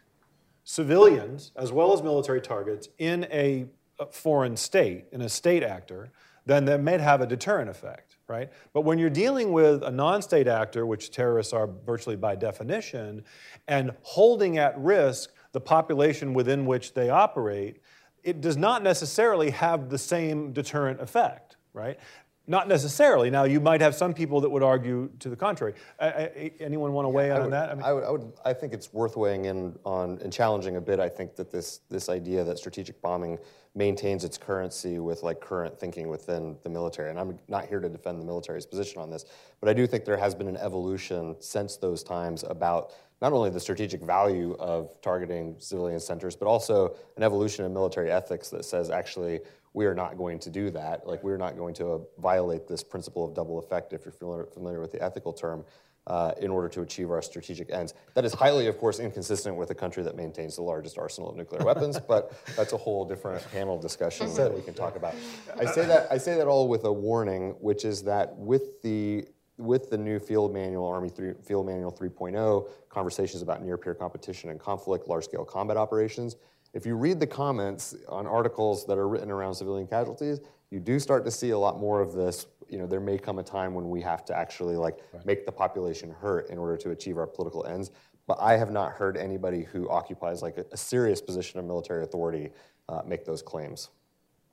civilians 0.72 1.52
as 1.58 1.70
well 1.70 1.92
as 1.92 2.02
military 2.02 2.40
targets 2.40 2.88
in 2.98 3.26
a, 3.26 3.66
foreign 4.10 4.56
state, 4.58 5.04
in 5.12 5.22
a 5.22 5.30
state 5.30 5.64
actor, 5.64 6.10
then 6.46 6.66
that 6.66 6.82
may 6.82 6.98
have 6.98 7.22
a 7.22 7.28
deterrent 7.28 7.70
effect, 7.70 8.16
right? 8.28 8.50
But 8.74 8.82
when 8.82 8.98
you're 8.98 9.12
dealing 9.12 9.52
with 9.52 9.84
a 9.84 9.92
non-state 9.92 10.48
actor, 10.48 10.88
which 10.88 11.12
terrorists 11.12 11.54
are 11.54 11.70
virtually 11.86 12.16
by 12.16 12.36
definition, 12.36 13.24
and 13.68 13.92
holding 14.02 14.58
at 14.58 14.76
risk 14.80 15.34
the 15.52 15.60
population 15.60 16.34
within 16.34 16.66
which 16.66 16.94
they 16.94 17.10
operate, 17.10 17.82
it 18.24 18.42
does 18.42 18.58
not 18.58 18.82
necessarily 18.82 19.52
have 19.52 19.90
the 19.90 19.98
same 19.98 20.52
deterrent 20.54 21.00
effect, 21.02 21.58
right? 21.74 22.00
Not 22.48 22.68
necessarily. 22.68 23.30
Now, 23.30 23.44
you 23.44 23.60
might 23.60 23.82
have 23.82 23.94
some 23.94 24.14
people 24.14 24.42
that 24.42 24.50
would 24.50 24.64
argue 24.64 25.10
to 25.20 25.30
the 25.30 25.36
contrary. 25.36 25.74
I, 26.00 26.08
I, 26.08 26.52
anyone 26.60 26.92
want 26.92 27.06
to 27.06 27.10
weigh 27.10 27.30
in 27.30 27.34
on 27.34 27.44
would, 27.44 27.54
that? 27.54 27.70
I 27.70 27.76
mean, 27.76 27.84
I, 27.84 27.94
would, 27.94 28.04
I 28.04 28.10
would. 28.10 28.34
I 28.44 28.54
think 28.54 28.74
it's 28.74 28.92
worth 28.92 29.16
weighing 29.16 29.46
in 29.46 29.78
on 29.86 30.20
and 30.24 30.34
challenging 30.34 30.76
a 30.76 30.82
bit. 30.82 31.00
I 31.00 31.08
think 31.08 31.36
that 31.36 31.52
this 31.52 31.82
this 31.90 32.10
idea 32.10 32.44
that 32.44 32.58
strategic 32.58 33.00
bombing 33.02 33.38
maintains 33.76 34.26
its 34.26 34.38
currency 34.38 35.00
with 35.00 35.24
like 35.24 35.40
current 35.40 35.80
thinking 35.80 36.10
within 36.10 36.58
the 36.64 36.70
military. 36.70 37.10
And 37.10 37.20
I'm 37.20 37.40
not 37.48 37.68
here 37.68 37.80
to 37.80 37.88
defend 37.88 38.20
the 38.20 38.26
military's 38.26 38.66
position 38.66 39.02
on 39.02 39.10
this, 39.10 39.24
but 39.60 39.70
I 39.70 39.74
do 39.74 39.88
think 39.88 40.04
there 40.04 40.18
has 40.18 40.36
been 40.36 40.48
an 40.48 40.58
evolution 40.58 41.38
since 41.40 41.78
those 41.78 42.04
times 42.04 42.44
about 42.44 42.92
not 43.22 43.34
only 43.34 43.50
the 43.52 43.60
strategic 43.60 44.02
value 44.02 44.56
of 44.60 45.00
targeting 45.02 45.56
civilian 45.60 46.00
centers, 46.00 46.36
but 46.36 46.48
also 46.48 46.96
an 47.16 47.24
evolution 47.24 47.64
in 47.66 47.74
military 47.74 48.12
ethics 48.12 48.50
that 48.50 48.66
says 48.66 48.90
actually 48.90 49.40
we 49.74 49.86
are 49.86 49.96
not 49.96 50.18
going 50.18 50.40
to 50.40 50.50
do 50.50 50.70
that. 50.72 51.08
Like 51.08 51.24
we're 51.24 51.38
not 51.38 51.56
going 51.56 51.74
to 51.76 51.88
uh, 51.88 52.00
violate 52.20 52.68
this 52.68 52.84
principle 52.84 53.26
of 53.26 53.34
double 53.34 53.60
effect, 53.60 53.94
if 53.94 54.06
you're 54.06 54.46
familiar, 54.54 54.82
with 54.82 54.92
the 54.92 55.02
ethical 55.02 55.32
term, 55.32 55.64
uh, 56.08 56.34
in 56.42 56.50
order 56.50 56.68
to 56.68 56.82
achieve 56.82 57.10
our 57.10 57.22
strategic 57.22 57.72
ends. 57.72 57.94
That 58.16 58.26
is 58.26 58.34
highly, 58.34 58.68
of 58.68 58.78
course, 58.78 59.00
inconsistent 59.00 59.56
with 59.56 59.70
a 59.70 59.76
country 59.76 60.04
that 60.04 60.16
maintains 60.16 60.56
the 60.56 60.64
largest 60.64 60.98
arsenal 60.98 61.30
of 61.30 61.38
nuclear 61.38 61.64
weapons, 61.64 62.00
but 62.08 62.34
that's 62.58 62.74
a 62.74 62.78
whole 62.78 63.06
different 63.06 63.50
panel 63.52 63.80
discussion 63.80 64.34
that 64.36 64.54
we 64.54 64.62
can 64.62 64.74
talk 64.74 64.96
about. 64.96 65.16
I 65.58 65.66
say 65.66 65.86
that 65.86 66.08
I 66.12 66.18
say 66.18 66.36
that 66.36 66.48
all 66.48 66.68
with 66.68 66.84
a 66.84 66.92
warning, 66.92 67.52
which 67.60 67.86
is 67.86 68.04
that 68.04 68.36
with 68.36 68.82
the 68.82 69.26
with 69.58 69.90
the 69.92 69.98
new 69.98 70.18
field 70.18 70.52
manual, 70.52 70.88
Army 70.88 71.10
3, 71.10 71.34
Field 71.44 71.68
Manual 71.68 71.92
3.0, 71.92 72.68
conversations 72.90 73.44
about 73.44 73.64
near 73.64 73.78
peer 73.78 73.94
competition 73.94 74.50
and 74.50 74.60
conflict, 74.60 75.08
large 75.08 75.26
scale 75.26 75.46
combat 75.46 75.78
operations. 75.78 76.36
If 76.74 76.86
you 76.86 76.96
read 76.96 77.20
the 77.20 77.28
comments 77.28 77.96
on 78.08 78.26
articles 78.26 78.86
that 78.86 78.98
are 78.98 79.08
written 79.08 79.30
around 79.30 79.54
civilian 79.56 79.88
casualties, 79.88 80.40
you 80.70 80.80
do 80.80 81.00
start 81.00 81.26
to 81.26 81.32
see 81.32 81.50
a 81.50 81.58
lot 81.58 81.80
more 81.80 82.00
of 82.00 82.14
this. 82.14 82.46
You 82.70 82.78
know, 82.78 82.88
there 82.88 83.02
may 83.02 83.18
come 83.18 83.40
a 83.40 83.44
time 83.44 83.74
when 83.74 83.90
we 83.90 84.02
have 84.02 84.24
to 84.26 84.38
actually 84.38 84.78
like 84.78 85.00
make 85.26 85.46
the 85.46 85.52
population 85.52 86.10
hurt 86.10 86.50
in 86.50 86.58
order 86.58 86.78
to 86.78 86.92
achieve 86.92 87.18
our 87.18 87.28
political 87.28 87.66
ends. 87.66 87.92
But 88.26 88.38
I 88.40 88.56
have 88.56 88.72
not 88.72 88.94
heard 88.94 89.18
anybody 89.18 89.64
who 89.64 89.90
occupies 89.90 90.42
like 90.42 90.58
a, 90.58 90.66
a 90.72 90.78
serious 90.78 91.22
position 91.22 91.60
of 91.60 91.66
military 91.66 92.04
authority 92.04 92.52
uh, 92.88 93.02
make 93.06 93.26
those 93.26 93.42
claims. 93.42 93.90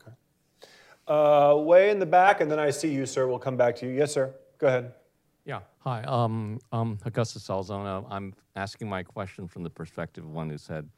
Okay. 0.03 0.13
uh, 1.07 1.55
way 1.55 1.91
in 1.91 2.01
the 2.01 2.07
back, 2.07 2.41
and 2.41 2.51
then 2.51 2.59
I 2.59 2.71
see 2.71 2.93
you, 2.93 3.07
sir. 3.07 3.29
We'll 3.29 3.39
come 3.39 3.57
back 3.57 3.77
to 3.77 3.87
you. 3.87 3.93
Yes, 3.93 4.13
sir. 4.13 4.35
Go 4.59 4.67
ahead. 4.67 4.93
Yeah. 5.45 5.61
Hi. 5.79 6.03
Um, 6.03 6.59
I'm 6.73 6.99
Augustus 7.05 7.47
Salzona. 7.47 8.05
I'm 8.11 8.35
asking 8.57 8.89
my 8.89 9.05
question 9.05 9.47
from 9.47 9.63
the 9.63 9.71
perspective 9.71 10.25
of 10.25 10.31
one 10.31 10.51
who's 10.51 10.67
had 10.67 10.89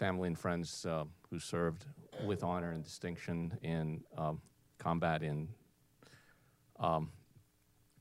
family 0.00 0.28
and 0.28 0.38
friends 0.38 0.86
uh, 0.86 1.04
who 1.28 1.38
served 1.38 1.84
with 2.24 2.42
honor 2.42 2.70
and 2.72 2.82
distinction 2.82 3.52
in 3.62 4.02
um, 4.16 4.40
combat 4.78 5.22
in 5.22 5.46
um, 6.80 7.10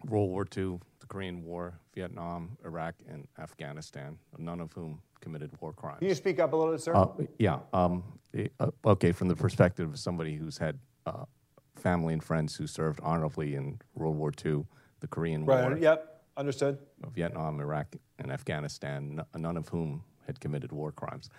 World 0.06 0.30
War 0.30 0.48
II, 0.58 0.80
the 1.02 1.08
Korean 1.08 1.44
War, 1.44 1.78
Vietnam, 1.94 2.58
Iraq, 2.64 2.96
and 3.10 3.28
Afghanistan, 3.38 4.18
none 4.38 4.62
of 4.62 4.72
whom 4.72 5.02
committed 5.20 5.52
war 5.60 5.74
crimes. 5.74 6.00
Can 6.00 6.08
you 6.08 6.16
speak 6.16 6.40
up 6.40 6.54
a 6.54 6.56
little 6.56 6.74
bit, 6.74 6.82
sir? 6.82 6.96
Uh, 6.96 7.08
yeah. 7.38 7.60
Um, 7.74 8.04
eh, 8.34 8.48
uh, 8.62 8.72
okay, 8.86 9.12
from 9.12 9.28
the 9.28 9.36
perspective 9.36 9.90
of 9.90 10.00
somebody 10.00 10.38
who's 10.38 10.58
had 10.58 10.80
uh, 11.06 11.26
family 11.76 12.14
and 12.14 12.24
friends 12.24 12.56
who 12.56 12.66
served 12.66 13.02
honorably 13.04 13.56
in 13.56 13.78
World 13.94 14.16
War 14.16 14.32
II, 14.46 14.64
the 15.02 15.08
Korean 15.08 15.46
War, 15.46 15.72
right. 15.72 15.82
Yep. 15.82 16.22
Understood. 16.38 16.78
Vietnam, 17.12 17.60
Iraq, 17.60 17.94
and 18.20 18.32
Afghanistan, 18.32 19.20
n- 19.20 19.42
none 19.42 19.58
of 19.58 19.68
whom 19.68 20.06
had 20.26 20.40
committed 20.40 20.72
war 20.72 20.94
crimes. 20.94 21.30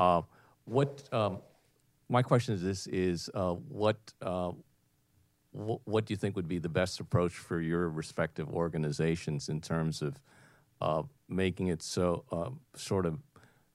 Uh, 0.00 0.22
what 0.64 1.06
um, 1.12 1.40
my 2.08 2.22
question 2.22 2.54
is 2.54 2.62
this: 2.62 2.86
is 2.86 3.28
uh, 3.34 3.52
what 3.52 3.98
uh, 4.22 4.50
wh- 5.52 5.86
what 5.86 6.06
do 6.06 6.14
you 6.14 6.16
think 6.16 6.36
would 6.36 6.48
be 6.48 6.58
the 6.58 6.70
best 6.70 7.00
approach 7.00 7.32
for 7.34 7.60
your 7.60 7.90
respective 7.90 8.48
organizations 8.48 9.50
in 9.50 9.60
terms 9.60 10.00
of 10.00 10.18
uh, 10.80 11.02
making 11.28 11.66
it 11.66 11.82
so 11.82 12.24
uh, 12.32 12.48
sort 12.74 13.04
of 13.04 13.18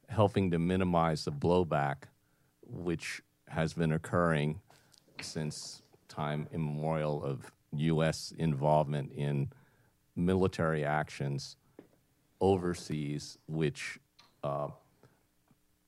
helping 0.09 0.49
to 0.49 0.57
minimize 0.57 1.25
the 1.25 1.31
blowback 1.31 2.07
which 2.63 3.21
has 3.47 3.73
been 3.73 3.91
occurring 3.91 4.59
since 5.21 5.83
time 6.07 6.47
immemorial 6.51 7.23
of 7.23 7.51
U.S. 7.73 8.33
involvement 8.35 9.11
in 9.11 9.51
military 10.15 10.83
actions 10.83 11.55
overseas, 12.41 13.37
which 13.47 13.99
uh, 14.43 14.69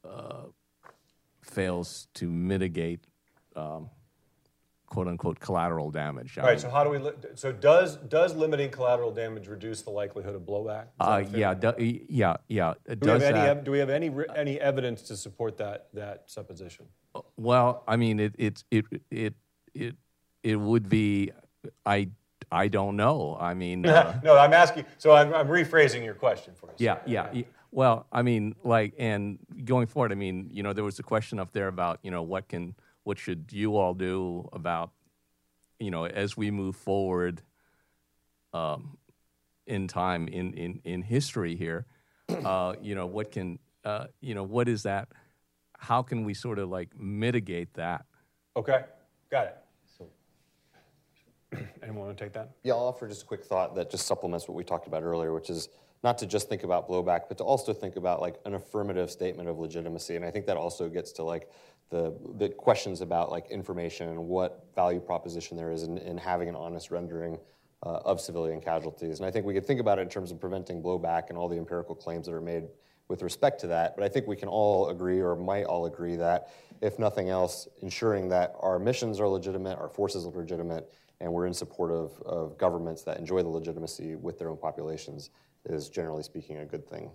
uh, 0.09 0.43
fails 1.41 2.07
to 2.15 2.29
mitigate 2.29 3.05
um, 3.55 3.89
quote 4.87 5.07
unquote 5.07 5.39
collateral 5.39 5.91
damage. 5.91 6.37
All 6.37 6.45
right. 6.45 6.59
So 6.59 6.69
how 6.69 6.83
do 6.83 6.89
we? 6.89 6.97
Li- 6.97 7.13
so 7.35 7.51
does 7.51 7.97
does 7.97 8.35
limiting 8.35 8.71
collateral 8.71 9.11
damage 9.11 9.47
reduce 9.47 9.81
the 9.81 9.89
likelihood 9.89 10.35
of 10.35 10.41
blowback? 10.41 10.87
Uh, 10.99 11.23
yeah, 11.31 11.53
do, 11.53 11.73
yeah, 11.77 12.37
yeah. 12.47 12.73
Do 12.87 12.97
we, 13.01 13.09
have 13.11 13.21
any, 13.21 13.39
that. 13.39 13.63
do 13.63 13.71
we 13.71 13.79
have 13.79 13.89
any 13.89 14.11
any 14.35 14.59
evidence 14.59 15.01
to 15.03 15.17
support 15.17 15.57
that 15.57 15.87
that 15.93 16.23
supposition? 16.27 16.85
Well, 17.35 17.83
I 17.87 17.95
mean, 17.95 18.19
it 18.19 18.35
it 18.37 18.63
it 18.71 18.85
it 19.11 19.33
it 19.73 19.95
it 20.43 20.55
would 20.55 20.89
be. 20.89 21.31
I 21.85 22.09
I 22.51 22.67
don't 22.69 22.95
know. 22.95 23.37
I 23.39 23.53
mean, 23.53 23.85
uh, 23.87 24.19
no, 24.23 24.37
I'm 24.37 24.53
asking. 24.53 24.85
So 24.97 25.11
I'm, 25.11 25.33
I'm 25.33 25.47
rephrasing 25.47 26.03
your 26.03 26.13
question 26.13 26.53
for 26.55 26.67
you. 26.67 26.85
yeah, 26.85 26.99
yeah, 27.05 27.29
yeah. 27.33 27.43
Well, 27.71 28.07
I 28.11 28.21
mean, 28.21 28.55
like, 28.63 28.93
and 28.97 29.39
going 29.65 29.87
forward, 29.87 30.11
I 30.11 30.15
mean, 30.15 30.49
you 30.51 30.63
know, 30.63 30.73
there 30.73 30.83
was 30.83 30.99
a 30.99 31.03
question 31.03 31.39
up 31.39 31.51
there 31.51 31.67
about, 31.67 31.99
you 32.01 32.11
know, 32.11 32.23
what 32.23 32.47
can, 32.47 32.75
what 33.03 33.19
should 33.19 33.47
you 33.51 33.77
all 33.77 33.93
do 33.93 34.47
about, 34.53 34.91
you 35.79 35.91
know, 35.91 36.05
as 36.05 36.35
we 36.37 36.49
move 36.49 36.75
forward, 36.75 37.41
um, 38.53 38.97
in 39.67 39.87
time 39.87 40.27
in 40.27 40.53
in 40.53 40.81
in 40.85 41.01
history 41.01 41.55
here, 41.55 41.85
uh, 42.29 42.73
you 42.81 42.95
know, 42.95 43.05
what 43.05 43.31
can, 43.31 43.59
uh, 43.83 44.07
you 44.21 44.33
know, 44.33 44.43
what 44.43 44.67
is 44.67 44.83
that? 44.83 45.09
How 45.77 46.01
can 46.01 46.23
we 46.23 46.33
sort 46.33 46.57
of 46.57 46.69
like 46.69 46.97
mitigate 46.97 47.73
that? 47.75 48.05
Okay. 48.55 48.85
Got 49.29 49.47
it. 49.47 49.57
So, 49.97 50.07
anyone 51.83 52.05
want 52.07 52.17
to 52.17 52.23
take 52.23 52.33
that? 52.33 52.51
Yeah, 52.63 52.73
I'll 52.73 52.87
offer 52.87 53.07
just 53.07 53.23
a 53.23 53.25
quick 53.25 53.43
thought 53.43 53.75
that 53.75 53.91
just 53.91 54.07
supplements 54.07 54.47
what 54.47 54.55
we 54.55 54.63
talked 54.63 54.87
about 54.87 55.03
earlier, 55.03 55.33
which 55.33 55.49
is 55.49 55.69
not 56.03 56.17
to 56.19 56.25
just 56.25 56.47
think 56.49 56.63
about 56.63 56.87
blowback, 56.87 57.21
but 57.27 57.37
to 57.39 57.43
also 57.43 57.73
think 57.73 57.95
about 57.95 58.21
like 58.21 58.35
an 58.45 58.53
affirmative 58.53 59.09
statement 59.09 59.49
of 59.49 59.57
legitimacy. 59.57 60.15
And 60.15 60.23
I 60.23 60.31
think 60.31 60.45
that 60.45 60.57
also 60.57 60.89
gets 60.89 61.11
to 61.13 61.23
like 61.23 61.49
the, 61.89 62.15
the 62.37 62.49
questions 62.49 63.01
about 63.01 63.31
like 63.31 63.49
information 63.49 64.09
and 64.09 64.27
what 64.27 64.65
value 64.75 64.99
proposition 64.99 65.57
there 65.57 65.71
is 65.71 65.83
in, 65.83 65.97
in 65.97 66.17
having 66.17 66.49
an 66.49 66.55
honest 66.55 66.91
rendering 66.91 67.39
uh, 67.83 67.99
of 68.05 68.19
civilian 68.19 68.59
casualties. 68.61 69.19
And 69.19 69.27
I 69.27 69.31
think 69.31 69.45
we 69.45 69.53
could 69.53 69.65
think 69.65 69.79
about 69.79 69.99
it 69.99 70.03
in 70.03 70.09
terms 70.09 70.31
of 70.31 70.39
preventing 70.39 70.81
blowback 70.81 71.29
and 71.29 71.37
all 71.37 71.47
the 71.47 71.57
empirical 71.57 71.95
claims 71.95 72.25
that 72.25 72.33
are 72.33 72.41
made 72.41 72.63
with 73.07 73.21
respect 73.21 73.61
to 73.61 73.67
that. 73.67 73.95
But 73.95 74.03
I 74.03 74.09
think 74.09 74.27
we 74.27 74.35
can 74.35 74.49
all 74.49 74.89
agree, 74.89 75.21
or 75.21 75.35
might 75.35 75.63
all 75.63 75.85
agree, 75.85 76.15
that 76.17 76.49
if 76.81 76.99
nothing 76.99 77.29
else, 77.29 77.67
ensuring 77.81 78.27
that 78.29 78.53
our 78.59 78.79
missions 78.79 79.19
are 79.19 79.27
legitimate, 79.27 79.77
our 79.77 79.87
forces 79.89 80.25
are 80.25 80.31
legitimate, 80.31 80.91
and 81.21 81.31
we're 81.31 81.47
in 81.47 81.53
support 81.53 81.91
of, 81.91 82.21
of 82.23 82.57
governments 82.57 83.03
that 83.03 83.17
enjoy 83.17 83.41
the 83.41 83.49
legitimacy 83.49 84.15
with 84.15 84.37
their 84.37 84.49
own 84.49 84.57
populations 84.57 85.29
is 85.69 85.89
generally 85.89 86.23
speaking 86.23 86.57
a 86.57 86.65
good 86.65 86.87
thing. 86.89 87.11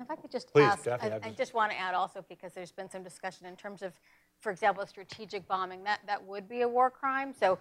If 0.00 0.10
I 0.10 0.16
could 0.16 0.30
just 0.30 0.50
Please, 0.52 0.64
ask, 0.64 0.84
Daphne, 0.84 1.10
I, 1.12 1.16
I've 1.16 1.22
just- 1.24 1.36
just 1.36 1.54
want 1.54 1.72
to 1.72 1.78
add 1.78 1.94
also 1.94 2.24
because 2.28 2.52
there's 2.54 2.72
been 2.72 2.88
some 2.90 3.02
discussion 3.02 3.46
in 3.46 3.56
terms 3.56 3.82
of, 3.82 3.92
for 4.40 4.50
example, 4.50 4.84
strategic 4.86 5.46
bombing. 5.46 5.84
That 5.84 6.00
that 6.06 6.24
would 6.24 6.48
be 6.48 6.62
a 6.62 6.68
war 6.68 6.90
crime. 6.90 7.34
So, 7.38 7.58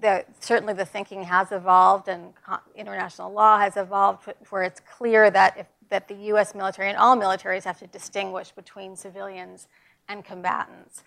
the 0.00 0.24
certainly 0.40 0.74
the 0.74 0.84
thinking 0.84 1.22
has 1.24 1.52
evolved 1.52 2.08
and 2.08 2.32
international 2.74 3.32
law 3.32 3.58
has 3.58 3.76
evolved 3.76 4.28
where 4.50 4.62
it's 4.62 4.80
clear 4.80 5.30
that 5.30 5.56
if 5.58 5.66
that 5.90 6.08
the 6.08 6.14
U.S. 6.32 6.54
military 6.54 6.88
and 6.88 6.98
all 6.98 7.16
militaries 7.16 7.64
have 7.64 7.78
to 7.78 7.86
distinguish 7.86 8.52
between 8.52 8.96
civilians 8.96 9.68
and 10.08 10.24
combatants. 10.24 11.04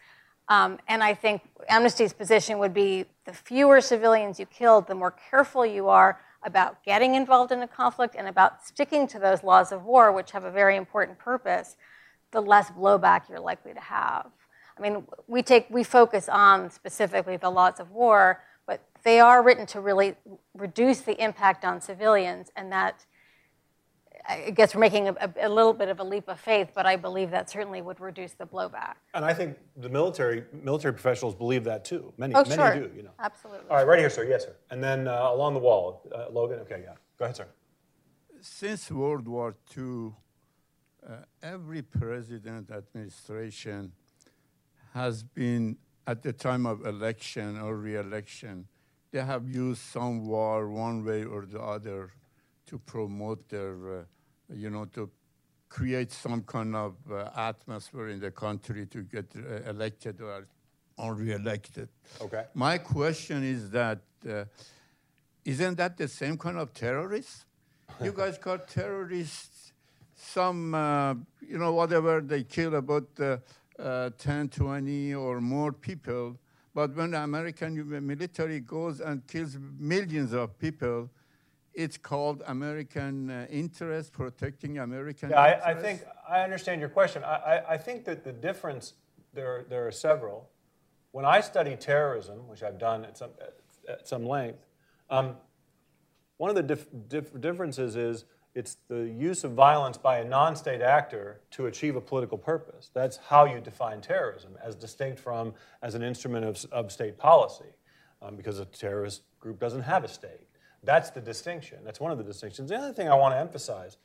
Um, 0.48 0.80
and 0.88 1.03
I 1.03 1.14
think 1.14 1.41
Amnesty's 1.68 2.14
position 2.14 2.57
would 2.60 2.74
be 2.74 3.06
the 3.26 3.34
fewer 3.34 3.82
civilians 3.82 4.40
you 4.40 4.45
killed, 4.45 4.88
the 4.88 4.95
more 4.95 5.11
careful 5.30 5.66
you 5.66 5.90
are 5.90 6.20
about 6.44 6.84
getting 6.84 7.16
involved 7.16 7.52
in 7.52 7.61
a 7.61 7.68
conflict 7.68 8.16
and 8.18 8.28
about 8.28 8.66
sticking 8.66 9.07
to 9.07 9.20
those 9.20 9.44
laws 9.44 9.72
of 9.72 9.84
war, 9.84 10.11
which 10.11 10.32
have 10.32 10.44
a 10.45 10.52
very 10.52 10.76
important 10.76 11.18
purpose, 11.18 11.76
the 12.32 12.41
less 12.41 12.72
blowback 12.72 13.28
you're 13.30 13.40
likely 13.40 13.74
to 13.74 13.80
have. 13.80 14.28
I 14.78 14.82
mean, 14.82 15.03
we 15.28 15.41
take 15.44 15.68
we 15.70 15.84
focus 15.84 16.30
on 16.30 16.70
specifically 16.72 17.36
the 17.36 17.49
laws 17.49 17.80
of 17.80 17.91
war, 17.91 18.41
but 18.66 18.82
they 19.03 19.20
are 19.20 19.44
written 19.44 19.66
to 19.68 19.82
really 19.82 20.16
reduce 20.53 21.02
the 21.02 21.22
impact 21.22 21.66
on 21.66 21.82
civilians, 21.82 22.52
and 22.56 22.72
that 22.72 23.06
I 24.30 24.52
guess 24.52 24.76
we're 24.76 24.82
making 24.82 25.10
a, 25.10 25.16
a, 25.20 25.48
a 25.48 25.50
little 25.50 25.74
bit 25.74 25.90
of 25.90 26.00
a 26.00 26.04
leap 26.04 26.28
of 26.28 26.40
faith, 26.40 26.70
but 26.76 26.86
I 26.86 26.96
believe 26.96 27.32
that 27.32 27.50
certainly 27.50 27.82
would 27.82 28.00
reduce 28.00 28.34
the 28.34 28.46
blowback. 28.46 28.94
And 29.16 29.26
I 29.26 29.34
think 29.34 29.58
the 29.76 29.90
military 29.90 30.44
military 30.54 30.94
professionals 30.94 31.34
believe 31.34 31.64
that 31.64 31.84
too. 31.84 32.14
Many 32.18 32.36
Oh, 32.36 32.44
many 32.44 32.56
sure. 32.56 32.76
do. 32.76 32.92
You 32.96 33.04
know. 33.04 33.10
Absolutely. 33.20 33.68
All 33.70 33.78
right, 33.78 33.88
right 33.88 34.00
here, 34.00 34.10
sir. 34.10 34.24
Yes, 34.26 34.44
sir. 34.44 34.56
And 34.70 34.84
then 34.84 35.08
uh, 35.08 35.30
along 35.36 35.56
the 35.56 35.60
wall, 35.60 36.04
uh, 36.16 36.28
Logan. 36.32 36.60
Okay, 36.60 36.82
yeah. 36.84 36.94
Go 37.18 37.26
ahead, 37.26 37.38
sir. 37.38 37.48
Since 38.42 38.92
World 38.92 39.28
War 39.28 39.56
II, 39.76 40.14
uh, 41.08 41.14
every 41.42 41.82
president 41.82 42.70
administration 42.72 43.92
has 44.94 45.24
been, 45.24 45.78
at 46.08 46.22
the 46.22 46.34
time 46.34 46.66
of 46.66 46.86
election 46.86 47.60
or 47.60 47.76
re-election, 47.76 48.68
they 49.12 49.22
have 49.22 49.48
used 49.50 49.82
some 49.82 50.26
war 50.26 50.70
one 50.70 51.04
way 51.04 51.24
or 51.26 51.46
the 51.46 51.60
other 51.60 52.12
to 52.68 52.78
promote 52.80 53.50
their, 53.50 54.00
uh, 54.00 54.04
you 54.54 54.70
know, 54.70 54.86
to 54.86 55.10
create 55.70 56.12
some 56.12 56.42
kind 56.44 56.76
of 56.76 56.96
uh, 57.12 57.30
atmosphere 57.36 58.10
in 58.10 58.20
the 58.20 58.32
country 58.32 58.86
to 58.88 59.04
get 59.04 59.26
uh, 59.36 59.70
elected 59.70 60.20
or, 60.22 60.48
or 60.98 61.14
re-elected. 61.14 61.90
Okay. 62.20 62.46
My 62.54 62.80
question 62.80 63.44
is 63.44 63.70
that 63.72 64.00
uh, 64.28 64.46
isn't 65.46 65.76
that 65.78 65.98
the 65.98 66.08
same 66.08 66.38
kind 66.38 66.58
of 66.58 66.74
terrorists? 66.74 67.46
you 68.04 68.12
guys 68.12 68.38
call 68.38 68.58
terrorists 68.58 69.74
some, 70.16 70.74
uh, 70.74 71.14
you 71.42 71.58
know, 71.58 71.74
whatever 71.74 72.22
they 72.22 72.44
kill 72.44 72.76
about 72.76 73.08
uh, 73.20 73.38
uh, 73.80 74.10
10, 74.18 74.50
20 74.50 75.14
or 75.16 75.40
more 75.40 75.72
people. 75.72 76.38
But 76.74 76.96
when 76.96 77.12
the 77.12 77.24
American 77.24 78.06
military 78.06 78.60
goes 78.60 79.00
and 79.00 79.26
kills 79.26 79.58
millions 79.80 80.34
of 80.34 80.58
people, 80.60 81.10
it's 81.80 81.98
called 81.98 82.44
American 82.48 83.30
uh, 83.30 83.48
interest, 83.50 84.12
protecting 84.12 84.80
American 84.80 85.30
Yeah, 85.30 85.40
I, 85.40 85.72
I 85.72 85.74
think 85.74 86.04
I 86.28 86.42
understand 86.42 86.82
your 86.82 86.90
question. 86.90 87.24
I, 87.24 87.36
I, 87.36 87.74
I 87.74 87.78
think 87.78 88.04
that 88.04 88.26
the 88.26 88.34
difference 88.34 88.96
there 89.34 89.66
there 89.70 89.88
are 89.88 89.92
several. 89.92 90.50
When 91.12 91.26
I 91.26 91.40
study 91.40 91.76
terrorism, 91.78 92.48
which 92.50 92.64
I've 92.64 92.78
done 92.78 93.06
at 93.06 93.18
some 93.18 93.32
at 93.88 94.08
some 94.08 94.26
length, 94.26 94.66
um, 95.10 95.38
one 96.38 96.50
of 96.50 96.58
the 96.58 96.64
dif- 96.64 96.88
dif- 97.08 97.40
differences 97.40 97.96
is 97.96 98.26
it's 98.56 98.76
the 98.90 99.08
use 99.08 99.46
of 99.46 99.52
violence 99.54 99.98
by 99.98 100.18
a 100.20 100.26
non-state 100.26 100.82
actor 100.82 101.40
to 101.52 101.68
achieve 101.68 101.96
a 101.96 102.02
political 102.02 102.38
purpose. 102.38 102.92
That's 102.94 103.18
how 103.18 103.46
you 103.46 103.62
define 103.62 104.02
terrorism, 104.02 104.58
as 104.62 104.76
distinct 104.76 105.20
from 105.20 105.54
as 105.82 105.96
an 105.96 106.04
instrument 106.04 106.46
of, 106.46 106.66
of 106.72 106.92
state 106.92 107.18
policy, 107.18 107.72
um, 108.22 108.36
because 108.36 108.60
a 108.60 108.66
terrorist 108.66 109.22
group 109.40 109.60
doesn't 109.60 109.84
have 109.84 110.04
a 110.04 110.10
state. 110.10 110.49
That's 110.84 111.10
the 111.10 111.22
distinction. 111.22 111.80
That's 111.84 112.00
one 112.00 112.12
of 112.12 112.18
the 112.18 112.24
distinctions. 112.24 112.70
The 112.70 112.78
other 112.78 112.94
thing 112.94 113.10
I 113.10 113.16
want 113.16 113.34
to 113.34 113.40
emphasize: 113.40 113.98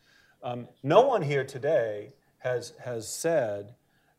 um, 0.43 0.69
no 0.83 1.03
one 1.03 1.23
here 1.23 1.45
today 1.45 2.13
has 2.39 2.73
has 2.85 3.09
said 3.09 3.75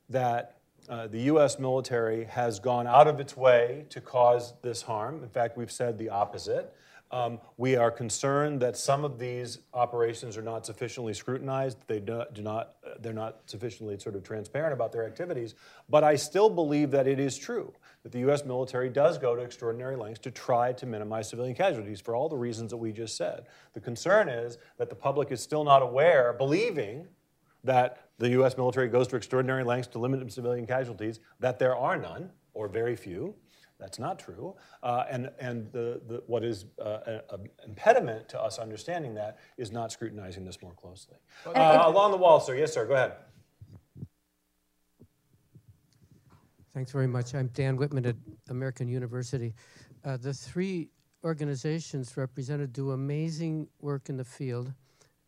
that 0.10 0.57
uh, 0.88 1.07
the 1.07 1.22
U.S. 1.22 1.57
military 1.57 2.26
has 2.26 2.60
gone 2.60 2.88
out 2.88 3.07
of 3.07 3.19
its 3.19 3.36
way 3.36 3.86
to 3.90 3.99
cause 3.99 4.53
this 4.61 4.84
harm. 4.84 5.23
In 5.23 5.30
fact, 5.30 5.57
we've 5.57 5.72
said 5.72 5.98
the 5.98 6.10
opposite. 6.10 6.73
Um, 7.11 7.40
we 7.57 7.76
are 7.76 7.91
concerned 7.91 8.61
that 8.61 8.76
some 8.77 9.06
of 9.06 9.19
these 9.19 9.60
operations 9.73 10.38
are 10.38 10.41
not 10.41 10.65
sufficiently 10.65 11.14
scrutinized. 11.14 11.77
They 11.88 11.99
do, 11.99 12.23
do 12.34 12.41
not, 12.41 12.76
they're 12.99 13.14
not 13.14 13.41
sufficiently 13.45 13.98
sort 13.99 14.15
of 14.15 14.23
transparent 14.23 14.73
about 14.73 14.91
their 14.91 15.06
activities. 15.06 15.56
But 15.88 16.03
I 16.03 16.15
still 16.15 16.49
believe 16.49 16.91
that 16.91 17.07
it 17.07 17.19
is 17.19 17.38
true 17.38 17.73
that 18.06 18.11
the 18.11 18.19
U.S. 18.19 18.45
military 18.45 18.88
does 18.88 19.18
go 19.18 19.36
to 19.36 19.41
extraordinary 19.41 19.95
lengths 19.95 20.19
to 20.19 20.30
try 20.30 20.72
to 20.73 20.86
minimize 20.86 21.27
civilian 21.27 21.56
casualties 21.56 21.99
for 21.99 22.15
all 22.15 22.30
the 22.30 22.38
reasons 22.38 22.69
that 22.69 22.77
we 22.77 22.91
just 22.91 23.18
said. 23.18 23.48
The 23.73 23.80
concern 23.80 24.30
is 24.30 24.60
that 24.77 24.90
the 24.90 24.95
public 24.95 25.32
is 25.32 25.41
still 25.41 25.64
not 25.64 25.82
aware, 25.82 26.32
believing 26.32 27.07
that 27.64 28.10
the 28.19 28.30
U.S. 28.30 28.57
military 28.57 28.90
goes 28.90 29.07
to 29.07 29.15
extraordinary 29.15 29.64
lengths 29.64 29.88
to 29.88 29.98
limit 29.98 30.32
civilian 30.32 30.68
casualties, 30.68 31.19
that 31.40 31.57
there 31.57 31.76
are 31.76 31.98
none 31.98 32.30
or 32.53 32.68
very 32.68 32.95
few. 32.95 33.34
That's 33.80 33.98
not 33.98 34.19
true. 34.19 34.56
Uh, 34.84 35.06
and 35.10 35.32
and 35.40 35.72
the, 35.72 35.99
the, 36.07 36.22
what 36.27 36.44
is 36.44 36.65
uh, 36.80 37.22
an 37.32 37.49
impediment 37.65 38.30
to 38.30 38.40
us 38.40 38.60
understanding 38.60 39.15
that 39.15 39.40
is 39.57 39.72
not 39.72 39.91
scrutinizing 39.91 40.45
this 40.45 40.61
more 40.61 40.73
closely. 40.73 41.18
Uh, 41.48 41.82
along 41.86 42.11
the 42.11 42.18
wall, 42.18 42.40
sir. 42.40 42.53
Yes, 42.56 42.72
sir. 42.72 42.86
Go 42.86 42.94
ahead. 42.94 43.14
Thanks 46.76 46.91
very 46.91 47.07
much. 47.07 47.34
I'm 47.34 47.47
Dan 47.53 47.77
Whitman 47.77 48.06
at 48.06 48.18
American 48.49 48.89
University. 48.89 49.53
Uh, 50.03 50.18
the 50.18 50.34
three 50.34 50.89
organizations 51.23 52.18
represented 52.18 52.73
do 52.73 52.91
amazing 52.91 53.69
work 53.80 54.10
in 54.10 54.18
the 54.18 54.26
field 54.26 54.73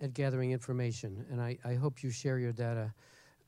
at 0.02 0.14
gathering 0.14 0.52
information, 0.52 1.26
and 1.32 1.40
I, 1.40 1.57
I 1.64 1.76
hope 1.76 2.03
you 2.03 2.10
share 2.10 2.38
your 2.38 2.52
data. 2.52 2.94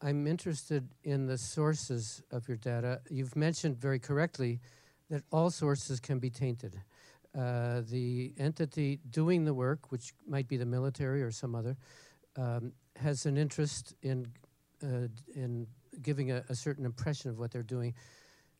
I'm 0.02 0.28
interested 0.28 0.88
in 1.04 1.26
the 1.26 1.38
sources 1.38 2.24
of 2.32 2.48
your 2.48 2.56
data. 2.56 3.02
You've 3.10 3.36
mentioned 3.36 3.76
very 3.76 4.00
correctly 4.00 4.62
that 5.10 5.24
all 5.30 5.50
sources 5.50 6.00
can 6.00 6.20
be 6.20 6.30
tainted. 6.30 6.80
Uh, 7.38 7.82
the 7.82 8.32
entity 8.38 9.02
doing 9.10 9.44
the 9.44 9.54
work, 9.54 9.92
which 9.92 10.14
might 10.26 10.48
be 10.48 10.56
the 10.56 10.66
military 10.66 11.22
or 11.22 11.32
some 11.32 11.54
other, 11.54 11.76
um, 12.38 12.72
has 12.96 13.26
an 13.26 13.38
interest 13.38 13.94
in 14.02 14.26
uh, 14.82 15.10
in 15.36 15.68
giving 16.02 16.32
a, 16.32 16.44
a 16.50 16.56
certain 16.56 16.86
impression 16.86 17.30
of 17.30 17.40
what 17.40 17.52
they're 17.52 17.64
doing. 17.64 17.94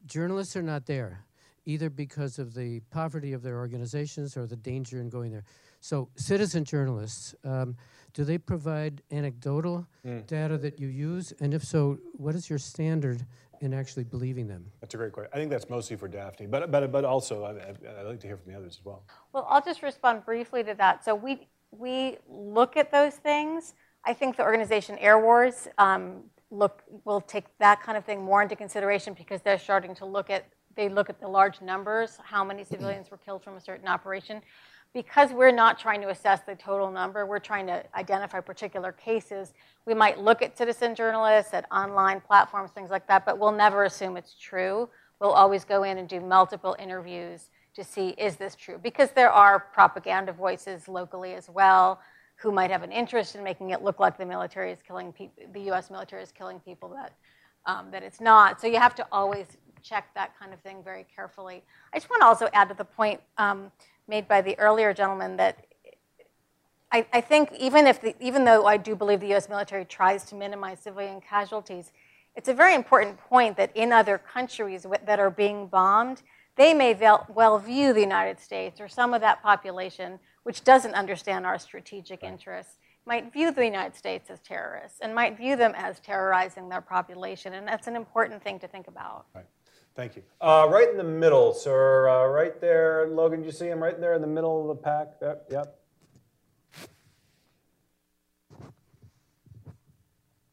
Journalists 0.06 0.56
are 0.56 0.62
not 0.62 0.86
there, 0.86 1.26
either 1.66 1.90
because 1.90 2.40
of 2.40 2.54
the 2.54 2.80
poverty 2.92 3.34
of 3.34 3.42
their 3.42 3.58
organizations 3.58 4.38
or 4.38 4.46
the 4.46 4.56
danger 4.56 5.00
in 5.00 5.10
going 5.10 5.32
there. 5.32 5.44
So, 5.82 6.10
citizen 6.16 6.64
journalists, 6.66 7.36
um, 7.44 7.76
do 8.14 8.24
they 8.24 8.38
provide 8.38 9.02
anecdotal 9.12 9.86
Mm. 10.06 10.26
data 10.28 10.58
that 10.58 10.80
you 10.80 10.88
use? 10.88 11.32
And 11.40 11.54
if 11.54 11.64
so, 11.64 12.00
what 12.14 12.36
is 12.36 12.50
your 12.50 12.60
standard 12.60 13.26
in 13.62 13.74
actually 13.74 14.06
believing 14.06 14.48
them? 14.48 14.72
That's 14.80 14.94
a 14.94 14.98
great 14.98 15.12
question. 15.12 15.32
I 15.34 15.38
think 15.38 15.52
that's 15.52 15.70
mostly 15.70 15.96
for 15.98 16.08
Daphne, 16.08 16.48
but 16.48 16.72
but 16.72 16.92
but 16.92 17.06
also 17.06 17.44
I, 17.44 17.52
I, 17.52 18.00
I'd 18.00 18.06
like 18.06 18.20
to 18.22 18.28
hear 18.28 18.38
from 18.38 18.52
the 18.52 18.58
others 18.58 18.78
as 18.80 18.86
well. 18.86 19.04
Well, 19.34 19.46
I'll 19.50 19.62
just 19.62 19.84
respond 19.84 20.26
briefly 20.26 20.64
to 20.64 20.74
that. 20.76 21.04
So 21.04 21.14
we 21.14 21.48
we 21.72 22.18
look 22.28 22.78
at 22.78 22.92
those 22.92 23.16
things. 23.16 23.74
I 24.06 24.14
think 24.14 24.38
the 24.38 24.44
organization 24.44 24.98
Airwars 24.98 25.68
um, 25.78 26.24
look 26.52 26.84
will 27.06 27.22
take 27.22 27.46
that 27.60 27.82
kind 27.82 27.98
of 27.98 28.06
thing 28.06 28.22
more 28.22 28.42
into 28.42 28.56
consideration 28.56 29.14
because 29.14 29.42
they're 29.42 29.60
starting 29.60 29.94
to 29.96 30.06
look 30.06 30.30
at 30.30 30.46
they 30.76 30.88
look 30.88 31.10
at 31.10 31.20
the 31.20 31.28
large 31.28 31.62
numbers, 31.62 32.18
how 32.24 32.44
many 32.44 32.64
civilians 32.64 33.12
were 33.12 33.18
killed 33.18 33.44
from 33.44 33.58
a 33.58 33.60
certain 33.60 33.88
operation. 33.88 34.42
Because 34.94 35.32
we're 35.32 35.52
not 35.52 35.78
trying 35.78 36.00
to 36.02 36.10
assess 36.10 36.40
the 36.42 36.56
total 36.56 36.90
number, 36.90 37.26
we're 37.26 37.40
trying 37.40 37.68
to 37.68 37.84
identify 37.96 38.40
particular 38.40 38.94
cases. 38.94 39.54
We 39.86 39.94
might 39.94 40.20
look 40.20 40.42
at 40.42 40.58
citizen 40.58 40.96
journalists, 40.96 41.54
at 41.54 41.66
online 41.70 42.22
platforms, 42.22 42.72
things 42.72 42.90
like 42.90 43.08
that, 43.08 43.26
but 43.26 43.38
we'll 43.38 43.52
never 43.52 43.84
assume 43.84 44.16
it's 44.16 44.36
true. 44.40 44.90
We'll 45.20 45.32
always 45.32 45.66
go 45.66 45.84
in 45.84 45.98
and 45.98 46.08
do 46.08 46.22
multiple 46.22 46.76
interviews 46.80 47.50
to 47.76 47.84
see 47.84 48.10
is 48.10 48.38
this 48.38 48.56
true? 48.56 48.80
Because 48.82 49.12
there 49.12 49.32
are 49.32 49.60
propaganda 49.60 50.32
voices 50.32 50.88
locally 50.88 51.34
as 51.34 51.50
well 51.50 52.00
who 52.42 52.52
might 52.52 52.72
have 52.72 52.84
an 52.84 52.92
interest 52.92 53.36
in 53.36 53.44
making 53.44 53.72
it 53.72 53.84
look 53.84 54.00
like 54.00 54.18
the 54.18 54.26
military 54.26 54.72
is 54.72 54.80
killing 54.86 55.14
the 55.54 55.60
U.S. 55.62 55.90
military 55.90 56.24
is 56.24 56.32
killing 56.32 56.60
people 56.62 56.90
that 56.90 57.14
um, 57.66 57.92
that 57.92 58.04
it's 58.04 58.22
not. 58.22 58.62
So 58.62 58.68
you 58.68 58.78
have 58.80 58.96
to 58.96 59.08
always 59.12 59.46
check 59.82 60.10
that 60.16 60.38
kind 60.40 60.54
of 60.54 60.60
thing 60.62 60.84
very 60.84 61.06
carefully. 61.14 61.64
I 61.94 61.98
just 61.98 62.10
want 62.10 62.22
to 62.22 62.26
also 62.26 62.48
add 62.54 62.70
to 62.70 62.76
the 62.76 62.86
point 62.86 63.22
um, 63.38 63.72
made 64.08 64.28
by 64.28 64.42
the 64.42 64.58
earlier 64.60 64.94
gentleman 64.94 65.38
that 65.38 65.66
I, 66.92 67.06
I 67.14 67.22
think 67.22 67.52
even 67.60 67.86
if 67.86 68.02
the, 68.02 68.16
even 68.20 68.46
though 68.46 68.66
I 68.66 68.78
do 68.78 68.96
believe 68.96 69.20
the 69.20 69.28
U.S. 69.28 69.48
military 69.48 69.86
tries 69.86 70.24
to 70.26 70.36
minimize 70.36 70.80
civilian 70.80 71.22
casualties, 71.22 71.92
it's 72.36 72.50
a 72.50 72.54
very 72.54 72.74
important 72.74 73.18
point 73.18 73.58
that 73.58 73.76
in 73.76 73.92
other 73.92 74.18
countries 74.18 74.86
that 75.06 75.20
are 75.20 75.30
being 75.30 75.68
bombed, 75.68 76.24
they 76.56 76.74
may 76.74 76.98
well 77.30 77.60
view 77.60 77.94
the 77.94 78.00
United 78.00 78.40
States 78.40 78.82
or 78.82 78.88
some 78.88 79.14
of 79.14 79.22
that 79.22 79.42
population, 79.44 80.20
which 80.50 80.64
doesn't 80.64 80.96
understand 80.96 81.46
our 81.46 81.60
strategic 81.60 82.24
interests, 82.24 82.80
might 83.06 83.32
view 83.32 83.52
the 83.52 83.64
United 83.64 83.96
States 83.96 84.32
as 84.32 84.40
terrorists 84.40 84.98
and 85.00 85.14
might 85.14 85.38
view 85.38 85.56
them 85.56 85.74
as 85.76 86.00
terrorizing 86.00 86.68
their 86.68 86.82
population. 86.82 87.54
And 87.54 87.68
that's 87.68 87.86
an 87.86 87.96
important 87.96 88.44
thing 88.44 88.58
to 88.58 88.68
think 88.68 88.88
about. 88.88 89.28
Right. 89.36 89.46
Thank 89.94 90.16
you. 90.16 90.24
Uh, 90.42 90.68
right 90.68 90.90
in 90.90 90.98
the 90.98 91.04
middle, 91.04 91.54
sir. 91.54 92.10
Uh, 92.10 92.26
right 92.26 92.60
there, 92.60 93.10
Logan. 93.12 93.44
You 93.44 93.52
see 93.52 93.68
him 93.68 93.78
right 93.78 94.02
there 94.02 94.16
in 94.16 94.22
the 94.22 94.28
middle 94.28 94.60
of 94.60 94.76
the 94.76 94.84
pack? 94.84 95.10
Yep. 95.22 95.46
yep. 95.52 95.79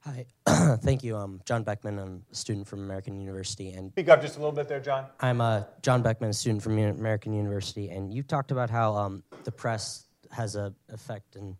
Hi, 0.06 0.24
thank 0.82 1.02
you. 1.02 1.16
I'm 1.16 1.40
John 1.44 1.64
Beckman. 1.64 1.98
I'm 1.98 2.22
a 2.30 2.34
student 2.34 2.68
from 2.68 2.78
American 2.84 3.18
University, 3.18 3.72
and 3.72 3.90
Speak 3.90 4.08
up 4.08 4.22
just 4.22 4.36
a 4.36 4.38
little 4.38 4.54
bit 4.54 4.68
there, 4.68 4.78
John. 4.78 5.06
I'm 5.18 5.40
uh, 5.40 5.64
John 5.82 6.00
Beckman, 6.00 6.30
a 6.30 6.32
student 6.32 6.62
from 6.62 6.78
American 6.78 7.32
University. 7.32 7.88
And 7.88 8.14
you 8.14 8.22
talked 8.22 8.52
about 8.52 8.70
how 8.70 8.94
um, 8.94 9.24
the 9.42 9.50
press 9.50 10.06
has 10.30 10.54
an 10.54 10.76
effect 10.90 11.34
in 11.34 11.56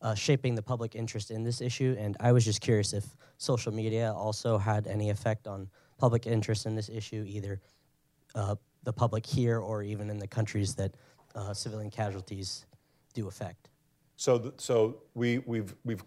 uh, 0.00 0.14
shaping 0.14 0.54
the 0.54 0.62
public 0.62 0.94
interest 0.94 1.30
in 1.30 1.44
this 1.44 1.60
issue, 1.60 1.94
and 1.98 2.16
I 2.20 2.32
was 2.32 2.42
just 2.42 2.62
curious 2.62 2.94
if 2.94 3.04
social 3.36 3.70
media 3.70 4.14
also 4.16 4.56
had 4.56 4.86
any 4.86 5.10
effect 5.10 5.46
on 5.46 5.68
public 5.98 6.26
interest 6.26 6.64
in 6.64 6.74
this 6.74 6.88
issue, 6.88 7.22
either 7.28 7.60
uh, 8.34 8.54
the 8.82 8.94
public 8.94 9.26
here 9.26 9.58
or 9.58 9.82
even 9.82 10.08
in 10.08 10.18
the 10.18 10.26
countries 10.26 10.74
that 10.76 10.94
uh, 11.34 11.52
civilian 11.52 11.90
casualties 11.90 12.64
do 13.12 13.28
affect. 13.28 13.68
So, 14.16 14.38
th- 14.38 14.54
so 14.56 15.02
we, 15.12 15.40
we've, 15.40 15.74
we've 15.84 16.02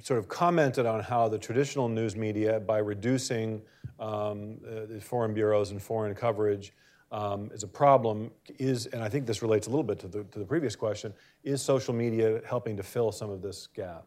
sort 0.00 0.18
of 0.18 0.28
commented 0.28 0.86
on 0.86 1.00
how 1.00 1.28
the 1.28 1.38
traditional 1.38 1.88
news 1.88 2.16
media, 2.16 2.60
by 2.60 2.78
reducing 2.78 3.62
um, 4.00 4.58
the 4.62 5.00
foreign 5.00 5.34
bureaus 5.34 5.70
and 5.70 5.82
foreign 5.82 6.14
coverage, 6.14 6.72
um, 7.10 7.50
is 7.52 7.62
a 7.62 7.68
problem. 7.68 8.30
Is 8.58 8.86
and 8.86 9.02
I 9.02 9.08
think 9.08 9.26
this 9.26 9.42
relates 9.42 9.66
a 9.66 9.70
little 9.70 9.84
bit 9.84 9.98
to 10.00 10.08
the, 10.08 10.24
to 10.24 10.38
the 10.38 10.44
previous 10.44 10.74
question: 10.74 11.12
Is 11.44 11.60
social 11.62 11.94
media 11.94 12.40
helping 12.48 12.76
to 12.78 12.82
fill 12.82 13.12
some 13.12 13.30
of 13.30 13.42
this 13.42 13.66
gap? 13.66 14.06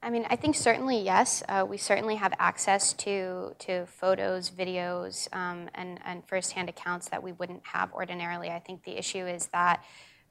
I 0.00 0.10
mean, 0.10 0.26
I 0.30 0.36
think 0.36 0.54
certainly 0.54 1.00
yes. 1.00 1.42
Uh, 1.48 1.66
we 1.68 1.76
certainly 1.76 2.16
have 2.16 2.34
access 2.38 2.92
to 2.94 3.54
to 3.60 3.86
photos, 3.86 4.50
videos, 4.50 5.34
um, 5.34 5.68
and 5.74 5.98
and 6.04 6.22
firsthand 6.28 6.68
accounts 6.68 7.08
that 7.08 7.22
we 7.22 7.32
wouldn't 7.32 7.66
have 7.66 7.92
ordinarily. 7.92 8.50
I 8.50 8.60
think 8.60 8.84
the 8.84 8.96
issue 8.96 9.26
is 9.26 9.46
that. 9.48 9.82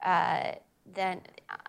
Uh, 0.03 0.51
then, 0.93 1.21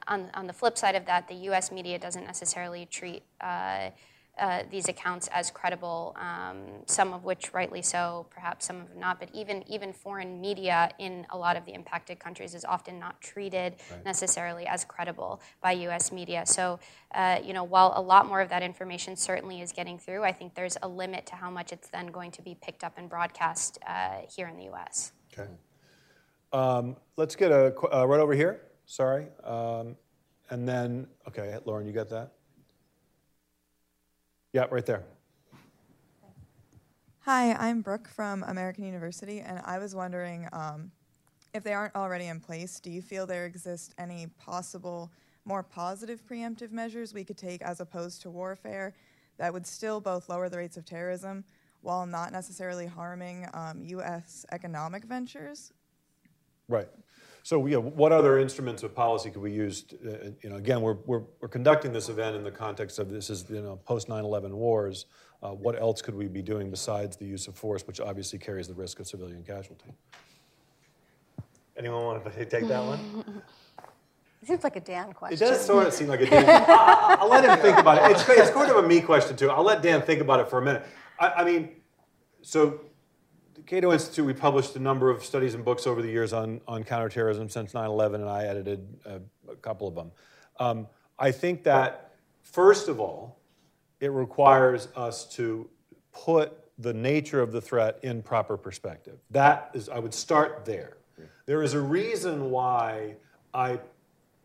on 0.07 0.31
on 0.35 0.47
the 0.47 0.53
flip 0.53 0.78
side 0.78 0.95
of 0.95 1.07
that, 1.07 1.28
the 1.28 1.35
U.S. 1.35 1.70
media 1.73 1.99
doesn't 1.99 2.24
necessarily 2.24 2.86
treat 2.86 3.23
uh, 3.40 3.90
uh, 4.39 4.62
these 4.70 4.89
accounts 4.89 5.28
as 5.32 5.51
credible. 5.51 6.16
Um, 6.16 6.59
some 6.86 7.12
of 7.12 7.24
which, 7.24 7.53
rightly 7.53 7.82
so, 7.82 8.27
perhaps 8.31 8.66
some 8.66 8.81
of 8.81 8.89
them 8.89 9.01
not. 9.01 9.19
But 9.19 9.31
even 9.35 9.65
even 9.69 9.93
foreign 9.93 10.40
media 10.40 10.90
in 10.99 11.27
a 11.31 11.36
lot 11.36 11.57
of 11.57 11.65
the 11.65 11.74
impacted 11.74 12.20
countries 12.20 12.55
is 12.55 12.65
often 12.65 12.99
not 12.99 13.20
treated 13.20 13.77
Right. 13.90 14.05
necessarily 14.05 14.66
as 14.66 14.85
credible 14.85 15.40
by 15.61 15.73
U.S. 15.73 16.12
media. 16.12 16.45
So, 16.47 16.78
uh, 17.15 17.40
you 17.43 17.53
know, 17.53 17.65
while 17.65 17.93
a 17.97 18.01
lot 18.01 18.27
more 18.27 18.40
of 18.40 18.49
that 18.51 18.62
information 18.62 19.16
certainly 19.16 19.61
is 19.61 19.73
getting 19.73 19.99
through, 19.99 20.23
I 20.23 20.32
think 20.32 20.55
there's 20.55 20.77
a 20.82 20.89
limit 20.89 21.27
to 21.27 21.35
how 21.35 21.51
much 21.51 21.73
it's 21.73 21.89
then 21.89 22.07
going 22.09 22.31
to 22.32 22.43
be 22.43 22.55
picked 22.55 22.85
up 22.85 22.97
and 22.97 23.09
broadcast 23.09 23.78
uh, 23.86 24.20
here 24.35 24.47
in 24.47 24.57
the 24.57 24.65
U.S. 24.65 25.12
Okay. 25.32 25.51
Um, 26.53 26.97
let's 27.16 27.36
get 27.36 27.51
a 27.51 27.74
uh, 27.93 28.05
right 28.07 28.20
over 28.20 28.35
here. 28.35 28.62
Sorry, 28.90 29.27
um, 29.44 29.97
and 30.48 30.66
then 30.66 31.06
okay, 31.28 31.55
Lauren, 31.66 31.86
you 31.86 31.93
got 31.93 32.09
that? 32.09 32.32
Yeah, 34.55 34.65
right 34.70 34.85
there. 34.86 35.05
Hi, 37.20 37.52
I'm 37.52 37.82
Brooke 37.82 38.09
from 38.09 38.43
American 38.44 38.85
University, 38.85 39.40
and 39.40 39.60
I 39.66 39.78
was 39.78 39.94
wondering 39.94 40.48
um, 40.55 40.90
if 41.52 41.62
they 41.62 41.74
aren't 41.74 41.94
already 41.94 42.28
in 42.28 42.40
place, 42.40 42.81
do 42.81 42.90
you 42.90 43.02
feel 43.02 43.27
there 43.27 43.44
exist 43.44 43.94
any 43.98 44.28
possible 44.39 45.12
more 45.44 45.62
positive 45.62 46.27
preemptive 46.27 46.73
measures 46.73 47.12
we 47.12 47.24
could 47.24 47.36
take 47.36 47.60
as 47.60 47.81
opposed 47.81 48.23
to 48.23 48.31
warfare 48.31 48.94
that 49.36 49.52
would 49.52 49.66
still 49.66 50.01
both 50.01 50.31
lower 50.31 50.48
the 50.48 50.56
rates 50.56 50.78
of 50.78 50.86
terrorism 50.86 51.44
while 51.82 52.06
not 52.06 52.32
necessarily 52.32 52.86
harming 52.86 53.47
um, 53.52 53.82
U.S. 53.85 54.47
economic 54.51 55.05
ventures? 55.05 55.74
Right. 56.69 56.89
So, 57.49 57.65
yeah, 57.65 57.79
what 57.79 58.12
other 58.12 58.39
instruments 58.39 58.83
of 58.83 58.95
policy 58.95 59.31
could 59.31 59.41
we 59.41 59.53
use? 59.53 59.81
To, 59.85 59.97
uh, 59.97 60.31
you 60.43 60.51
know, 60.51 60.57
again, 60.57 60.83
we're, 60.83 60.99
we're, 61.07 61.23
we're 61.41 61.49
conducting 61.49 61.95
this 61.95 62.11
event 62.11 62.37
in 62.37 62.45
the 62.45 62.51
context 62.51 62.99
of 62.99 63.09
this 63.09 63.31
is 63.31 63.47
you 63.49 63.62
know 63.62 63.77
post 63.87 64.07
9/11 64.07 64.51
wars. 64.51 65.07
Uh, 65.43 65.53
what 65.53 65.81
else 65.81 66.03
could 66.03 66.15
we 66.15 66.29
be 66.29 66.43
doing 66.43 66.70
besides 66.70 67.16
the 67.16 67.25
use 67.25 67.49
of 67.49 67.57
force, 67.57 67.87
which 67.87 68.01
obviously 68.01 68.39
carries 68.39 68.69
the 68.69 68.75
risk 68.75 69.01
of 69.01 69.07
civilian 69.07 69.43
casualty? 69.43 69.89
Anyone 71.79 72.05
want 72.05 72.23
to 72.23 72.45
take 72.45 72.69
that 72.69 72.85
one? 72.85 73.43
It 74.43 74.47
seems 74.49 74.62
like 74.62 74.77
a 74.77 74.81
Dan 74.81 75.15
question. 75.15 75.39
It 75.39 75.51
does 75.51 75.65
sort 75.65 75.87
of 75.87 75.95
seem 75.95 76.09
like 76.09 76.20
a 76.20 76.27
Dan. 76.29 76.66
I'll, 76.69 77.20
I'll 77.20 77.31
let 77.31 77.47
him 77.47 77.59
think 77.61 77.79
about 77.79 77.97
it. 77.97 78.15
It's, 78.15 78.29
it's 78.29 78.53
sort 78.53 78.69
of 78.69 78.77
a 78.77 78.87
me 78.87 79.01
question 79.01 79.39
too. 79.39 79.49
I'll 79.49 79.65
let 79.65 79.81
Dan 79.81 80.03
think 80.03 80.20
about 80.20 80.41
it 80.41 80.51
for 80.51 80.59
a 80.59 80.62
minute. 80.62 80.85
I, 81.19 81.29
I 81.29 81.45
mean, 81.45 81.77
so 82.43 82.66
the 82.69 82.88
Cato 83.69 83.93
Institute, 83.93 84.24
we 84.24 84.32
published 84.32 84.74
a 84.77 84.78
number 84.78 85.11
of 85.11 85.23
studies 85.23 85.53
and 85.53 85.62
books 85.62 85.86
over 85.86 86.01
the 86.01 86.09
years 86.09 86.32
on, 86.32 86.59
on 86.66 86.85
counterterrorism 86.85 87.51
since 87.51 87.74
9/11, 87.74 88.15
and 88.15 88.24
I 88.24 88.45
edited 88.45 88.97
a, 89.05 89.20
a 89.47 89.57
couple 89.57 89.86
of 89.86 89.95
them. 89.95 90.11
Um, 90.59 90.86
I 91.19 91.32
think 91.32 91.65
that 91.65 92.15
first 92.40 92.89
of 92.89 92.99
all, 92.99 93.39
it 94.01 94.11
requires 94.11 94.89
us 94.97 95.27
to 95.35 95.69
put 96.12 96.59
the 96.78 96.95
nature 96.95 97.43
of 97.43 97.53
the 97.53 97.61
threat 97.61 97.99
in 98.03 98.23
proper 98.23 98.57
perspective. 98.57 99.19
That 99.32 99.70
is, 99.74 99.90
I 99.90 99.99
would 99.99 100.15
start 100.15 100.65
there. 100.65 100.97
There 101.45 101.62
is 101.62 101.74
a 101.74 101.81
reason 101.81 102.51
why 102.51 103.16
I 103.53 103.81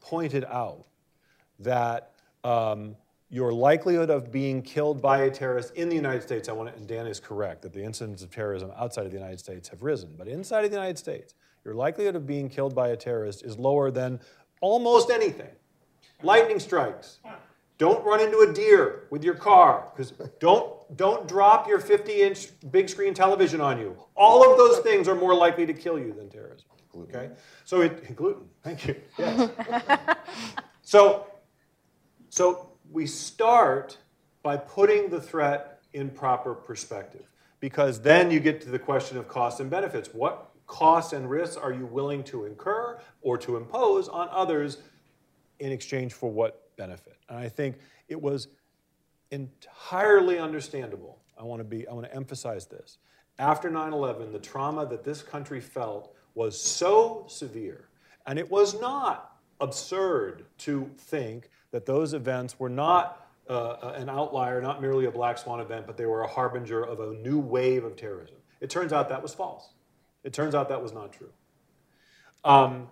pointed 0.01 0.43
out 0.43 0.85
that 1.59 2.11
um, 2.43 2.97
your 3.33 3.51
likelihood 3.51 4.11
of 4.11 4.31
being 4.31 4.61
killed 4.61 5.01
by 5.01 5.23
a 5.23 5.31
terrorist 5.31 5.73
in 5.73 5.89
the 5.89 5.95
United 5.95 6.21
States, 6.21 6.47
I 6.47 6.51
want 6.51 6.69
to, 6.69 6.75
and 6.75 6.87
Dan 6.87 7.07
is 7.07 7.19
correct, 7.19 7.63
that 7.63 7.73
the 7.73 7.83
incidents 7.83 8.21
of 8.21 8.29
terrorism 8.29 8.71
outside 8.77 9.07
of 9.07 9.11
the 9.11 9.17
United 9.17 9.39
States 9.39 9.67
have 9.69 9.81
risen. 9.81 10.13
But 10.15 10.27
inside 10.27 10.65
of 10.65 10.69
the 10.69 10.77
United 10.77 10.99
States, 10.99 11.33
your 11.65 11.73
likelihood 11.73 12.15
of 12.15 12.27
being 12.27 12.47
killed 12.47 12.75
by 12.75 12.89
a 12.89 12.95
terrorist 12.95 13.43
is 13.43 13.57
lower 13.57 13.89
than 13.89 14.19
almost 14.61 15.09
anything. 15.09 15.49
Lightning 16.21 16.59
strikes. 16.59 17.21
Don't 17.79 18.05
run 18.05 18.21
into 18.21 18.37
a 18.47 18.53
deer 18.53 19.07
with 19.09 19.23
your 19.23 19.33
car, 19.33 19.91
because 19.95 20.13
don't, 20.39 20.95
don't 20.95 21.27
drop 21.27 21.67
your 21.67 21.79
50 21.79 22.21
inch 22.21 22.49
big 22.69 22.87
screen 22.87 23.15
television 23.15 23.59
on 23.59 23.79
you. 23.79 23.97
All 24.15 24.47
of 24.47 24.59
those 24.59 24.77
things 24.81 25.07
are 25.07 25.15
more 25.15 25.33
likely 25.33 25.65
to 25.65 25.73
kill 25.73 25.97
you 25.97 26.13
than 26.13 26.29
terrorism. 26.29 26.67
Okay? 26.95 27.31
So 27.65 27.81
it, 27.81 28.15
gluten, 28.15 28.43
thank 28.61 28.87
you. 28.87 28.95
Yes. 29.17 29.49
So, 30.85 31.27
so 32.29 32.72
we 32.93 33.07
start 33.07 33.97
by 34.43 34.55
putting 34.55 35.09
the 35.09 35.19
threat 35.19 35.81
in 35.93 36.09
proper 36.09 36.53
perspective 36.53 37.25
because 37.59 38.01
then 38.01 38.29
you 38.29 38.39
get 38.39 38.61
to 38.61 38.69
the 38.69 38.79
question 38.79 39.17
of 39.17 39.27
costs 39.27 39.59
and 39.59 39.69
benefits. 39.69 40.09
What 40.13 40.51
costs 40.67 41.13
and 41.13 41.29
risks 41.29 41.57
are 41.57 41.73
you 41.73 41.85
willing 41.85 42.23
to 42.25 42.45
incur 42.45 42.99
or 43.21 43.37
to 43.39 43.57
impose 43.57 44.07
on 44.07 44.27
others 44.31 44.77
in 45.59 45.71
exchange 45.71 46.13
for 46.13 46.31
what 46.31 46.75
benefit? 46.77 47.17
And 47.29 47.37
I 47.37 47.49
think 47.49 47.77
it 48.07 48.21
was 48.21 48.47
entirely 49.31 50.39
understandable. 50.39 51.19
I 51.39 51.43
want 51.43 51.59
to 51.61 51.63
be 51.63 51.87
I 51.87 51.93
want 51.93 52.05
to 52.05 52.15
emphasize 52.15 52.67
this. 52.67 52.99
After 53.39 53.69
9/11, 53.69 54.31
the 54.31 54.39
trauma 54.39 54.85
that 54.85 55.03
this 55.03 55.23
country 55.23 55.59
felt 55.59 56.13
was 56.35 56.59
so 56.59 57.25
severe, 57.27 57.89
and 58.27 58.37
it 58.37 58.49
was 58.49 58.79
not 58.79 59.37
absurd 59.59 60.45
to 60.59 60.91
think 60.97 61.49
that 61.73 61.85
those 61.87 62.13
events 62.13 62.59
were 62.59 62.69
not 62.69 63.27
uh, 63.49 63.93
an 63.95 64.07
outlier, 64.07 64.61
not 64.61 64.81
merely 64.81 65.05
a 65.05 65.11
black 65.11 65.37
swan 65.37 65.59
event, 65.59 65.85
but 65.85 65.97
they 65.97 66.05
were 66.05 66.21
a 66.21 66.27
harbinger 66.27 66.81
of 66.81 66.99
a 66.99 67.13
new 67.15 67.39
wave 67.39 67.83
of 67.83 67.97
terrorism. 67.97 68.37
It 68.61 68.69
turns 68.69 68.93
out 68.93 69.09
that 69.09 69.21
was 69.21 69.33
false. 69.33 69.69
It 70.23 70.31
turns 70.31 70.55
out 70.55 70.69
that 70.69 70.81
was 70.81 70.93
not 70.93 71.11
true. 71.11 71.31
Um, 72.45 72.89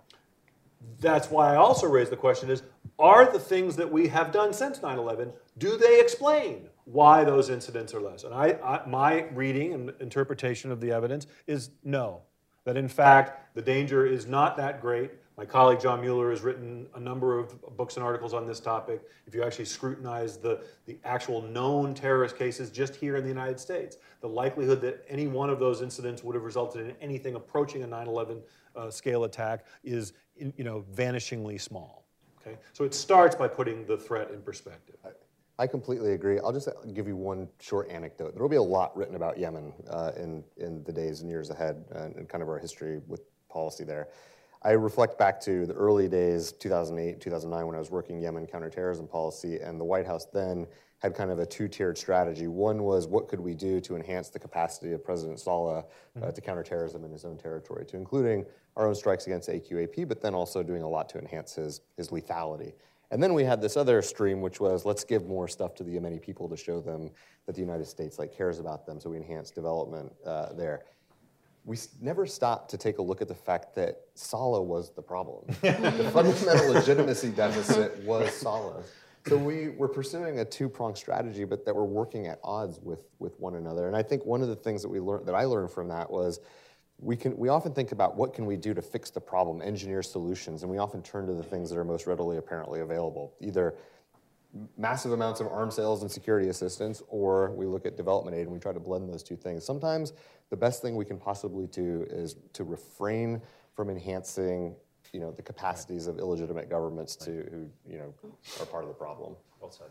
that's 1.00 1.30
why 1.30 1.54
I 1.54 1.56
also 1.56 1.86
raise 1.86 2.10
the 2.10 2.16
question 2.16 2.50
is, 2.50 2.64
are 2.98 3.30
the 3.30 3.38
things 3.38 3.76
that 3.76 3.90
we 3.90 4.08
have 4.08 4.32
done 4.32 4.52
since 4.52 4.80
9-11, 4.80 5.32
do 5.58 5.76
they 5.76 6.00
explain 6.00 6.68
why 6.84 7.22
those 7.22 7.50
incidents 7.50 7.94
are 7.94 8.00
less? 8.00 8.24
And 8.24 8.34
I, 8.34 8.58
I, 8.64 8.86
my 8.86 9.22
reading 9.28 9.72
and 9.74 9.92
interpretation 10.00 10.72
of 10.72 10.80
the 10.80 10.90
evidence 10.90 11.28
is 11.46 11.70
no. 11.84 12.22
That 12.64 12.76
in 12.76 12.88
fact, 12.88 13.54
the 13.54 13.62
danger 13.62 14.04
is 14.04 14.26
not 14.26 14.56
that 14.56 14.80
great. 14.80 15.12
My 15.36 15.46
colleague 15.46 15.80
John 15.80 16.02
Mueller 16.02 16.30
has 16.30 16.42
written 16.42 16.86
a 16.94 17.00
number 17.00 17.38
of 17.38 17.76
books 17.76 17.96
and 17.96 18.04
articles 18.04 18.34
on 18.34 18.46
this 18.46 18.60
topic. 18.60 19.00
If 19.26 19.34
you 19.34 19.42
actually 19.42 19.64
scrutinize 19.64 20.36
the, 20.36 20.62
the 20.84 20.98
actual 21.04 21.40
known 21.40 21.94
terrorist 21.94 22.36
cases 22.36 22.70
just 22.70 22.94
here 22.94 23.16
in 23.16 23.22
the 23.22 23.30
United 23.30 23.58
States, 23.58 23.96
the 24.20 24.28
likelihood 24.28 24.82
that 24.82 25.04
any 25.08 25.26
one 25.26 25.48
of 25.48 25.58
those 25.58 25.80
incidents 25.80 26.22
would 26.22 26.34
have 26.34 26.44
resulted 26.44 26.86
in 26.86 26.94
anything 27.00 27.34
approaching 27.34 27.82
a 27.82 27.86
9 27.86 28.06
11 28.08 28.42
uh, 28.76 28.90
scale 28.90 29.24
attack 29.24 29.64
is 29.82 30.12
in, 30.36 30.52
you 30.56 30.64
know, 30.64 30.84
vanishingly 30.94 31.58
small. 31.58 32.04
Okay? 32.40 32.58
So 32.74 32.84
it 32.84 32.92
starts 32.92 33.34
by 33.34 33.48
putting 33.48 33.86
the 33.86 33.96
threat 33.96 34.30
in 34.30 34.42
perspective. 34.42 34.96
I 35.58 35.66
completely 35.66 36.12
agree. 36.12 36.40
I'll 36.40 36.52
just 36.52 36.68
give 36.92 37.06
you 37.06 37.16
one 37.16 37.48
short 37.60 37.90
anecdote. 37.90 38.34
There 38.34 38.42
will 38.42 38.50
be 38.50 38.56
a 38.56 38.62
lot 38.62 38.96
written 38.96 39.14
about 39.14 39.38
Yemen 39.38 39.72
uh, 39.88 40.12
in, 40.16 40.44
in 40.56 40.82
the 40.84 40.92
days 40.92 41.20
and 41.20 41.30
years 41.30 41.50
ahead 41.50 41.84
and, 41.92 42.16
and 42.16 42.28
kind 42.28 42.42
of 42.42 42.48
our 42.48 42.58
history 42.58 43.00
with 43.06 43.22
policy 43.48 43.84
there. 43.84 44.08
I 44.64 44.72
reflect 44.72 45.18
back 45.18 45.40
to 45.42 45.66
the 45.66 45.74
early 45.74 46.08
days, 46.08 46.52
2008, 46.52 47.20
2009, 47.20 47.66
when 47.66 47.74
I 47.74 47.78
was 47.80 47.90
working 47.90 48.20
Yemen 48.20 48.46
counterterrorism 48.46 49.08
policy, 49.08 49.58
and 49.58 49.80
the 49.80 49.84
White 49.84 50.06
House 50.06 50.26
then 50.26 50.68
had 50.98 51.16
kind 51.16 51.32
of 51.32 51.40
a 51.40 51.46
two-tiered 51.46 51.98
strategy. 51.98 52.46
One 52.46 52.84
was 52.84 53.08
what 53.08 53.26
could 53.26 53.40
we 53.40 53.54
do 53.54 53.80
to 53.80 53.96
enhance 53.96 54.28
the 54.28 54.38
capacity 54.38 54.92
of 54.92 55.04
President 55.04 55.40
Saleh 55.40 55.84
uh, 55.84 56.18
mm-hmm. 56.20 56.30
to 56.30 56.40
counter 56.40 56.62
terrorism 56.62 57.04
in 57.04 57.10
his 57.10 57.24
own 57.24 57.36
territory, 57.36 57.84
to 57.86 57.96
including 57.96 58.46
our 58.76 58.86
own 58.86 58.94
strikes 58.94 59.26
against 59.26 59.48
AQAP, 59.48 60.06
but 60.06 60.20
then 60.20 60.32
also 60.32 60.62
doing 60.62 60.82
a 60.82 60.88
lot 60.88 61.08
to 61.08 61.18
enhance 61.18 61.54
his, 61.56 61.80
his 61.96 62.10
lethality. 62.10 62.72
And 63.10 63.20
then 63.20 63.34
we 63.34 63.42
had 63.42 63.60
this 63.60 63.76
other 63.76 64.00
stream, 64.00 64.40
which 64.40 64.60
was 64.60 64.84
let's 64.84 65.02
give 65.02 65.26
more 65.26 65.48
stuff 65.48 65.74
to 65.74 65.82
the 65.84 65.96
Yemeni 65.96 66.22
people 66.22 66.48
to 66.48 66.56
show 66.56 66.80
them 66.80 67.10
that 67.46 67.56
the 67.56 67.60
United 67.60 67.86
States 67.86 68.18
like 68.18 68.32
cares 68.32 68.60
about 68.60 68.86
them, 68.86 69.00
so 69.00 69.10
we 69.10 69.16
enhance 69.16 69.50
development 69.50 70.12
uh, 70.24 70.52
there 70.52 70.84
we 71.64 71.76
never 72.00 72.26
stopped 72.26 72.70
to 72.70 72.78
take 72.78 72.98
a 72.98 73.02
look 73.02 73.22
at 73.22 73.28
the 73.28 73.34
fact 73.34 73.74
that 73.76 74.00
Saleh 74.14 74.64
was 74.64 74.90
the 74.90 75.02
problem. 75.02 75.44
the 75.62 76.10
fundamental 76.12 76.72
legitimacy 76.72 77.30
deficit 77.30 78.02
was 78.04 78.32
Saleh. 78.32 78.84
So 79.28 79.36
we 79.36 79.68
were 79.68 79.86
pursuing 79.86 80.40
a 80.40 80.44
two-pronged 80.44 80.96
strategy, 80.96 81.44
but 81.44 81.64
that 81.64 81.74
were 81.74 81.84
working 81.84 82.26
at 82.26 82.40
odds 82.42 82.80
with, 82.82 83.04
with 83.20 83.38
one 83.38 83.54
another. 83.54 83.86
And 83.86 83.96
I 83.96 84.02
think 84.02 84.26
one 84.26 84.42
of 84.42 84.48
the 84.48 84.56
things 84.56 84.82
that 84.82 84.88
we 84.88 84.98
learned 84.98 85.26
that 85.26 85.36
I 85.36 85.44
learned 85.44 85.70
from 85.70 85.88
that 85.88 86.10
was 86.10 86.40
we 86.98 87.16
can 87.16 87.36
we 87.36 87.48
often 87.48 87.72
think 87.72 87.92
about 87.92 88.16
what 88.16 88.34
can 88.34 88.46
we 88.46 88.56
do 88.56 88.74
to 88.74 88.82
fix 88.82 89.10
the 89.10 89.20
problem, 89.20 89.62
engineer 89.62 90.02
solutions, 90.02 90.62
and 90.62 90.70
we 90.70 90.78
often 90.78 91.02
turn 91.02 91.26
to 91.26 91.34
the 91.34 91.42
things 91.42 91.70
that 91.70 91.78
are 91.78 91.84
most 91.84 92.06
readily 92.06 92.36
apparently 92.36 92.80
available, 92.80 93.34
either 93.40 93.74
massive 94.76 95.12
amounts 95.12 95.40
of 95.40 95.46
arms 95.46 95.74
sales 95.74 96.02
and 96.02 96.10
security 96.10 96.48
assistance, 96.48 97.02
or 97.08 97.52
we 97.52 97.66
look 97.66 97.86
at 97.86 97.96
development 97.96 98.36
aid 98.36 98.42
and 98.42 98.52
we 98.52 98.58
try 98.58 98.72
to 98.72 98.80
blend 98.80 99.08
those 99.08 99.22
two 99.22 99.36
things. 99.36 99.64
Sometimes 99.64 100.12
the 100.50 100.56
best 100.56 100.82
thing 100.82 100.96
we 100.96 101.04
can 101.04 101.18
possibly 101.18 101.66
do 101.66 102.06
is 102.10 102.36
to 102.52 102.64
refrain 102.64 103.40
from 103.74 103.88
enhancing 103.88 104.74
you 105.12 105.20
know, 105.20 105.30
the 105.30 105.42
capacities 105.42 106.06
of 106.06 106.18
illegitimate 106.18 106.70
governments 106.70 107.16
to 107.16 107.30
who 107.30 107.70
you 107.90 107.98
know, 107.98 108.14
are 108.60 108.66
part 108.66 108.82
of 108.82 108.88
the 108.88 108.94
problem. 108.94 109.34
Well 109.60 109.70
said. 109.70 109.88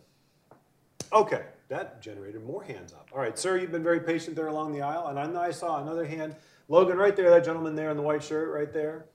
Okay, 1.14 1.44
that 1.68 2.02
generated 2.02 2.44
more 2.44 2.64
hands 2.64 2.94
up. 2.94 3.10
All 3.14 3.20
right, 3.20 3.38
sir, 3.38 3.58
you've 3.58 3.72
been 3.72 3.84
very 3.84 4.00
patient 4.00 4.36
there 4.36 4.48
along 4.48 4.72
the 4.72 4.82
aisle, 4.82 5.08
and 5.08 5.38
I 5.38 5.52
saw 5.52 5.82
another 5.82 6.06
hand. 6.06 6.36
Logan, 6.70 6.98
right 6.98 7.16
there, 7.16 7.30
that 7.30 7.44
gentleman 7.44 7.76
there 7.76 7.92
in 7.92 7.98
the 7.98 8.04
white 8.04 8.24
shirt, 8.24 8.50
right 8.50 8.72
there. 8.72 9.06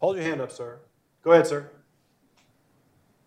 Hold 0.00 0.16
your 0.16 0.24
hand 0.24 0.40
up, 0.40 0.50
sir. 0.50 0.78
Go 1.22 1.32
ahead, 1.32 1.46
sir. 1.46 1.70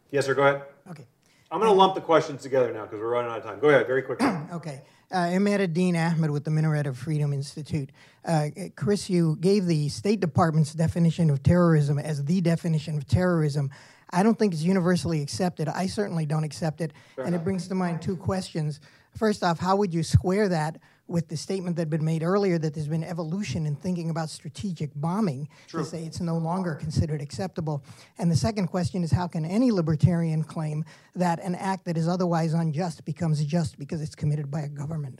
Yes, 0.09 0.25
sir, 0.25 0.33
go 0.33 0.43
ahead. 0.43 0.63
Okay. 0.89 1.05
I'm 1.51 1.59
going 1.59 1.71
to 1.71 1.77
lump 1.77 1.93
the 1.93 2.01
questions 2.01 2.41
together 2.41 2.73
now 2.73 2.83
because 2.83 2.99
we're 2.99 3.09
running 3.09 3.31
out 3.31 3.37
of 3.37 3.43
time. 3.43 3.59
Go 3.59 3.69
ahead, 3.69 3.85
very 3.85 4.01
quickly. 4.01 4.27
okay. 4.53 4.81
Uh, 5.11 5.67
Dean 5.67 5.95
Ahmad 5.95 6.31
with 6.31 6.43
the 6.43 6.49
Minaret 6.49 6.87
of 6.87 6.97
Freedom 6.97 7.31
Institute. 7.31 7.91
Uh, 8.25 8.47
Chris, 8.75 9.07
you 9.09 9.37
gave 9.39 9.67
the 9.67 9.87
State 9.89 10.19
Department's 10.19 10.73
definition 10.73 11.29
of 11.29 11.43
terrorism 11.43 11.99
as 11.99 12.25
the 12.25 12.41
definition 12.41 12.97
of 12.97 13.07
terrorism. 13.07 13.69
I 14.09 14.23
don't 14.23 14.37
think 14.37 14.53
it's 14.53 14.63
universally 14.63 15.21
accepted. 15.21 15.67
I 15.67 15.85
certainly 15.85 16.25
don't 16.25 16.43
accept 16.43 16.81
it. 16.81 16.93
Fair 17.15 17.25
and 17.25 17.35
enough. 17.35 17.41
it 17.41 17.43
brings 17.43 17.67
to 17.67 17.75
mind 17.75 18.01
two 18.01 18.17
questions. 18.17 18.79
First 19.15 19.43
off, 19.43 19.59
how 19.59 19.75
would 19.75 19.93
you 19.93 20.01
square 20.01 20.49
that 20.49 20.79
with 21.07 21.27
the 21.27 21.37
statement 21.37 21.75
that 21.75 21.81
had 21.81 21.89
been 21.89 22.05
made 22.05 22.23
earlier 22.23 22.57
that 22.57 22.73
there's 22.73 22.87
been 22.87 23.03
evolution 23.03 23.65
in 23.65 23.75
thinking 23.75 24.09
about 24.09 24.29
strategic 24.29 24.89
bombing 24.95 25.49
True. 25.67 25.83
to 25.83 25.85
say 25.85 26.03
it's 26.03 26.21
no 26.21 26.37
longer 26.37 26.75
considered 26.75 27.21
acceptable. 27.21 27.83
And 28.17 28.31
the 28.31 28.35
second 28.35 28.67
question 28.67 29.03
is 29.03 29.11
how 29.11 29.27
can 29.27 29.45
any 29.45 29.71
libertarian 29.71 30.43
claim 30.43 30.85
that 31.15 31.39
an 31.43 31.55
act 31.55 31.85
that 31.85 31.97
is 31.97 32.07
otherwise 32.07 32.53
unjust 32.53 33.03
becomes 33.05 33.43
just 33.43 33.77
because 33.77 34.01
it's 34.01 34.15
committed 34.15 34.49
by 34.49 34.61
a 34.61 34.69
government? 34.69 35.19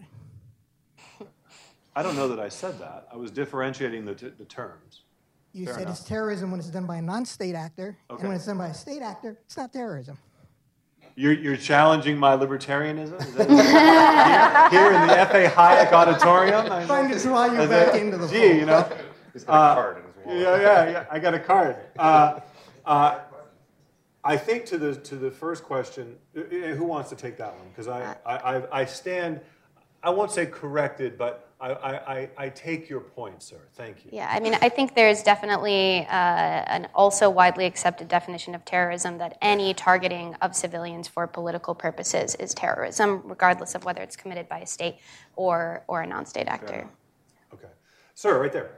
I 1.95 2.01
don't 2.01 2.15
know 2.15 2.29
that 2.29 2.39
I 2.39 2.49
said 2.49 2.79
that. 2.79 3.07
I 3.11 3.17
was 3.17 3.29
differentiating 3.29 4.05
the, 4.05 4.15
t- 4.15 4.31
the 4.37 4.45
terms. 4.45 5.01
You 5.51 5.65
Fair 5.65 5.75
said 5.75 5.83
enough. 5.83 5.99
it's 5.99 6.07
terrorism 6.07 6.49
when 6.49 6.59
it's 6.59 6.69
done 6.69 6.87
by 6.87 6.97
a 6.97 7.01
non 7.01 7.25
state 7.25 7.53
actor, 7.53 7.95
okay. 8.09 8.21
and 8.21 8.29
when 8.29 8.35
it's 8.35 8.47
done 8.47 8.57
by 8.57 8.69
a 8.69 8.73
state 8.73 9.03
actor, 9.03 9.37
it's 9.45 9.55
not 9.55 9.71
terrorism. 9.71 10.17
You're, 11.15 11.33
you're 11.33 11.57
challenging 11.57 12.17
my 12.17 12.35
libertarianism? 12.35 13.21
here, 13.37 14.69
here, 14.69 14.93
in 14.93 15.07
the 15.07 15.19
F.A. 15.19 15.47
Hayek 15.47 15.91
Auditorium? 15.91 16.71
I'm 16.71 16.87
trying 16.87 17.11
to 17.11 17.19
draw 17.19 17.45
you 17.45 17.67
back 17.67 17.95
into 17.95 18.17
the 18.17 18.27
Gee, 18.27 18.59
you 18.59 18.65
know. 18.65 18.89
He's 19.33 19.43
got 19.43 19.53
a 19.53 19.57
uh, 19.57 19.75
card 19.75 19.97
in 19.97 20.03
his 20.03 20.15
wallet. 20.25 20.41
Yeah, 20.41 20.61
yeah, 20.61 20.91
yeah. 20.91 21.05
I 21.11 21.19
got 21.19 21.33
a 21.33 21.39
card. 21.39 21.77
Uh, 21.97 22.39
uh, 22.85 23.19
I 24.23 24.37
think 24.37 24.65
to 24.65 24.77
the 24.77 24.95
to 24.95 25.15
the 25.15 25.29
first 25.29 25.63
question, 25.63 26.17
uh, 26.35 26.41
uh, 26.41 26.75
who 26.75 26.85
wants 26.85 27.09
to 27.09 27.15
take 27.15 27.37
that 27.37 27.55
one? 27.55 27.67
Because 27.69 27.87
I, 27.87 28.15
I 28.25 28.81
I 28.81 28.85
stand, 28.85 29.41
I 30.01 30.11
won't 30.11 30.31
say 30.31 30.45
corrected, 30.45 31.17
but 31.17 31.49
I, 31.63 31.93
I, 32.15 32.29
I, 32.37 32.49
take 32.49 32.89
your 32.89 32.99
point, 32.99 33.41
sir. 33.41 33.55
Thank 33.75 34.03
you. 34.03 34.09
Yeah, 34.11 34.27
I 34.29 34.41
mean, 34.41 34.53
I 34.61 34.67
think 34.67 34.95
there's 34.95 35.23
definitely 35.23 36.05
uh, 36.09 36.11
an 36.11 36.89
also 36.93 37.29
widely 37.29 37.65
accepted 37.65 38.09
definition 38.09 38.53
of 38.53 38.65
terrorism 38.65 39.17
that 39.19 39.37
any 39.41 39.73
targeting 39.73 40.35
of 40.41 40.57
civilians 40.57 41.07
for 41.07 41.25
political 41.25 41.73
purposes 41.73 42.35
is 42.35 42.53
terrorism, 42.53 43.21
regardless 43.23 43.75
of 43.75 43.85
whether 43.85 44.01
it's 44.01 44.17
committed 44.17 44.49
by 44.49 44.59
a 44.59 44.67
state 44.67 44.97
or, 45.37 45.85
or 45.87 46.01
a 46.01 46.07
non 46.07 46.25
state 46.25 46.47
actor. 46.47 46.89
Okay. 47.53 47.69
Sir, 48.13 48.41
right 48.41 48.51
there. 48.51 48.71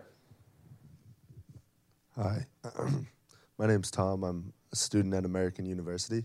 Hi. 2.16 2.45
My 3.57 3.66
name's 3.66 3.90
Tom. 3.90 4.24
I'm 4.24 4.53
a 4.72 4.76
student 4.76 5.16
at 5.16 5.26
American 5.26 5.66
University. 5.66 6.24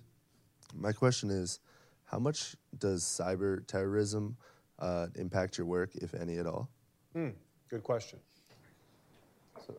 My 0.74 0.93
question 0.93 1.31
is 1.31 1.59
how 2.05 2.19
much 2.19 2.55
does 2.77 3.03
cyber 3.03 3.66
terrorism 3.66 4.37
uh, 4.81 5.07
impact 5.16 5.59
your 5.59 5.66
work, 5.66 5.90
if 5.97 6.15
any 6.15 6.39
at 6.39 6.47
all? 6.47 6.69
Hmm, 7.12 7.31
good 7.69 7.82
question. 7.82 8.19
So, 9.66 9.74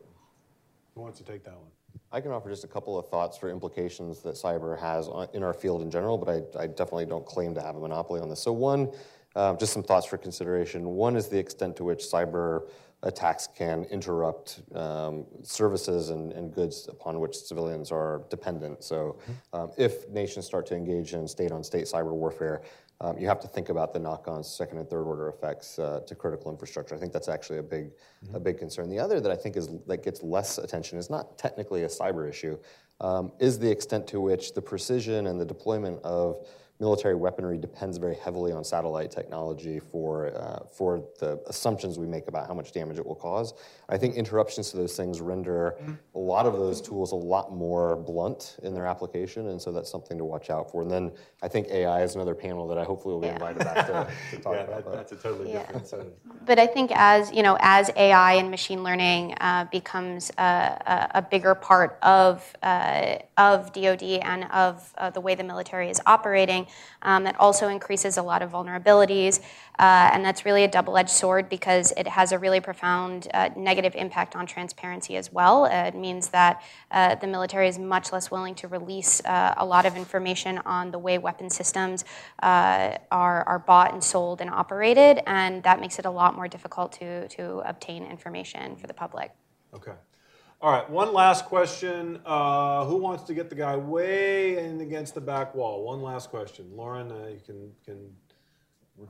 who 0.94 1.00
wants 1.00 1.18
to 1.18 1.24
take 1.24 1.44
that 1.44 1.54
one? 1.54 1.70
I 2.10 2.20
can 2.20 2.30
offer 2.30 2.48
just 2.48 2.64
a 2.64 2.68
couple 2.68 2.98
of 2.98 3.08
thoughts 3.08 3.38
for 3.38 3.50
implications 3.50 4.20
that 4.20 4.34
cyber 4.34 4.78
has 4.78 5.08
in 5.32 5.42
our 5.42 5.54
field 5.54 5.82
in 5.82 5.90
general, 5.90 6.18
but 6.18 6.28
I, 6.28 6.62
I 6.62 6.66
definitely 6.66 7.06
don't 7.06 7.24
claim 7.24 7.54
to 7.54 7.62
have 7.62 7.76
a 7.76 7.80
monopoly 7.80 8.20
on 8.20 8.28
this. 8.28 8.40
So, 8.40 8.52
one, 8.52 8.90
uh, 9.34 9.56
just 9.56 9.72
some 9.72 9.82
thoughts 9.82 10.06
for 10.06 10.18
consideration. 10.18 10.86
One 10.86 11.16
is 11.16 11.28
the 11.28 11.38
extent 11.38 11.76
to 11.76 11.84
which 11.84 12.00
cyber 12.00 12.68
attacks 13.04 13.48
can 13.48 13.84
interrupt 13.84 14.60
um, 14.74 15.24
services 15.42 16.10
and, 16.10 16.32
and, 16.32 16.54
goods 16.54 16.86
upon 16.88 17.18
which 17.18 17.36
civilians 17.36 17.90
are 17.90 18.22
dependent. 18.30 18.84
So, 18.84 19.18
mm-hmm. 19.22 19.60
um, 19.60 19.72
if 19.76 20.08
nations 20.08 20.46
start 20.46 20.66
to 20.66 20.76
engage 20.76 21.12
in 21.14 21.26
state 21.26 21.50
on 21.50 21.64
state 21.64 21.86
cyber 21.86 22.12
warfare, 22.12 22.62
um, 23.02 23.18
you 23.18 23.26
have 23.26 23.40
to 23.40 23.48
think 23.48 23.68
about 23.68 23.92
the 23.92 23.98
knock-on 23.98 24.44
second 24.44 24.78
and 24.78 24.88
third 24.88 25.04
order 25.04 25.28
effects 25.28 25.78
uh, 25.78 26.00
to 26.06 26.14
critical 26.14 26.50
infrastructure. 26.50 26.94
I 26.94 26.98
think 26.98 27.12
that's 27.12 27.28
actually 27.28 27.58
a 27.58 27.62
big, 27.62 27.90
mm-hmm. 27.90 28.36
a 28.36 28.40
big 28.40 28.58
concern. 28.58 28.88
The 28.88 28.98
other 29.00 29.20
that 29.20 29.32
I 29.32 29.36
think 29.36 29.56
is 29.56 29.68
that 29.86 30.04
gets 30.04 30.22
less 30.22 30.58
attention 30.58 30.98
is 30.98 31.10
not 31.10 31.36
technically 31.36 31.82
a 31.82 31.88
cyber 31.88 32.28
issue, 32.28 32.56
um, 33.00 33.32
is 33.40 33.58
the 33.58 33.70
extent 33.70 34.06
to 34.08 34.20
which 34.20 34.54
the 34.54 34.62
precision 34.62 35.26
and 35.26 35.40
the 35.40 35.44
deployment 35.44 36.00
of 36.04 36.46
military 36.82 37.14
weaponry 37.14 37.56
depends 37.56 37.96
very 37.96 38.16
heavily 38.16 38.50
on 38.50 38.64
satellite 38.64 39.10
technology 39.10 39.78
for, 39.78 40.36
uh, 40.36 40.64
for 40.70 41.04
the 41.20 41.40
assumptions 41.46 41.96
we 41.96 42.06
make 42.06 42.26
about 42.26 42.46
how 42.48 42.54
much 42.54 42.72
damage 42.72 42.98
it 42.98 43.06
will 43.06 43.14
cause. 43.14 43.54
I 43.92 43.98
think 43.98 44.14
interruptions 44.16 44.70
to 44.70 44.78
those 44.78 44.96
things 44.96 45.20
render 45.20 45.76
a 46.14 46.18
lot 46.18 46.46
of 46.46 46.54
those 46.54 46.80
tools 46.80 47.12
a 47.12 47.16
lot 47.16 47.52
more 47.52 47.96
blunt 47.96 48.56
in 48.62 48.72
their 48.72 48.86
application, 48.86 49.48
and 49.48 49.60
so 49.60 49.70
that's 49.70 49.90
something 49.90 50.16
to 50.16 50.24
watch 50.24 50.48
out 50.48 50.70
for. 50.70 50.80
And 50.80 50.90
then 50.90 51.12
I 51.42 51.48
think 51.48 51.68
AI 51.68 52.02
is 52.02 52.14
another 52.14 52.34
panel 52.34 52.66
that 52.68 52.78
I 52.78 52.84
hopefully 52.84 53.12
will 53.12 53.20
be 53.20 53.28
invited 53.28 53.62
back 53.62 53.86
to, 53.86 54.08
to 54.30 54.42
talk 54.42 54.54
Yeah, 54.54 54.62
about. 54.62 54.84
that- 54.86 54.92
that's 54.94 55.12
a 55.12 55.16
totally 55.16 55.52
Yeah. 55.52 55.58
different 55.58 55.86
set 55.86 56.06
But 56.46 56.58
I 56.58 56.66
think 56.66 56.90
as 56.94 57.30
you 57.32 57.42
know, 57.42 57.58
as 57.60 57.90
AI 57.96 58.34
and 58.34 58.50
machine 58.50 58.82
learning 58.82 59.34
uh, 59.40 59.66
becomes 59.70 60.30
a, 60.38 60.42
a, 60.42 61.10
a 61.18 61.22
bigger 61.22 61.54
part 61.54 61.98
of 62.02 62.50
uh, 62.62 63.16
of 63.36 63.72
DoD 63.74 64.02
and 64.02 64.44
of 64.52 64.90
uh, 64.96 65.10
the 65.10 65.20
way 65.20 65.34
the 65.34 65.44
military 65.44 65.90
is 65.90 66.00
operating, 66.06 66.66
um, 67.02 67.24
that 67.24 67.38
also 67.38 67.68
increases 67.68 68.16
a 68.16 68.22
lot 68.22 68.40
of 68.42 68.50
vulnerabilities, 68.52 69.40
uh, 69.78 70.10
and 70.12 70.24
that's 70.24 70.44
really 70.44 70.64
a 70.64 70.68
double-edged 70.68 71.10
sword 71.10 71.48
because 71.48 71.92
it 71.96 72.06
has 72.06 72.32
a 72.32 72.38
really 72.38 72.60
profound 72.60 73.28
uh, 73.34 73.50
negative 73.82 74.00
impact 74.00 74.36
on 74.36 74.46
transparency 74.46 75.16
as 75.16 75.32
well. 75.32 75.64
Uh, 75.64 75.86
it 75.86 75.94
means 75.94 76.28
that 76.28 76.62
uh, 76.90 77.14
the 77.16 77.26
military 77.26 77.68
is 77.68 77.78
much 77.78 78.12
less 78.12 78.30
willing 78.30 78.54
to 78.54 78.68
release 78.68 79.20
uh, 79.24 79.54
a 79.56 79.64
lot 79.64 79.84
of 79.86 79.96
information 79.96 80.58
on 80.64 80.90
the 80.90 80.98
way 80.98 81.18
weapon 81.18 81.50
systems 81.50 82.04
uh, 82.42 82.96
are, 83.10 83.42
are 83.44 83.58
bought 83.58 83.92
and 83.92 84.02
sold 84.02 84.40
and 84.40 84.50
operated, 84.50 85.20
and 85.26 85.62
that 85.64 85.80
makes 85.80 85.98
it 85.98 86.04
a 86.04 86.10
lot 86.10 86.36
more 86.36 86.48
difficult 86.48 86.92
to, 86.92 87.26
to 87.28 87.58
obtain 87.68 88.04
information 88.04 88.76
for 88.76 88.86
the 88.86 88.94
public. 88.94 89.32
Okay. 89.74 89.92
All 90.60 90.70
right, 90.70 90.88
one 90.88 91.12
last 91.12 91.46
question. 91.46 92.20
Uh, 92.24 92.84
who 92.84 92.96
wants 92.96 93.24
to 93.24 93.34
get 93.34 93.50
the 93.50 93.56
guy 93.56 93.74
way 93.76 94.64
in 94.64 94.80
against 94.80 95.14
the 95.14 95.20
back 95.20 95.56
wall? 95.56 95.82
One 95.82 96.02
last 96.02 96.30
question. 96.30 96.70
Lauren, 96.76 97.10
uh, 97.10 97.26
you 97.26 97.40
can, 97.44 97.72
can, 97.84 97.98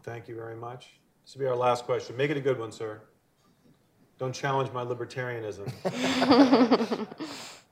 thank 0.03 0.29
you 0.29 0.35
very 0.35 0.57
much. 0.57 0.95
This 1.25 1.35
will 1.35 1.41
be 1.41 1.47
our 1.47 1.57
last 1.57 1.85
question. 1.85 2.17
Make 2.17 2.31
it 2.31 2.39
a 2.39 2.41
good 2.41 2.59
one, 2.59 2.73
sir. 2.73 3.03
Don't 4.23 4.33
challenge 4.33 4.71
my 4.71 4.85
libertarianism. 4.85 5.67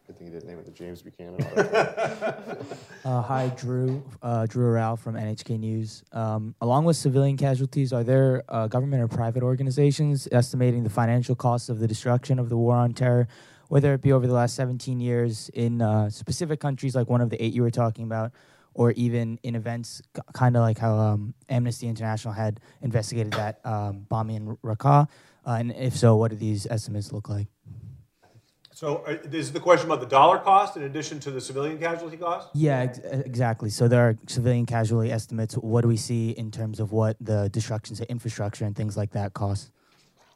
Good 0.08 0.18
thing 0.18 0.26
you 0.26 0.32
didn't 0.32 0.48
name 0.48 0.58
it 0.58 0.64
the 0.64 0.72
James 0.72 1.00
Buchanan. 1.00 1.46
Uh, 3.04 3.22
hi, 3.22 3.48
Drew. 3.56 4.02
Uh, 4.20 4.46
Drew 4.46 4.72
Rao 4.72 4.96
from 4.96 5.14
NHK 5.14 5.60
News. 5.60 6.02
Um, 6.12 6.54
along 6.60 6.84
with 6.86 6.96
civilian 6.96 7.36
casualties, 7.36 7.92
are 7.92 8.02
there 8.02 8.42
uh, 8.48 8.66
government 8.66 9.00
or 9.00 9.08
private 9.08 9.44
organizations 9.44 10.26
estimating 10.32 10.82
the 10.82 10.90
financial 10.90 11.36
costs 11.36 11.68
of 11.68 11.78
the 11.78 11.86
destruction 11.86 12.40
of 12.40 12.48
the 12.48 12.56
war 12.56 12.74
on 12.74 12.92
terror, 12.94 13.28
whether 13.68 13.94
it 13.94 14.02
be 14.02 14.12
over 14.12 14.26
the 14.26 14.34
last 14.34 14.56
17 14.56 14.98
years 15.00 15.50
in 15.54 15.80
uh, 15.80 16.10
specific 16.10 16.58
countries 16.58 16.96
like 16.96 17.08
one 17.08 17.20
of 17.20 17.30
the 17.30 17.42
eight 17.42 17.52
you 17.54 17.62
were 17.62 17.70
talking 17.70 18.04
about, 18.04 18.32
or 18.74 18.90
even 18.92 19.38
in 19.44 19.54
events 19.54 20.02
k- 20.14 20.20
kind 20.34 20.56
of 20.56 20.62
like 20.62 20.78
how 20.78 20.98
um, 20.98 21.32
Amnesty 21.48 21.86
International 21.86 22.34
had 22.34 22.58
investigated 22.82 23.32
that 23.34 23.60
um, 23.64 24.00
bombing 24.08 24.36
in 24.36 24.56
Raqqa? 24.56 25.08
Uh, 25.46 25.56
and 25.58 25.72
if 25.72 25.96
so, 25.96 26.16
what 26.16 26.30
do 26.30 26.36
these 26.36 26.66
estimates 26.66 27.12
look 27.12 27.28
like? 27.28 27.48
So, 28.72 29.04
uh, 29.06 29.18
this 29.24 29.44
is 29.44 29.52
the 29.52 29.60
question 29.60 29.86
about 29.86 30.00
the 30.00 30.06
dollar 30.06 30.38
cost 30.38 30.76
in 30.76 30.84
addition 30.84 31.20
to 31.20 31.30
the 31.30 31.40
civilian 31.40 31.78
casualty 31.78 32.16
cost? 32.16 32.48
Yeah, 32.54 32.78
ex- 32.78 32.98
exactly. 32.98 33.68
So 33.68 33.88
there 33.88 34.08
are 34.08 34.16
civilian 34.26 34.64
casualty 34.64 35.12
estimates. 35.12 35.54
What 35.54 35.82
do 35.82 35.88
we 35.88 35.98
see 35.98 36.30
in 36.30 36.50
terms 36.50 36.80
of 36.80 36.92
what 36.92 37.16
the 37.20 37.50
destruction 37.50 37.94
to 37.96 38.10
infrastructure 38.10 38.64
and 38.64 38.74
things 38.74 38.96
like 38.96 39.10
that 39.10 39.34
cost? 39.34 39.70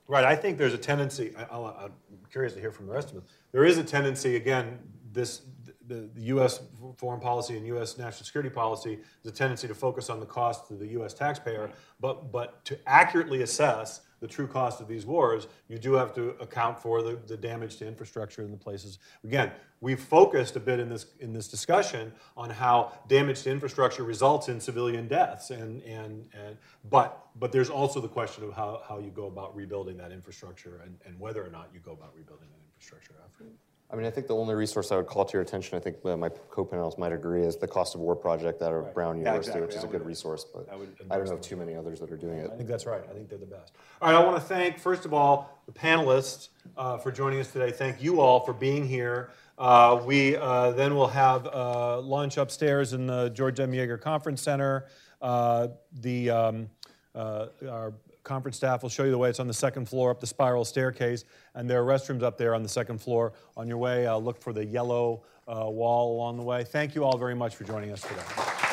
Right. 0.06 0.24
I 0.24 0.36
think 0.36 0.58
there's 0.58 0.74
a 0.74 0.78
tendency. 0.78 1.32
I, 1.38 1.44
I'll, 1.44 1.66
I'm 1.66 1.92
curious 2.30 2.52
to 2.54 2.60
hear 2.60 2.70
from 2.70 2.86
the 2.86 2.92
rest 2.92 3.08
of 3.08 3.14
them. 3.14 3.24
There 3.52 3.64
is 3.64 3.78
a 3.78 3.84
tendency. 3.84 4.36
Again, 4.36 4.78
this 5.10 5.42
the, 5.86 6.10
the 6.14 6.22
U.S. 6.22 6.60
foreign 6.96 7.20
policy 7.20 7.56
and 7.56 7.66
U.S. 7.68 7.98
national 7.98 8.24
security 8.24 8.50
policy 8.50 8.98
is 9.22 9.30
a 9.30 9.34
tendency 9.34 9.68
to 9.68 9.74
focus 9.74 10.10
on 10.10 10.20
the 10.20 10.26
cost 10.26 10.68
to 10.68 10.74
the 10.74 10.86
U.S. 10.88 11.14
taxpayer, 11.14 11.70
but 12.00 12.30
but 12.32 12.64
to 12.66 12.78
accurately 12.86 13.42
assess 13.42 14.02
the 14.24 14.28
true 14.28 14.46
cost 14.46 14.80
of 14.80 14.88
these 14.88 15.04
wars, 15.04 15.48
you 15.68 15.78
do 15.78 15.92
have 15.92 16.14
to 16.14 16.30
account 16.40 16.80
for 16.80 17.02
the, 17.02 17.16
the 17.26 17.36
damage 17.36 17.76
to 17.76 17.86
infrastructure 17.86 18.40
in 18.42 18.50
the 18.50 18.56
places. 18.56 18.98
Again, 19.22 19.52
we've 19.82 20.00
focused 20.00 20.56
a 20.56 20.60
bit 20.60 20.80
in 20.80 20.88
this 20.88 21.04
in 21.20 21.34
this 21.34 21.46
discussion 21.46 22.10
on 22.34 22.48
how 22.48 22.98
damage 23.06 23.42
to 23.42 23.50
infrastructure 23.50 24.02
results 24.02 24.48
in 24.48 24.58
civilian 24.60 25.06
deaths, 25.08 25.50
and 25.50 25.82
and, 25.82 26.26
and 26.32 26.56
but 26.88 27.26
but 27.36 27.52
there's 27.52 27.68
also 27.68 28.00
the 28.00 28.08
question 28.08 28.44
of 28.44 28.54
how, 28.54 28.80
how 28.88 28.98
you 28.98 29.10
go 29.10 29.26
about 29.26 29.54
rebuilding 29.54 29.98
that 29.98 30.10
infrastructure 30.10 30.80
and, 30.82 30.96
and 31.04 31.20
whether 31.20 31.44
or 31.44 31.50
not 31.50 31.68
you 31.74 31.80
go 31.80 31.92
about 31.92 32.14
rebuilding 32.16 32.48
that 32.48 32.62
infrastructure 32.64 33.12
after. 33.26 33.44
I 33.90 33.96
mean, 33.96 34.06
I 34.06 34.10
think 34.10 34.26
the 34.26 34.34
only 34.34 34.54
resource 34.54 34.90
I 34.90 34.96
would 34.96 35.06
call 35.06 35.24
to 35.24 35.32
your 35.34 35.42
attention, 35.42 35.76
I 35.76 35.80
think 35.80 36.02
my 36.04 36.28
co-panelists 36.50 36.98
might 36.98 37.12
agree, 37.12 37.42
is 37.42 37.56
the 37.56 37.68
Cost 37.68 37.94
of 37.94 38.00
War 38.00 38.16
Project 38.16 38.60
out 38.62 38.72
of 38.72 38.92
Brown 38.94 39.16
Yeah, 39.20 39.26
University, 39.26 39.58
exactly. 39.58 39.66
which 39.66 39.76
is 39.76 39.84
I 39.84 39.86
a 39.88 39.90
good 39.90 40.00
would- 40.00 40.08
resource, 40.08 40.44
but 40.52 40.66
I 40.70 40.74
I 41.14 41.18
don't 41.18 41.26
know 41.28 41.34
of 41.34 41.40
too 41.42 41.56
many 41.56 41.76
others 41.76 42.00
that 42.00 42.10
are 42.10 42.16
doing 42.16 42.38
it. 42.38 42.50
I 42.52 42.56
think 42.56 42.68
that's 42.68 42.86
right. 42.86 43.02
I 43.08 43.12
think 43.12 43.28
they're 43.28 43.38
the 43.38 43.46
best. 43.46 43.72
All 44.02 44.10
right, 44.10 44.20
I 44.20 44.24
want 44.24 44.36
to 44.36 44.42
thank, 44.42 44.78
first 44.78 45.04
of 45.04 45.12
all, 45.12 45.60
the 45.66 45.72
panelists 45.72 46.48
uh, 46.76 46.98
for 46.98 47.12
joining 47.12 47.38
us 47.40 47.52
today. 47.52 47.70
Thank 47.70 48.02
you 48.02 48.20
all 48.20 48.40
for 48.40 48.52
being 48.52 48.88
here. 48.88 49.30
Uh, 49.58 50.02
we 50.04 50.34
uh, 50.36 50.72
then 50.72 50.94
will 50.96 51.06
have 51.06 51.46
uh, 51.46 52.00
lunch 52.00 52.36
upstairs 52.38 52.94
in 52.94 53.06
the 53.06 53.28
George 53.30 53.60
M. 53.60 53.70
Yeager 53.70 54.00
Conference 54.00 54.42
Center. 54.42 54.86
Uh, 55.22 55.68
the 56.00 56.30
um, 56.30 56.68
uh, 57.14 57.46
our 57.70 57.92
conference 58.24 58.56
staff 58.56 58.82
will 58.82 58.90
show 58.90 59.04
you 59.04 59.10
the 59.10 59.18
way. 59.18 59.28
It's 59.28 59.40
on 59.40 59.46
the 59.46 59.54
second 59.54 59.88
floor 59.88 60.10
up 60.10 60.20
the 60.20 60.26
spiral 60.26 60.64
staircase, 60.64 61.24
and 61.54 61.68
there 61.68 61.82
are 61.82 61.86
restrooms 61.86 62.22
up 62.22 62.36
there 62.36 62.54
on 62.54 62.62
the 62.62 62.68
second 62.68 62.98
floor. 62.98 63.32
On 63.56 63.68
your 63.68 63.78
way, 63.78 64.06
uh, 64.06 64.16
look 64.16 64.42
for 64.42 64.52
the 64.52 64.64
yellow 64.64 65.22
uh, 65.46 65.68
wall 65.68 66.16
along 66.16 66.38
the 66.38 66.42
way. 66.42 66.64
Thank 66.64 66.94
you 66.94 67.04
all 67.04 67.18
very 67.18 67.34
much 67.34 67.54
for 67.54 67.64
joining 67.64 67.92
us 67.92 68.00
today. 68.00 68.63